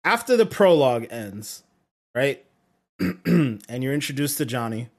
After 0.05 0.37
the 0.37 0.45
prologue 0.45 1.07
ends, 1.09 1.63
right? 2.13 2.45
and 2.99 3.83
you're 3.83 3.93
introduced 3.93 4.37
to 4.37 4.45
Johnny, 4.45 4.89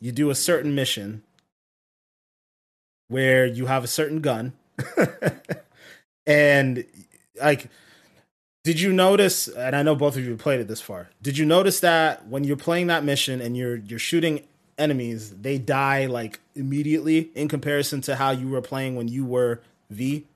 you 0.00 0.10
do 0.10 0.30
a 0.30 0.34
certain 0.34 0.74
mission 0.74 1.22
where 3.08 3.46
you 3.46 3.66
have 3.66 3.84
a 3.84 3.88
certain 3.88 4.20
gun. 4.20 4.54
And 6.26 6.84
like 7.40 7.68
did 8.64 8.80
you 8.80 8.92
notice 8.92 9.48
and 9.48 9.74
i 9.74 9.82
know 9.82 9.94
both 9.94 10.16
of 10.16 10.24
you 10.24 10.36
played 10.36 10.60
it 10.60 10.68
this 10.68 10.80
far 10.80 11.08
did 11.22 11.36
you 11.36 11.44
notice 11.44 11.80
that 11.80 12.26
when 12.28 12.44
you're 12.44 12.56
playing 12.56 12.88
that 12.88 13.04
mission 13.04 13.40
and 13.40 13.56
you're 13.56 13.76
you're 13.76 13.98
shooting 13.98 14.42
enemies 14.78 15.30
they 15.30 15.58
die 15.58 16.06
like 16.06 16.40
immediately 16.54 17.30
in 17.34 17.48
comparison 17.48 18.00
to 18.02 18.16
how 18.16 18.30
you 18.30 18.48
were 18.48 18.60
playing 18.62 18.94
when 18.96 19.08
you 19.08 19.24
were 19.24 19.60
v? 19.90 20.26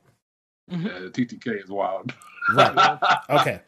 Mm-hmm. 0.70 0.86
Yeah, 0.86 0.98
the 0.98 1.10
TTK 1.10 1.62
is 1.62 1.70
wild. 1.70 2.12
right. 2.54 2.98
Okay 3.30 3.60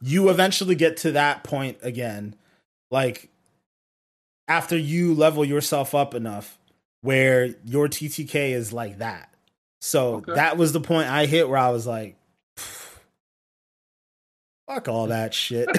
you 0.00 0.28
eventually 0.30 0.74
get 0.74 0.96
to 0.98 1.12
that 1.12 1.44
point 1.44 1.78
again, 1.82 2.34
like 2.90 3.28
after 4.46 4.76
you 4.76 5.14
level 5.14 5.44
yourself 5.44 5.94
up 5.94 6.14
enough 6.14 6.58
where 7.02 7.54
your 7.64 7.88
TTK 7.88 8.52
is 8.52 8.72
like 8.72 8.98
that. 8.98 9.32
So 9.80 10.16
Okay. 10.16 10.34
that 10.34 10.56
was 10.56 10.72
the 10.72 10.80
point 10.80 11.08
I 11.08 11.26
hit 11.26 11.48
where 11.48 11.58
I 11.58 11.70
was 11.70 11.86
like, 11.86 12.16
fuck 14.66 14.88
all 14.88 15.06
that 15.08 15.34
shit. 15.34 15.68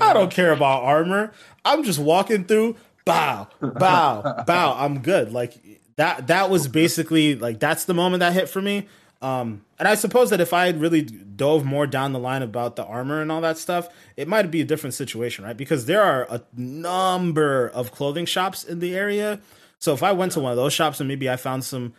I 0.00 0.12
don't 0.12 0.30
care 0.30 0.52
about 0.52 0.82
armor. 0.84 1.32
I'm 1.64 1.82
just 1.84 1.98
walking 1.98 2.44
through, 2.44 2.76
bow, 3.04 3.48
bow, 3.60 4.44
bow. 4.46 4.76
I'm 4.78 5.00
good. 5.00 5.32
Like 5.32 5.54
that 5.96 6.28
that 6.28 6.50
was 6.50 6.68
basically 6.68 7.34
like 7.34 7.58
that's 7.60 7.84
the 7.84 7.94
moment 7.94 8.20
that 8.20 8.32
hit 8.32 8.48
for 8.48 8.62
me. 8.62 8.86
Um, 9.22 9.64
and 9.78 9.86
I 9.86 9.96
suppose 9.96 10.30
that 10.30 10.40
if 10.40 10.52
I 10.52 10.66
had 10.66 10.80
really 10.80 11.02
dove 11.02 11.64
more 11.64 11.86
down 11.86 12.12
the 12.12 12.18
line 12.18 12.42
about 12.42 12.76
the 12.76 12.84
armor 12.84 13.20
and 13.20 13.30
all 13.30 13.42
that 13.42 13.58
stuff, 13.58 13.88
it 14.16 14.26
might 14.26 14.50
be 14.50 14.62
a 14.62 14.64
different 14.64 14.94
situation, 14.94 15.44
right? 15.44 15.56
Because 15.56 15.86
there 15.86 16.02
are 16.02 16.26
a 16.30 16.42
number 16.56 17.68
of 17.68 17.92
clothing 17.92 18.24
shops 18.24 18.64
in 18.64 18.80
the 18.80 18.96
area. 18.96 19.40
So 19.78 19.92
if 19.92 20.02
I 20.02 20.12
went 20.12 20.32
to 20.32 20.40
one 20.40 20.52
of 20.52 20.56
those 20.56 20.72
shops 20.72 21.00
and 21.00 21.08
maybe 21.08 21.28
I 21.28 21.36
found 21.36 21.64
some 21.64 21.92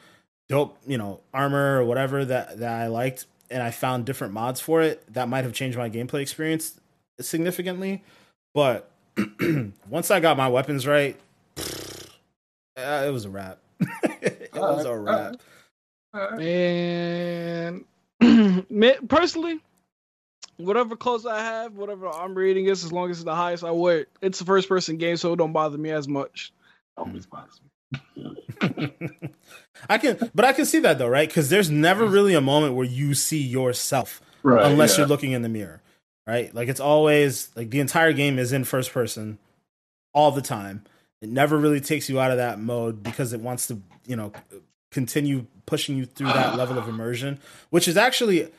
dope, 0.50 0.78
you 0.88 0.98
know, 0.98 1.22
armor 1.34 1.80
or 1.80 1.86
whatever 1.86 2.26
that 2.26 2.58
that 2.60 2.74
I 2.74 2.88
liked, 2.88 3.26
and 3.52 3.62
I 3.62 3.70
found 3.70 4.06
different 4.06 4.34
mods 4.34 4.60
for 4.60 4.82
it, 4.82 5.04
that 5.14 5.28
might 5.28 5.44
have 5.44 5.54
changed 5.54 5.78
my 5.78 5.90
gameplay 5.90 6.22
experience 6.22 6.80
significantly. 7.20 8.04
But 8.54 8.90
once 9.90 10.10
I 10.10 10.20
got 10.20 10.38
my 10.38 10.48
weapons 10.48 10.88
right, 10.88 11.20
uh, 11.58 13.04
it 13.06 13.12
was 13.12 13.26
a 13.26 13.30
wrap. 13.30 13.60
it 14.22 14.52
was 14.54 14.86
a 14.86 14.98
wrap. 14.98 15.36
And 16.14 17.86
personally, 19.08 19.60
whatever 20.58 20.96
clothes 20.96 21.26
I 21.26 21.40
have, 21.40 21.76
whatever 21.76 22.08
I'm 22.08 22.36
reading 22.36 22.66
is, 22.66 22.84
as 22.84 22.92
long 22.92 23.10
as 23.10 23.18
it's 23.18 23.26
the 23.26 23.36
highest, 23.36 23.64
I 23.64 23.72
wear 23.72 24.00
it. 24.02 24.10
It's 24.22 24.42
a 24.42 24.46
first 24.46 24.68
person 24.70 24.98
game, 24.98 25.18
so 25.18 25.34
it 25.34 25.38
don't 25.38 25.54
bother 25.54 25.78
me 25.78 25.92
as 25.92 26.08
much. 26.08 26.54
Always 26.98 27.26
bothers 27.26 27.60
me. 27.62 27.70
I 29.90 29.98
can, 29.98 30.30
but 30.36 30.46
I 30.46 30.54
can 30.54 30.66
see 30.66 30.80
that 30.80 30.98
though, 30.98 31.08
right? 31.08 31.28
Because 31.28 31.50
there's 31.50 31.70
never 31.70 32.06
mm. 32.06 32.14
really 32.14 32.34
a 32.34 32.42
moment 32.42 32.76
where 32.76 32.86
you 32.86 33.14
see 33.14 33.42
yourself 33.42 34.22
Right. 34.44 34.66
unless 34.66 34.94
yeah. 34.94 35.00
you're 35.00 35.08
looking 35.08 35.34
in 35.34 35.42
the 35.42 35.50
mirror, 35.50 35.82
right? 36.26 36.54
Like 36.54 36.68
it's 36.68 36.80
always 36.80 37.50
like 37.56 37.70
the 37.70 37.80
entire 37.80 38.14
game 38.14 38.40
is 38.40 38.54
in 38.54 38.64
first 38.64 38.92
person 38.92 39.38
all 40.14 40.32
the 40.32 40.42
time. 40.42 40.84
It 41.22 41.30
never 41.30 41.58
really 41.58 41.82
takes 41.82 42.10
you 42.10 42.20
out 42.20 42.32
of 42.32 42.38
that 42.38 42.60
mode 42.60 43.04
because 43.04 43.34
it 43.34 43.42
wants 43.42 43.68
to, 43.68 43.80
you 44.08 44.16
know, 44.16 44.32
continue 44.92 45.48
pushing 45.66 45.98
you 45.98 46.06
through 46.06 46.28
that 46.28 46.58
level 46.58 46.78
of 46.78 46.88
immersion, 46.88 47.40
which 47.70 47.88
is 47.88 47.98
actually 47.98 48.50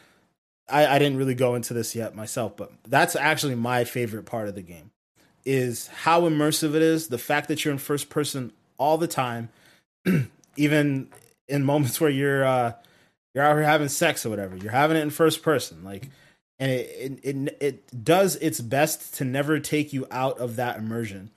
I, 0.69 0.87
I 0.87 0.99
didn't 0.99 1.19
really 1.19 1.35
go 1.35 1.55
into 1.55 1.75
this 1.75 1.95
yet 1.95 2.15
myself, 2.17 2.57
but 2.57 2.73
that's 2.89 3.15
actually 3.15 3.55
my 3.55 3.85
favorite 3.85 4.25
part 4.25 4.49
of 4.49 4.55
the 4.55 4.63
game 4.63 4.91
is 5.45 5.89
how 5.89 6.23
immersive 6.23 6.75
it 6.75 6.83
is. 6.83 7.09
The 7.09 7.19
fact 7.19 7.49
that 7.49 7.65
you're 7.65 7.73
in 7.73 7.79
first 7.79 8.09
person 8.09 8.53
all 8.79 8.97
the 8.97 9.09
time, 9.09 9.51
even 10.57 11.09
in 11.49 11.65
moments 11.65 12.01
where 12.01 12.11
you're 12.11 12.45
uh, 12.45 12.73
you're 13.35 13.45
out 13.45 13.57
here 13.57 13.65
having 13.65 13.89
sex 13.89 14.25
or 14.25 14.31
whatever, 14.31 14.57
you're 14.57 14.73
having 14.73 14.97
it 14.97 15.01
in 15.01 15.11
first 15.11 15.43
person, 15.43 15.85
like, 15.85 16.11
and 16.59 16.71
it 16.71 17.21
it 17.23 17.25
it, 17.25 17.57
it 17.61 18.05
does 18.05 18.37
its 18.37 18.61
best 18.61 19.15
to 19.15 19.25
never 19.25 19.59
take 19.59 19.93
you 19.93 20.07
out 20.11 20.39
of 20.39 20.57
that 20.57 20.79
immersion. 20.79 21.31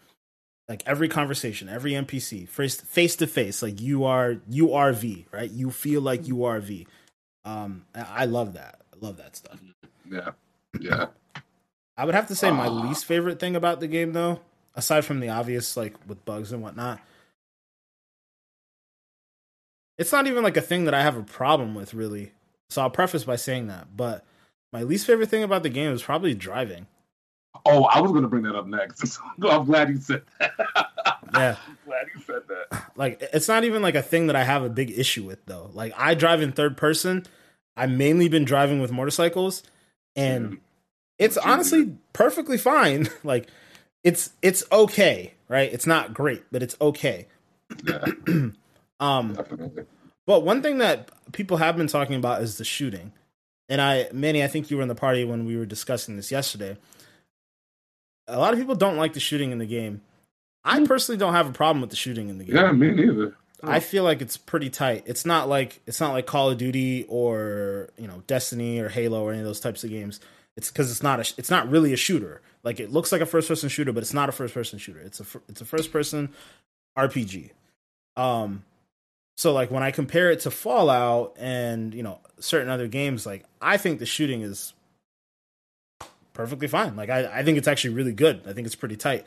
Like 0.68 0.82
every 0.88 1.08
conversation, 1.08 1.70
every 1.70 1.92
NPC, 1.92 2.48
face 2.50 2.82
face 2.82 3.16
to 3.18 3.28
face, 3.28 3.62
like 3.62 3.80
you 3.80 4.04
are 4.04 4.38
you 4.50 4.74
are 4.74 4.92
V, 4.94 5.28
right? 5.32 5.50
You 5.52 5.70
feel 5.70 6.02
like 6.02 6.28
you 6.28 6.44
are 6.46 6.60
V. 6.60 6.88
Um, 7.44 7.86
I 7.94 8.26
love 8.26 8.54
that. 8.54 8.82
I 8.92 9.06
love 9.06 9.18
that 9.18 9.36
stuff. 9.36 9.60
Yeah. 10.10 10.32
Yeah. 10.80 11.08
I 11.98 12.06
would 12.06 12.16
have 12.16 12.28
to 12.28 12.36
say 12.36 12.50
my 12.52 12.66
Ah. 12.66 12.70
least 12.88 13.06
favorite 13.06 13.40
thing 13.40 13.56
about 13.56 13.80
the 13.80 13.88
game, 13.88 14.14
though, 14.14 14.42
aside 14.74 15.06
from 15.06 15.20
the 15.20 15.30
obvious, 15.30 15.78
like 15.78 15.94
with 16.08 16.26
bugs 16.26 16.52
and 16.52 16.64
whatnot, 16.64 17.00
it's 19.98 20.12
not 20.12 20.28
even 20.28 20.44
like 20.44 20.58
a 20.58 20.62
thing 20.62 20.86
that 20.86 20.94
I 20.94 21.04
have 21.04 21.16
a 21.18 21.24
problem 21.24 21.76
with, 21.76 21.94
really. 21.94 22.32
So 22.70 22.82
I'll 22.82 22.90
preface 22.90 23.24
by 23.24 23.36
saying 23.38 23.68
that. 23.68 23.96
But 23.96 24.26
my 24.74 24.84
least 24.84 25.06
favorite 25.06 25.30
thing 25.30 25.44
about 25.44 25.64
the 25.64 25.70
game 25.70 25.94
is 25.94 26.04
probably 26.04 26.34
driving. 26.34 26.88
Oh, 27.66 27.84
I 27.86 28.00
was 28.02 28.12
gonna 28.12 28.28
bring 28.28 28.44
that 28.44 28.56
up 28.56 28.68
next. 28.68 29.20
I'm 29.44 29.66
glad 29.66 29.90
you 29.90 29.98
said 29.98 30.24
that. 30.40 30.52
Yeah. 31.34 31.58
I'm 31.68 31.78
glad 31.86 32.06
you 32.16 32.22
said 32.22 32.44
that. 32.48 32.84
Like, 32.96 33.22
it's 33.34 33.48
not 33.50 33.66
even 33.66 33.82
like 33.82 33.96
a 33.96 34.02
thing 34.02 34.28
that 34.28 34.38
I 34.38 34.44
have 34.46 34.64
a 34.64 34.70
big 34.70 34.98
issue 34.98 35.24
with, 35.26 35.44
though. 35.48 35.70
Like, 35.74 35.92
I 35.98 36.14
drive 36.14 36.42
in 36.42 36.54
third 36.54 36.78
person. 36.78 37.26
I've 37.76 37.92
mainly 37.92 38.30
been 38.30 38.46
driving 38.46 38.80
with 38.80 38.92
motorcycles, 38.92 39.64
and 40.16 40.46
Mhm. 40.54 40.60
it's 41.20 41.36
honestly 41.36 41.98
perfectly 42.14 42.58
fine. 42.58 43.10
like, 43.24 43.48
it's 44.04 44.32
it's 44.42 44.64
okay, 44.72 45.34
right? 45.50 45.74
It's 45.74 45.86
not 45.88 46.14
great, 46.14 46.44
but 46.54 46.64
it's 46.64 46.78
okay. 46.80 47.28
Yeah, 47.84 48.06
Um, 49.02 49.34
definitely. 49.34 49.84
but 50.26 50.44
one 50.46 50.62
thing 50.62 50.78
that 50.78 51.10
people 51.34 51.58
have 51.58 51.76
been 51.76 51.88
talking 51.88 52.16
about 52.16 52.42
is 52.44 52.58
the 52.58 52.64
shooting. 52.64 53.12
And 53.68 53.82
I, 53.82 54.08
Manny, 54.14 54.42
I 54.44 54.48
think 54.48 54.72
you 54.72 54.78
were 54.78 54.84
in 54.84 54.90
the 54.90 54.96
party 54.96 55.26
when 55.26 55.44
we 55.46 55.58
were 55.58 55.66
discussing 55.66 56.16
this 56.16 56.32
yesterday. 56.32 56.78
A 58.28 58.40
lot 58.40 58.54
of 58.54 58.60
people 58.60 58.76
don't 58.76 58.98
like 58.98 59.14
the 59.14 59.20
shooting 59.20 59.52
in 59.52 59.60
the 59.60 59.66
game. 59.66 60.02
I 60.64 60.84
personally 60.86 61.18
don't 61.18 61.34
have 61.34 61.48
a 61.48 61.54
problem 61.54 61.82
with 61.82 61.92
the 61.92 61.96
shooting 61.96 62.30
in 62.30 62.40
the 62.40 62.44
game. 62.44 62.56
Yeah, 62.56 62.72
me 62.72 62.92
neither. 62.92 63.36
I 63.64 63.80
feel 63.80 64.04
like 64.04 64.22
it's 64.22 64.38
pretty 64.38 64.70
tight. 64.70 65.04
It's 65.06 65.26
not 65.26 65.48
like 65.48 65.82
it's 65.88 66.00
not 66.00 66.14
like 66.14 66.26
Call 66.26 66.52
of 66.52 66.58
Duty 66.58 67.06
or 67.08 67.90
you 67.98 68.08
know 68.08 68.24
Destiny 68.28 68.80
or 68.80 68.90
Halo 68.90 69.24
or 69.24 69.32
any 69.32 69.40
of 69.40 69.46
those 69.46 69.60
types 69.60 69.84
of 69.84 69.90
games. 69.90 70.20
It's 70.58 70.72
because 70.72 70.92
it's 70.92 71.04
not 71.04 71.20
a 71.20 71.34
it's 71.38 71.50
not 71.50 71.70
really 71.70 71.94
a 71.94 71.98
shooter. 71.98 72.42
Like 72.64 72.80
it 72.80 72.92
looks 72.92 73.12
like 73.12 73.22
a 73.22 73.26
first 73.26 73.48
person 73.48 73.70
shooter, 73.70 73.92
but 73.92 74.02
it's 74.02 74.14
not 74.14 74.30
a 74.30 74.32
first 74.32 74.54
person 74.54 74.80
shooter. 74.80 75.00
It's 75.00 75.20
a 75.20 75.26
it's 75.48 75.62
a 75.62 75.66
first 75.66 75.92
person 75.92 76.30
RPG. 76.98 77.52
Um, 78.18 78.64
so 79.38 79.54
like 79.54 79.72
when 79.72 79.84
I 79.84 79.92
compare 79.92 80.32
it 80.32 80.42
to 80.42 80.52
Fallout 80.52 81.36
and 81.38 81.94
you 81.94 82.04
know 82.04 82.20
certain 82.40 82.70
other 82.70 82.88
games, 82.88 83.26
like 83.26 83.46
I 83.62 83.78
think 83.78 84.00
the 84.00 84.06
shooting 84.06 84.42
is 84.42 84.74
perfectly 86.36 86.68
fine. 86.68 86.96
Like 86.96 87.10
I 87.10 87.40
I 87.40 87.44
think 87.44 87.58
it's 87.58 87.68
actually 87.68 87.96
really 87.96 88.14
good. 88.14 88.44
I 88.46 88.54
think 88.54 88.68
it's 88.68 88.76
pretty 88.76 88.96
tight. 88.96 89.26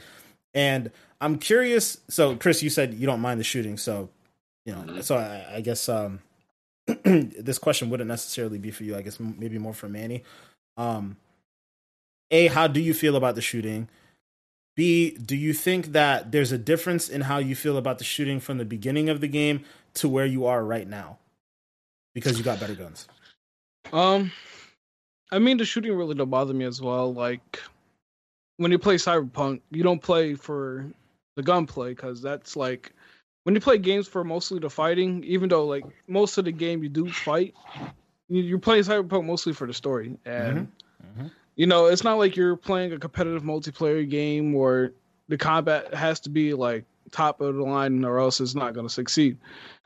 And 0.55 0.93
I'm 1.21 1.39
curious. 1.39 1.99
So, 2.09 2.37
Chris, 2.37 2.63
you 2.63 2.71
said 2.71 2.95
you 2.95 3.07
don't 3.07 3.21
mind 3.21 3.41
the 3.41 3.45
shooting, 3.45 3.77
so 3.77 4.09
you 4.65 4.73
know. 4.75 4.83
Mhm. 4.83 5.03
So 5.03 5.17
I, 5.17 5.57
I 5.57 5.61
guess 5.61 5.89
um, 5.89 6.21
this 7.05 7.59
question 7.59 7.91
wouldn't 7.91 8.09
necessarily 8.09 8.59
be 8.59 8.71
for 8.71 8.85
you. 8.85 8.97
I 8.97 9.03
guess 9.03 9.19
maybe 9.19 9.59
more 9.59 9.75
for 9.75 9.89
Manny. 9.89 10.23
Um, 10.77 11.17
a, 12.31 12.47
how 12.49 12.67
do 12.69 12.81
you 12.81 12.95
feel 12.95 13.17
about 13.17 13.35
the 13.35 13.43
shooting? 13.43 13.89
B, 14.77 15.11
do 15.11 15.35
you 15.35 15.53
think 15.53 15.87
that 15.93 16.31
there's 16.31 16.53
a 16.53 16.59
difference 16.59 17.09
in 17.09 17.23
how 17.23 17.39
you 17.39 17.57
feel 17.57 17.77
about 17.77 17.99
the 17.99 18.05
shooting 18.05 18.39
from 18.39 18.59
the 18.59 18.65
beginning 18.65 19.09
of 19.09 19.21
the 19.21 19.27
game 19.27 19.65
to 19.95 20.09
where 20.09 20.27
you 20.27 20.47
are 20.47 20.65
right 20.65 20.87
now? 20.87 21.19
Because 22.15 22.39
you 22.39 22.45
got 22.45 22.61
better 22.61 22.75
guns. 22.77 23.09
Um, 23.93 24.31
I 25.31 25.39
mean, 25.39 25.59
the 25.59 25.65
shooting 25.65 25.95
really 25.95 26.15
don't 26.15 26.31
bother 26.31 26.55
me 26.55 26.65
as 26.65 26.81
well. 26.81 27.13
Like 27.13 27.61
when 28.57 28.71
you 28.71 28.79
play 28.79 28.97
Cyberpunk, 28.97 29.61
you 29.71 29.83
don't 29.83 30.03
play 30.03 30.35
for 30.35 30.87
the 31.37 31.43
gunplay 31.43 31.91
because 31.91 32.21
that's 32.23 32.57
like 32.57 32.93
when 33.45 33.55
you 33.55 33.61
play 33.61 33.79
games 33.79 34.09
for 34.09 34.25
mostly 34.25 34.59
the 34.59 34.71
fighting. 34.71 35.23
Even 35.25 35.49
though 35.49 35.67
like 35.67 35.85
most 36.07 36.39
of 36.39 36.45
the 36.45 36.53
game 36.53 36.83
you 36.83 36.89
do 36.89 37.09
fight, 37.11 37.55
you, 38.29 38.43
you're 38.43 38.59
playing 38.59 38.85
Cyberpunk 38.85 39.25
mostly 39.25 39.53
for 39.53 39.67
the 39.67 39.75
story, 39.75 40.19
and 40.25 40.69
Mhm. 41.19 41.31
you 41.57 41.67
know 41.67 41.87
it's 41.87 42.05
not 42.05 42.19
like 42.19 42.37
you're 42.37 42.57
playing 42.57 42.93
a 42.93 42.99
competitive 42.99 43.43
multiplayer 43.43 44.09
game 44.09 44.53
where 44.53 44.93
the 45.29 45.37
combat 45.39 45.93
has 45.95 46.21
to 46.21 46.31
be 46.31 46.55
like 46.55 46.85
top 47.11 47.41
of 47.41 47.55
the 47.55 47.63
line 47.63 48.05
or 48.05 48.19
else 48.19 48.41
it's 48.41 48.55
not 48.55 48.75
going 48.75 48.87
to 48.87 48.93
succeed. 48.93 49.39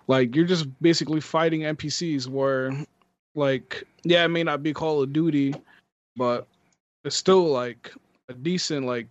Like 0.06 0.34
you're 0.34 0.46
just 0.46 0.66
basically 0.80 1.20
fighting 1.20 1.60
NPCs 1.60 2.26
where 2.28 2.86
like 3.34 3.84
yeah, 4.04 4.24
it 4.24 4.28
may 4.28 4.42
not 4.42 4.62
be 4.62 4.72
Call 4.72 5.02
of 5.02 5.12
Duty, 5.12 5.54
but 6.16 6.46
it's 7.04 7.16
still 7.16 7.44
like 7.44 7.92
a 8.28 8.34
decent 8.34 8.86
like 8.86 9.08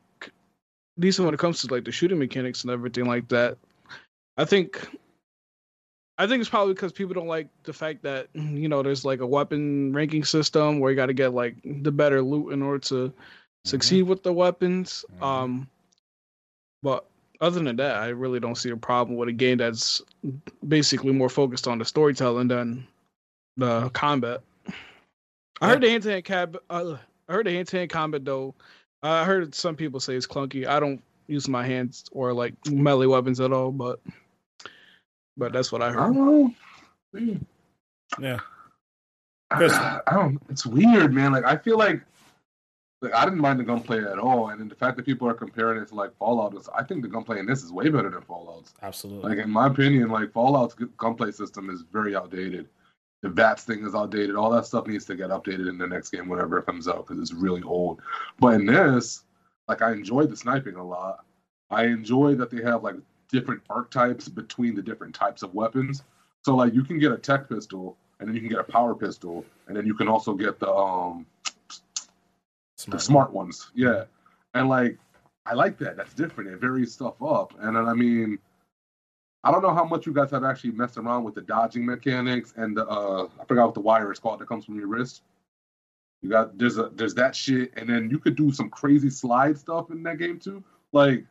decent 0.99 1.25
when 1.25 1.33
it 1.33 1.39
comes 1.39 1.61
to 1.61 1.73
like 1.73 1.85
the 1.85 1.91
shooting 1.91 2.19
mechanics 2.19 2.63
and 2.63 2.71
everything 2.71 3.05
like 3.05 3.27
that. 3.29 3.57
I 4.37 4.45
think 4.45 4.87
I 6.17 6.27
think 6.27 6.41
it's 6.41 6.49
probably 6.49 6.73
because 6.73 6.91
people 6.91 7.13
don't 7.13 7.27
like 7.27 7.47
the 7.63 7.73
fact 7.73 8.03
that 8.03 8.27
you 8.33 8.69
know 8.69 8.83
there's 8.83 9.05
like 9.05 9.21
a 9.21 9.27
weapon 9.27 9.93
ranking 9.93 10.23
system 10.23 10.79
where 10.79 10.91
you 10.91 10.95
got 10.95 11.07
to 11.07 11.13
get 11.13 11.33
like 11.33 11.55
the 11.63 11.91
better 11.91 12.21
loot 12.21 12.53
in 12.53 12.61
order 12.61 12.79
to 12.79 13.13
succeed 13.65 14.03
with 14.03 14.23
the 14.23 14.33
weapons. 14.33 15.05
Mhm. 15.19 15.25
Um, 15.25 15.69
but 16.83 17.05
other 17.39 17.61
than 17.61 17.75
that, 17.77 17.97
I 17.97 18.09
really 18.09 18.39
don't 18.39 18.55
see 18.57 18.69
a 18.69 18.77
problem 18.77 19.17
with 19.17 19.29
a 19.29 19.33
game 19.33 19.57
that's 19.57 20.01
basically 20.67 21.11
more 21.11 21.29
focused 21.29 21.67
on 21.67 21.79
the 21.79 21.85
storytelling 21.85 22.47
than 22.47 22.87
the 23.57 23.89
combat. 23.89 24.41
I 25.61 25.69
heard 25.69 25.81
the 25.81 25.89
hand 25.89 26.03
to 26.03 26.11
hand 26.11 26.23
cab. 26.25 26.57
Uh, 26.69 26.97
I 27.29 27.33
heard 27.33 27.45
the 27.45 27.51
hand 27.51 27.67
to 27.69 27.77
hand 27.77 27.89
combat 27.89 28.25
though. 28.25 28.55
I 29.03 29.23
heard 29.25 29.53
some 29.55 29.75
people 29.75 29.99
say 29.99 30.15
it's 30.15 30.27
clunky. 30.27 30.67
I 30.67 30.79
don't 30.79 31.01
use 31.27 31.47
my 31.47 31.65
hands 31.65 32.05
or 32.11 32.33
like 32.33 32.53
melee 32.69 33.05
weapons 33.07 33.39
at 33.39 33.51
all, 33.51 33.71
but 33.71 33.99
but 35.37 35.53
that's 35.53 35.71
what 35.71 35.81
I 35.81 35.87
I 35.87 35.91
heard. 35.91 36.13
don't 36.13 36.15
know. 36.15 36.53
Hmm. 37.17 38.23
Yeah. 38.23 38.39
I, 39.49 39.55
Chris. 39.57 39.73
I 39.73 39.99
don't. 40.11 40.41
It's 40.49 40.65
weird, 40.65 41.13
man. 41.13 41.31
Like 41.31 41.45
I 41.45 41.57
feel 41.57 41.77
like 41.77 42.01
like, 43.01 43.13
I 43.15 43.23
didn't 43.25 43.39
mind 43.39 43.59
the 43.59 43.63
gunplay 43.63 44.03
at 44.03 44.19
all, 44.19 44.49
and 44.49 44.59
then 44.61 44.69
the 44.69 44.75
fact 44.75 44.95
that 44.97 45.05
people 45.05 45.27
are 45.27 45.33
comparing 45.33 45.81
it 45.81 45.87
to 45.87 45.95
like 45.95 46.15
Fallout 46.17 46.53
is, 46.55 46.69
I 46.77 46.83
think 46.83 47.01
the 47.01 47.07
gunplay 47.07 47.39
in 47.39 47.47
this 47.47 47.63
is 47.63 47.71
way 47.71 47.89
better 47.89 48.09
than 48.11 48.21
Fallout's. 48.21 48.73
Absolutely. 48.83 49.29
Like 49.29 49.43
in 49.43 49.49
my 49.49 49.67
opinion, 49.67 50.09
like 50.09 50.31
Fallout's 50.31 50.75
gu- 50.75 50.91
gunplay 50.97 51.31
system 51.31 51.69
is 51.69 51.81
very 51.91 52.15
outdated. 52.15 52.67
The 53.21 53.29
VATS 53.29 53.63
thing 53.63 53.85
is 53.85 53.93
outdated. 53.93 54.35
All 54.35 54.49
that 54.51 54.65
stuff 54.65 54.87
needs 54.87 55.05
to 55.05 55.15
get 55.15 55.29
updated 55.29 55.69
in 55.69 55.77
the 55.77 55.87
next 55.87 56.09
game 56.09 56.27
whenever 56.27 56.57
it 56.57 56.65
comes 56.65 56.87
out 56.87 57.07
because 57.07 57.21
it's 57.21 57.33
really 57.33 57.61
old. 57.61 58.01
But 58.39 58.55
in 58.55 58.65
this, 58.65 59.23
like 59.67 59.81
I 59.81 59.91
enjoyed 59.91 60.29
the 60.29 60.35
sniping 60.35 60.75
a 60.75 60.83
lot. 60.83 61.23
I 61.69 61.85
enjoy 61.85 62.35
that 62.35 62.49
they 62.49 62.61
have 62.63 62.83
like 62.83 62.95
different 63.31 63.61
archetypes 63.69 64.27
between 64.27 64.75
the 64.75 64.81
different 64.81 65.13
types 65.13 65.43
of 65.43 65.53
weapons. 65.53 66.03
So 66.43 66.55
like 66.55 66.73
you 66.73 66.83
can 66.83 66.99
get 66.99 67.11
a 67.11 67.17
tech 67.17 67.47
pistol 67.47 67.95
and 68.19 68.27
then 68.27 68.35
you 68.35 68.41
can 68.41 68.49
get 68.49 68.59
a 68.59 68.63
power 68.63 68.95
pistol 68.95 69.45
and 69.67 69.77
then 69.77 69.85
you 69.85 69.93
can 69.93 70.07
also 70.07 70.33
get 70.33 70.59
the 70.59 70.71
um 70.71 71.25
the 72.87 72.99
smart 72.99 73.31
ones. 73.31 73.71
Yeah. 73.75 74.05
And 74.55 74.67
like 74.67 74.97
I 75.45 75.53
like 75.53 75.77
that. 75.77 75.95
That's 75.95 76.13
different. 76.13 76.49
It 76.49 76.59
varies 76.59 76.93
stuff 76.93 77.21
up. 77.21 77.53
And 77.59 77.75
then 77.75 77.87
I 77.87 77.93
mean 77.93 78.39
I 79.43 79.51
don't 79.51 79.61
know 79.63 79.73
how 79.73 79.83
much 79.83 80.05
you 80.05 80.13
guys 80.13 80.29
have 80.31 80.43
actually 80.43 80.71
messed 80.71 80.97
around 80.97 81.23
with 81.23 81.33
the 81.33 81.41
dodging 81.41 81.85
mechanics 81.85 82.53
and 82.57 82.77
the 82.77 82.87
uh 82.87 83.27
I 83.39 83.45
forgot 83.45 83.65
what 83.67 83.73
the 83.73 83.81
wire 83.81 84.11
is 84.11 84.19
called 84.19 84.39
that 84.39 84.47
comes 84.47 84.65
from 84.65 84.77
your 84.77 84.87
wrist. 84.87 85.23
You 86.21 86.29
got 86.29 86.57
there's 86.57 86.77
a 86.77 86.89
there's 86.93 87.15
that 87.15 87.35
shit, 87.35 87.71
and 87.75 87.89
then 87.89 88.09
you 88.11 88.19
could 88.19 88.35
do 88.35 88.51
some 88.51 88.69
crazy 88.69 89.09
slide 89.09 89.57
stuff 89.57 89.89
in 89.89 90.03
that 90.03 90.19
game 90.19 90.37
too. 90.39 90.63
Like 90.91 91.25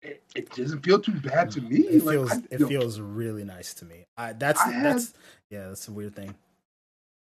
it, 0.00 0.22
it 0.34 0.50
doesn't 0.54 0.82
feel 0.82 0.98
too 1.00 1.12
bad 1.12 1.50
to 1.50 1.60
me. 1.60 1.80
It 1.80 2.04
like 2.04 2.14
feels 2.14 2.32
I, 2.32 2.42
it 2.50 2.60
yo, 2.60 2.68
feels 2.68 3.00
really 3.00 3.44
nice 3.44 3.74
to 3.74 3.84
me. 3.84 4.06
I, 4.16 4.32
that's 4.32 4.60
I 4.60 4.70
had- 4.70 4.84
that's 4.96 5.14
yeah, 5.50 5.68
that's 5.68 5.88
a 5.88 5.92
weird 5.92 6.14
thing. 6.16 6.34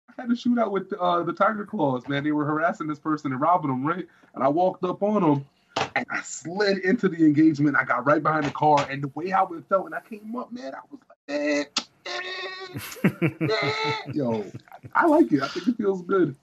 I 0.08 0.22
had 0.22 0.30
a 0.30 0.34
shootout 0.34 0.70
with 0.70 0.92
uh, 0.94 1.22
the 1.22 1.32
Tiger 1.32 1.64
Claws, 1.64 2.06
man. 2.08 2.24
They 2.24 2.32
were 2.32 2.44
harassing 2.44 2.86
this 2.86 2.98
person 2.98 3.32
and 3.32 3.40
robbing 3.40 3.70
them, 3.70 3.86
right? 3.86 4.06
And 4.34 4.42
I 4.42 4.48
walked 4.48 4.84
up 4.84 5.02
on 5.02 5.22
them 5.22 5.46
and 5.94 6.06
I 6.10 6.20
slid 6.22 6.78
into 6.78 7.08
the 7.08 7.18
engagement. 7.24 7.76
I 7.76 7.84
got 7.84 8.06
right 8.06 8.22
behind 8.22 8.44
the 8.44 8.50
car, 8.50 8.86
and 8.90 9.02
the 9.02 9.08
way 9.08 9.28
how 9.30 9.46
it 9.54 9.64
felt, 9.68 9.86
and 9.86 9.94
I 9.94 10.00
came 10.00 10.34
up, 10.36 10.52
man, 10.52 10.72
I 10.74 10.78
was 10.90 11.00
like, 11.08 11.28
man, 11.28 11.66
man, 13.38 13.38
man. 13.40 13.50
yo, 14.14 14.44
I 14.94 15.06
like 15.06 15.32
it. 15.32 15.42
I 15.42 15.48
think 15.48 15.68
it 15.68 15.76
feels 15.76 16.02
good. 16.02 16.34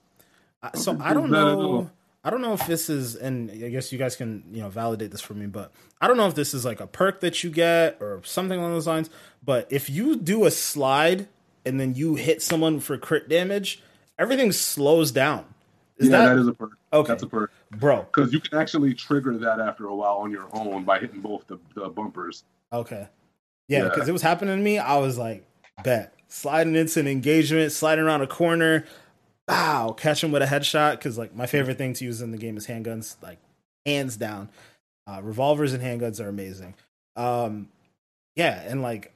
I- 0.62 0.76
so 0.76 0.96
I 1.00 1.14
don't 1.14 1.24
it's 1.24 1.32
bad 1.32 1.48
at 1.48 1.58
know. 1.58 1.90
I 2.24 2.30
don't 2.30 2.42
know 2.42 2.52
if 2.52 2.66
this 2.66 2.90
is, 2.90 3.14
and 3.14 3.50
I 3.50 3.68
guess 3.70 3.92
you 3.92 3.98
guys 3.98 4.16
can 4.16 4.42
you 4.52 4.60
know 4.60 4.68
validate 4.68 5.10
this 5.12 5.20
for 5.20 5.34
me, 5.34 5.46
but 5.46 5.72
I 6.00 6.08
don't 6.08 6.16
know 6.16 6.26
if 6.26 6.34
this 6.34 6.52
is 6.52 6.64
like 6.64 6.80
a 6.80 6.86
perk 6.86 7.20
that 7.20 7.42
you 7.44 7.50
get 7.50 7.96
or 8.00 8.20
something 8.24 8.58
along 8.58 8.72
those 8.72 8.86
lines. 8.86 9.08
But 9.44 9.68
if 9.70 9.88
you 9.88 10.16
do 10.16 10.44
a 10.44 10.50
slide 10.50 11.28
and 11.64 11.80
then 11.80 11.94
you 11.94 12.16
hit 12.16 12.42
someone 12.42 12.80
for 12.80 12.98
crit 12.98 13.28
damage, 13.28 13.82
everything 14.18 14.52
slows 14.52 15.12
down. 15.12 15.46
Is 15.98 16.08
yeah, 16.08 16.18
that, 16.18 16.34
that 16.34 16.40
is 16.40 16.46
a 16.46 16.52
perk. 16.52 16.72
okay, 16.92 17.08
That's 17.08 17.22
a 17.22 17.26
perk. 17.26 17.52
bro? 17.72 18.02
Because 18.02 18.32
you 18.32 18.40
can 18.40 18.58
actually 18.58 18.94
trigger 18.94 19.36
that 19.38 19.58
after 19.60 19.86
a 19.86 19.94
while 19.94 20.18
on 20.18 20.30
your 20.30 20.48
own 20.52 20.84
by 20.84 20.98
hitting 21.00 21.20
both 21.20 21.46
the, 21.48 21.58
the 21.74 21.88
bumpers. 21.88 22.44
Okay, 22.72 23.08
yeah, 23.68 23.78
Yeah. 23.78 23.84
because 23.88 24.08
it 24.08 24.12
was 24.12 24.22
happening 24.22 24.56
to 24.56 24.62
me. 24.62 24.78
I 24.78 24.96
was 24.98 25.18
like, 25.18 25.44
bet 25.82 26.14
sliding 26.28 26.76
into 26.76 27.00
an 27.00 27.08
engagement, 27.08 27.72
sliding 27.72 28.04
around 28.04 28.20
a 28.22 28.26
corner, 28.26 28.84
bow, 29.46 29.92
catch 29.92 30.22
him 30.22 30.30
with 30.30 30.42
a 30.42 30.46
headshot. 30.46 30.92
Because 30.92 31.18
like 31.18 31.34
my 31.34 31.46
favorite 31.46 31.78
thing 31.78 31.94
to 31.94 32.04
use 32.04 32.20
in 32.20 32.30
the 32.30 32.38
game 32.38 32.56
is 32.56 32.66
handguns, 32.66 33.16
like 33.22 33.38
hands 33.86 34.16
down. 34.16 34.50
Uh, 35.06 35.20
revolvers 35.22 35.72
and 35.72 35.82
handguns 35.82 36.22
are 36.22 36.28
amazing. 36.28 36.74
Um, 37.16 37.68
yeah, 38.36 38.62
and 38.66 38.82
like 38.82 39.12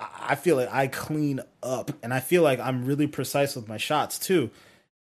I 0.00 0.08
I 0.30 0.34
feel 0.34 0.56
like 0.56 0.72
I 0.72 0.88
clean 0.88 1.40
up, 1.62 1.90
and 2.02 2.12
I 2.12 2.20
feel 2.20 2.42
like 2.42 2.58
I'm 2.58 2.84
really 2.84 3.06
precise 3.06 3.54
with 3.54 3.68
my 3.68 3.76
shots 3.76 4.18
too. 4.18 4.50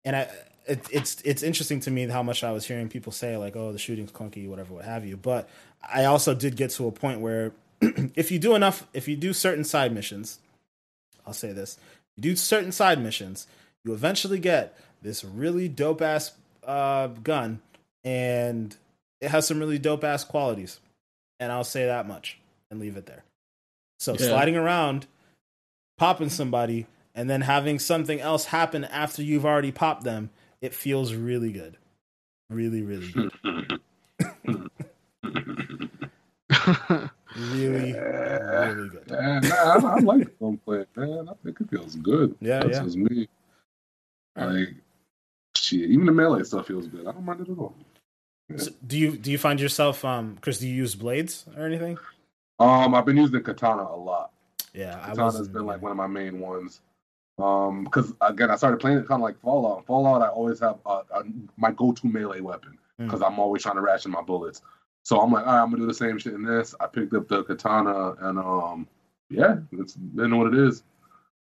And 0.05 0.17
I, 0.17 0.29
it, 0.67 0.87
it's 0.91 1.21
it's 1.23 1.43
interesting 1.43 1.81
to 1.81 1.91
me 1.91 2.07
how 2.09 2.23
much 2.23 2.43
I 2.45 2.53
was 2.53 2.67
hearing 2.67 2.89
people 2.89 3.13
say 3.13 3.37
like, 3.37 3.57
"Oh, 3.57 3.73
the 3.73 3.79
shooting's 3.79 4.13
clunky, 4.13 4.49
whatever, 4.49 4.75
what 4.75 4.85
have 4.85 5.05
you." 5.05 5.17
But 5.17 5.49
I 5.83 6.05
also 6.05 6.35
did 6.35 6.57
get 6.57 6.71
to 6.73 6.87
a 6.87 6.93
point 6.93 7.21
where 7.21 7.53
if 7.81 8.31
you 8.31 8.39
do 8.39 8.55
enough, 8.55 8.87
if 8.93 9.09
you 9.09 9.17
do 9.17 9.33
certain 9.33 9.65
side 9.65 9.93
missions, 9.93 10.39
I'll 11.27 11.33
say 11.35 11.53
this: 11.53 11.79
you 12.17 12.23
do 12.23 12.37
certain 12.37 12.73
side 12.73 13.03
missions, 13.03 13.47
you 13.85 13.93
eventually 13.93 14.39
get 14.39 14.77
this 15.03 15.25
really 15.25 15.69
dope 15.69 16.01
ass 16.01 16.33
uh, 16.67 17.09
gun, 17.09 17.61
and 18.03 18.77
it 19.21 19.31
has 19.31 19.47
some 19.47 19.59
really 19.59 19.79
dope 19.79 20.05
ass 20.05 20.25
qualities. 20.25 20.81
And 21.41 21.51
I'll 21.53 21.65
say 21.65 21.85
that 21.87 22.07
much 22.07 22.39
and 22.71 22.81
leave 22.81 22.97
it 22.97 23.07
there. 23.07 23.25
So 23.99 24.13
Yeah. 24.13 24.29
sliding 24.29 24.57
around, 24.57 25.07
popping 25.99 26.31
somebody, 26.31 26.87
and 27.15 27.29
then 27.29 27.43
having 27.43 27.79
something 27.79 28.21
else 28.21 28.47
happen 28.47 28.85
after 28.85 29.23
you've 29.23 29.45
already 29.45 29.73
popped 29.73 30.05
them, 30.05 30.31
it 30.65 30.75
feels 30.75 31.15
really 31.15 31.53
good. 31.53 31.77
Really, 32.51 32.83
really 32.83 33.11
good. 33.13 33.33
Really, 37.37 37.91
yeah, 37.91 38.71
really 38.71 38.89
good. 38.91 39.11
man, 39.11 39.45
I, 39.45 39.81
I 39.83 39.99
like 39.99 40.39
gunplay, 40.39 40.85
man. 40.95 41.29
I 41.29 41.33
think 41.43 41.61
it 41.61 41.69
feels 41.69 41.97
good. 41.97 42.37
Yeah, 42.41 42.61
That's 42.61 42.77
yeah. 42.77 42.83
just 42.85 42.97
me. 42.97 43.29
Like, 44.37 44.69
shit, 45.57 45.91
even 45.91 46.07
the 46.07 46.13
melee 46.13 46.45
stuff 46.45 46.69
feels 46.69 46.87
good. 46.87 47.09
I 47.09 47.13
don't 47.13 47.25
mind 47.25 47.41
it 47.41 47.51
at 47.51 47.59
all. 47.59 47.75
So 48.57 48.71
do 48.87 48.97
you 48.97 49.17
do 49.17 49.33
you 49.33 49.39
find 49.39 49.61
yourself 49.61 50.05
um 50.05 50.39
Chris, 50.43 50.59
do 50.59 50.69
you 50.69 50.75
use 50.75 50.95
blades 50.95 51.45
or 51.57 51.67
anything? 51.67 51.99
Um, 52.61 52.95
I've 52.95 53.05
been 53.05 53.17
using 53.17 53.43
katana 53.43 53.83
a 53.83 53.97
lot. 53.97 54.31
Yeah, 54.73 55.01
I 55.03 55.09
Katana's 55.09 55.39
was 55.41 55.49
been 55.49 55.67
like 55.67 55.83
one 55.83 55.91
of 55.91 55.97
my 55.97 56.07
main 56.07 56.39
ones. 56.39 56.83
Um, 57.39 57.85
because 57.85 58.13
again, 58.21 58.51
I 58.51 58.57
started 58.57 58.79
playing 58.81 58.99
it 58.99 59.09
kind 59.09 59.21
of 59.21 59.25
like 59.25 59.41
Fallout. 59.41 59.87
Fallout, 59.87 60.23
I 60.23 60.29
always 60.29 60.61
have 60.61 60.79
uh, 60.87 61.03
uh, 61.13 61.23
my 61.57 61.71
go-to 61.73 62.07
melee 62.07 62.41
weapon 62.41 62.79
Hmm. 62.99 63.07
because 63.07 63.23
I'm 63.23 63.39
always 63.41 63.63
trying 63.63 63.75
to 63.75 63.81
ration 63.81 64.13
my 64.13 64.23
bullets. 64.23 64.63
So 65.03 65.21
I'm 65.21 65.33
like, 65.33 65.47
all 65.47 65.53
right, 65.53 65.63
I'm 65.63 65.71
gonna 65.71 65.83
do 65.83 65.87
the 65.87 65.95
same 65.95 66.17
shit 66.19 66.33
in 66.35 66.45
this. 66.45 66.75
I 66.81 66.87
picked 66.87 67.13
up 67.13 67.29
the 67.29 67.43
katana, 67.43 68.13
and 68.21 68.39
um, 68.39 68.87
yeah, 69.29 69.57
it's 69.73 69.95
been 69.97 70.37
what 70.39 70.47
it 70.55 70.59
is. 70.59 70.83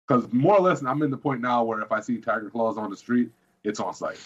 Because 0.06 0.30
more 0.32 0.56
or 0.56 0.60
less, 0.60 0.82
I'm 0.82 1.00
in 1.02 1.10
the 1.10 1.16
point 1.16 1.40
now 1.40 1.62
where 1.64 1.80
if 1.80 1.90
I 1.92 2.00
see 2.00 2.18
tiger 2.18 2.50
claws 2.50 2.76
on 2.76 2.90
the 2.90 2.96
street, 2.96 3.30
it's 3.62 3.80
on 3.80 3.94
sight. 3.94 4.18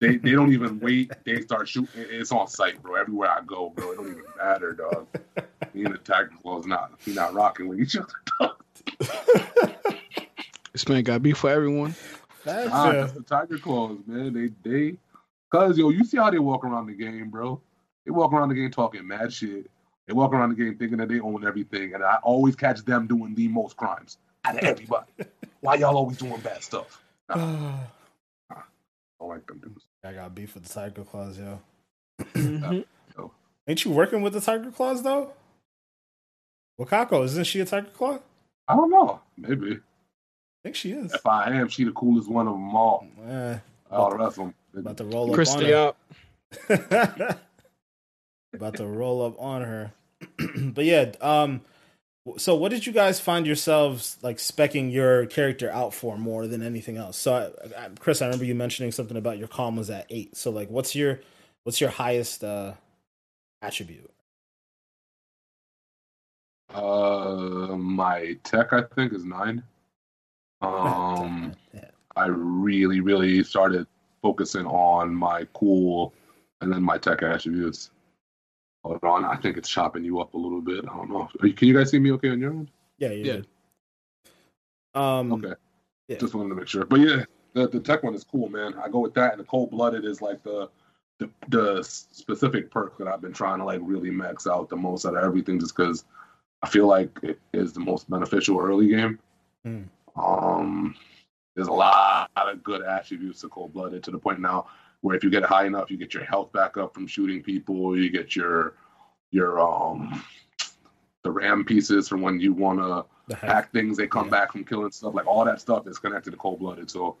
They 0.00 0.18
they 0.18 0.32
don't 0.32 0.52
even 0.52 0.78
wait. 0.86 1.10
They 1.24 1.40
start 1.40 1.68
shooting. 1.68 1.88
It's 1.96 2.30
on 2.30 2.46
sight, 2.48 2.80
bro. 2.82 2.94
Everywhere 2.96 3.30
I 3.30 3.40
go, 3.46 3.70
bro, 3.70 3.92
it 3.92 3.96
don't 3.96 4.10
even 4.10 4.22
matter, 4.36 4.74
dog. 4.74 5.06
Me 5.74 5.84
and 5.86 5.94
the 5.94 5.98
tiger 5.98 6.30
claws 6.42 6.66
not 6.66 6.92
he 7.00 7.14
not 7.14 7.32
rocking 7.34 7.66
with 7.66 7.80
each 7.80 7.96
other. 7.96 8.12
Dog. 8.38 8.62
this 10.74 10.88
man 10.88 11.02
got 11.04 11.22
beef 11.22 11.38
for 11.38 11.48
everyone. 11.50 11.94
That's 12.44 12.68
Ah, 12.70 12.88
uh, 12.88 12.92
that's 12.92 13.12
the 13.12 13.22
tiger 13.22 13.58
claws, 13.58 13.98
man. 14.06 14.34
They 14.34 14.50
they, 14.68 14.96
cause 15.50 15.78
yo, 15.78 15.88
you 15.88 16.04
see 16.04 16.18
how 16.18 16.30
they 16.30 16.38
walk 16.40 16.64
around 16.64 16.86
the 16.88 16.94
game, 16.94 17.30
bro. 17.30 17.60
They 18.04 18.10
walk 18.10 18.32
around 18.32 18.50
the 18.50 18.54
game 18.54 18.70
talking 18.70 19.06
mad 19.06 19.32
shit. 19.32 19.70
They 20.06 20.12
walk 20.12 20.34
around 20.34 20.50
the 20.50 20.62
game 20.62 20.76
thinking 20.76 20.98
that 20.98 21.08
they 21.08 21.20
own 21.20 21.46
everything, 21.46 21.94
and 21.94 22.04
I 22.04 22.16
always 22.22 22.54
catch 22.54 22.84
them 22.84 23.06
doing 23.06 23.34
the 23.34 23.48
most 23.48 23.76
crimes 23.76 24.18
out 24.44 24.56
of 24.56 24.64
everybody. 24.64 25.06
Why 25.60 25.76
y'all 25.76 25.96
always 25.96 26.18
doing 26.18 26.38
bad 26.40 26.62
stuff? 26.62 27.00
I 27.30 27.78
don't 29.18 29.28
like 29.28 29.46
them 29.46 29.58
dudes. 29.60 29.86
I 30.04 30.12
got 30.12 30.34
beef 30.34 30.54
with 30.54 30.64
the 30.64 30.74
tiger 30.74 31.04
claws, 31.04 31.38
yo. 31.38 31.60
Mhm. 32.34 32.84
Ain't 33.66 33.84
you 33.86 33.92
working 33.92 34.20
with 34.20 34.34
the 34.34 34.40
tiger 34.42 34.70
claws 34.70 35.02
though? 35.02 35.32
Wakako, 36.78 37.24
isn't 37.24 37.44
she 37.44 37.60
a 37.60 37.64
tiger 37.64 37.86
claw? 37.86 38.18
I 38.68 38.74
I 38.74 38.76
don't 38.76 38.90
know. 38.90 39.20
Maybe 39.38 39.80
think 40.64 40.74
she 40.76 40.90
is. 40.92 41.12
if 41.14 41.24
I 41.26 41.50
am, 41.52 41.68
she 41.68 41.84
the 41.84 41.92
coolest 41.92 42.28
one 42.28 42.48
of 42.48 42.54
them 42.54 42.74
all. 42.74 43.06
Eh, 43.28 43.58
All 43.90 44.10
the 44.10 44.16
rest 44.16 44.38
of 44.38 44.46
them. 44.46 44.54
about 44.76 44.96
to 44.96 45.04
roll 45.04 45.28
up 45.28 45.34
Chris, 45.34 45.52
on 45.52 45.58
stay 45.58 45.70
her. 45.70 45.92
up. 46.68 47.40
about 48.54 48.74
to 48.76 48.86
roll 48.86 49.24
up 49.24 49.40
on 49.40 49.62
her. 49.62 49.92
but 50.58 50.84
yeah, 50.84 51.12
um 51.20 51.60
so 52.38 52.54
what 52.54 52.70
did 52.70 52.86
you 52.86 52.92
guys 52.94 53.20
find 53.20 53.46
yourselves 53.46 54.16
like 54.22 54.38
specking 54.38 54.90
your 54.90 55.26
character 55.26 55.70
out 55.70 55.92
for 55.92 56.16
more 56.16 56.46
than 56.46 56.62
anything 56.62 56.96
else? 56.96 57.18
So 57.18 57.52
I, 57.76 57.84
I, 57.84 57.88
Chris, 57.98 58.22
I 58.22 58.26
remember 58.26 58.46
you 58.46 58.54
mentioning 58.54 58.92
something 58.92 59.18
about 59.18 59.36
your 59.36 59.48
calm 59.48 59.76
was 59.76 59.90
at 59.90 60.06
8. 60.08 60.34
So 60.34 60.50
like 60.50 60.70
what's 60.70 60.94
your 60.94 61.20
what's 61.64 61.80
your 61.82 61.90
highest 61.90 62.42
uh 62.42 62.72
attribute? 63.60 64.10
Uh, 66.72 67.76
my 67.76 68.36
tech 68.42 68.72
I 68.72 68.82
think 68.94 69.12
is 69.12 69.24
nine. 69.24 69.62
Um. 70.64 71.52
I 72.16 72.26
really, 72.26 73.00
really 73.00 73.42
started 73.42 73.86
focusing 74.22 74.66
on 74.66 75.14
my 75.14 75.46
cool 75.52 76.14
and 76.60 76.72
then 76.72 76.82
my 76.82 76.96
tech 76.96 77.22
attributes. 77.22 77.90
Hold 78.84 79.02
on, 79.02 79.24
I 79.24 79.34
think 79.36 79.56
it's 79.56 79.68
chopping 79.68 80.04
you 80.04 80.20
up 80.20 80.34
a 80.34 80.36
little 80.36 80.60
bit. 80.60 80.84
I 80.84 80.96
don't 80.96 81.10
know. 81.10 81.28
Are 81.40 81.46
you, 81.46 81.54
can 81.54 81.68
you 81.68 81.74
guys 81.76 81.90
see 81.90 81.98
me 81.98 82.12
okay 82.12 82.30
on 82.30 82.38
your 82.40 82.52
end? 82.52 82.70
Yeah, 82.98 83.08
you 83.08 83.24
Yeah. 83.24 83.32
did. 83.32 83.46
Um 84.94 85.32
Okay. 85.32 85.54
yeah. 86.06 86.18
Just 86.18 86.34
wanted 86.34 86.50
to 86.50 86.54
make 86.54 86.68
sure. 86.68 86.84
But 86.84 87.00
yeah, 87.00 87.24
the, 87.54 87.68
the 87.68 87.80
tech 87.80 88.02
one 88.02 88.14
is 88.14 88.22
cool, 88.24 88.48
man. 88.48 88.74
I 88.74 88.88
go 88.88 89.00
with 89.00 89.14
that, 89.14 89.32
and 89.32 89.40
the 89.40 89.44
cold 89.44 89.70
blooded 89.70 90.04
is 90.04 90.22
like 90.22 90.42
the, 90.44 90.68
the 91.18 91.30
the 91.48 91.82
specific 91.82 92.70
perk 92.70 92.96
that 92.98 93.08
I've 93.08 93.20
been 93.20 93.32
trying 93.32 93.58
to 93.58 93.64
like 93.64 93.80
really 93.82 94.10
max 94.10 94.46
out 94.46 94.68
the 94.68 94.76
most 94.76 95.04
out 95.04 95.16
of 95.16 95.24
everything, 95.24 95.58
just 95.58 95.76
because 95.76 96.04
I 96.62 96.68
feel 96.68 96.86
like 96.86 97.18
it 97.22 97.40
is 97.52 97.72
the 97.72 97.80
most 97.80 98.08
beneficial 98.08 98.60
early 98.60 98.88
game. 98.88 99.18
Hmm. 99.64 99.82
Um, 100.16 100.94
there's 101.54 101.68
a 101.68 101.72
lot 101.72 102.30
of 102.36 102.62
good 102.62 102.82
attributes 102.82 103.40
to 103.42 103.48
cold 103.48 103.72
blooded 103.72 104.02
to 104.04 104.10
the 104.10 104.18
point 104.18 104.40
now 104.40 104.66
where 105.00 105.16
if 105.16 105.22
you 105.22 105.30
get 105.30 105.44
high 105.44 105.66
enough, 105.66 105.90
you 105.90 105.96
get 105.96 106.14
your 106.14 106.24
health 106.24 106.52
back 106.52 106.76
up 106.76 106.94
from 106.94 107.06
shooting 107.06 107.42
people. 107.42 107.96
You 107.98 108.10
get 108.10 108.34
your 108.34 108.74
your 109.30 109.60
um 109.60 110.22
the 111.22 111.30
ram 111.30 111.64
pieces 111.64 112.08
from 112.08 112.22
when 112.22 112.38
you 112.40 112.52
want 112.52 112.78
to 112.78 113.36
hack 113.36 113.72
things. 113.72 113.96
They 113.96 114.06
come 114.06 114.26
Yeah. 114.26 114.30
back 114.32 114.52
from 114.52 114.64
killing 114.64 114.90
stuff. 114.92 115.14
Like 115.14 115.26
all 115.26 115.44
that 115.44 115.60
stuff 115.60 115.86
is 115.86 115.98
connected 115.98 116.30
to 116.32 116.36
cold 116.36 116.58
blooded. 116.58 116.90
So 116.90 117.16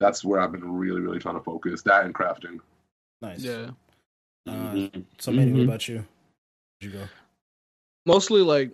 that's 0.00 0.24
where 0.24 0.40
I've 0.40 0.52
been 0.52 0.72
really 0.72 1.00
really 1.00 1.18
trying 1.18 1.36
to 1.36 1.42
focus. 1.42 1.82
That 1.82 2.04
and 2.04 2.14
crafting. 2.14 2.60
Nice. 3.22 3.40
Yeah. 3.42 3.70
Uh, 4.46 4.88
so, 5.18 5.32
Manny, 5.32 5.52
what 5.52 5.62
Mhm. 5.62 5.64
about 5.64 5.88
you? 5.88 5.96
Where'd 5.96 6.06
you 6.82 6.90
go? 6.90 7.08
Mostly 8.04 8.42
like 8.42 8.70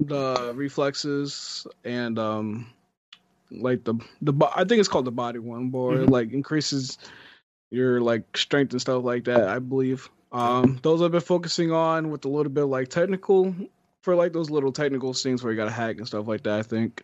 the 0.00 0.52
reflexes 0.54 1.66
and 1.84 2.18
um 2.18 2.72
like 3.60 3.84
the 3.84 3.94
the 4.20 4.32
I 4.54 4.64
think 4.64 4.80
it's 4.80 4.88
called 4.88 5.04
the 5.04 5.10
body 5.12 5.38
one, 5.38 5.66
it 5.68 5.72
Mhm. 5.72 6.10
like 6.10 6.32
increases 6.32 6.98
your 7.70 8.00
like 8.00 8.36
strength 8.36 8.72
and 8.72 8.80
stuff 8.80 9.02
like 9.04 9.24
that. 9.24 9.48
I 9.48 9.58
believe. 9.58 10.08
Um, 10.32 10.78
those 10.82 11.02
I've 11.02 11.12
been 11.12 11.20
focusing 11.20 11.72
on 11.72 12.10
with 12.10 12.24
a 12.24 12.28
little 12.28 12.50
bit 12.52 12.64
like 12.64 12.88
technical 12.88 13.54
for 14.02 14.14
like 14.14 14.32
those 14.32 14.50
little 14.50 14.72
technical 14.72 15.12
things 15.12 15.42
where 15.42 15.52
you 15.52 15.56
got 15.56 15.66
to 15.66 15.70
hack 15.70 15.98
and 15.98 16.06
stuff 16.06 16.26
like 16.26 16.42
that. 16.44 16.58
I 16.58 16.62
think. 16.62 17.02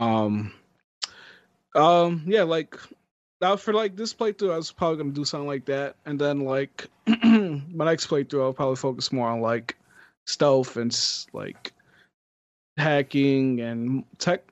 Um, 0.00 0.52
um, 1.74 2.22
yeah, 2.26 2.42
like 2.42 2.76
now 3.40 3.56
for 3.56 3.72
like 3.72 3.96
this 3.96 4.12
playthrough, 4.14 4.52
I 4.52 4.56
was 4.56 4.70
probably 4.72 4.98
gonna 4.98 5.10
do 5.12 5.24
something 5.24 5.46
like 5.46 5.64
that, 5.66 5.96
and 6.06 6.18
then 6.20 6.40
like 6.40 6.86
my 7.24 7.84
next 7.84 8.08
playthrough, 8.08 8.42
I'll 8.42 8.52
probably 8.52 8.76
focus 8.76 9.12
more 9.12 9.28
on 9.28 9.40
like 9.40 9.76
stealth 10.26 10.76
and 10.76 10.92
s- 10.92 11.26
like 11.32 11.72
hacking 12.76 13.60
and 13.60 14.04
tech, 14.18 14.42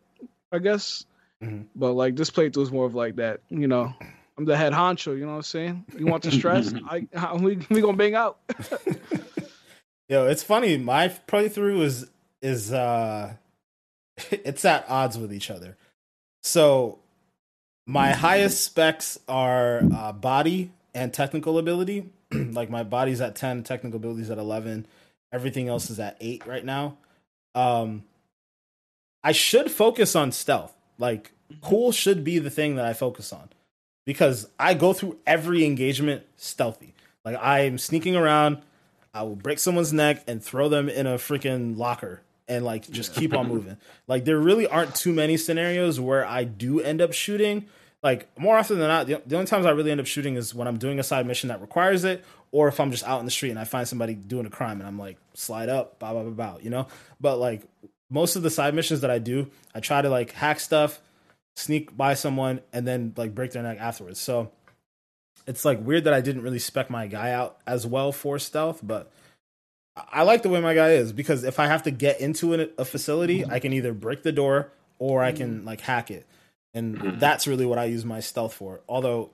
I 0.53 0.59
guess. 0.59 1.05
Mhm. 1.43 1.67
But 1.75 1.93
like 1.93 2.17
this 2.17 2.31
playthrough 2.31 2.63
is 2.63 2.73
more 2.73 2.87
of 2.87 2.95
like 2.95 3.17
that, 3.17 3.41
you 3.49 3.67
know. 3.67 3.93
I'm 4.39 4.45
the 4.45 4.57
head 4.57 4.73
honcho, 4.73 5.17
you 5.17 5.25
know 5.25 5.33
what 5.33 5.37
I'm 5.37 5.43
saying? 5.43 5.85
You 5.99 6.07
want 6.07 6.23
the 6.23 6.31
stress? 6.31 6.73
I, 6.91 7.07
I 7.17 7.35
we 7.35 7.59
we 7.71 7.81
gonna 7.81 7.97
bang 7.97 8.15
out. 8.15 8.39
Yo, 10.09 10.27
it's 10.27 10.43
funny. 10.43 10.77
My 10.77 11.09
playthrough 11.09 11.83
is 11.83 12.07
is 12.43 12.73
uh 12.73 13.35
it's 14.31 14.65
at 14.65 14.85
odds 14.89 15.19
with 15.19 15.33
each 15.33 15.51
other. 15.51 15.77
So 16.43 16.99
my 17.87 18.13
highest 18.13 18.63
specs 18.65 19.19
are 19.29 19.83
uh, 19.95 20.13
body 20.13 20.71
and 20.95 21.13
technical 21.13 21.59
ability. 21.59 22.11
like 22.33 22.69
my 22.71 22.83
body's 22.83 23.21
at 23.21 23.37
10, 23.37 23.63
technical 23.63 23.97
ability's 23.99 24.31
at 24.31 24.39
11. 24.39 24.87
Everything 25.33 25.69
else 25.69 25.89
is 25.91 25.99
at 26.01 26.17
8 26.21 26.47
right 26.47 26.65
now. 26.65 26.99
Um 27.55 28.05
I 29.25 29.33
should 29.33 29.71
focus 29.71 30.15
on 30.15 30.31
stealth. 30.31 30.73
Like 30.99 31.33
cool 31.61 31.93
should 31.93 32.25
be 32.25 32.39
the 32.39 32.51
thing 32.51 32.77
that 32.77 32.85
I 32.85 32.93
focus 32.93 33.33
on 33.33 33.49
because 34.05 34.49
I 34.59 34.75
go 34.75 34.93
through 34.93 35.19
every 35.27 35.65
engagement 35.65 36.25
stealthy. 36.37 36.95
Like 37.25 37.37
I'm 37.41 37.79
sneaking 37.79 38.17
around, 38.17 38.59
I 39.13 39.23
will 39.23 39.37
break 39.37 39.59
someone's 39.59 39.93
neck 39.93 40.23
and 40.27 40.43
throw 40.43 40.69
them 40.69 40.89
in 40.89 41.07
a 41.07 41.15
freaking 41.15 41.77
locker 41.77 42.23
and 42.49 42.65
like 42.65 42.89
just 42.91 43.15
keep 43.15 43.35
on 43.35 43.49
moving. 43.49 43.77
Like 44.07 44.25
there 44.25 44.39
really 44.39 44.67
aren't 44.67 44.95
too 44.95 45.13
many 45.13 45.37
scenarios 45.37 45.99
where 45.99 46.25
I 46.25 46.45
do 46.45 46.81
end 46.81 47.01
up 47.01 47.13
shooting. 47.13 47.67
Like 48.03 48.29
more 48.39 48.57
often 48.57 48.79
than 48.79 48.89
not, 48.89 49.07
the, 49.07 49.35
only 49.35 49.47
times 49.47 49.67
I 49.67 49.71
really 49.71 49.91
end 49.91 50.01
up 50.01 50.07
shooting 50.07 50.37
is 50.37 50.55
when 50.55 50.69
I'm 50.69 50.79
doing 50.79 51.01
a 51.01 51.03
side 51.03 51.27
mission 51.27 51.49
that 51.49 51.61
requires 51.61 52.05
it, 52.05 52.25
or 52.53 52.69
if 52.69 52.79
I'm 52.79 52.93
just 52.93 53.05
out 53.05 53.19
in 53.19 53.25
the 53.25 53.33
street 53.33 53.51
and 53.51 53.59
I 53.59 53.65
find 53.65 53.89
somebody 53.89 54.15
doing 54.15 54.47
a 54.47 54.51
crime 54.51 54.79
and 54.79 54.87
I'm 54.87 54.99
like 54.99 55.17
slide 55.35 55.69
up, 55.69 55.99
blah 55.99 56.13
blah 56.13 56.23
blah, 56.23 56.31
blah 56.31 56.59
you 56.61 56.71
know. 56.71 56.87
But 57.21 57.39
like 57.39 57.63
most 58.11 58.37
of 58.37 58.43
the 58.43 58.51
side 58.51 58.75
missions 58.75 59.01
that 59.01 59.11
I 59.11 59.19
do, 59.19 59.51
I 59.75 59.81
try 59.81 60.03
to 60.03 60.09
like 60.09 60.33
hack 60.33 60.61
stuff, 60.61 61.01
sneak 61.57 61.97
by 61.97 62.15
someone, 62.15 62.61
and 62.73 62.87
then 62.87 63.13
like 63.17 63.35
break 63.35 63.53
their 63.53 63.63
neck 63.63 63.79
afterwards. 63.81 64.21
So 64.21 64.51
it's 65.47 65.65
like 65.65 65.81
weird 65.85 66.05
that 66.05 66.15
I 66.15 66.21
didn't 66.21 66.43
really 66.43 66.59
spec 66.59 66.91
my 66.91 67.07
guy 67.07 67.33
out 67.33 67.59
as 67.67 67.87
well 67.87 68.13
for 68.13 68.39
stealth, 68.39 68.81
but 68.83 69.11
I- 69.97 70.23
like 70.25 70.43
the 70.43 70.49
way 70.49 70.61
my 70.61 70.75
guy 70.75 70.91
is 70.93 71.13
because 71.13 71.43
if 71.45 71.59
I 71.59 71.67
have 71.67 71.83
to 71.85 71.91
get 71.91 72.21
into 72.21 72.53
an, 72.53 72.71
a 72.79 72.85
facility, 72.85 73.45
I 73.47 73.59
can 73.61 73.73
either 73.73 73.93
break 73.95 74.23
the 74.23 74.33
door 74.33 74.71
or 74.99 75.23
I 75.23 75.33
can 75.33 75.65
like 75.65 75.81
hack 75.81 76.11
it, 76.11 76.27
and 76.75 76.99
Mhm. 76.99 77.21
that's 77.21 77.47
really 77.47 77.67
what 77.67 77.79
I 77.79 77.85
use 77.85 78.05
my 78.05 78.21
stealth 78.21 78.55
for. 78.55 78.81
Although 78.89 79.31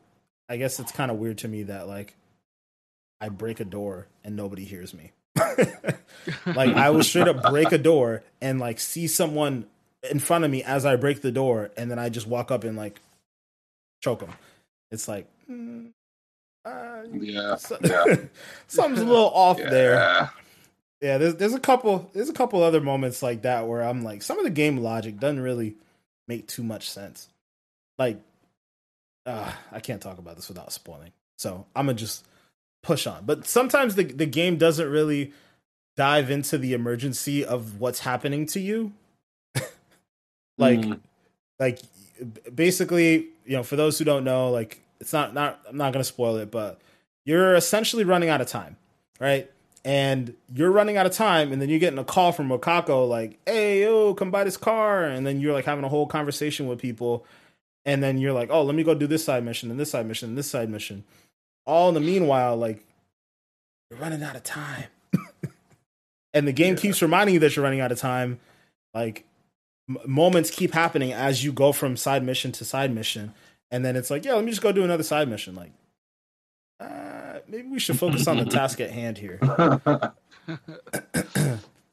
I 0.48 0.56
guess 0.56 0.78
it's 0.80 0.92
kind 0.92 1.10
of 1.10 1.18
weird 1.18 1.38
to 1.38 1.48
me 1.48 1.62
that 1.64 1.88
like 1.88 2.14
I 3.20 3.28
break 3.28 3.60
a 3.60 3.64
door 3.64 4.06
and 4.24 4.34
nobody 4.36 4.64
hears 4.64 4.92
me. 4.94 5.12
like 6.46 6.74
I 6.76 6.90
will 6.90 7.02
straight 7.02 7.28
up 7.28 7.42
break 7.50 7.72
a 7.72 7.78
door 7.78 8.22
and 8.40 8.58
like 8.60 8.80
see 8.80 9.06
someone 9.06 9.66
in 10.10 10.18
front 10.18 10.44
of 10.44 10.50
me 10.50 10.62
as 10.62 10.84
I 10.84 10.96
break 10.96 11.22
the 11.22 11.32
door, 11.32 11.70
and 11.76 11.90
then 11.90 11.98
I 11.98 12.08
just 12.08 12.26
walk 12.26 12.50
up 12.50 12.64
and 12.64 12.76
like 12.76 13.00
choke 14.02 14.20
them. 14.20 14.32
It's 14.90 15.06
like, 15.08 15.26
mm, 15.50 15.90
uh, 16.64 17.02
Yeah. 17.12 17.56
so- 17.56 17.78
Yeah. 17.82 18.16
something's 18.66 19.00
a 19.00 19.04
little 19.06 19.30
off 19.30 19.58
there. 19.58 19.94
Yeah. 19.94 20.28
Yeah, 21.00 21.18
there's 21.18 21.34
there's 21.36 21.54
a 21.54 21.60
couple 21.60 22.08
there's 22.12 22.28
a 22.28 22.32
couple 22.32 22.62
other 22.62 22.80
moments 22.80 23.22
like 23.22 23.42
that 23.42 23.66
where 23.66 23.82
I'm 23.82 24.02
like, 24.04 24.22
some 24.22 24.38
of 24.38 24.44
the 24.44 24.50
game 24.50 24.76
logic 24.76 25.18
doesn't 25.18 25.40
really 25.40 25.74
make 26.28 26.46
too 26.46 26.62
much 26.62 26.88
sense. 26.90 27.28
Like, 27.98 28.18
uh, 29.26 29.50
I 29.72 29.80
can't 29.80 30.00
talk 30.00 30.18
about 30.18 30.36
this 30.36 30.48
without 30.48 30.72
spoiling, 30.72 31.10
so 31.38 31.66
I'm 31.74 31.86
gonna 31.86 31.98
just 31.98 32.24
push 32.82 33.06
on. 33.06 33.24
But 33.24 33.46
sometimes 33.46 33.94
the 33.94 34.04
the 34.04 34.26
game 34.26 34.56
doesn't 34.56 34.88
really 34.90 35.32
dive 35.96 36.30
into 36.30 36.56
the 36.58 36.72
emergency 36.72 37.44
of 37.44 37.80
what's 37.80 38.00
happening 38.00 38.46
to 38.46 38.60
you. 38.60 38.92
like, 40.58 40.80
Mm. 40.80 41.00
like 41.58 41.80
basically, 42.54 43.28
you 43.44 43.56
know, 43.56 43.62
for 43.62 43.76
those 43.76 43.98
who 43.98 44.04
don't 44.04 44.24
know, 44.24 44.50
like 44.50 44.80
it's 45.00 45.12
not 45.12 45.34
not 45.34 45.60
I'm 45.68 45.76
not 45.76 45.92
gonna 45.92 46.04
spoil 46.04 46.36
it, 46.36 46.50
but 46.50 46.80
you're 47.24 47.54
essentially 47.54 48.04
running 48.04 48.28
out 48.28 48.40
of 48.40 48.48
time, 48.48 48.76
right? 49.20 49.50
And 49.84 50.34
you're 50.54 50.70
running 50.70 50.96
out 50.96 51.06
of 51.06 51.12
time, 51.12 51.52
and 51.52 51.60
then 51.60 51.68
you're 51.68 51.80
getting 51.80 51.98
a 51.98 52.04
call 52.04 52.30
from 52.30 52.48
Wakako 52.48 53.08
like, 53.08 53.38
"Hey, 53.46 53.82
yo, 53.82 54.14
come 54.14 54.30
buy 54.30 54.44
this 54.44 54.56
car," 54.56 55.04
and 55.04 55.26
then 55.26 55.40
you're 55.40 55.52
like 55.52 55.64
having 55.64 55.84
a 55.84 55.88
whole 55.88 56.06
conversation 56.06 56.68
with 56.68 56.78
people, 56.80 57.26
and 57.84 58.00
then 58.02 58.18
you're 58.18 58.32
like, 58.32 58.48
"Oh, 58.52 58.62
let 58.62 58.76
me 58.76 58.84
go 58.84 58.94
do 58.94 59.08
this 59.08 59.24
side 59.24 59.44
mission 59.44 59.70
and 59.72 59.80
this 59.80 59.90
side 59.90 60.06
mission 60.06 60.28
and 60.30 60.38
this 60.38 60.48
side 60.48 60.70
mission." 60.70 61.02
All 61.66 61.88
in 61.88 61.94
the 61.94 62.00
meanwhile, 62.00 62.56
like 62.56 62.82
you're 63.90 64.00
running 64.00 64.22
out 64.22 64.36
of 64.36 64.42
time, 64.42 64.84
and 66.34 66.46
the 66.48 66.52
game 66.52 66.74
Yeah. 66.74 66.80
keeps 66.80 67.02
reminding 67.02 67.34
you 67.34 67.40
that 67.40 67.54
you're 67.56 67.62
running 67.62 67.80
out 67.80 67.92
of 67.92 67.98
time. 67.98 68.40
Like 68.94 69.24
m- 69.88 69.98
moments 70.06 70.50
keep 70.50 70.72
happening 70.72 71.12
as 71.12 71.44
you 71.44 71.52
go 71.52 71.72
from 71.72 71.96
side 71.96 72.24
mission 72.24 72.52
to 72.52 72.64
side 72.64 72.92
mission, 72.94 73.32
and 73.70 73.84
then 73.84 73.94
it's 73.96 74.10
like, 74.10 74.24
yeah, 74.24 74.34
let 74.34 74.44
me 74.44 74.50
just 74.50 74.62
go 74.62 74.72
do 74.72 74.82
another 74.84 75.02
side 75.04 75.28
mission. 75.28 75.54
Like, 75.54 75.70
uh, 76.80 77.38
maybe 77.46 77.68
we 77.68 77.78
should 77.78 77.98
focus 77.98 78.26
on 78.26 78.38
the 78.38 78.44
task 78.46 78.80
at 78.80 78.90
hand 78.90 79.18
here. 79.18 79.38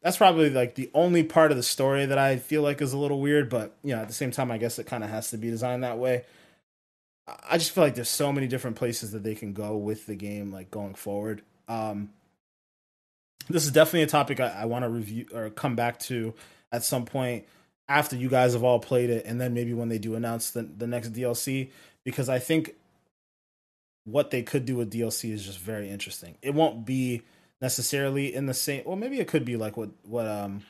That's 0.02 0.16
probably 0.16 0.50
like 0.50 0.76
the 0.76 0.90
only 0.94 1.24
part 1.24 1.52
of 1.52 1.58
the 1.58 1.64
story 1.64 2.06
that 2.06 2.18
I 2.18 2.38
feel 2.38 2.62
like 2.62 2.82
is 2.82 2.94
a 2.94 2.98
little 2.98 3.20
weird, 3.20 3.50
but 3.50 3.76
you 3.84 3.94
know, 3.94 4.02
at 4.02 4.08
the 4.08 4.14
same 4.14 4.32
time, 4.32 4.50
I 4.50 4.58
guess 4.58 4.80
it 4.80 4.86
kind 4.86 5.04
of 5.04 5.10
has 5.10 5.30
to 5.32 5.38
be 5.38 5.50
designed 5.50 5.84
that 5.84 5.98
way. 5.98 6.24
I- 7.50 7.58
just 7.58 7.72
feel 7.72 7.84
like 7.84 7.96
there's 7.96 8.10
so 8.10 8.32
many 8.32 8.48
different 8.48 8.76
places 8.78 9.12
that 9.12 9.24
they 9.24 9.36
can 9.36 9.54
go 9.54 9.78
with 9.78 10.06
the 10.06 10.16
game, 10.16 10.52
like 10.52 10.72
going 10.72 10.96
forward. 10.96 11.42
Um, 11.68 12.10
this 13.50 13.66
is 13.66 13.72
definitely 13.72 14.04
a 14.04 14.08
topic 14.08 14.40
I, 14.40 14.50
I 14.50 14.66
want 14.66 14.84
to 14.84 14.90
review 14.90 15.26
or 15.34 15.50
come 15.50 15.76
back 15.76 16.00
to 16.02 16.34
at 16.72 16.84
some 16.84 17.06
point 17.06 17.46
after 17.88 18.16
you 18.16 18.30
guys 18.30 18.54
have 18.54 18.64
all 18.64 18.80
played 18.80 19.10
it, 19.10 19.26
and 19.26 19.42
then 19.42 19.54
maybe 19.54 19.74
when 19.74 19.90
they 19.90 19.98
do 19.98 20.16
announce 20.16 20.52
the 20.52 20.64
the 20.64 20.88
next 20.88 21.14
DLC, 21.14 21.72
because 22.04 22.30
I 22.30 22.40
think 22.40 22.76
what 24.06 24.32
they 24.32 24.44
could 24.44 24.66
do 24.66 24.76
with 24.76 24.92
DLC 24.92 25.32
is 25.32 25.46
just 25.46 25.60
very 25.60 25.90
interesting. 25.90 26.36
It 26.42 26.54
won't 26.54 26.86
be 26.86 27.24
necessarily 27.62 28.34
in 28.34 28.46
the 28.46 28.54
same. 28.54 28.84
Well, 28.86 28.96
maybe 28.96 29.20
it 29.20 29.28
could 29.28 29.46
be 29.46 29.58
like 29.58 29.78
what 29.78 29.90
what 30.04 30.28
um 30.28 30.62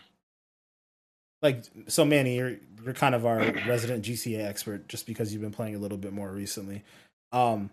like 1.41 1.63
so 1.87 2.05
Manny, 2.05 2.37
you're 2.37 2.55
you're 2.83 2.93
kind 2.93 3.15
of 3.15 3.25
our 3.25 3.39
resident 3.67 4.05
GTA 4.05 4.45
expert 4.45 4.87
just 4.87 5.05
because 5.05 5.31
you've 5.31 5.41
been 5.41 5.51
playing 5.51 5.75
a 5.75 5.79
little 5.79 5.97
bit 5.97 6.13
more 6.13 6.29
recently. 6.29 6.83
Um, 7.31 7.69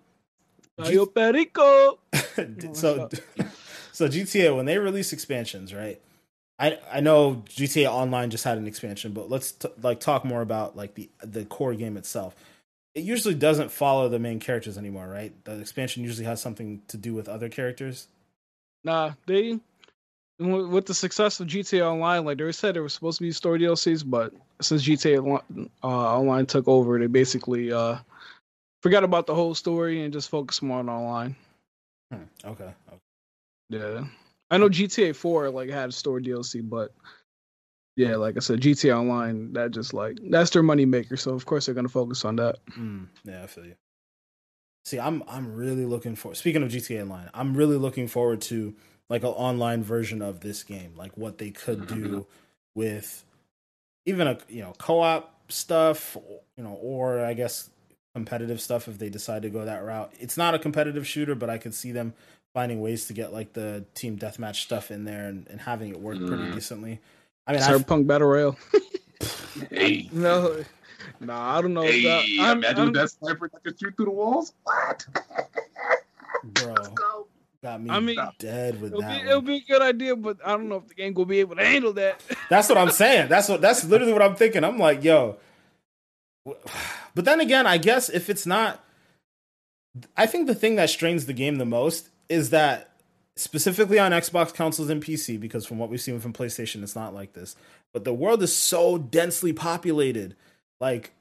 Perico. 0.78 1.98
so 2.72 3.08
so 3.92 4.08
GTA 4.08 4.54
when 4.54 4.66
they 4.66 4.78
release 4.78 5.12
expansions, 5.12 5.72
right? 5.74 6.00
I 6.58 6.78
I 6.90 7.00
know 7.00 7.42
GTA 7.48 7.90
Online 7.90 8.30
just 8.30 8.44
had 8.44 8.58
an 8.58 8.66
expansion, 8.66 9.12
but 9.12 9.30
let's 9.30 9.52
t- 9.52 9.68
like 9.82 10.00
talk 10.00 10.24
more 10.24 10.42
about 10.42 10.76
like 10.76 10.94
the 10.94 11.10
the 11.22 11.44
core 11.44 11.74
game 11.74 11.96
itself. 11.96 12.34
It 12.94 13.04
usually 13.04 13.34
doesn't 13.34 13.70
follow 13.70 14.08
the 14.08 14.18
main 14.18 14.40
characters 14.40 14.78
anymore, 14.78 15.06
right? 15.06 15.32
The 15.44 15.58
expansion 15.60 16.02
usually 16.02 16.24
has 16.24 16.40
something 16.40 16.80
to 16.88 16.96
do 16.96 17.12
with 17.12 17.28
other 17.28 17.50
characters. 17.50 18.08
Nah, 18.84 19.12
they 19.26 19.58
with 20.38 20.68
with 20.68 20.86
the 20.86 20.94
success 20.94 21.40
of 21.40 21.48
GTA 21.48 21.82
Online, 21.82 22.24
like 22.24 22.38
they 22.38 22.52
said, 22.52 22.74
there 22.74 22.82
was 22.82 22.94
supposed 22.94 23.18
to 23.18 23.22
be 23.22 23.32
story 23.32 23.60
DLCs, 23.60 24.08
but 24.08 24.32
since 24.60 24.82
GTA 24.82 25.42
uh, 25.82 25.86
Online 25.86 26.46
took 26.46 26.68
over, 26.68 26.98
they 26.98 27.06
basically 27.06 27.72
uh, 27.72 27.96
forgot 28.82 29.04
about 29.04 29.26
the 29.26 29.34
whole 29.34 29.54
story 29.54 30.04
and 30.04 30.12
just 30.12 30.30
focused 30.30 30.62
more 30.62 30.78
on 30.78 30.88
online. 30.88 31.36
Hmm, 32.12 32.24
okay. 32.44 32.64
okay. 32.88 32.98
Yeah, 33.70 34.04
I 34.50 34.58
know 34.58 34.68
GTA 34.68 35.14
Four 35.16 35.50
like 35.50 35.70
had 35.70 35.92
story 35.94 36.22
DLC, 36.22 36.68
but 36.68 36.92
yeah, 37.96 38.16
like 38.16 38.36
I 38.36 38.40
said, 38.40 38.60
GTA 38.60 38.96
Online 38.96 39.54
that 39.54 39.70
just 39.70 39.94
like 39.94 40.18
that's 40.30 40.50
their 40.50 40.62
money 40.62 40.84
maker, 40.84 41.16
so 41.16 41.32
of 41.32 41.46
course 41.46 41.66
they're 41.66 41.74
gonna 41.74 41.88
focus 41.88 42.24
on 42.24 42.36
that. 42.36 42.56
Mm, 42.78 43.08
yeah, 43.24 43.42
I 43.42 43.46
feel 43.46 43.64
you. 43.64 43.74
See, 44.84 45.00
I'm 45.00 45.24
I'm 45.26 45.54
really 45.54 45.86
looking 45.86 46.14
for. 46.14 46.34
Speaking 46.34 46.62
of 46.62 46.70
GTA 46.70 47.02
Online, 47.02 47.30
I'm 47.34 47.56
really 47.56 47.76
looking 47.76 48.06
forward 48.06 48.40
to 48.42 48.76
like 49.08 49.22
an 49.22 49.28
online 49.30 49.82
version 49.82 50.22
of 50.22 50.40
this 50.40 50.62
game, 50.62 50.92
like 50.96 51.16
what 51.16 51.38
they 51.38 51.50
could 51.50 51.86
do 51.86 52.26
with 52.74 53.24
even 54.04 54.26
a 54.26 54.38
you 54.48 54.62
know 54.62 54.72
co-op 54.78 55.32
stuff, 55.50 56.16
you 56.56 56.64
know, 56.64 56.72
or 56.82 57.24
I 57.24 57.34
guess 57.34 57.70
competitive 58.14 58.60
stuff 58.60 58.88
if 58.88 58.98
they 58.98 59.08
decide 59.10 59.42
to 59.42 59.50
go 59.50 59.64
that 59.64 59.84
route. 59.84 60.12
It's 60.18 60.36
not 60.36 60.54
a 60.54 60.58
competitive 60.58 61.06
shooter, 61.06 61.34
but 61.34 61.50
I 61.50 61.58
could 61.58 61.74
see 61.74 61.92
them 61.92 62.14
finding 62.54 62.80
ways 62.80 63.06
to 63.08 63.12
get 63.12 63.32
like 63.32 63.52
the 63.52 63.84
team 63.94 64.18
deathmatch 64.18 64.56
stuff 64.56 64.90
in 64.90 65.04
there 65.04 65.26
and, 65.28 65.46
and 65.50 65.60
having 65.60 65.90
it 65.90 66.00
work 66.00 66.16
pretty 66.18 66.44
Mm. 66.44 66.54
decently. 66.54 67.00
I 67.46 67.52
mean, 67.52 67.62
I've, 67.62 67.82
Cyberpunk 67.82 68.06
Battle 68.06 68.28
Royale. 68.28 68.56
Hey, 69.70 70.08
no, 70.12 70.62
nah, 71.18 71.56
I 71.58 71.62
don't 71.62 71.72
know. 71.72 71.82
if 71.82 71.90
hey, 71.94 72.02
that, 72.04 72.24
I'm, 72.50 72.58
imagine 72.58 72.78
I'm- 72.84 72.92
that 72.92 73.10
sniper 73.10 73.48
that 73.48 73.64
can 73.64 73.74
shoot 73.76 73.96
through 73.96 74.04
the 74.06 74.10
walls. 74.10 74.52
What? 74.64 75.06
bro, 76.44 76.74
Let's 76.74 76.88
go. 76.88 77.26
Got 77.66 77.82
me 77.82 77.90
I 77.90 78.00
mean, 78.00 78.16
dead 78.38 78.80
with 78.80 78.92
It'll 78.92 79.02
be, 79.02 79.28
it'll 79.28 79.40
be 79.42 79.56
a 79.56 79.60
good 79.60 79.82
idea, 79.82 80.14
but 80.14 80.38
I 80.44 80.50
don't 80.50 80.68
know 80.68 80.76
if 80.76 80.86
the 80.86 80.94
game 80.94 81.12
gonna 81.12 81.26
be 81.26 81.40
able 81.40 81.56
to 81.56 81.64
handle 81.64 81.92
that. 81.94 82.22
That's 82.50 82.68
what 82.68 82.78
I'm 82.78 82.90
saying. 82.90 83.28
That's 83.28 83.48
what 83.48 83.60
that's 83.60 83.84
literally 83.84 84.12
what 84.12 84.22
I'm 84.22 84.36
thinking. 84.36 84.64
I'm 84.64 84.78
like, 84.78 85.02
yo. 85.04 85.36
But 87.14 87.24
then 87.24 87.40
again, 87.40 87.66
I 87.66 87.78
guess 87.78 88.10
if 88.10 88.28
it's 88.28 88.44
not 88.44 88.84
I 90.14 90.26
think 90.26 90.46
the 90.46 90.54
thing 90.54 90.76
that 90.76 90.90
strains 90.90 91.24
the 91.24 91.32
game 91.32 91.56
the 91.56 91.64
most 91.64 92.10
is 92.28 92.50
that 92.50 92.90
specifically 93.36 93.98
on 93.98 94.12
Xbox 94.12 94.52
consoles 94.52 94.90
and 94.90 95.02
PC 95.02 95.40
because 95.40 95.64
from 95.64 95.78
what 95.78 95.88
we've 95.88 95.98
seen 95.98 96.20
from 96.20 96.34
PlayStation 96.34 96.82
it's 96.82 96.94
not 96.94 97.14
like 97.14 97.32
this. 97.32 97.56
But 97.94 98.04
the 98.04 98.12
world 98.12 98.42
is 98.42 98.54
so 98.54 98.98
densely 98.98 99.54
populated. 99.54 100.36
Like 100.78 101.12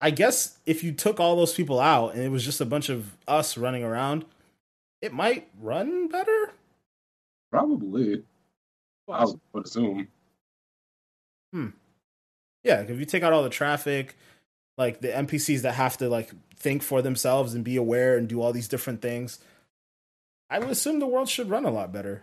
I 0.00 0.10
guess 0.10 0.56
if 0.66 0.84
you 0.84 0.92
took 0.92 1.18
all 1.18 1.34
those 1.34 1.52
people 1.52 1.80
out 1.80 2.14
and 2.14 2.22
it 2.22 2.30
was 2.30 2.44
just 2.44 2.60
a 2.60 2.64
bunch 2.64 2.88
of 2.88 3.16
us 3.26 3.58
running 3.58 3.82
around, 3.82 4.24
it 5.04 5.12
might 5.12 5.48
run 5.60 6.08
better. 6.08 6.52
Probably. 7.50 8.22
I 9.08 9.24
would- 9.24 9.40
would 9.52 9.66
assume. 9.66 10.08
Yeah, 12.64 12.80
if 12.80 12.98
you 12.98 13.04
take 13.04 13.22
out 13.22 13.32
all 13.34 13.42
the 13.42 13.50
traffic, 13.50 14.16
like 14.78 15.00
the 15.02 15.08
NPCs 15.08 15.60
that 15.62 15.72
have 15.74 15.98
to 15.98 16.08
like 16.08 16.30
think 16.56 16.82
for 16.82 17.02
themselves 17.02 17.52
and 17.52 17.62
be 17.62 17.76
aware 17.76 18.16
and 18.16 18.26
do 18.26 18.40
all 18.40 18.52
these 18.54 18.68
different 18.68 19.02
things, 19.02 19.38
I 20.48 20.58
would 20.58 20.70
assume 20.70 20.98
the 20.98 21.06
world 21.06 21.28
should 21.28 21.50
run 21.50 21.64
a 21.66 21.70
lot 21.70 21.92
better. 21.92 22.22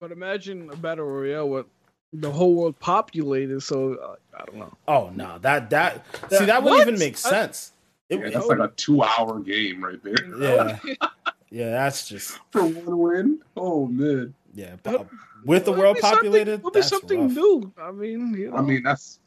But 0.00 0.12
imagine 0.12 0.68
a 0.70 0.76
battle 0.76 1.06
royale 1.06 1.48
with 1.48 1.66
the 2.12 2.30
whole 2.30 2.54
world 2.54 2.78
populated. 2.80 3.60
So 3.62 3.94
uh, 3.94 4.16
I 4.38 4.44
don't 4.44 4.56
know. 4.56 4.72
Oh 4.86 5.10
no, 5.14 5.38
that 5.38 5.70
that 5.70 6.04
That- 6.28 6.38
see 6.40 6.44
that 6.46 6.62
what? 6.64 6.72
wouldn't 6.72 6.88
even 6.88 6.98
make 6.98 7.14
I- 7.14 7.30
sense. 7.30 7.72
It- 8.10 8.18
Yeah, 8.20 8.26
it- 8.26 8.32
that's 8.34 8.46
like 8.46 8.58
a 8.58 8.68
two-hour 8.76 9.38
game 9.40 9.82
right 9.84 10.02
there 10.02 10.16
yeah, 10.38 10.78
yeah, 11.50 11.70
that's 11.70 12.08
just 12.08 12.38
for 12.50 12.64
one 12.64 12.98
win. 12.98 13.40
Oh 13.56 13.86
man. 13.86 14.34
yeah. 14.54 14.76
But 14.82 15.06
with 15.44 15.64
the 15.64 15.72
world 15.72 15.98
populated, 16.00 16.54
it'll 16.54 16.70
be 16.70 16.82
something 16.82 17.28
rough. 17.28 17.36
new. 17.36 17.72
I 17.78 17.90
mean, 17.92 18.34
you 18.34 18.50
know. 18.50 18.56
I 18.56 18.62
mean, 18.62 18.82
that's. 18.82 19.20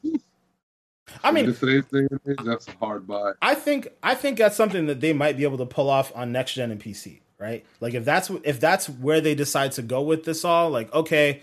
I 1.24 1.32
mean, 1.32 1.46
in 1.46 1.56
today's 1.56 1.86
day 1.86 2.08
and 2.26 2.48
that's 2.48 2.68
a 2.68 2.72
hard 2.80 3.08
buy. 3.08 3.32
I 3.42 3.56
think 3.56 3.88
I 4.04 4.14
think 4.14 4.38
that's 4.38 4.56
something 4.56 4.86
that 4.88 5.02
they 5.02 5.14
might 5.14 5.38
be 5.38 5.44
able 5.44 5.58
to 5.58 5.66
pull 5.66 5.90
off 5.90 6.12
on 6.16 6.32
next 6.32 6.54
gen 6.54 6.70
and 6.70 6.80
PC, 6.80 7.22
right? 7.40 7.66
Like 7.80 7.96
if 7.96 8.06
that's 8.06 8.30
if 8.44 8.60
that's 8.60 8.88
where 8.88 9.20
they 9.20 9.34
decide 9.34 9.72
to 9.74 9.82
go 9.82 10.02
with 10.02 10.26
this 10.26 10.46
all, 10.46 10.70
like 10.70 10.94
okay, 10.94 11.42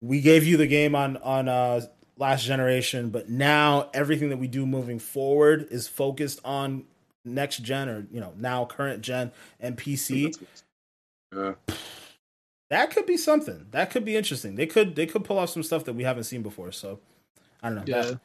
we 0.00 0.22
gave 0.22 0.44
you 0.44 0.56
the 0.56 0.66
game 0.66 0.94
on 0.94 1.18
on 1.18 1.48
uh 1.48 1.82
last 2.16 2.44
generation, 2.44 3.10
but 3.10 3.28
now 3.28 3.90
everything 3.92 4.30
that 4.30 4.38
we 4.38 4.46
do 4.46 4.64
moving 4.64 4.98
forward 4.98 5.68
is 5.70 5.86
focused 5.86 6.40
on 6.44 6.84
next 7.24 7.58
gen 7.58 7.88
or 7.88 8.06
you 8.10 8.20
know 8.20 8.32
now 8.36 8.64
current 8.64 9.02
gen 9.02 9.32
and 9.60 9.76
PC. 9.76 10.34
Yeah. 11.34 11.54
That 12.70 12.90
could 12.90 13.06
be 13.06 13.16
something. 13.16 13.66
That 13.70 13.90
could 13.90 14.04
be 14.04 14.16
interesting. 14.16 14.54
They 14.54 14.66
could 14.66 14.96
they 14.96 15.06
could 15.06 15.24
pull 15.24 15.38
off 15.38 15.50
some 15.50 15.62
stuff 15.62 15.84
that 15.84 15.92
we 15.92 16.04
haven't 16.04 16.24
seen 16.24 16.42
before. 16.42 16.72
So 16.72 17.00
I 17.62 17.68
don't 17.68 17.76
know. 17.76 17.84
Yeah. 17.86 18.02
That- 18.02 18.20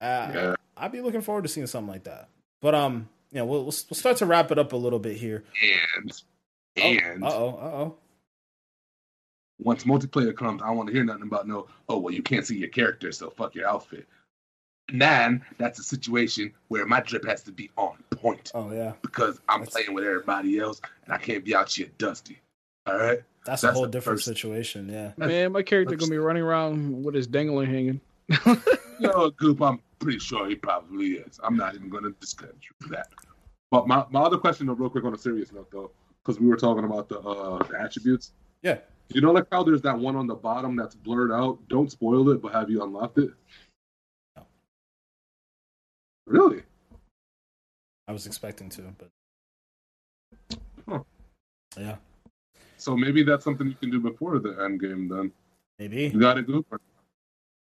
uh, 0.00 0.32
Yeah. 0.34 0.54
I'd 0.76 0.92
be 0.92 1.00
looking 1.00 1.20
forward 1.20 1.42
to 1.42 1.48
seeing 1.48 1.66
something 1.66 1.92
like 1.92 2.04
that. 2.04 2.28
But 2.60 2.74
um, 2.74 3.08
you 3.30 3.38
know, 3.38 3.44
we'll 3.44 3.64
we'll, 3.64 3.74
we'll 3.90 3.96
start 3.96 4.16
to 4.18 4.26
wrap 4.26 4.50
it 4.50 4.58
up 4.58 4.72
a 4.72 4.76
little 4.76 4.98
bit 4.98 5.16
here. 5.16 5.44
And 5.96 6.22
and 6.76 7.24
uh 7.24 7.30
oh, 7.32 7.48
uh 7.48 7.76
oh. 7.76 7.96
once 9.58 9.84
multiplayer 9.84 10.34
comes, 10.34 10.62
I 10.62 10.68
don't 10.68 10.76
want 10.76 10.88
to 10.88 10.94
hear 10.94 11.04
nothing 11.04 11.22
about 11.22 11.46
no. 11.46 11.66
Oh 11.88 11.98
well, 11.98 12.14
you 12.14 12.22
can't 12.22 12.46
see 12.46 12.56
your 12.56 12.68
character, 12.70 13.12
so 13.12 13.30
fuck 13.30 13.54
your 13.54 13.68
outfit. 13.68 14.06
Man, 14.92 15.44
that's 15.58 15.78
a 15.78 15.82
situation 15.82 16.52
where 16.68 16.86
my 16.86 17.00
drip 17.00 17.24
has 17.26 17.42
to 17.44 17.52
be 17.52 17.70
on 17.76 17.96
point 18.10 18.52
Oh 18.54 18.70
yeah, 18.72 18.92
because 19.02 19.40
I'm 19.48 19.60
That's- 19.60 19.72
playing 19.74 19.94
with 19.94 20.04
everybody 20.04 20.58
else 20.58 20.80
and 21.04 21.14
I 21.14 21.18
can't 21.18 21.44
be 21.44 21.54
out 21.54 21.70
here 21.70 21.88
dusty. 21.98 22.38
All 22.86 22.98
right. 22.98 23.22
that's, 23.44 23.62
a 23.62 23.66
That's 23.66 23.76
whole 23.78 23.86
different 23.86 24.18
first- 24.18 24.26
situation. 24.26 24.88
Yeah. 24.88 25.12
man, 25.16 25.52
my 25.52 25.62
character 25.62 25.92
Let's- 25.94 26.04
gonna 26.04 26.10
be 26.10 26.18
running 26.18 26.42
around 26.42 27.02
with 27.04 27.14
his 27.14 27.26
dangling 27.26 27.70
hanging. 27.70 28.00
Yo, 29.00 29.30
Goop, 29.30 29.60
I'm 29.62 29.80
pretty 29.98 30.18
sure 30.18 30.48
he 30.48 30.54
probably 30.54 31.14
is. 31.14 31.40
I'm 31.42 31.56
not 31.56 31.74
even 31.74 31.88
going 31.88 32.04
to 32.04 32.12
discuss 32.20 32.50
that. 32.88 33.08
But 33.70 33.88
my, 33.88 34.04
my 34.10 34.20
other 34.20 34.38
question, 34.38 34.66
though, 34.68 34.74
real 34.74 34.90
quick 34.90 35.04
on 35.04 35.12
a 35.14 35.18
serious 35.18 35.52
note, 35.52 35.70
though, 35.72 35.90
because 36.22 36.40
we 36.40 36.46
were 36.46 36.56
talking 36.56 36.84
about 36.84 37.08
the 37.08 37.18
uh, 37.18 37.62
the 37.64 37.80
attributes. 37.80 38.32
Yeah. 38.62 38.78
You 39.08 39.20
know, 39.20 39.32
like 39.32 39.46
how 39.50 39.64
there's 39.64 39.82
that 39.82 39.98
one 39.98 40.14
on 40.14 40.26
the 40.28 40.34
bottom 40.36 40.76
that's 40.76 40.94
blurred 40.94 41.32
out. 41.32 41.58
Don't 41.68 41.90
spoil 41.90 42.28
it, 42.30 42.40
but 42.40 42.52
have 42.52 42.70
you 42.70 42.82
unlocked 42.82 43.18
it? 43.18 43.30
No. 46.26 46.32
Really? 46.48 46.62
I 48.08 48.12
was 48.12 48.26
expecting 48.26 48.68
to, 48.70 48.82
but 48.98 49.08
Huh. 50.88 51.00
yeah, 51.78 51.96
So 52.76 52.96
maybe 52.96 53.22
that's 53.22 53.44
something 53.44 53.66
you 53.68 53.74
can 53.74 53.90
do 53.90 54.00
before 54.00 54.38
the 54.38 54.50
end 54.62 54.80
game. 54.80 55.08
Then 55.08 55.32
maybe 55.78 56.08
you 56.08 56.18
got 56.20 56.38
it, 56.38 56.46
Goop. 56.46 56.66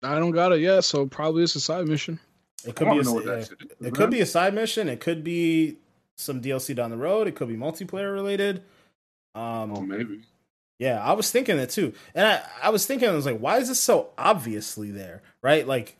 I 0.03 0.19
don't 0.19 0.31
got 0.31 0.53
it 0.53 0.61
yet, 0.61 0.85
so 0.85 1.07
probably 1.07 1.43
it's 1.43 1.57
a 1.57 1.61
side 1.61 1.87
mission. 1.89 2.21
it 2.65 2.77
could 2.77 2.85
be. 2.85 2.91
want 2.91 3.01
A, 3.01 3.03
to 3.03 3.09
know 3.09 3.15
what 3.15 3.25
yeah, 3.25 3.35
that 3.37 3.49
shit 3.49 3.59
is. 3.81 3.87
it 3.87 3.95
could 3.95 4.11
be 4.11 4.21
a 4.21 4.27
side 4.27 4.55
mission. 4.55 4.89
It 4.89 5.01
could 5.01 5.25
be 5.25 5.79
some 6.17 6.41
DLC 6.41 6.75
down 6.75 6.91
the 6.91 6.97
road. 6.97 7.27
It 7.27 7.35
could 7.35 7.49
be 7.49 7.57
multiplayer 7.57 8.13
related. 8.13 8.63
Um, 9.35 9.73
Oh, 9.77 9.81
maybe. 9.81 10.21
Yeah, 10.79 11.03
I 11.03 11.15
was 11.15 11.31
thinking 11.33 11.57
that 11.57 11.71
too. 11.71 11.93
And 12.15 12.27
I, 12.29 12.43
I 12.65 12.71
was 12.71 12.87
thinking, 12.87 13.09
I 13.09 13.13
was 13.13 13.27
like, 13.27 13.39
why 13.41 13.59
is 13.59 13.69
this 13.69 13.81
so 13.81 14.11
obviously 14.17 14.93
there? 14.93 15.23
Right? 15.43 15.67
Like, 15.67 15.97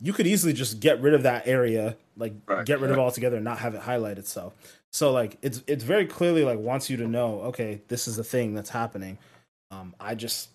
you 0.00 0.12
could 0.12 0.26
easily 0.26 0.52
just 0.52 0.80
get 0.80 1.00
rid 1.00 1.14
of 1.14 1.22
that 1.24 1.46
area, 1.46 1.96
like 2.16 2.32
Right, 2.46 2.64
get 2.64 2.80
rid 2.80 2.90
of 2.90 2.96
it 2.96 3.00
right. 3.00 3.04
altogether 3.04 3.36
and 3.36 3.44
not 3.44 3.58
have 3.58 3.74
it 3.74 3.82
highlight 3.82 4.18
itself. 4.18 4.54
So 4.92 5.10
like 5.12 5.36
it's 5.42 5.62
it's 5.66 5.82
very 5.84 6.06
clearly 6.06 6.44
like 6.44 6.58
wants 6.58 6.88
you 6.88 6.96
to 6.98 7.08
know, 7.08 7.40
okay, 7.42 7.80
this 7.88 8.06
is 8.06 8.16
the 8.16 8.24
thing 8.24 8.54
that's 8.54 8.70
happening. 8.70 9.18
Um, 9.70 9.94
I 9.98 10.14
just 10.14 10.50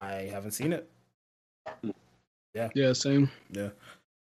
I 0.00 0.28
haven't 0.30 0.52
seen 0.52 0.72
it. 0.72 0.90
Yeah. 2.54 2.68
Yeah, 2.74 2.92
same. 2.92 3.30
Yeah. 3.50 3.70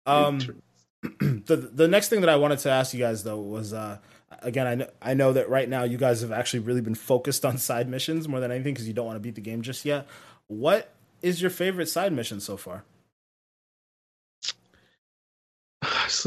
Um 0.05 0.39
the 1.19 1.55
the 1.55 1.87
next 1.87 2.09
thing 2.09 2.21
that 2.21 2.29
I 2.29 2.35
wanted 2.35 2.59
to 2.59 2.69
ask 2.69 2.93
you 2.93 2.99
guys 2.99 3.23
though 3.23 3.39
was 3.39 3.73
uh 3.73 3.97
again 4.41 4.67
I 4.67 4.75
know 4.75 4.89
I 5.01 5.13
know 5.15 5.33
that 5.33 5.49
right 5.49 5.69
now 5.69 5.83
you 5.83 5.97
guys 5.97 6.21
have 6.21 6.31
actually 6.31 6.59
really 6.59 6.81
been 6.81 6.95
focused 6.95 7.45
on 7.45 7.57
side 7.69 7.89
missions 7.89 8.27
more 8.27 8.39
than 8.39 8.51
anything 8.51 8.73
because 8.73 8.87
you 8.87 8.93
don't 8.93 9.05
want 9.05 9.15
to 9.15 9.21
beat 9.21 9.35
the 9.35 9.41
game 9.41 9.61
just 9.63 9.85
yet. 9.85 10.07
What 10.47 10.93
is 11.21 11.41
your 11.41 11.49
favorite 11.51 11.89
side 11.89 12.13
mission 12.13 12.39
so 12.39 12.57
far? 12.57 12.83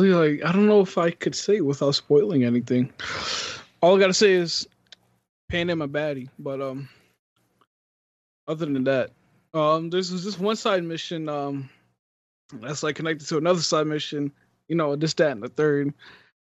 Honestly, 0.00 0.38
like 0.38 0.48
I 0.48 0.52
don't 0.52 0.66
know 0.66 0.80
if 0.80 0.96
I 0.96 1.10
could 1.10 1.34
say 1.34 1.60
without 1.60 1.90
spoiling 1.94 2.44
anything. 2.44 2.90
All 3.82 3.96
I 3.96 4.00
gotta 4.00 4.14
say 4.14 4.32
is 4.32 4.66
Panam 5.52 5.84
a 5.84 5.88
baddie, 5.88 6.30
but 6.38 6.62
um, 6.62 6.88
other 8.48 8.64
than 8.64 8.84
that, 8.84 9.10
um, 9.52 9.90
there's 9.90 10.10
this 10.10 10.38
one 10.38 10.56
side 10.56 10.84
mission 10.84 11.28
um 11.28 11.68
that's 12.54 12.82
like 12.82 12.96
connected 12.96 13.28
to 13.28 13.36
another 13.36 13.60
side 13.60 13.86
mission. 13.86 14.32
You 14.68 14.76
know, 14.76 14.96
this, 14.96 15.12
that, 15.14 15.32
and 15.32 15.42
the 15.42 15.48
third, 15.48 15.92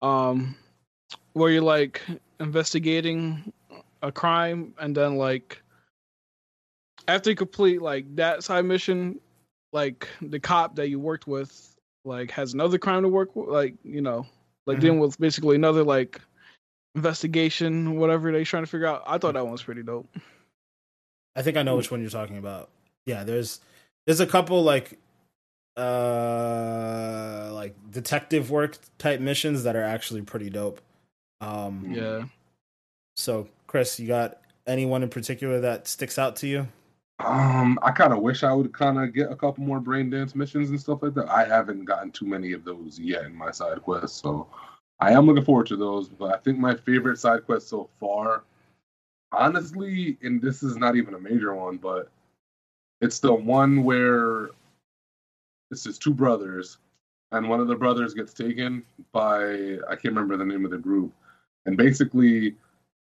um, 0.01 0.55
where 1.33 1.51
you're 1.51 1.61
like 1.61 2.01
investigating 2.39 3.53
a 4.01 4.11
crime, 4.11 4.73
and 4.79 4.97
then 4.97 5.17
like 5.17 5.61
after 7.07 7.29
you 7.29 7.35
complete 7.35 7.83
like 7.83 8.15
that 8.15 8.43
side 8.43 8.65
mission, 8.65 9.19
like 9.73 10.07
the 10.23 10.39
cop 10.39 10.75
that 10.77 10.89
you 10.89 10.99
worked 10.99 11.27
with 11.27 11.72
like 12.05 12.31
has 12.31 12.53
another 12.53 12.77
crime 12.77 13.03
to 13.03 13.09
work 13.09 13.35
with, 13.35 13.49
like 13.49 13.75
you 13.83 14.01
know, 14.01 14.25
like 14.65 14.77
Mhm. 14.77 14.81
dealing 14.81 14.99
with 14.99 15.19
basically 15.19 15.55
another 15.55 15.83
like 15.83 16.19
investigation, 16.95 17.97
whatever 17.97 18.31
they're 18.31 18.43
trying 18.45 18.63
to 18.63 18.67
figure 18.69 18.87
out. 18.87 19.03
I 19.07 19.17
thought 19.17 19.33
that 19.33 19.43
one 19.43 19.51
was 19.53 19.63
pretty 19.63 19.83
dope. 19.83 20.07
I 21.35 21.41
think 21.41 21.57
I 21.57 21.63
know 21.63 21.75
which 21.75 21.89
one 21.89 22.01
you're 22.01 22.09
talking 22.09 22.37
about. 22.37 22.69
Yeah, 23.05 23.23
there's 23.23 23.59
there's 24.05 24.19
a 24.19 24.27
couple 24.27 24.63
like 24.63 24.99
uh 25.77 27.49
like 27.53 27.75
detective 27.91 28.51
work 28.51 28.77
type 28.97 29.19
missions 29.19 29.63
that 29.63 29.75
are 29.75 29.83
actually 29.83 30.21
pretty 30.21 30.49
dope. 30.49 30.81
Um 31.41 31.87
Yeah. 31.91 32.25
so 33.15 33.47
Chris, 33.67 33.99
you 33.99 34.07
got 34.07 34.39
anyone 34.67 35.01
in 35.03 35.09
particular 35.09 35.59
that 35.61 35.87
sticks 35.87 36.19
out 36.19 36.35
to 36.37 36.47
you? 36.47 36.67
Um, 37.23 37.79
I 37.81 37.91
kind 37.91 38.11
of 38.11 38.19
wish 38.19 38.43
I 38.43 38.51
would 38.53 38.73
kind 38.73 38.99
of 38.99 39.13
get 39.13 39.31
a 39.31 39.35
couple 39.35 39.63
more 39.63 39.79
brain 39.79 40.09
dance 40.09 40.35
missions 40.35 40.69
and 40.69 40.79
stuff 40.79 41.01
like 41.01 41.13
that. 41.13 41.29
I 41.29 41.45
haven't 41.45 41.85
gotten 41.85 42.11
too 42.11 42.25
many 42.25 42.51
of 42.51 42.65
those 42.65 42.99
yet 42.99 43.23
in 43.23 43.33
my 43.33 43.49
side 43.49 43.81
quests, 43.81 44.21
so 44.21 44.47
I 44.99 45.13
am 45.13 45.25
looking 45.25 45.45
forward 45.45 45.67
to 45.67 45.77
those, 45.77 46.09
but 46.09 46.33
I 46.33 46.37
think 46.37 46.59
my 46.59 46.75
favorite 46.75 47.17
side 47.17 47.45
quest 47.45 47.69
so 47.69 47.89
far, 47.99 48.43
honestly, 49.31 50.17
and 50.21 50.41
this 50.41 50.63
is 50.63 50.75
not 50.75 50.97
even 50.97 51.13
a 51.13 51.19
major 51.19 51.55
one, 51.55 51.77
but 51.77 52.09
it's 52.99 53.19
the 53.19 53.33
one 53.33 53.83
where 53.83 54.49
this 55.71 55.85
is 55.85 55.97
two 55.97 56.13
brothers, 56.13 56.77
and 57.31 57.47
one 57.47 57.61
of 57.61 57.67
the 57.67 57.75
brothers 57.75 58.13
gets 58.13 58.33
taken 58.33 58.83
by 59.13 59.77
I 59.89 59.95
can't 59.95 60.13
remember 60.13 60.35
the 60.35 60.45
name 60.45 60.65
of 60.65 60.71
the 60.71 60.77
group, 60.77 61.13
and 61.65 61.77
basically 61.77 62.55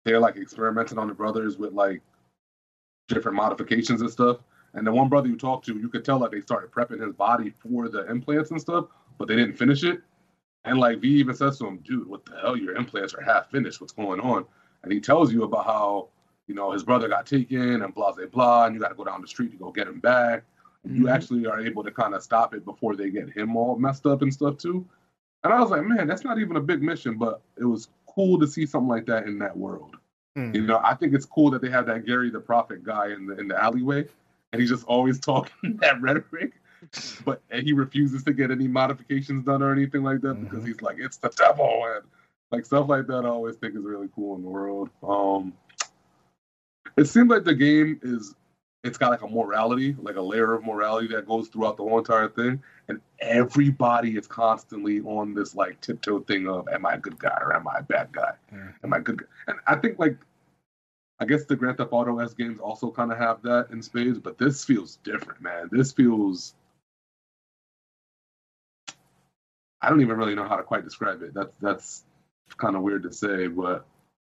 they're 0.05 0.21
like 0.21 0.37
experimenting 0.37 0.99
on 0.99 1.09
the 1.09 1.15
brothers 1.15 1.59
with 1.59 1.73
like 1.73 2.03
different 3.09 3.37
modifications 3.37 4.01
and 4.01 4.11
stuff. 4.11 4.39
And 4.75 4.87
the 4.87 4.93
one 4.93 5.09
brother 5.09 5.29
you 5.29 5.37
talked 5.37 5.67
to, 5.67 5.77
you 5.77 5.89
could 5.89 6.05
tell 6.05 6.19
like 6.19 6.31
they 6.31 6.41
started 6.41 6.71
prepping 6.71 7.05
his 7.05 7.15
body 7.15 7.51
for 7.51 7.89
the 7.89 8.09
implants 8.11 8.51
and 8.51 8.61
stuff, 8.61 8.87
but 9.19 9.29
they 9.29 9.37
didn't 9.37 9.57
finish 9.57 9.85
it. 9.85 10.01
And 10.65 10.79
like 10.79 11.01
V 11.01 11.09
even 11.09 11.35
says 11.35 11.59
to 11.59 11.67
him, 11.67 11.79
dude, 11.79 12.09
what 12.09 12.25
the 12.25 12.39
hell? 12.41 12.57
Your 12.57 12.77
implants 12.77 13.15
are 13.15 13.23
half 13.23 13.51
finished. 13.51 13.81
What's 13.81 13.93
going 13.93 14.21
on? 14.21 14.45
And 14.83 14.93
he 14.93 15.01
tells 15.01 15.33
you 15.33 15.43
about 15.43 15.67
how, 15.67 16.09
you 16.47 16.55
know, 16.55 16.73
his 16.73 16.85
brother 16.85 17.09
got 17.09 17.27
taken 17.27 17.83
and 17.83 17.95
blah, 17.95 18.13
blah, 18.13 18.27
blah, 18.27 18.67
and 18.67 18.75
you 18.75 18.81
got 18.81 18.89
to 18.89 18.95
go 18.95 19.05
down 19.05 19.21
the 19.21 19.29
street 19.29 19.51
to 19.53 19.57
go 19.57 19.71
get 19.71 19.89
him 19.89 20.01
back. 20.01 20.45
And 20.85 20.97
you 20.97 21.05
mm-hmm. 21.05 21.15
actually 21.15 21.47
are 21.47 21.61
able 21.61 21.85
to 21.85 21.91
kind 21.91 22.15
of 22.15 22.23
stop 22.23 22.55
it 22.55 22.65
before 22.65 22.97
they 22.97 23.11
get 23.11 23.31
him 23.31 23.57
all 23.57 23.77
messed 23.77 24.07
up 24.07 24.23
and 24.23 24.33
stuff 24.33 24.57
too. 24.57 24.87
And 25.45 25.53
I 25.53 25.61
was 25.61 25.71
like, 25.71 25.85
man, 25.85 26.07
that's 26.07 26.25
not 26.25 26.39
even 26.39 26.57
a 26.57 26.61
big 26.61 26.83
mission, 26.83 27.19
but 27.19 27.43
it 27.59 27.65
was 27.65 27.89
cool 28.07 28.39
to 28.39 28.47
see 28.47 28.67
something 28.67 28.89
like 28.89 29.07
that 29.07 29.27
in 29.27 29.39
that 29.41 29.57
world. 29.57 29.97
Hmm. 30.37 30.55
You 30.55 30.63
know, 30.63 30.81
I 30.83 30.95
think 30.95 31.13
it's 31.15 31.27
cool 31.27 31.51
that 31.51 31.61
they 31.61 31.71
have 31.71 31.87
that 31.87 32.07
Gary 32.07 32.31
the 32.31 32.41
Prophet 32.41 32.85
guy 32.85 33.13
in 33.13 33.27
the 33.27 33.39
in 33.39 33.49
the 33.49 33.63
alleyway, 33.63 34.07
and 34.53 34.61
he's 34.61 34.71
just 34.71 34.85
always 34.87 35.19
talking 35.33 35.77
that 35.81 36.01
rhetoric, 36.01 36.53
but 37.25 37.43
and 37.51 37.63
he 37.65 37.73
refuses 37.73 38.23
to 38.25 38.33
get 38.33 38.51
any 38.51 38.67
modifications 38.69 39.45
done 39.45 39.63
or 39.63 39.73
anything 39.73 40.03
like 40.03 40.21
that 40.23 40.41
because 40.41 40.63
Mhm. 40.65 40.69
he's 40.69 40.83
like, 40.83 40.97
it's 40.99 41.19
the 41.19 41.29
devil, 41.31 41.85
and 41.95 42.05
like 42.51 42.65
stuff 42.65 42.89
like 42.89 43.07
that. 43.09 43.25
I 43.25 43.29
always 43.29 43.57
think 43.57 43.75
is 43.75 43.83
really 43.83 44.09
cool 44.15 44.37
in 44.37 44.43
the 44.43 44.49
world. 44.49 44.89
Um, 45.03 45.53
it 46.97 47.05
seems 47.07 47.31
like 47.31 47.45
the 47.45 47.55
game 47.55 47.99
is 48.03 48.35
it's 48.85 48.99
got 48.99 49.11
like 49.11 49.23
a 49.23 49.29
morality, 49.29 49.95
like 50.01 50.17
a 50.17 50.21
layer 50.21 50.55
of 50.55 50.65
morality 50.65 51.07
that 51.09 51.27
goes 51.27 51.49
throughout 51.49 51.77
the 51.77 51.85
whole 51.85 51.99
entire 51.99 52.29
thing, 52.29 52.63
and 52.89 53.01
everybody 53.21 54.17
is 54.17 54.27
constantly 54.27 55.01
on 55.01 55.35
this 55.35 55.55
like 55.55 55.81
tiptoe 55.81 56.21
thing 56.21 56.49
of, 56.49 56.69
am 56.69 56.85
I 56.85 56.95
a 56.95 56.99
good 56.99 57.19
guy 57.19 57.39
or 57.41 57.55
am 57.55 57.69
I 57.69 57.79
a 57.79 57.83
bad 57.83 58.11
guy? 58.13 58.33
Mhm. 58.53 58.75
Am 58.83 58.93
I 58.93 58.99
good? 58.99 59.19
guy? 59.19 59.27
And 59.47 59.59
I 59.67 59.77
think 59.77 59.99
like, 59.99 60.17
I 61.21 61.25
guess 61.25 61.45
the 61.45 61.55
Grand 61.55 61.77
Theft 61.79 61.93
Auto 61.93 62.19
S 62.19 62.35
games 62.35 62.59
also 62.59 62.91
kind 62.91 63.13
of 63.13 63.19
have 63.19 63.41
that 63.43 63.69
in 63.71 63.81
spades, 63.83 64.19
but 64.19 64.39
this 64.39 64.65
feels 64.65 64.97
different, 65.05 65.41
man. 65.41 65.69
This 65.71 65.93
feels. 65.93 66.55
I 69.81 69.89
don't 69.89 70.01
even 70.01 70.17
really 70.17 70.35
know 70.35 70.47
how 70.47 70.57
to 70.57 70.63
quite 70.63 70.85
describe 70.85 71.23
it. 71.23 71.35
That's 71.35 71.57
that's 71.59 72.05
kind 72.57 72.75
of 72.75 72.83
weird 72.83 73.05
to 73.05 73.13
say, 73.13 73.47
but 73.47 73.87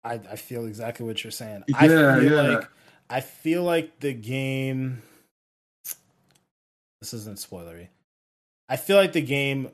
I, 0.05 0.15
I 0.15 0.37
feel 0.37 0.67
exactly 0.67 1.05
what 1.05 1.23
you're 1.23 1.31
saying. 1.31 1.65
Yeah, 1.69 1.77
I 1.79 1.89
feel 1.89 2.23
yeah. 2.23 2.43
like 2.59 2.69
I 3.11 3.21
feel 3.21 3.63
like 3.63 4.01
the 4.01 4.13
game 4.13 5.03
this 7.01 7.15
isn't 7.15 7.39
spoilery. 7.39 7.89
I 8.69 8.77
feel 8.77 8.97
like 8.97 9.13
the 9.13 9.23
game 9.23 9.71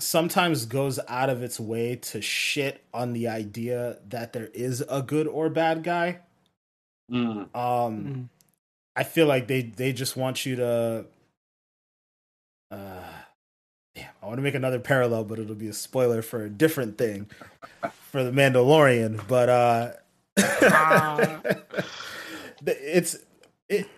sometimes 0.00 0.66
goes 0.66 1.00
out 1.08 1.28
of 1.28 1.42
its 1.42 1.58
way 1.58 1.96
to 1.96 2.20
shit 2.22 2.84
on 2.94 3.14
the 3.14 3.26
idea 3.26 3.98
that 4.08 4.32
there 4.32 4.48
is 4.54 4.80
a 4.88 5.02
good 5.02 5.26
or 5.26 5.48
bad 5.50 5.82
guy. 5.82 6.20
mm, 7.10 7.42
Um 7.54 8.04
Mhm. 8.04 8.28
I 8.94 9.02
feel 9.04 9.26
like 9.26 9.48
they 9.48 9.62
they 9.62 9.92
just 9.92 10.16
want 10.16 10.44
you 10.46 10.56
to 10.56 11.06
uh 12.70 13.12
damn, 13.94 14.10
I 14.22 14.26
want 14.26 14.36
to 14.38 14.42
make 14.42 14.54
another 14.54 14.78
parallel, 14.78 15.24
but 15.24 15.38
it'll 15.38 15.54
be 15.54 15.68
a 15.68 15.72
spoiler 15.72 16.20
for 16.22 16.44
a 16.44 16.50
different 16.50 16.98
thing 16.98 17.28
for 18.12 18.22
the 18.22 18.30
Mandalorian. 18.30 19.26
But 19.26 19.48
uh 19.48 19.92
the- 20.36 21.62
it's 22.66 23.16
it 23.68 23.88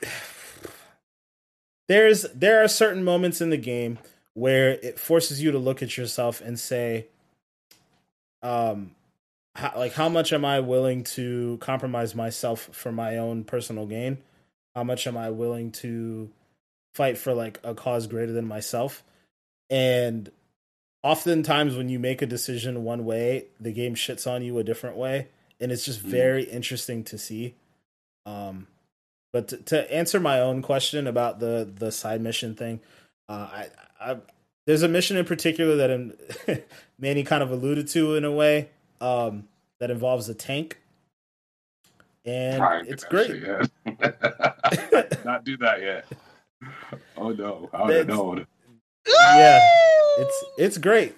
there's 1.88 2.22
there 2.34 2.62
are 2.62 2.68
certain 2.68 3.02
moments 3.04 3.40
in 3.40 3.50
the 3.50 3.56
game 3.56 3.98
where 4.34 4.72
it 4.82 4.98
forces 4.98 5.42
you 5.42 5.50
to 5.50 5.58
look 5.58 5.82
at 5.82 5.96
yourself 5.96 6.40
and 6.40 6.58
say 6.58 7.06
um 8.42 8.92
how, 9.56 9.72
like 9.76 9.92
how 9.94 10.08
much 10.08 10.32
am 10.32 10.44
i 10.44 10.60
willing 10.60 11.02
to 11.02 11.58
compromise 11.60 12.14
myself 12.14 12.68
for 12.72 12.92
my 12.92 13.16
own 13.16 13.42
personal 13.44 13.86
gain? 13.86 14.18
How 14.74 14.84
much 14.84 15.06
am 15.06 15.16
i 15.16 15.30
willing 15.30 15.72
to 15.72 16.30
fight 16.94 17.18
for 17.18 17.34
like 17.34 17.58
a 17.64 17.74
cause 17.74 18.06
greater 18.06 18.32
than 18.32 18.46
myself? 18.46 19.02
And 19.68 20.30
oftentimes 21.02 21.76
when 21.76 21.88
you 21.88 21.98
make 21.98 22.22
a 22.22 22.26
decision 22.26 22.84
one 22.84 23.04
way 23.04 23.46
the 23.58 23.72
game 23.72 23.94
shits 23.94 24.30
on 24.30 24.42
you 24.42 24.58
a 24.58 24.64
different 24.64 24.96
way 24.96 25.28
and 25.58 25.72
it's 25.72 25.84
just 25.84 26.00
Mhm. 26.00 26.10
very 26.10 26.44
interesting 26.44 27.02
to 27.04 27.18
see 27.18 27.54
um 28.26 28.66
but 29.32 29.48
to, 29.48 29.56
to 29.58 29.92
answer 29.94 30.18
my 30.20 30.40
own 30.40 30.62
question 30.62 31.06
about 31.06 31.38
the 31.40 31.70
the 31.76 31.90
side 31.92 32.20
mission 32.20 32.54
thing 32.54 32.80
uh 33.28 33.48
i 33.52 33.66
i 34.00 34.16
there's 34.66 34.82
a 34.82 34.88
mission 34.88 35.16
in 35.16 35.24
particular 35.24 35.76
that 35.76 36.64
manny 36.98 37.22
kind 37.24 37.42
of 37.42 37.50
alluded 37.50 37.88
to 37.88 38.14
in 38.16 38.24
a 38.24 38.32
way 38.32 38.68
um 39.00 39.44
that 39.78 39.90
involves 39.90 40.28
a 40.28 40.34
tank 40.34 40.78
and 42.26 42.62
I 42.62 42.82
it's 42.86 43.04
great 43.04 43.28
that 43.42 43.70
shit 43.86 44.16
yet. 45.00 45.24
Not 45.24 45.42
do 45.44 45.56
that 45.56 45.80
yet. 45.80 46.04
Oh 47.16 47.30
no, 47.30 47.70
I 47.72 47.82
would 47.84 47.96
have 47.96 48.06
That's- 48.08 48.46
yeah 49.06 49.58
it's 50.18 50.44
it's 50.58 50.78
great 50.78 51.14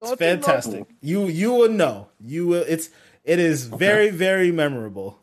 It's 0.00 0.10
Don't 0.10 0.20
you 0.20 0.26
know? 0.26 0.32
fantastic. 0.42 0.86
You 1.00 1.26
you 1.26 1.52
will 1.52 1.70
know. 1.70 2.08
You 2.20 2.46
will. 2.46 2.64
It's 2.68 2.90
it 3.24 3.40
is 3.40 3.66
Okay. 3.66 3.76
very 3.76 4.10
very 4.10 4.52
memorable, 4.52 5.18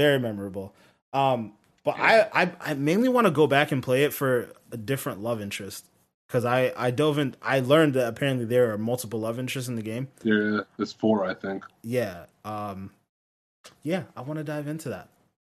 very 0.00 0.18
memorable. 0.18 0.74
Um, 1.12 1.52
but 1.84 1.98
I 1.98 2.28
I, 2.32 2.52
I 2.60 2.74
mainly 2.74 3.08
want 3.08 3.26
to 3.26 3.30
go 3.30 3.46
back 3.46 3.72
and 3.72 3.82
play 3.82 4.04
it 4.04 4.12
for 4.12 4.52
a 4.70 4.76
different 4.76 5.20
love 5.20 5.40
interest 5.40 5.86
because 6.28 6.44
I 6.44 6.72
I 6.76 6.90
dove 6.90 7.18
in. 7.18 7.34
I 7.42 7.60
learned 7.60 7.94
that 7.94 8.08
apparently 8.08 8.44
there 8.44 8.72
are 8.72 8.78
multiple 8.78 9.20
love 9.20 9.38
interests 9.38 9.68
in 9.68 9.76
the 9.76 9.82
game. 9.82 10.08
Yeah, 10.22 10.60
there's 10.76 10.92
four, 10.92 11.24
I 11.24 11.34
think. 11.34 11.64
Yeah. 11.82 12.26
Um. 12.44 12.90
Yeah, 13.82 14.04
I 14.16 14.22
want 14.22 14.38
to 14.38 14.44
dive 14.44 14.68
into 14.68 14.88
that. 14.90 15.08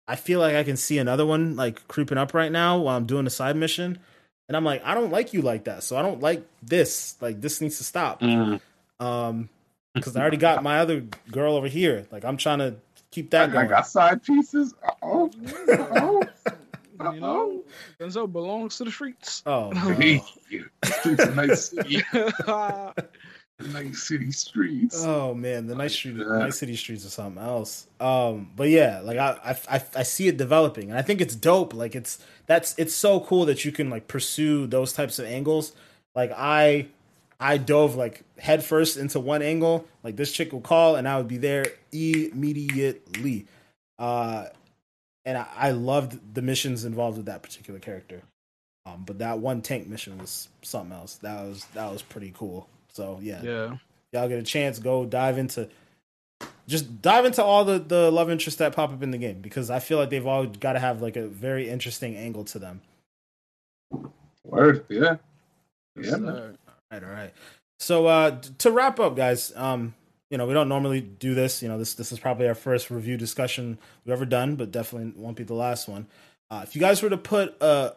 I 0.07 0.15
feel 0.15 0.39
like 0.39 0.55
I 0.55 0.63
can 0.63 0.77
see 0.77 0.97
another 0.97 1.25
one 1.25 1.55
like 1.55 1.87
creeping 1.87 2.17
up 2.17 2.33
right 2.33 2.51
now 2.51 2.79
while 2.79 2.97
I'm 2.97 3.05
doing 3.05 3.27
a 3.27 3.29
side 3.29 3.55
mission, 3.55 3.99
and 4.47 4.57
I'm 4.57 4.65
like, 4.65 4.83
I 4.83 4.95
don't 4.95 5.11
like 5.11 5.33
you 5.33 5.41
like 5.41 5.65
that, 5.65 5.83
so 5.83 5.97
I 5.97 6.01
don't 6.01 6.19
like 6.21 6.43
this. 6.63 7.15
Like 7.21 7.41
this 7.41 7.61
needs 7.61 7.77
to 7.77 7.83
stop 7.83 8.21
um 8.99 9.49
because 9.95 10.15
i 10.15 10.21
already 10.21 10.37
got 10.37 10.61
my 10.63 10.79
other 10.79 11.03
girl 11.31 11.55
over 11.55 11.67
here 11.67 12.05
like 12.11 12.23
i'm 12.25 12.37
trying 12.37 12.59
to 12.59 12.75
keep 13.11 13.29
that 13.31 13.49
I 13.49 13.53
going. 13.53 13.67
got 13.69 13.87
side 13.87 14.23
pieces. 14.23 14.73
Oh, 15.01 15.29
oh, 15.67 16.23
You 17.13 17.19
know, 17.21 17.63
Denzel 17.97 18.29
belongs 18.29 18.77
to 18.77 18.83
the 18.83 18.91
streets. 18.91 19.41
oh 19.45 19.71
Hey, 19.71 20.21
no. 20.51 20.59
streets 20.83 21.23
are 21.23 21.33
Night 21.33 21.57
City, 21.57 22.03
yeah, 22.45 22.91
Night 23.71 23.95
City 23.95 24.31
streets. 24.31 25.01
oh 25.05 25.33
man. 25.33 25.67
The 25.67 25.75
nice 25.75 25.93
street 25.93 26.17
Yeah. 26.17 26.39
Night 26.39 26.53
City 26.53 26.75
streets 26.75 27.05
are 27.05 27.09
something 27.09 27.41
else. 27.41 27.87
Um 28.01 28.49
but 28.55 28.67
yeah 28.69 28.99
like 29.01 29.17
I, 29.17 29.37
I 29.69 29.77
i 29.77 29.83
i 29.95 30.03
see 30.03 30.27
it 30.27 30.35
developing. 30.37 30.89
And 30.89 30.99
i 30.99 31.01
think 31.01 31.21
it's 31.21 31.35
dope. 31.37 31.73
Like 31.73 31.95
it's 31.95 32.19
that's 32.47 32.75
it's 32.77 32.93
so 32.93 33.21
cool 33.21 33.45
that 33.45 33.63
you 33.63 33.71
can 33.71 33.89
like 33.89 34.07
pursue 34.09 34.67
those 34.67 34.91
types 34.91 35.19
of 35.19 35.25
angles. 35.25 35.71
Like 36.15 36.31
i 36.35 36.87
i 37.39 37.57
dove 37.57 37.95
like 37.95 38.23
headfirst 38.37 38.97
into 38.97 39.19
one 39.19 39.41
angle 39.41 39.87
like 40.03 40.15
this 40.15 40.31
chick 40.31 40.51
will 40.51 40.61
call 40.61 40.95
and 40.95 41.07
i 41.07 41.17
would 41.17 41.27
be 41.27 41.37
there 41.37 41.65
immediately 41.91 43.45
uh 43.97 44.45
and 45.29 45.37
I, 45.37 45.45
I 45.55 45.71
loved 45.71 46.33
the 46.33 46.41
missions 46.41 46.85
involved 46.85 47.17
with 47.17 47.27
that 47.27 47.43
particular 47.43 47.79
character. 47.79 48.23
Um, 48.87 49.03
but 49.05 49.19
that 49.19 49.37
one 49.37 49.61
tank 49.61 49.87
mission 49.87 50.17
was 50.17 50.49
something 50.63 50.91
else. 50.91 51.15
That 51.17 51.43
was 51.43 51.65
that 51.75 51.91
was 51.91 52.01
pretty 52.01 52.33
cool. 52.35 52.67
So 52.91 53.19
yeah, 53.21 53.41
yeah. 53.43 53.77
y'all 54.11 54.27
get 54.27 54.39
a 54.39 54.43
chance, 54.43 54.79
go 54.79 55.05
dive 55.05 55.37
into 55.37 55.69
just 56.67 57.01
dive 57.01 57.25
into 57.25 57.43
all 57.43 57.63
the 57.63 57.77
the 57.77 58.09
love 58.09 58.31
interests 58.31 58.57
that 58.57 58.73
pop 58.73 58.91
up 58.91 59.03
in 59.03 59.11
the 59.11 59.19
game 59.19 59.41
because 59.41 59.69
I 59.69 59.79
feel 59.79 59.99
like 59.99 60.09
they've 60.09 60.25
all 60.25 60.47
got 60.47 60.73
to 60.73 60.79
have 60.79 61.01
like 61.01 61.15
a 61.15 61.27
very 61.27 61.69
interesting 61.69 62.15
angle 62.15 62.45
to 62.45 62.59
them. 62.59 62.81
Word, 64.43 64.85
yeah, 64.89 65.17
yeah, 65.95 66.15
man. 66.15 66.35
Sir. 66.35 66.55
All 66.91 66.99
right, 66.99 67.07
all 67.07 67.13
right. 67.13 67.33
So 67.79 68.07
uh 68.07 68.41
to 68.59 68.71
wrap 68.71 68.99
up, 68.99 69.15
guys, 69.15 69.53
um, 69.55 69.93
you 70.29 70.37
know, 70.37 70.45
we 70.45 70.53
don't 70.53 70.69
normally 70.69 71.01
do 71.01 71.33
this. 71.33 71.61
You 71.61 71.69
know, 71.69 71.77
this 71.77 71.93
this 71.93 72.11
is 72.11 72.19
probably 72.19 72.47
our 72.47 72.55
first 72.55 72.89
review 72.89 73.17
discussion 73.17 73.77
we've 74.05 74.13
ever 74.13 74.25
done, 74.25 74.55
but 74.55 74.71
definitely 74.71 75.13
won't 75.15 75.37
be 75.37 75.43
the 75.43 75.53
last 75.53 75.87
one. 75.87 76.07
Uh, 76.51 76.61
if 76.63 76.75
you 76.75 76.81
guys 76.81 77.01
were 77.01 77.09
to 77.09 77.17
put 77.17 77.55
a, 77.61 77.93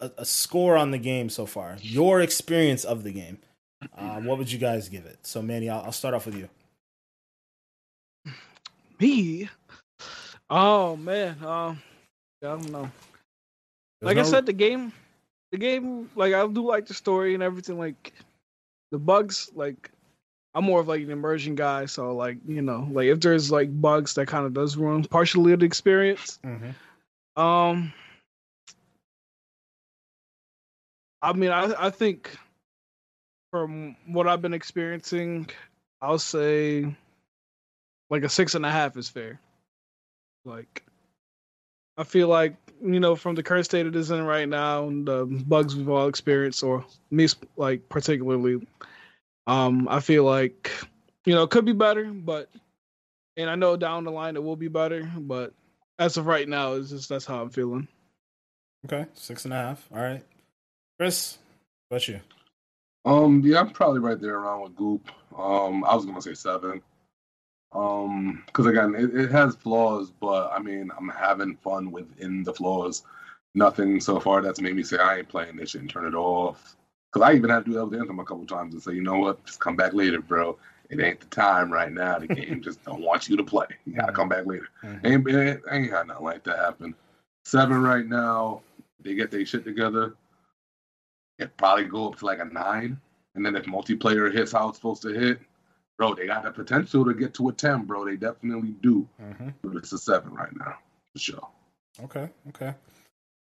a 0.00 0.10
a 0.18 0.24
score 0.24 0.76
on 0.76 0.90
the 0.90 0.98
game 0.98 1.28
so 1.28 1.46
far, 1.46 1.76
your 1.80 2.20
experience 2.20 2.84
of 2.84 3.02
the 3.02 3.12
game, 3.12 3.38
uh, 3.96 4.20
what 4.20 4.38
would 4.38 4.52
you 4.52 4.58
guys 4.58 4.88
give 4.88 5.06
it? 5.06 5.18
So, 5.22 5.42
Manny, 5.42 5.68
I'll, 5.68 5.84
I'll 5.84 5.92
start 5.92 6.14
off 6.14 6.26
with 6.26 6.36
you. 6.36 6.48
Me. 9.00 9.48
Oh 10.48 10.96
man. 10.96 11.36
Um. 11.42 11.82
I 12.42 12.48
don't 12.48 12.70
know. 12.70 12.90
There's 14.00 14.16
like 14.16 14.18
I 14.18 14.22
said, 14.22 14.44
the 14.44 14.52
game, 14.52 14.92
the 15.50 15.56
game, 15.56 16.10
like 16.14 16.34
I 16.34 16.46
do 16.46 16.66
like 16.66 16.86
the 16.86 16.94
story 16.94 17.32
and 17.32 17.42
everything. 17.42 17.78
Like 17.78 18.12
the 18.90 18.98
bugs, 18.98 19.50
like 19.54 19.90
I'm 20.54 20.64
more 20.64 20.80
of 20.80 20.88
like 20.88 21.02
an 21.02 21.10
immersion 21.10 21.54
guy, 21.54 21.86
so 21.86 22.14
like 22.14 22.38
you 22.46 22.62
know, 22.62 22.88
like 22.92 23.06
if 23.06 23.20
there's 23.20 23.50
like 23.50 23.80
bugs 23.80 24.14
that 24.14 24.26
kind 24.26 24.46
of 24.46 24.54
does 24.54 24.76
ruin 24.76 25.04
partially 25.04 25.54
the 25.56 25.64
experience. 25.64 26.38
Mm-hmm. 26.44 27.40
Um, 27.40 27.92
I 31.22 31.32
mean, 31.32 31.50
I 31.50 31.72
I 31.86 31.90
think 31.90 32.36
from 33.50 33.96
what 34.06 34.28
I've 34.28 34.42
been 34.42 34.54
experiencing, 34.54 35.48
I'll 36.00 36.18
say 36.18 36.94
like 38.10 38.22
a 38.22 38.28
six 38.28 38.54
and 38.54 38.64
a 38.64 38.70
half 38.70 38.96
is 38.96 39.08
fair. 39.08 39.40
Like, 40.44 40.84
I 41.96 42.04
feel 42.04 42.28
like 42.28 42.54
you 42.82 43.00
know, 43.00 43.16
from 43.16 43.34
the 43.34 43.42
current 43.42 43.64
state 43.64 43.86
it 43.86 43.96
is 43.96 44.10
in 44.10 44.24
right 44.24 44.48
now, 44.48 44.86
and 44.86 45.06
the 45.06 45.24
bugs 45.24 45.74
we've 45.76 45.88
all 45.88 46.08
experienced, 46.08 46.62
or 46.62 46.84
me 47.10 47.28
like 47.56 47.88
particularly, 47.88 48.66
um, 49.46 49.88
I 49.88 50.00
feel 50.00 50.24
like 50.24 50.70
you 51.24 51.34
know 51.34 51.42
it 51.42 51.50
could 51.50 51.64
be 51.64 51.72
better, 51.72 52.04
but 52.04 52.50
and 53.36 53.50
I 53.50 53.54
know 53.54 53.76
down 53.76 54.04
the 54.04 54.10
line 54.10 54.36
it 54.36 54.42
will 54.42 54.56
be 54.56 54.68
better, 54.68 55.10
but 55.18 55.52
as 55.98 56.16
of 56.16 56.26
right 56.26 56.48
now, 56.48 56.74
it's 56.74 56.90
just 56.90 57.08
that's 57.08 57.24
how 57.24 57.42
I'm 57.42 57.50
feeling. 57.50 57.88
Okay, 58.86 59.06
six 59.14 59.44
and 59.44 59.54
a 59.54 59.56
half. 59.56 59.88
All 59.92 60.02
right, 60.02 60.22
Chris, 60.98 61.38
what 61.88 61.96
about 61.96 62.08
you? 62.08 62.20
Um, 63.06 63.42
yeah, 63.44 63.60
I'm 63.60 63.70
probably 63.70 64.00
right 64.00 64.20
there 64.20 64.36
around 64.36 64.62
with 64.62 64.76
Goop. 64.76 65.10
Um, 65.36 65.84
I 65.84 65.94
was 65.94 66.06
gonna 66.06 66.22
say 66.22 66.34
seven. 66.34 66.82
Um, 67.74 68.42
because 68.46 68.66
again, 68.66 68.94
it, 68.94 69.14
it 69.14 69.30
has 69.30 69.56
flaws, 69.56 70.10
but 70.20 70.52
I 70.52 70.60
mean, 70.60 70.90
I'm 70.96 71.08
having 71.08 71.56
fun 71.56 71.90
within 71.90 72.44
the 72.44 72.54
flaws. 72.54 73.02
Nothing 73.54 74.00
so 74.00 74.20
far 74.20 74.42
that's 74.42 74.60
made 74.60 74.76
me 74.76 74.82
say 74.82 74.98
I 74.98 75.18
ain't 75.18 75.28
playing 75.28 75.56
this 75.56 75.70
shit 75.70 75.80
and 75.80 75.90
turn 75.90 76.06
it 76.06 76.14
off. 76.14 76.76
Because 77.12 77.28
I 77.28 77.34
even 77.34 77.50
had 77.50 77.64
to 77.64 77.70
do 77.70 77.76
that 77.76 77.86
with 77.86 78.00
Anthem 78.00 78.18
a 78.18 78.24
couple 78.24 78.46
times 78.46 78.74
and 78.74 78.82
say, 78.82 78.92
you 78.92 79.02
know 79.02 79.18
what, 79.18 79.44
just 79.44 79.60
come 79.60 79.76
back 79.76 79.92
later, 79.92 80.20
bro. 80.20 80.58
It 80.90 81.00
ain't 81.00 81.20
the 81.20 81.26
time 81.26 81.72
right 81.72 81.92
now. 81.92 82.18
The 82.18 82.26
game 82.26 82.60
just 82.62 82.84
don't 82.84 83.02
want 83.02 83.28
you 83.28 83.36
to 83.36 83.44
play. 83.44 83.66
You 83.86 83.94
gotta 83.94 84.12
come 84.12 84.28
back 84.28 84.46
later. 84.46 84.68
Mhm. 84.82 85.06
Ain't, 85.06 85.28
ain't, 85.28 85.60
ain't 85.70 85.90
had 85.90 86.08
nothing 86.08 86.24
like 86.24 86.44
that 86.44 86.58
happen. 86.58 86.94
Seven 87.44 87.82
right 87.82 88.06
now. 88.06 88.62
They 89.00 89.14
get 89.14 89.30
their 89.30 89.44
shit 89.46 89.64
together. 89.64 90.14
It 91.38 91.56
probably 91.56 91.84
go 91.84 92.08
up 92.08 92.18
to 92.18 92.26
like 92.26 92.38
a 92.40 92.44
nine. 92.44 93.00
And 93.34 93.44
then 93.44 93.56
if 93.56 93.64
multiplayer 93.64 94.32
hits 94.32 94.52
how 94.52 94.68
it's 94.68 94.78
supposed 94.78 95.02
to 95.02 95.08
hit, 95.08 95.40
bro, 95.98 96.14
they 96.14 96.26
got 96.26 96.42
the 96.44 96.50
potential 96.50 97.04
to 97.04 97.14
get 97.14 97.34
to 97.34 97.48
a 97.48 97.52
ten, 97.52 97.84
bro. 97.84 98.04
They 98.04 98.16
definitely 98.16 98.74
do. 98.82 99.08
Mhm. 99.20 99.54
But 99.62 99.76
it's 99.76 99.92
a 99.92 99.98
seven 99.98 100.34
right 100.34 100.54
now, 100.56 100.78
for 101.12 101.18
sure. 101.18 101.48
Okay, 102.02 102.28
okay. 102.48 102.74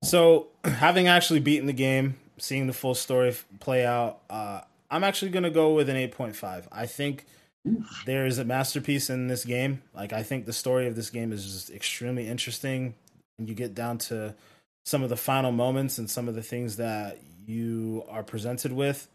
So, 0.05 0.49
having 0.65 1.09
actually 1.09 1.41
beaten 1.41 1.67
the 1.67 1.73
game, 1.73 2.19
seeing 2.39 2.67
the 2.67 2.73
full 2.73 2.95
story 2.95 3.35
play 3.61 3.85
out, 3.85 4.21
uh, 4.31 4.61
I'm 4.91 5.05
actually 5.05 5.31
going 5.31 5.43
to 5.43 5.51
go 5.51 5.75
with 5.75 5.89
an 5.89 5.97
8.5. 5.97 6.67
I 6.73 6.87
think 6.87 7.27
there 8.07 8.25
is 8.25 8.39
a 8.39 8.45
masterpiece 8.45 9.11
in 9.11 9.27
this 9.27 9.45
game. 9.45 9.83
Like, 9.95 10.13
I 10.13 10.23
think 10.23 10.47
the 10.47 10.53
story 10.53 10.87
of 10.87 10.97
this 10.97 11.11
game 11.11 11.33
is 11.33 11.45
just 11.45 11.71
extremely 11.71 12.29
interesting. 12.29 12.95
And 13.39 13.49
you 13.49 13.55
get 13.55 13.75
down 13.75 13.99
to 13.99 14.35
some 14.87 15.03
of 15.03 15.11
the 15.11 15.17
final 15.17 15.53
moments 15.53 15.99
and 15.99 16.09
some 16.09 16.29
of 16.29 16.35
the 16.35 16.43
things 16.43 16.77
that 16.77 17.19
you 17.47 18.05
are 18.09 18.23
presented 18.23 18.73
with, 18.73 19.09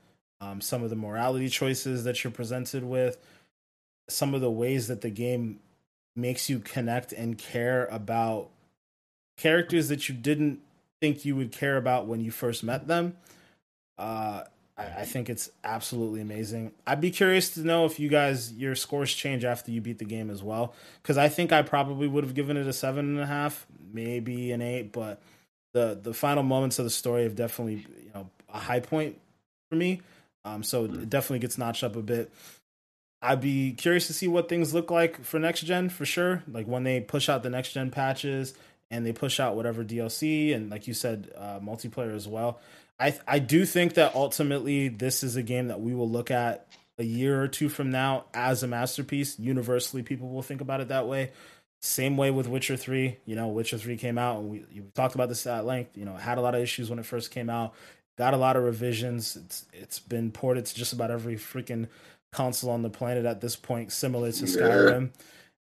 um, 0.44 0.61
some 0.61 0.84
of 0.84 0.90
the 0.90 0.95
morality 0.95 1.49
choices 1.49 2.03
that 2.03 2.24
you're 2.24 2.32
presented 2.32 2.84
with, 2.84 3.18
some 4.10 4.34
of 4.34 4.41
the 4.41 4.52
ways 4.52 4.88
that 4.88 5.02
the 5.02 5.10
game 5.10 5.60
makes 6.15 6.49
you 6.49 6.60
connect 6.60 7.11
and 7.11 7.38
care 7.38 7.86
about 7.86 8.49
characters 9.38 9.88
that 9.88 10.10
you 10.10 10.15
didn't 10.15 10.60
think 11.02 11.26
you 11.26 11.36
would 11.36 11.52
care 11.52 11.78
about 11.78 12.07
when 12.07 12.22
you 12.22 12.32
first 12.32 12.64
met 12.64 12.88
them. 12.88 13.15
Uh, 13.98 14.44
I, 14.78 14.84
I 14.84 15.06
think 15.06 15.30
it's 15.30 15.49
absolutely 15.64 16.22
amazing. 16.22 16.72
I'd 16.86 17.02
be 17.02 17.11
curious 17.11 17.49
to 17.52 17.61
know 17.61 17.86
if 17.86 17.99
you 17.99 18.10
guys 18.10 18.53
your 18.53 18.76
scores 18.76 19.14
change 19.14 19.44
after 19.44 19.72
you 19.72 19.82
beat 19.82 19.99
the 19.99 20.06
game 20.06 20.30
as 20.30 20.44
well, 20.44 20.74
because 21.02 21.18
I 21.18 21.30
think 21.30 21.52
I 21.52 21.61
probably 21.61 22.07
would 22.07 22.24
have 22.24 22.34
given 22.34 22.57
it 22.57 22.68
a 22.68 22.74
seven 22.74 23.06
and 23.06 23.20
a 23.20 23.26
half, 23.26 23.65
maybe 23.94 24.52
an 24.52 24.61
eight, 24.61 24.91
but 24.91 25.22
the 25.74 25.98
the 26.02 26.14
final 26.14 26.44
moments 26.44 26.80
of 26.80 26.86
the 26.86 26.91
story 26.91 27.24
have 27.24 27.36
definitely 27.36 27.86
you 28.03 28.11
know 28.14 28.30
a 28.53 28.60
high 28.60 28.80
point 28.80 29.20
for 29.70 29.76
me. 29.76 30.02
Um, 30.45 30.64
so 30.64 30.86
it 30.86 31.10
definitely 31.10 31.40
gets 31.40 31.57
notched 31.57 31.84
up 31.84 31.95
a 31.95 32.02
bit. 32.02 32.32
I'd 33.22 33.40
be 33.40 33.72
curious 33.72 34.07
to 34.07 34.14
see 34.14 34.28
what 34.28 34.49
things 34.49 34.74
look 34.74 34.91
like 34.91 35.24
for 35.24 35.40
next 35.40 35.61
gen 35.61 35.90
for 35.90 36.06
sure. 36.06 36.44
Like 36.48 36.68
when 36.68 36.84
they 36.84 36.99
push 36.99 37.30
out 37.30 37.41
the 37.41 37.49
next 37.49 37.72
gen 37.72 37.90
patches 37.90 38.53
and 38.91 39.06
they 39.06 39.14
push 39.14 39.40
out 39.40 39.56
whatever 39.56 39.84
DLC 39.84 40.53
and 40.53 40.70
like 40.70 40.88
you 40.88 40.94
said, 40.94 41.32
uh, 41.38 41.60
multiplayer 41.60 42.14
as 42.14 42.28
well. 42.28 42.60
I 42.99 43.18
I 43.28 43.40
do 43.40 43.65
think 43.65 43.94
that 43.95 44.14
ultimately 44.14 44.90
this 44.90 45.24
is 45.24 45.36
a 45.38 45.44
game 45.44 45.70
that 45.70 45.80
we 45.80 45.95
will 45.95 46.10
look 46.10 46.32
at 46.32 46.68
a 46.98 47.03
year 47.03 47.41
or 47.41 47.48
two 47.48 47.70
from 47.70 47.91
now 47.91 48.26
as 48.34 48.61
a 48.61 48.68
masterpiece. 48.68 49.40
Universally, 49.40 50.03
people 50.03 50.30
will 50.30 50.44
think 50.44 50.61
about 50.61 50.82
it 50.82 50.90
that 50.90 51.07
way. 51.07 51.32
Same 51.82 52.18
way 52.18 52.30
with 52.30 52.48
Witcher 52.48 52.78
Three. 52.78 53.18
You 53.26 53.36
know, 53.36 53.48
Witcher 53.48 53.78
Three 53.78 53.98
came 53.98 54.18
out 54.18 54.40
and 54.40 54.49
we 54.49 54.65
you 54.72 54.84
talked 54.94 55.15
about 55.15 55.30
this 55.30 55.48
at 55.48 55.65
length. 55.65 55.98
You 55.98 56.06
know, 56.06 56.15
it 56.15 56.22
had 56.22 56.38
a 56.38 56.41
lot 56.41 56.56
of 56.56 56.61
issues 56.61 56.90
when 56.90 56.99
it 56.99 57.06
first 57.06 57.32
came 57.32 57.49
out. 57.49 57.74
Got 58.18 58.34
a 58.34 58.38
lot 58.38 58.56
of 58.56 58.64
revisions. 58.64 59.35
It's 59.35 59.65
it's 59.73 59.99
been 59.99 60.31
ported 60.31 60.65
to 60.68 60.76
just 60.76 60.94
about 60.94 61.11
every 61.11 61.35
freaking 61.35 61.88
console 62.31 62.72
on 62.72 62.81
the 62.84 62.90
planet 62.90 63.26
at 63.26 63.41
this 63.41 63.56
point, 63.56 63.91
similar 63.91 64.31
to 64.31 64.45
Yeah. 64.45 64.57
Skyrim. 64.61 65.11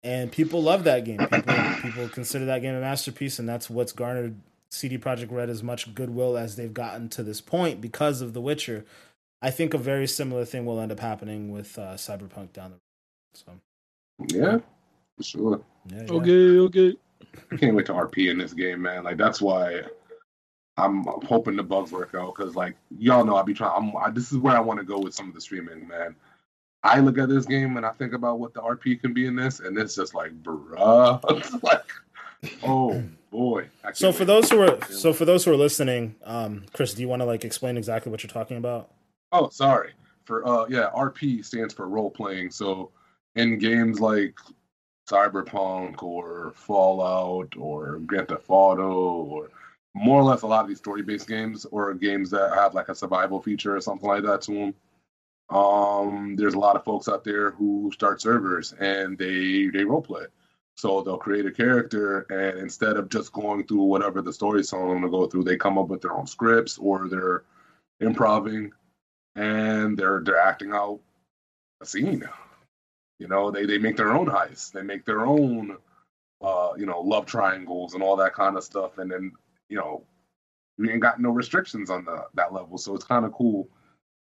And 0.04 0.32
people 0.32 0.64
love 0.64 0.84
that 0.86 1.06
game. 1.06 1.20
People 1.20 1.54
people 1.82 2.10
consider 2.10 2.46
that 2.46 2.62
game 2.64 2.74
a 2.76 2.82
masterpiece, 2.82 3.40
and 3.40 3.48
that's 3.48 3.70
what's 3.70 3.92
garnered 3.92 4.36
CD 4.72 4.98
Projekt 4.98 5.32
Red 5.32 5.50
as 5.50 5.62
much 5.64 5.94
goodwill 5.94 6.38
as 6.38 6.56
they've 6.56 6.74
gotten 6.74 7.10
to 7.10 7.24
this 7.24 7.42
point 7.42 7.82
because 7.82 8.22
of 8.22 8.34
The 8.34 8.42
Witcher. 8.42 8.86
I 9.44 9.52
think 9.52 9.74
a 9.74 9.78
very 9.78 10.08
similar 10.08 10.46
thing 10.46 10.66
will 10.66 10.80
end 10.80 10.92
up 10.92 11.00
happening 11.00 11.52
with 11.52 11.78
uh, 11.78 11.94
Cyberpunk 11.96 12.54
down 12.54 12.72
the 12.72 12.78
road. 12.78 13.36
So 13.36 13.54
Yeah, 14.38 14.60
for 15.18 15.24
sure. 15.24 15.62
yeah, 15.86 16.04
yeah. 16.04 16.12
Okay, 16.12 16.60
okay. 16.60 16.98
I 17.52 17.58
can't 17.58 17.76
wait 17.76 17.86
to 17.88 17.94
RP 17.94 18.30
in 18.32 18.38
this 18.40 18.54
game, 18.54 18.82
man. 18.82 19.04
Like 19.04 19.18
that's 19.18 19.42
why 19.42 19.82
I'm 20.82 21.04
hoping 21.26 21.56
the 21.56 21.64
bugs 21.64 21.92
work 21.92 22.16
out 22.16 22.36
because, 22.36 22.56
like, 22.56 22.76
y'all 22.98 23.24
know 23.24 23.36
I'll 23.36 23.44
be 23.44 23.54
trying. 23.54 23.74
I'm, 23.76 23.96
I, 23.96 24.10
this 24.10 24.32
is 24.32 24.38
where 24.38 24.56
I 24.56 24.60
want 24.60 24.80
to 24.80 24.86
go 24.86 25.00
with 25.00 25.14
some 25.14 25.30
of 25.30 25.36
the 25.36 25.42
streaming, 25.42 25.88
man. 25.88 26.16
I 26.84 27.00
look 27.00 27.18
at 27.18 27.30
this 27.30 27.46
game 27.46 27.78
and 27.78 27.86
I 27.86 27.92
think 27.92 28.14
about 28.14 28.40
what 28.40 28.54
the 28.54 28.62
RP 28.62 29.00
can 29.00 29.14
be 29.14 29.28
in 29.28 29.36
this, 29.36 29.60
and 29.60 29.78
it's 29.78 29.96
just 29.96 30.16
like, 30.16 30.32
bruh, 30.42 31.64
like, 31.64 31.92
oh 32.64 33.04
boy. 33.30 33.68
So 33.94 34.12
for 34.12 34.26
those 34.26 34.50
who 34.50 34.62
are 34.62 34.80
so 34.90 35.14
for 35.14 35.26
those 35.26 35.46
who 35.46 35.52
are 35.52 35.58
listening, 35.58 36.16
um, 36.24 36.66
Chris, 36.74 36.94
do 36.94 37.02
you 37.02 37.08
want 37.08 37.22
to 37.22 37.26
like 37.26 37.46
explain 37.46 37.78
exactly 37.78 38.12
what 38.12 38.24
you're 38.24 38.32
talking 38.32 38.58
about? 38.58 38.90
Oh, 39.32 39.50
sorry. 39.50 39.92
For 40.26 40.48
uh 40.48 40.66
yeah, 40.70 40.90
RP 40.96 41.46
stands 41.46 41.74
for 41.74 41.88
role 41.88 42.10
playing. 42.10 42.50
So 42.50 42.92
in 43.36 43.60
games 43.60 44.00
like 44.00 44.40
Cyberpunk 45.08 46.02
or 46.02 46.54
Fallout 46.56 47.54
or 47.58 48.00
Grand 48.00 48.30
Theft 48.30 48.46
Auto 48.48 48.92
or 48.92 49.50
more 49.94 50.20
or 50.20 50.24
less 50.24 50.42
a 50.42 50.48
lot 50.48 50.62
of 50.62 50.68
these 50.68 50.78
story 50.78 51.02
based 51.02 51.28
games 51.28 51.66
or 51.66 51.94
games 51.94 52.30
that 52.32 52.54
have 52.54 52.74
like 52.74 52.90
a 52.90 52.96
survival 52.96 53.42
feature 53.42 53.76
or 53.76 53.82
something 53.82 54.08
like 54.08 54.24
that 54.24 54.42
to 54.44 54.52
them. 54.54 54.74
Um, 55.50 56.36
there's 56.38 56.54
a 56.54 56.60
lot 56.60 56.78
of 56.78 56.86
folks 56.86 57.10
out 57.10 57.26
there 57.26 57.52
who 57.52 57.92
start 57.94 58.22
servers 58.22 58.74
and 58.74 59.18
they 59.18 59.68
they 59.68 59.84
role 59.84 60.02
play. 60.02 60.26
So 60.78 61.02
they'll 61.02 61.18
create 61.18 61.46
a 61.46 61.52
character 61.52 62.22
and 62.30 62.60
instead 62.60 62.96
of 62.98 63.10
just 63.10 63.34
going 63.34 63.68
through 63.68 63.84
whatever 63.84 64.22
the 64.22 64.32
story's 64.34 64.70
telling 64.70 64.90
them 64.90 65.02
to 65.02 65.10
go 65.10 65.28
through, 65.28 65.44
they 65.44 65.58
come 65.58 65.78
up 65.78 65.90
with 65.90 66.02
their 66.02 66.14
own 66.14 66.26
scripts 66.26 66.78
or 66.78 67.10
they're 67.10 67.44
improving 68.00 68.72
and 69.36 69.98
they're 69.98 70.22
they're 70.24 70.40
acting 70.40 70.72
out 70.72 71.02
a 71.82 71.86
scene. 71.86 72.24
You 73.20 73.28
know, 73.28 73.52
they 73.52 73.66
they 73.66 73.78
make 73.78 73.98
their 73.98 74.14
own 74.14 74.28
heists, 74.28 74.72
they 74.72 74.82
make 74.84 75.06
their 75.06 75.26
own 75.26 75.78
uh, 76.42 76.74
you 76.78 76.86
know, 76.86 77.02
love 77.02 77.26
triangles 77.26 77.94
and 77.94 78.02
all 78.02 78.16
that 78.16 78.34
kind 78.34 78.58
of 78.58 78.64
stuff, 78.64 78.98
and 78.98 79.12
then 79.12 79.32
you 79.72 79.78
know, 79.78 80.04
we 80.78 80.92
ain't 80.92 81.02
got 81.02 81.20
no 81.22 81.30
restrictions 81.32 81.90
on 81.90 82.04
the 82.06 82.26
that 82.36 82.54
level, 82.54 82.78
so 82.78 82.94
it's 82.94 83.06
kind 83.06 83.26
of 83.26 83.32
cool. 83.32 83.70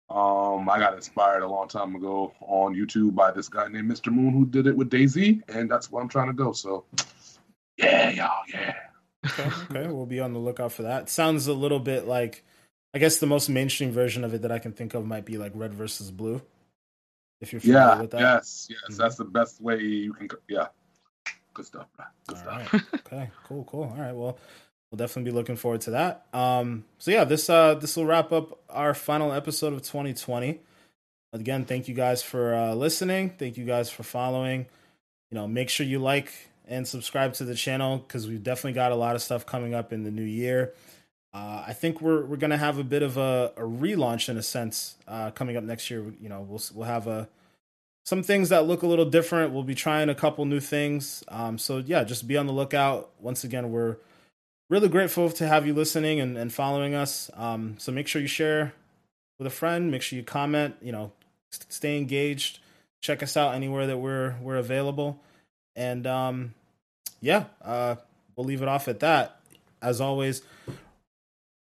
Um, 0.09 0.69
I 0.69 0.79
got 0.79 0.93
inspired 0.95 1.43
a 1.43 1.47
long 1.47 1.67
time 1.67 1.95
ago 1.95 2.33
on 2.41 2.75
YouTube 2.75 3.13
by 3.15 3.31
this 3.31 3.49
guy 3.49 3.67
named 3.67 3.91
Mr. 3.91 4.11
Moon 4.11 4.31
who 4.31 4.45
did 4.45 4.67
it 4.67 4.75
with 4.75 4.89
DayZ, 4.89 5.41
and 5.49 5.69
that's 5.69 5.91
where 5.91 6.01
I'm 6.01 6.09
trying 6.09 6.27
to 6.27 6.33
go. 6.33 6.51
So, 6.53 6.85
yeah, 7.77 8.09
y'all, 8.11 8.43
yeah. 8.47 8.75
Okay, 9.25 9.49
okay, 9.71 9.87
we'll 9.87 10.05
be 10.05 10.19
on 10.19 10.33
the 10.33 10.39
lookout 10.39 10.71
for 10.71 10.83
that. 10.83 11.09
Sounds 11.09 11.47
a 11.47 11.53
little 11.53 11.79
bit 11.79 12.07
like, 12.07 12.43
I 12.93 12.99
guess 12.99 13.17
the 13.17 13.25
most 13.25 13.49
mainstream 13.49 13.91
version 13.91 14.23
of 14.23 14.33
it 14.33 14.43
that 14.43 14.51
I 14.51 14.59
can 14.59 14.71
think 14.71 14.93
of 14.93 15.05
might 15.05 15.25
be 15.25 15.37
like 15.37 15.51
Red 15.55 15.73
versus 15.73 16.11
Blue. 16.11 16.41
If 17.41 17.51
you're 17.51 17.59
familiar 17.61 17.81
Yeah, 17.95 18.01
with 18.01 18.11
that. 18.11 18.19
yes, 18.19 18.67
yes, 18.69 18.79
Mhm. 18.91 18.97
that's 18.97 19.15
the 19.15 19.25
best 19.25 19.61
way 19.61 19.79
you 19.81 20.13
can. 20.13 20.29
Yeah, 20.47 20.67
good 21.53 21.65
stuff, 21.65 21.87
bro. 21.95 22.05
Good 22.27 22.37
All 22.37 22.43
stuff. 22.43 22.73
right. 22.73 22.83
Okay. 23.13 23.29
Cool. 23.47 23.63
Cool. 23.65 23.83
All 23.83 23.97
right. 24.01 24.15
Well, 24.15 24.37
we'll 24.93 24.97
definitely 24.97 25.31
be 25.31 25.35
looking 25.35 25.55
forward 25.55 25.81
to 25.81 25.91
that. 25.91 26.25
Um. 26.33 26.85
So 26.99 27.09
yeah, 27.09 27.23
this 27.23 27.49
uh 27.49 27.73
this 27.73 27.97
will 27.97 28.05
wrap 28.05 28.31
up 28.31 28.59
our 28.69 28.93
final 28.93 29.33
episode 29.33 29.73
of 29.73 29.81
2020. 29.81 30.59
Again, 31.33 31.65
thank 31.65 31.87
you 31.87 31.95
guys 31.95 32.21
for 32.21 32.53
uh, 32.53 32.75
listening. 32.75 33.31
Thank 33.31 33.57
you 33.57 33.65
guys 33.65 33.89
for 33.89 34.03
following. 34.03 34.67
You 35.31 35.35
know, 35.35 35.47
make 35.47 35.69
sure 35.69 35.83
you 35.83 35.97
like 35.97 36.31
and 36.67 36.87
subscribe 36.87 37.33
to 37.33 37.43
the 37.43 37.55
channel 37.55 37.97
because 37.97 38.27
we've 38.27 38.43
definitely 38.43 38.73
got 38.73 38.91
a 38.91 38.95
lot 38.95 39.15
of 39.15 39.23
stuff 39.23 39.47
coming 39.47 39.73
up 39.73 39.91
in 39.91 40.03
the 40.03 40.11
new 40.11 40.23
year. 40.23 40.75
Uh, 41.33 41.63
I 41.67 41.73
think 41.73 41.99
we're 41.99 42.23
we're 42.23 42.37
gonna 42.37 42.57
have 42.57 42.77
a 42.77 42.83
bit 42.83 43.01
of 43.01 43.17
a, 43.17 43.51
a 43.57 43.63
relaunch 43.63 44.29
in 44.29 44.37
a 44.37 44.43
sense 44.43 44.95
uh, 45.07 45.31
coming 45.31 45.57
up 45.57 45.63
next 45.63 45.89
year. 45.89 46.05
You 46.21 46.29
know, 46.29 46.41
we'll 46.41 46.61
we'll 46.75 46.85
have 46.85 47.07
a 47.07 47.27
some 48.05 48.21
things 48.21 48.49
that 48.49 48.67
look 48.67 48.83
a 48.83 48.87
little 48.87 49.09
different. 49.09 49.53
We'll 49.53 49.63
be 49.63 49.73
trying 49.73 50.09
a 50.09 50.15
couple 50.15 50.45
new 50.45 50.59
things. 50.59 51.23
Um, 51.29 51.57
so 51.57 51.79
yeah, 51.79 52.03
just 52.03 52.27
be 52.27 52.37
on 52.37 52.45
the 52.45 52.53
lookout. 52.53 53.09
Once 53.19 53.43
again, 53.43 53.71
we're 53.71 53.97
really 54.73 54.89
grateful 54.89 55.29
to 55.29 55.47
have 55.47 55.67
you 55.67 55.73
listening 55.75 56.19
and, 56.19 56.35
and 56.35 56.51
following 56.51 56.95
us. 56.95 57.29
Um, 57.35 57.75
so 57.77 57.91
make 57.91 58.07
sure 58.07 58.19
you 58.19 58.27
share 58.27 58.73
with 59.37 59.45
a 59.45 59.51
friend. 59.51 59.91
Make 59.91 60.01
sure 60.01 60.17
you 60.17 60.23
comment. 60.23 60.75
You 60.81 60.91
know, 60.91 61.11
stay 61.51 61.95
engaged. 61.95 62.57
Check 62.99 63.21
us 63.21 63.37
out 63.37 63.53
anywhere 63.53 63.85
that 63.85 63.99
we're 63.99 64.35
we're 64.41 64.55
available. 64.55 65.19
And 65.75 66.07
um, 66.07 66.55
yeah, 67.21 67.45
uh, 67.61 67.97
we'll 68.35 68.47
leave 68.47 68.63
it 68.63 68.67
off 68.67 68.87
at 68.87 68.99
that. 69.01 69.39
As 69.79 70.01
always, 70.01 70.41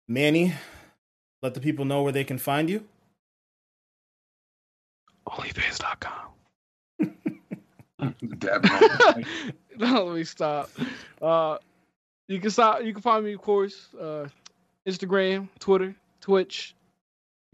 Manny, 0.08 0.54
let 1.42 1.52
the 1.52 1.60
people 1.60 1.84
know 1.84 2.02
where 2.02 2.12
they 2.12 2.24
can 2.24 2.38
find 2.38 2.70
you. 2.70 2.82
Onlyfans.com. 5.28 6.32
Damn 8.38 8.62
let 9.78 10.14
me 10.14 10.24
stop. 10.24 10.70
Uh, 11.20 11.58
you 12.28 12.40
can 12.40 12.50
stop. 12.50 12.82
You 12.82 12.92
can 12.92 13.02
find 13.02 13.24
me, 13.24 13.32
of 13.32 13.40
course, 13.40 13.88
uh, 14.00 14.26
Instagram, 14.88 15.48
Twitter, 15.58 15.94
Twitch, 16.20 16.74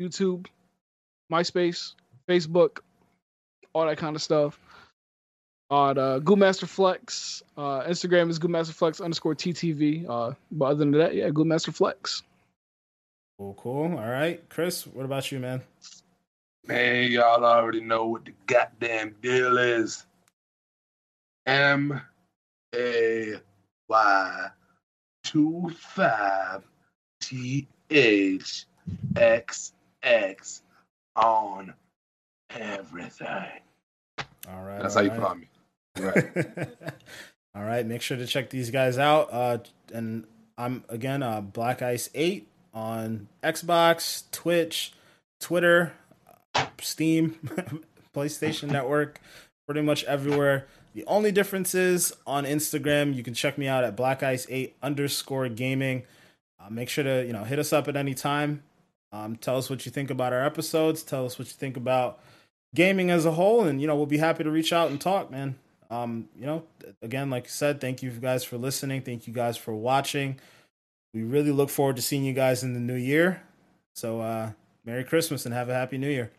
YouTube, 0.00 0.46
MySpace, 1.32 1.94
Facebook, 2.28 2.78
all 3.72 3.86
that 3.86 3.98
kind 3.98 4.16
of 4.16 4.22
stuff. 4.22 4.58
On 5.70 5.98
uh, 5.98 6.18
Goodmaster 6.20 6.66
Flex, 6.66 7.42
uh, 7.58 7.82
Instagram 7.82 8.30
is 8.30 8.38
Goodmaster 8.38 8.72
Flex 8.72 9.00
underscore 9.00 9.34
TTV. 9.34 10.08
Uh, 10.08 10.34
but 10.50 10.64
other 10.66 10.78
than 10.78 10.92
that, 10.92 11.14
yeah, 11.14 11.28
Goodmaster 11.28 11.74
Flex. 11.74 12.22
Cool, 13.38 13.54
cool. 13.58 13.98
All 13.98 14.10
right, 14.10 14.46
Chris, 14.48 14.86
what 14.86 15.04
about 15.04 15.30
you, 15.30 15.40
man? 15.40 15.62
Man, 16.66 17.10
y'all 17.10 17.44
already 17.44 17.80
know 17.80 18.06
what 18.06 18.24
the 18.24 18.32
goddamn 18.46 19.14
deal 19.22 19.58
is. 19.58 20.06
M 21.46 22.00
A 22.74 23.34
Y 23.88 24.50
two 25.28 25.70
five 25.76 26.62
T 27.20 27.68
H 27.90 28.66
X 29.16 29.72
X 30.02 30.62
on 31.16 31.74
everything. 32.50 33.60
All 34.48 34.62
right. 34.62 34.80
That's 34.80 34.96
all 34.96 35.04
how 35.04 35.14
you 35.14 35.20
right. 35.20 35.28
find 35.28 35.40
me. 35.40 35.48
Right. 35.98 36.68
All 37.54 37.64
right, 37.64 37.84
make 37.84 38.02
sure 38.02 38.16
to 38.16 38.26
check 38.26 38.50
these 38.50 38.70
guys 38.70 38.98
out. 38.98 39.32
Uh, 39.32 39.58
and 39.92 40.24
I'm 40.56 40.84
again 40.88 41.24
uh, 41.24 41.40
Black 41.40 41.82
Ice 41.82 42.08
Eight 42.14 42.46
on 42.72 43.26
Xbox, 43.42 44.30
Twitch, 44.30 44.92
Twitter, 45.40 45.92
Steam, 46.80 47.36
PlayStation 48.14 48.70
Network, 48.70 49.20
pretty 49.66 49.80
much 49.80 50.04
everywhere. 50.04 50.68
The 50.98 51.06
only 51.06 51.30
difference 51.30 51.76
is 51.76 52.12
on 52.26 52.44
Instagram. 52.44 53.14
You 53.14 53.22
can 53.22 53.32
check 53.32 53.56
me 53.56 53.68
out 53.68 53.84
at 53.84 53.94
Black 53.94 54.24
Ice 54.24 54.46
Eight 54.50 54.76
underscore 54.82 55.48
Gaming. 55.48 56.02
Uh, 56.58 56.70
make 56.70 56.88
sure 56.88 57.04
to 57.04 57.24
you 57.24 57.32
know 57.32 57.44
hit 57.44 57.60
us 57.60 57.72
up 57.72 57.86
at 57.86 57.96
any 57.96 58.14
time. 58.14 58.64
Um, 59.12 59.36
tell 59.36 59.56
us 59.56 59.70
what 59.70 59.86
you 59.86 59.92
think 59.92 60.10
about 60.10 60.32
our 60.32 60.44
episodes. 60.44 61.02
Tell 61.02 61.24
us 61.24 61.38
what 61.38 61.46
you 61.46 61.54
think 61.54 61.76
about 61.76 62.20
gaming 62.74 63.10
as 63.10 63.24
a 63.24 63.32
whole, 63.32 63.64
and 63.64 63.80
you 63.80 63.86
know 63.86 63.94
we'll 63.94 64.06
be 64.06 64.18
happy 64.18 64.42
to 64.42 64.50
reach 64.50 64.72
out 64.72 64.90
and 64.90 65.00
talk, 65.00 65.30
man 65.30 65.54
um, 65.90 66.28
you 66.38 66.46
know, 66.46 66.64
again, 67.02 67.30
like 67.30 67.44
I 67.44 67.48
said, 67.48 67.80
thank 67.80 68.02
you 68.02 68.10
guys 68.10 68.44
for 68.44 68.58
listening. 68.58 69.02
Thank 69.02 69.26
you 69.26 69.32
guys 69.32 69.56
for 69.56 69.74
watching. 69.74 70.38
We 71.14 71.22
really 71.22 71.50
look 71.50 71.70
forward 71.70 71.96
to 71.96 72.02
seeing 72.02 72.24
you 72.24 72.34
guys 72.34 72.62
in 72.62 72.74
the 72.74 72.80
new 72.80 72.94
year. 72.94 73.42
So, 73.94 74.20
uh, 74.20 74.52
Merry 74.84 75.04
Christmas 75.04 75.44
and 75.44 75.54
have 75.54 75.68
a 75.68 75.74
Happy 75.74 75.98
New 75.98 76.08
Year. 76.08 76.30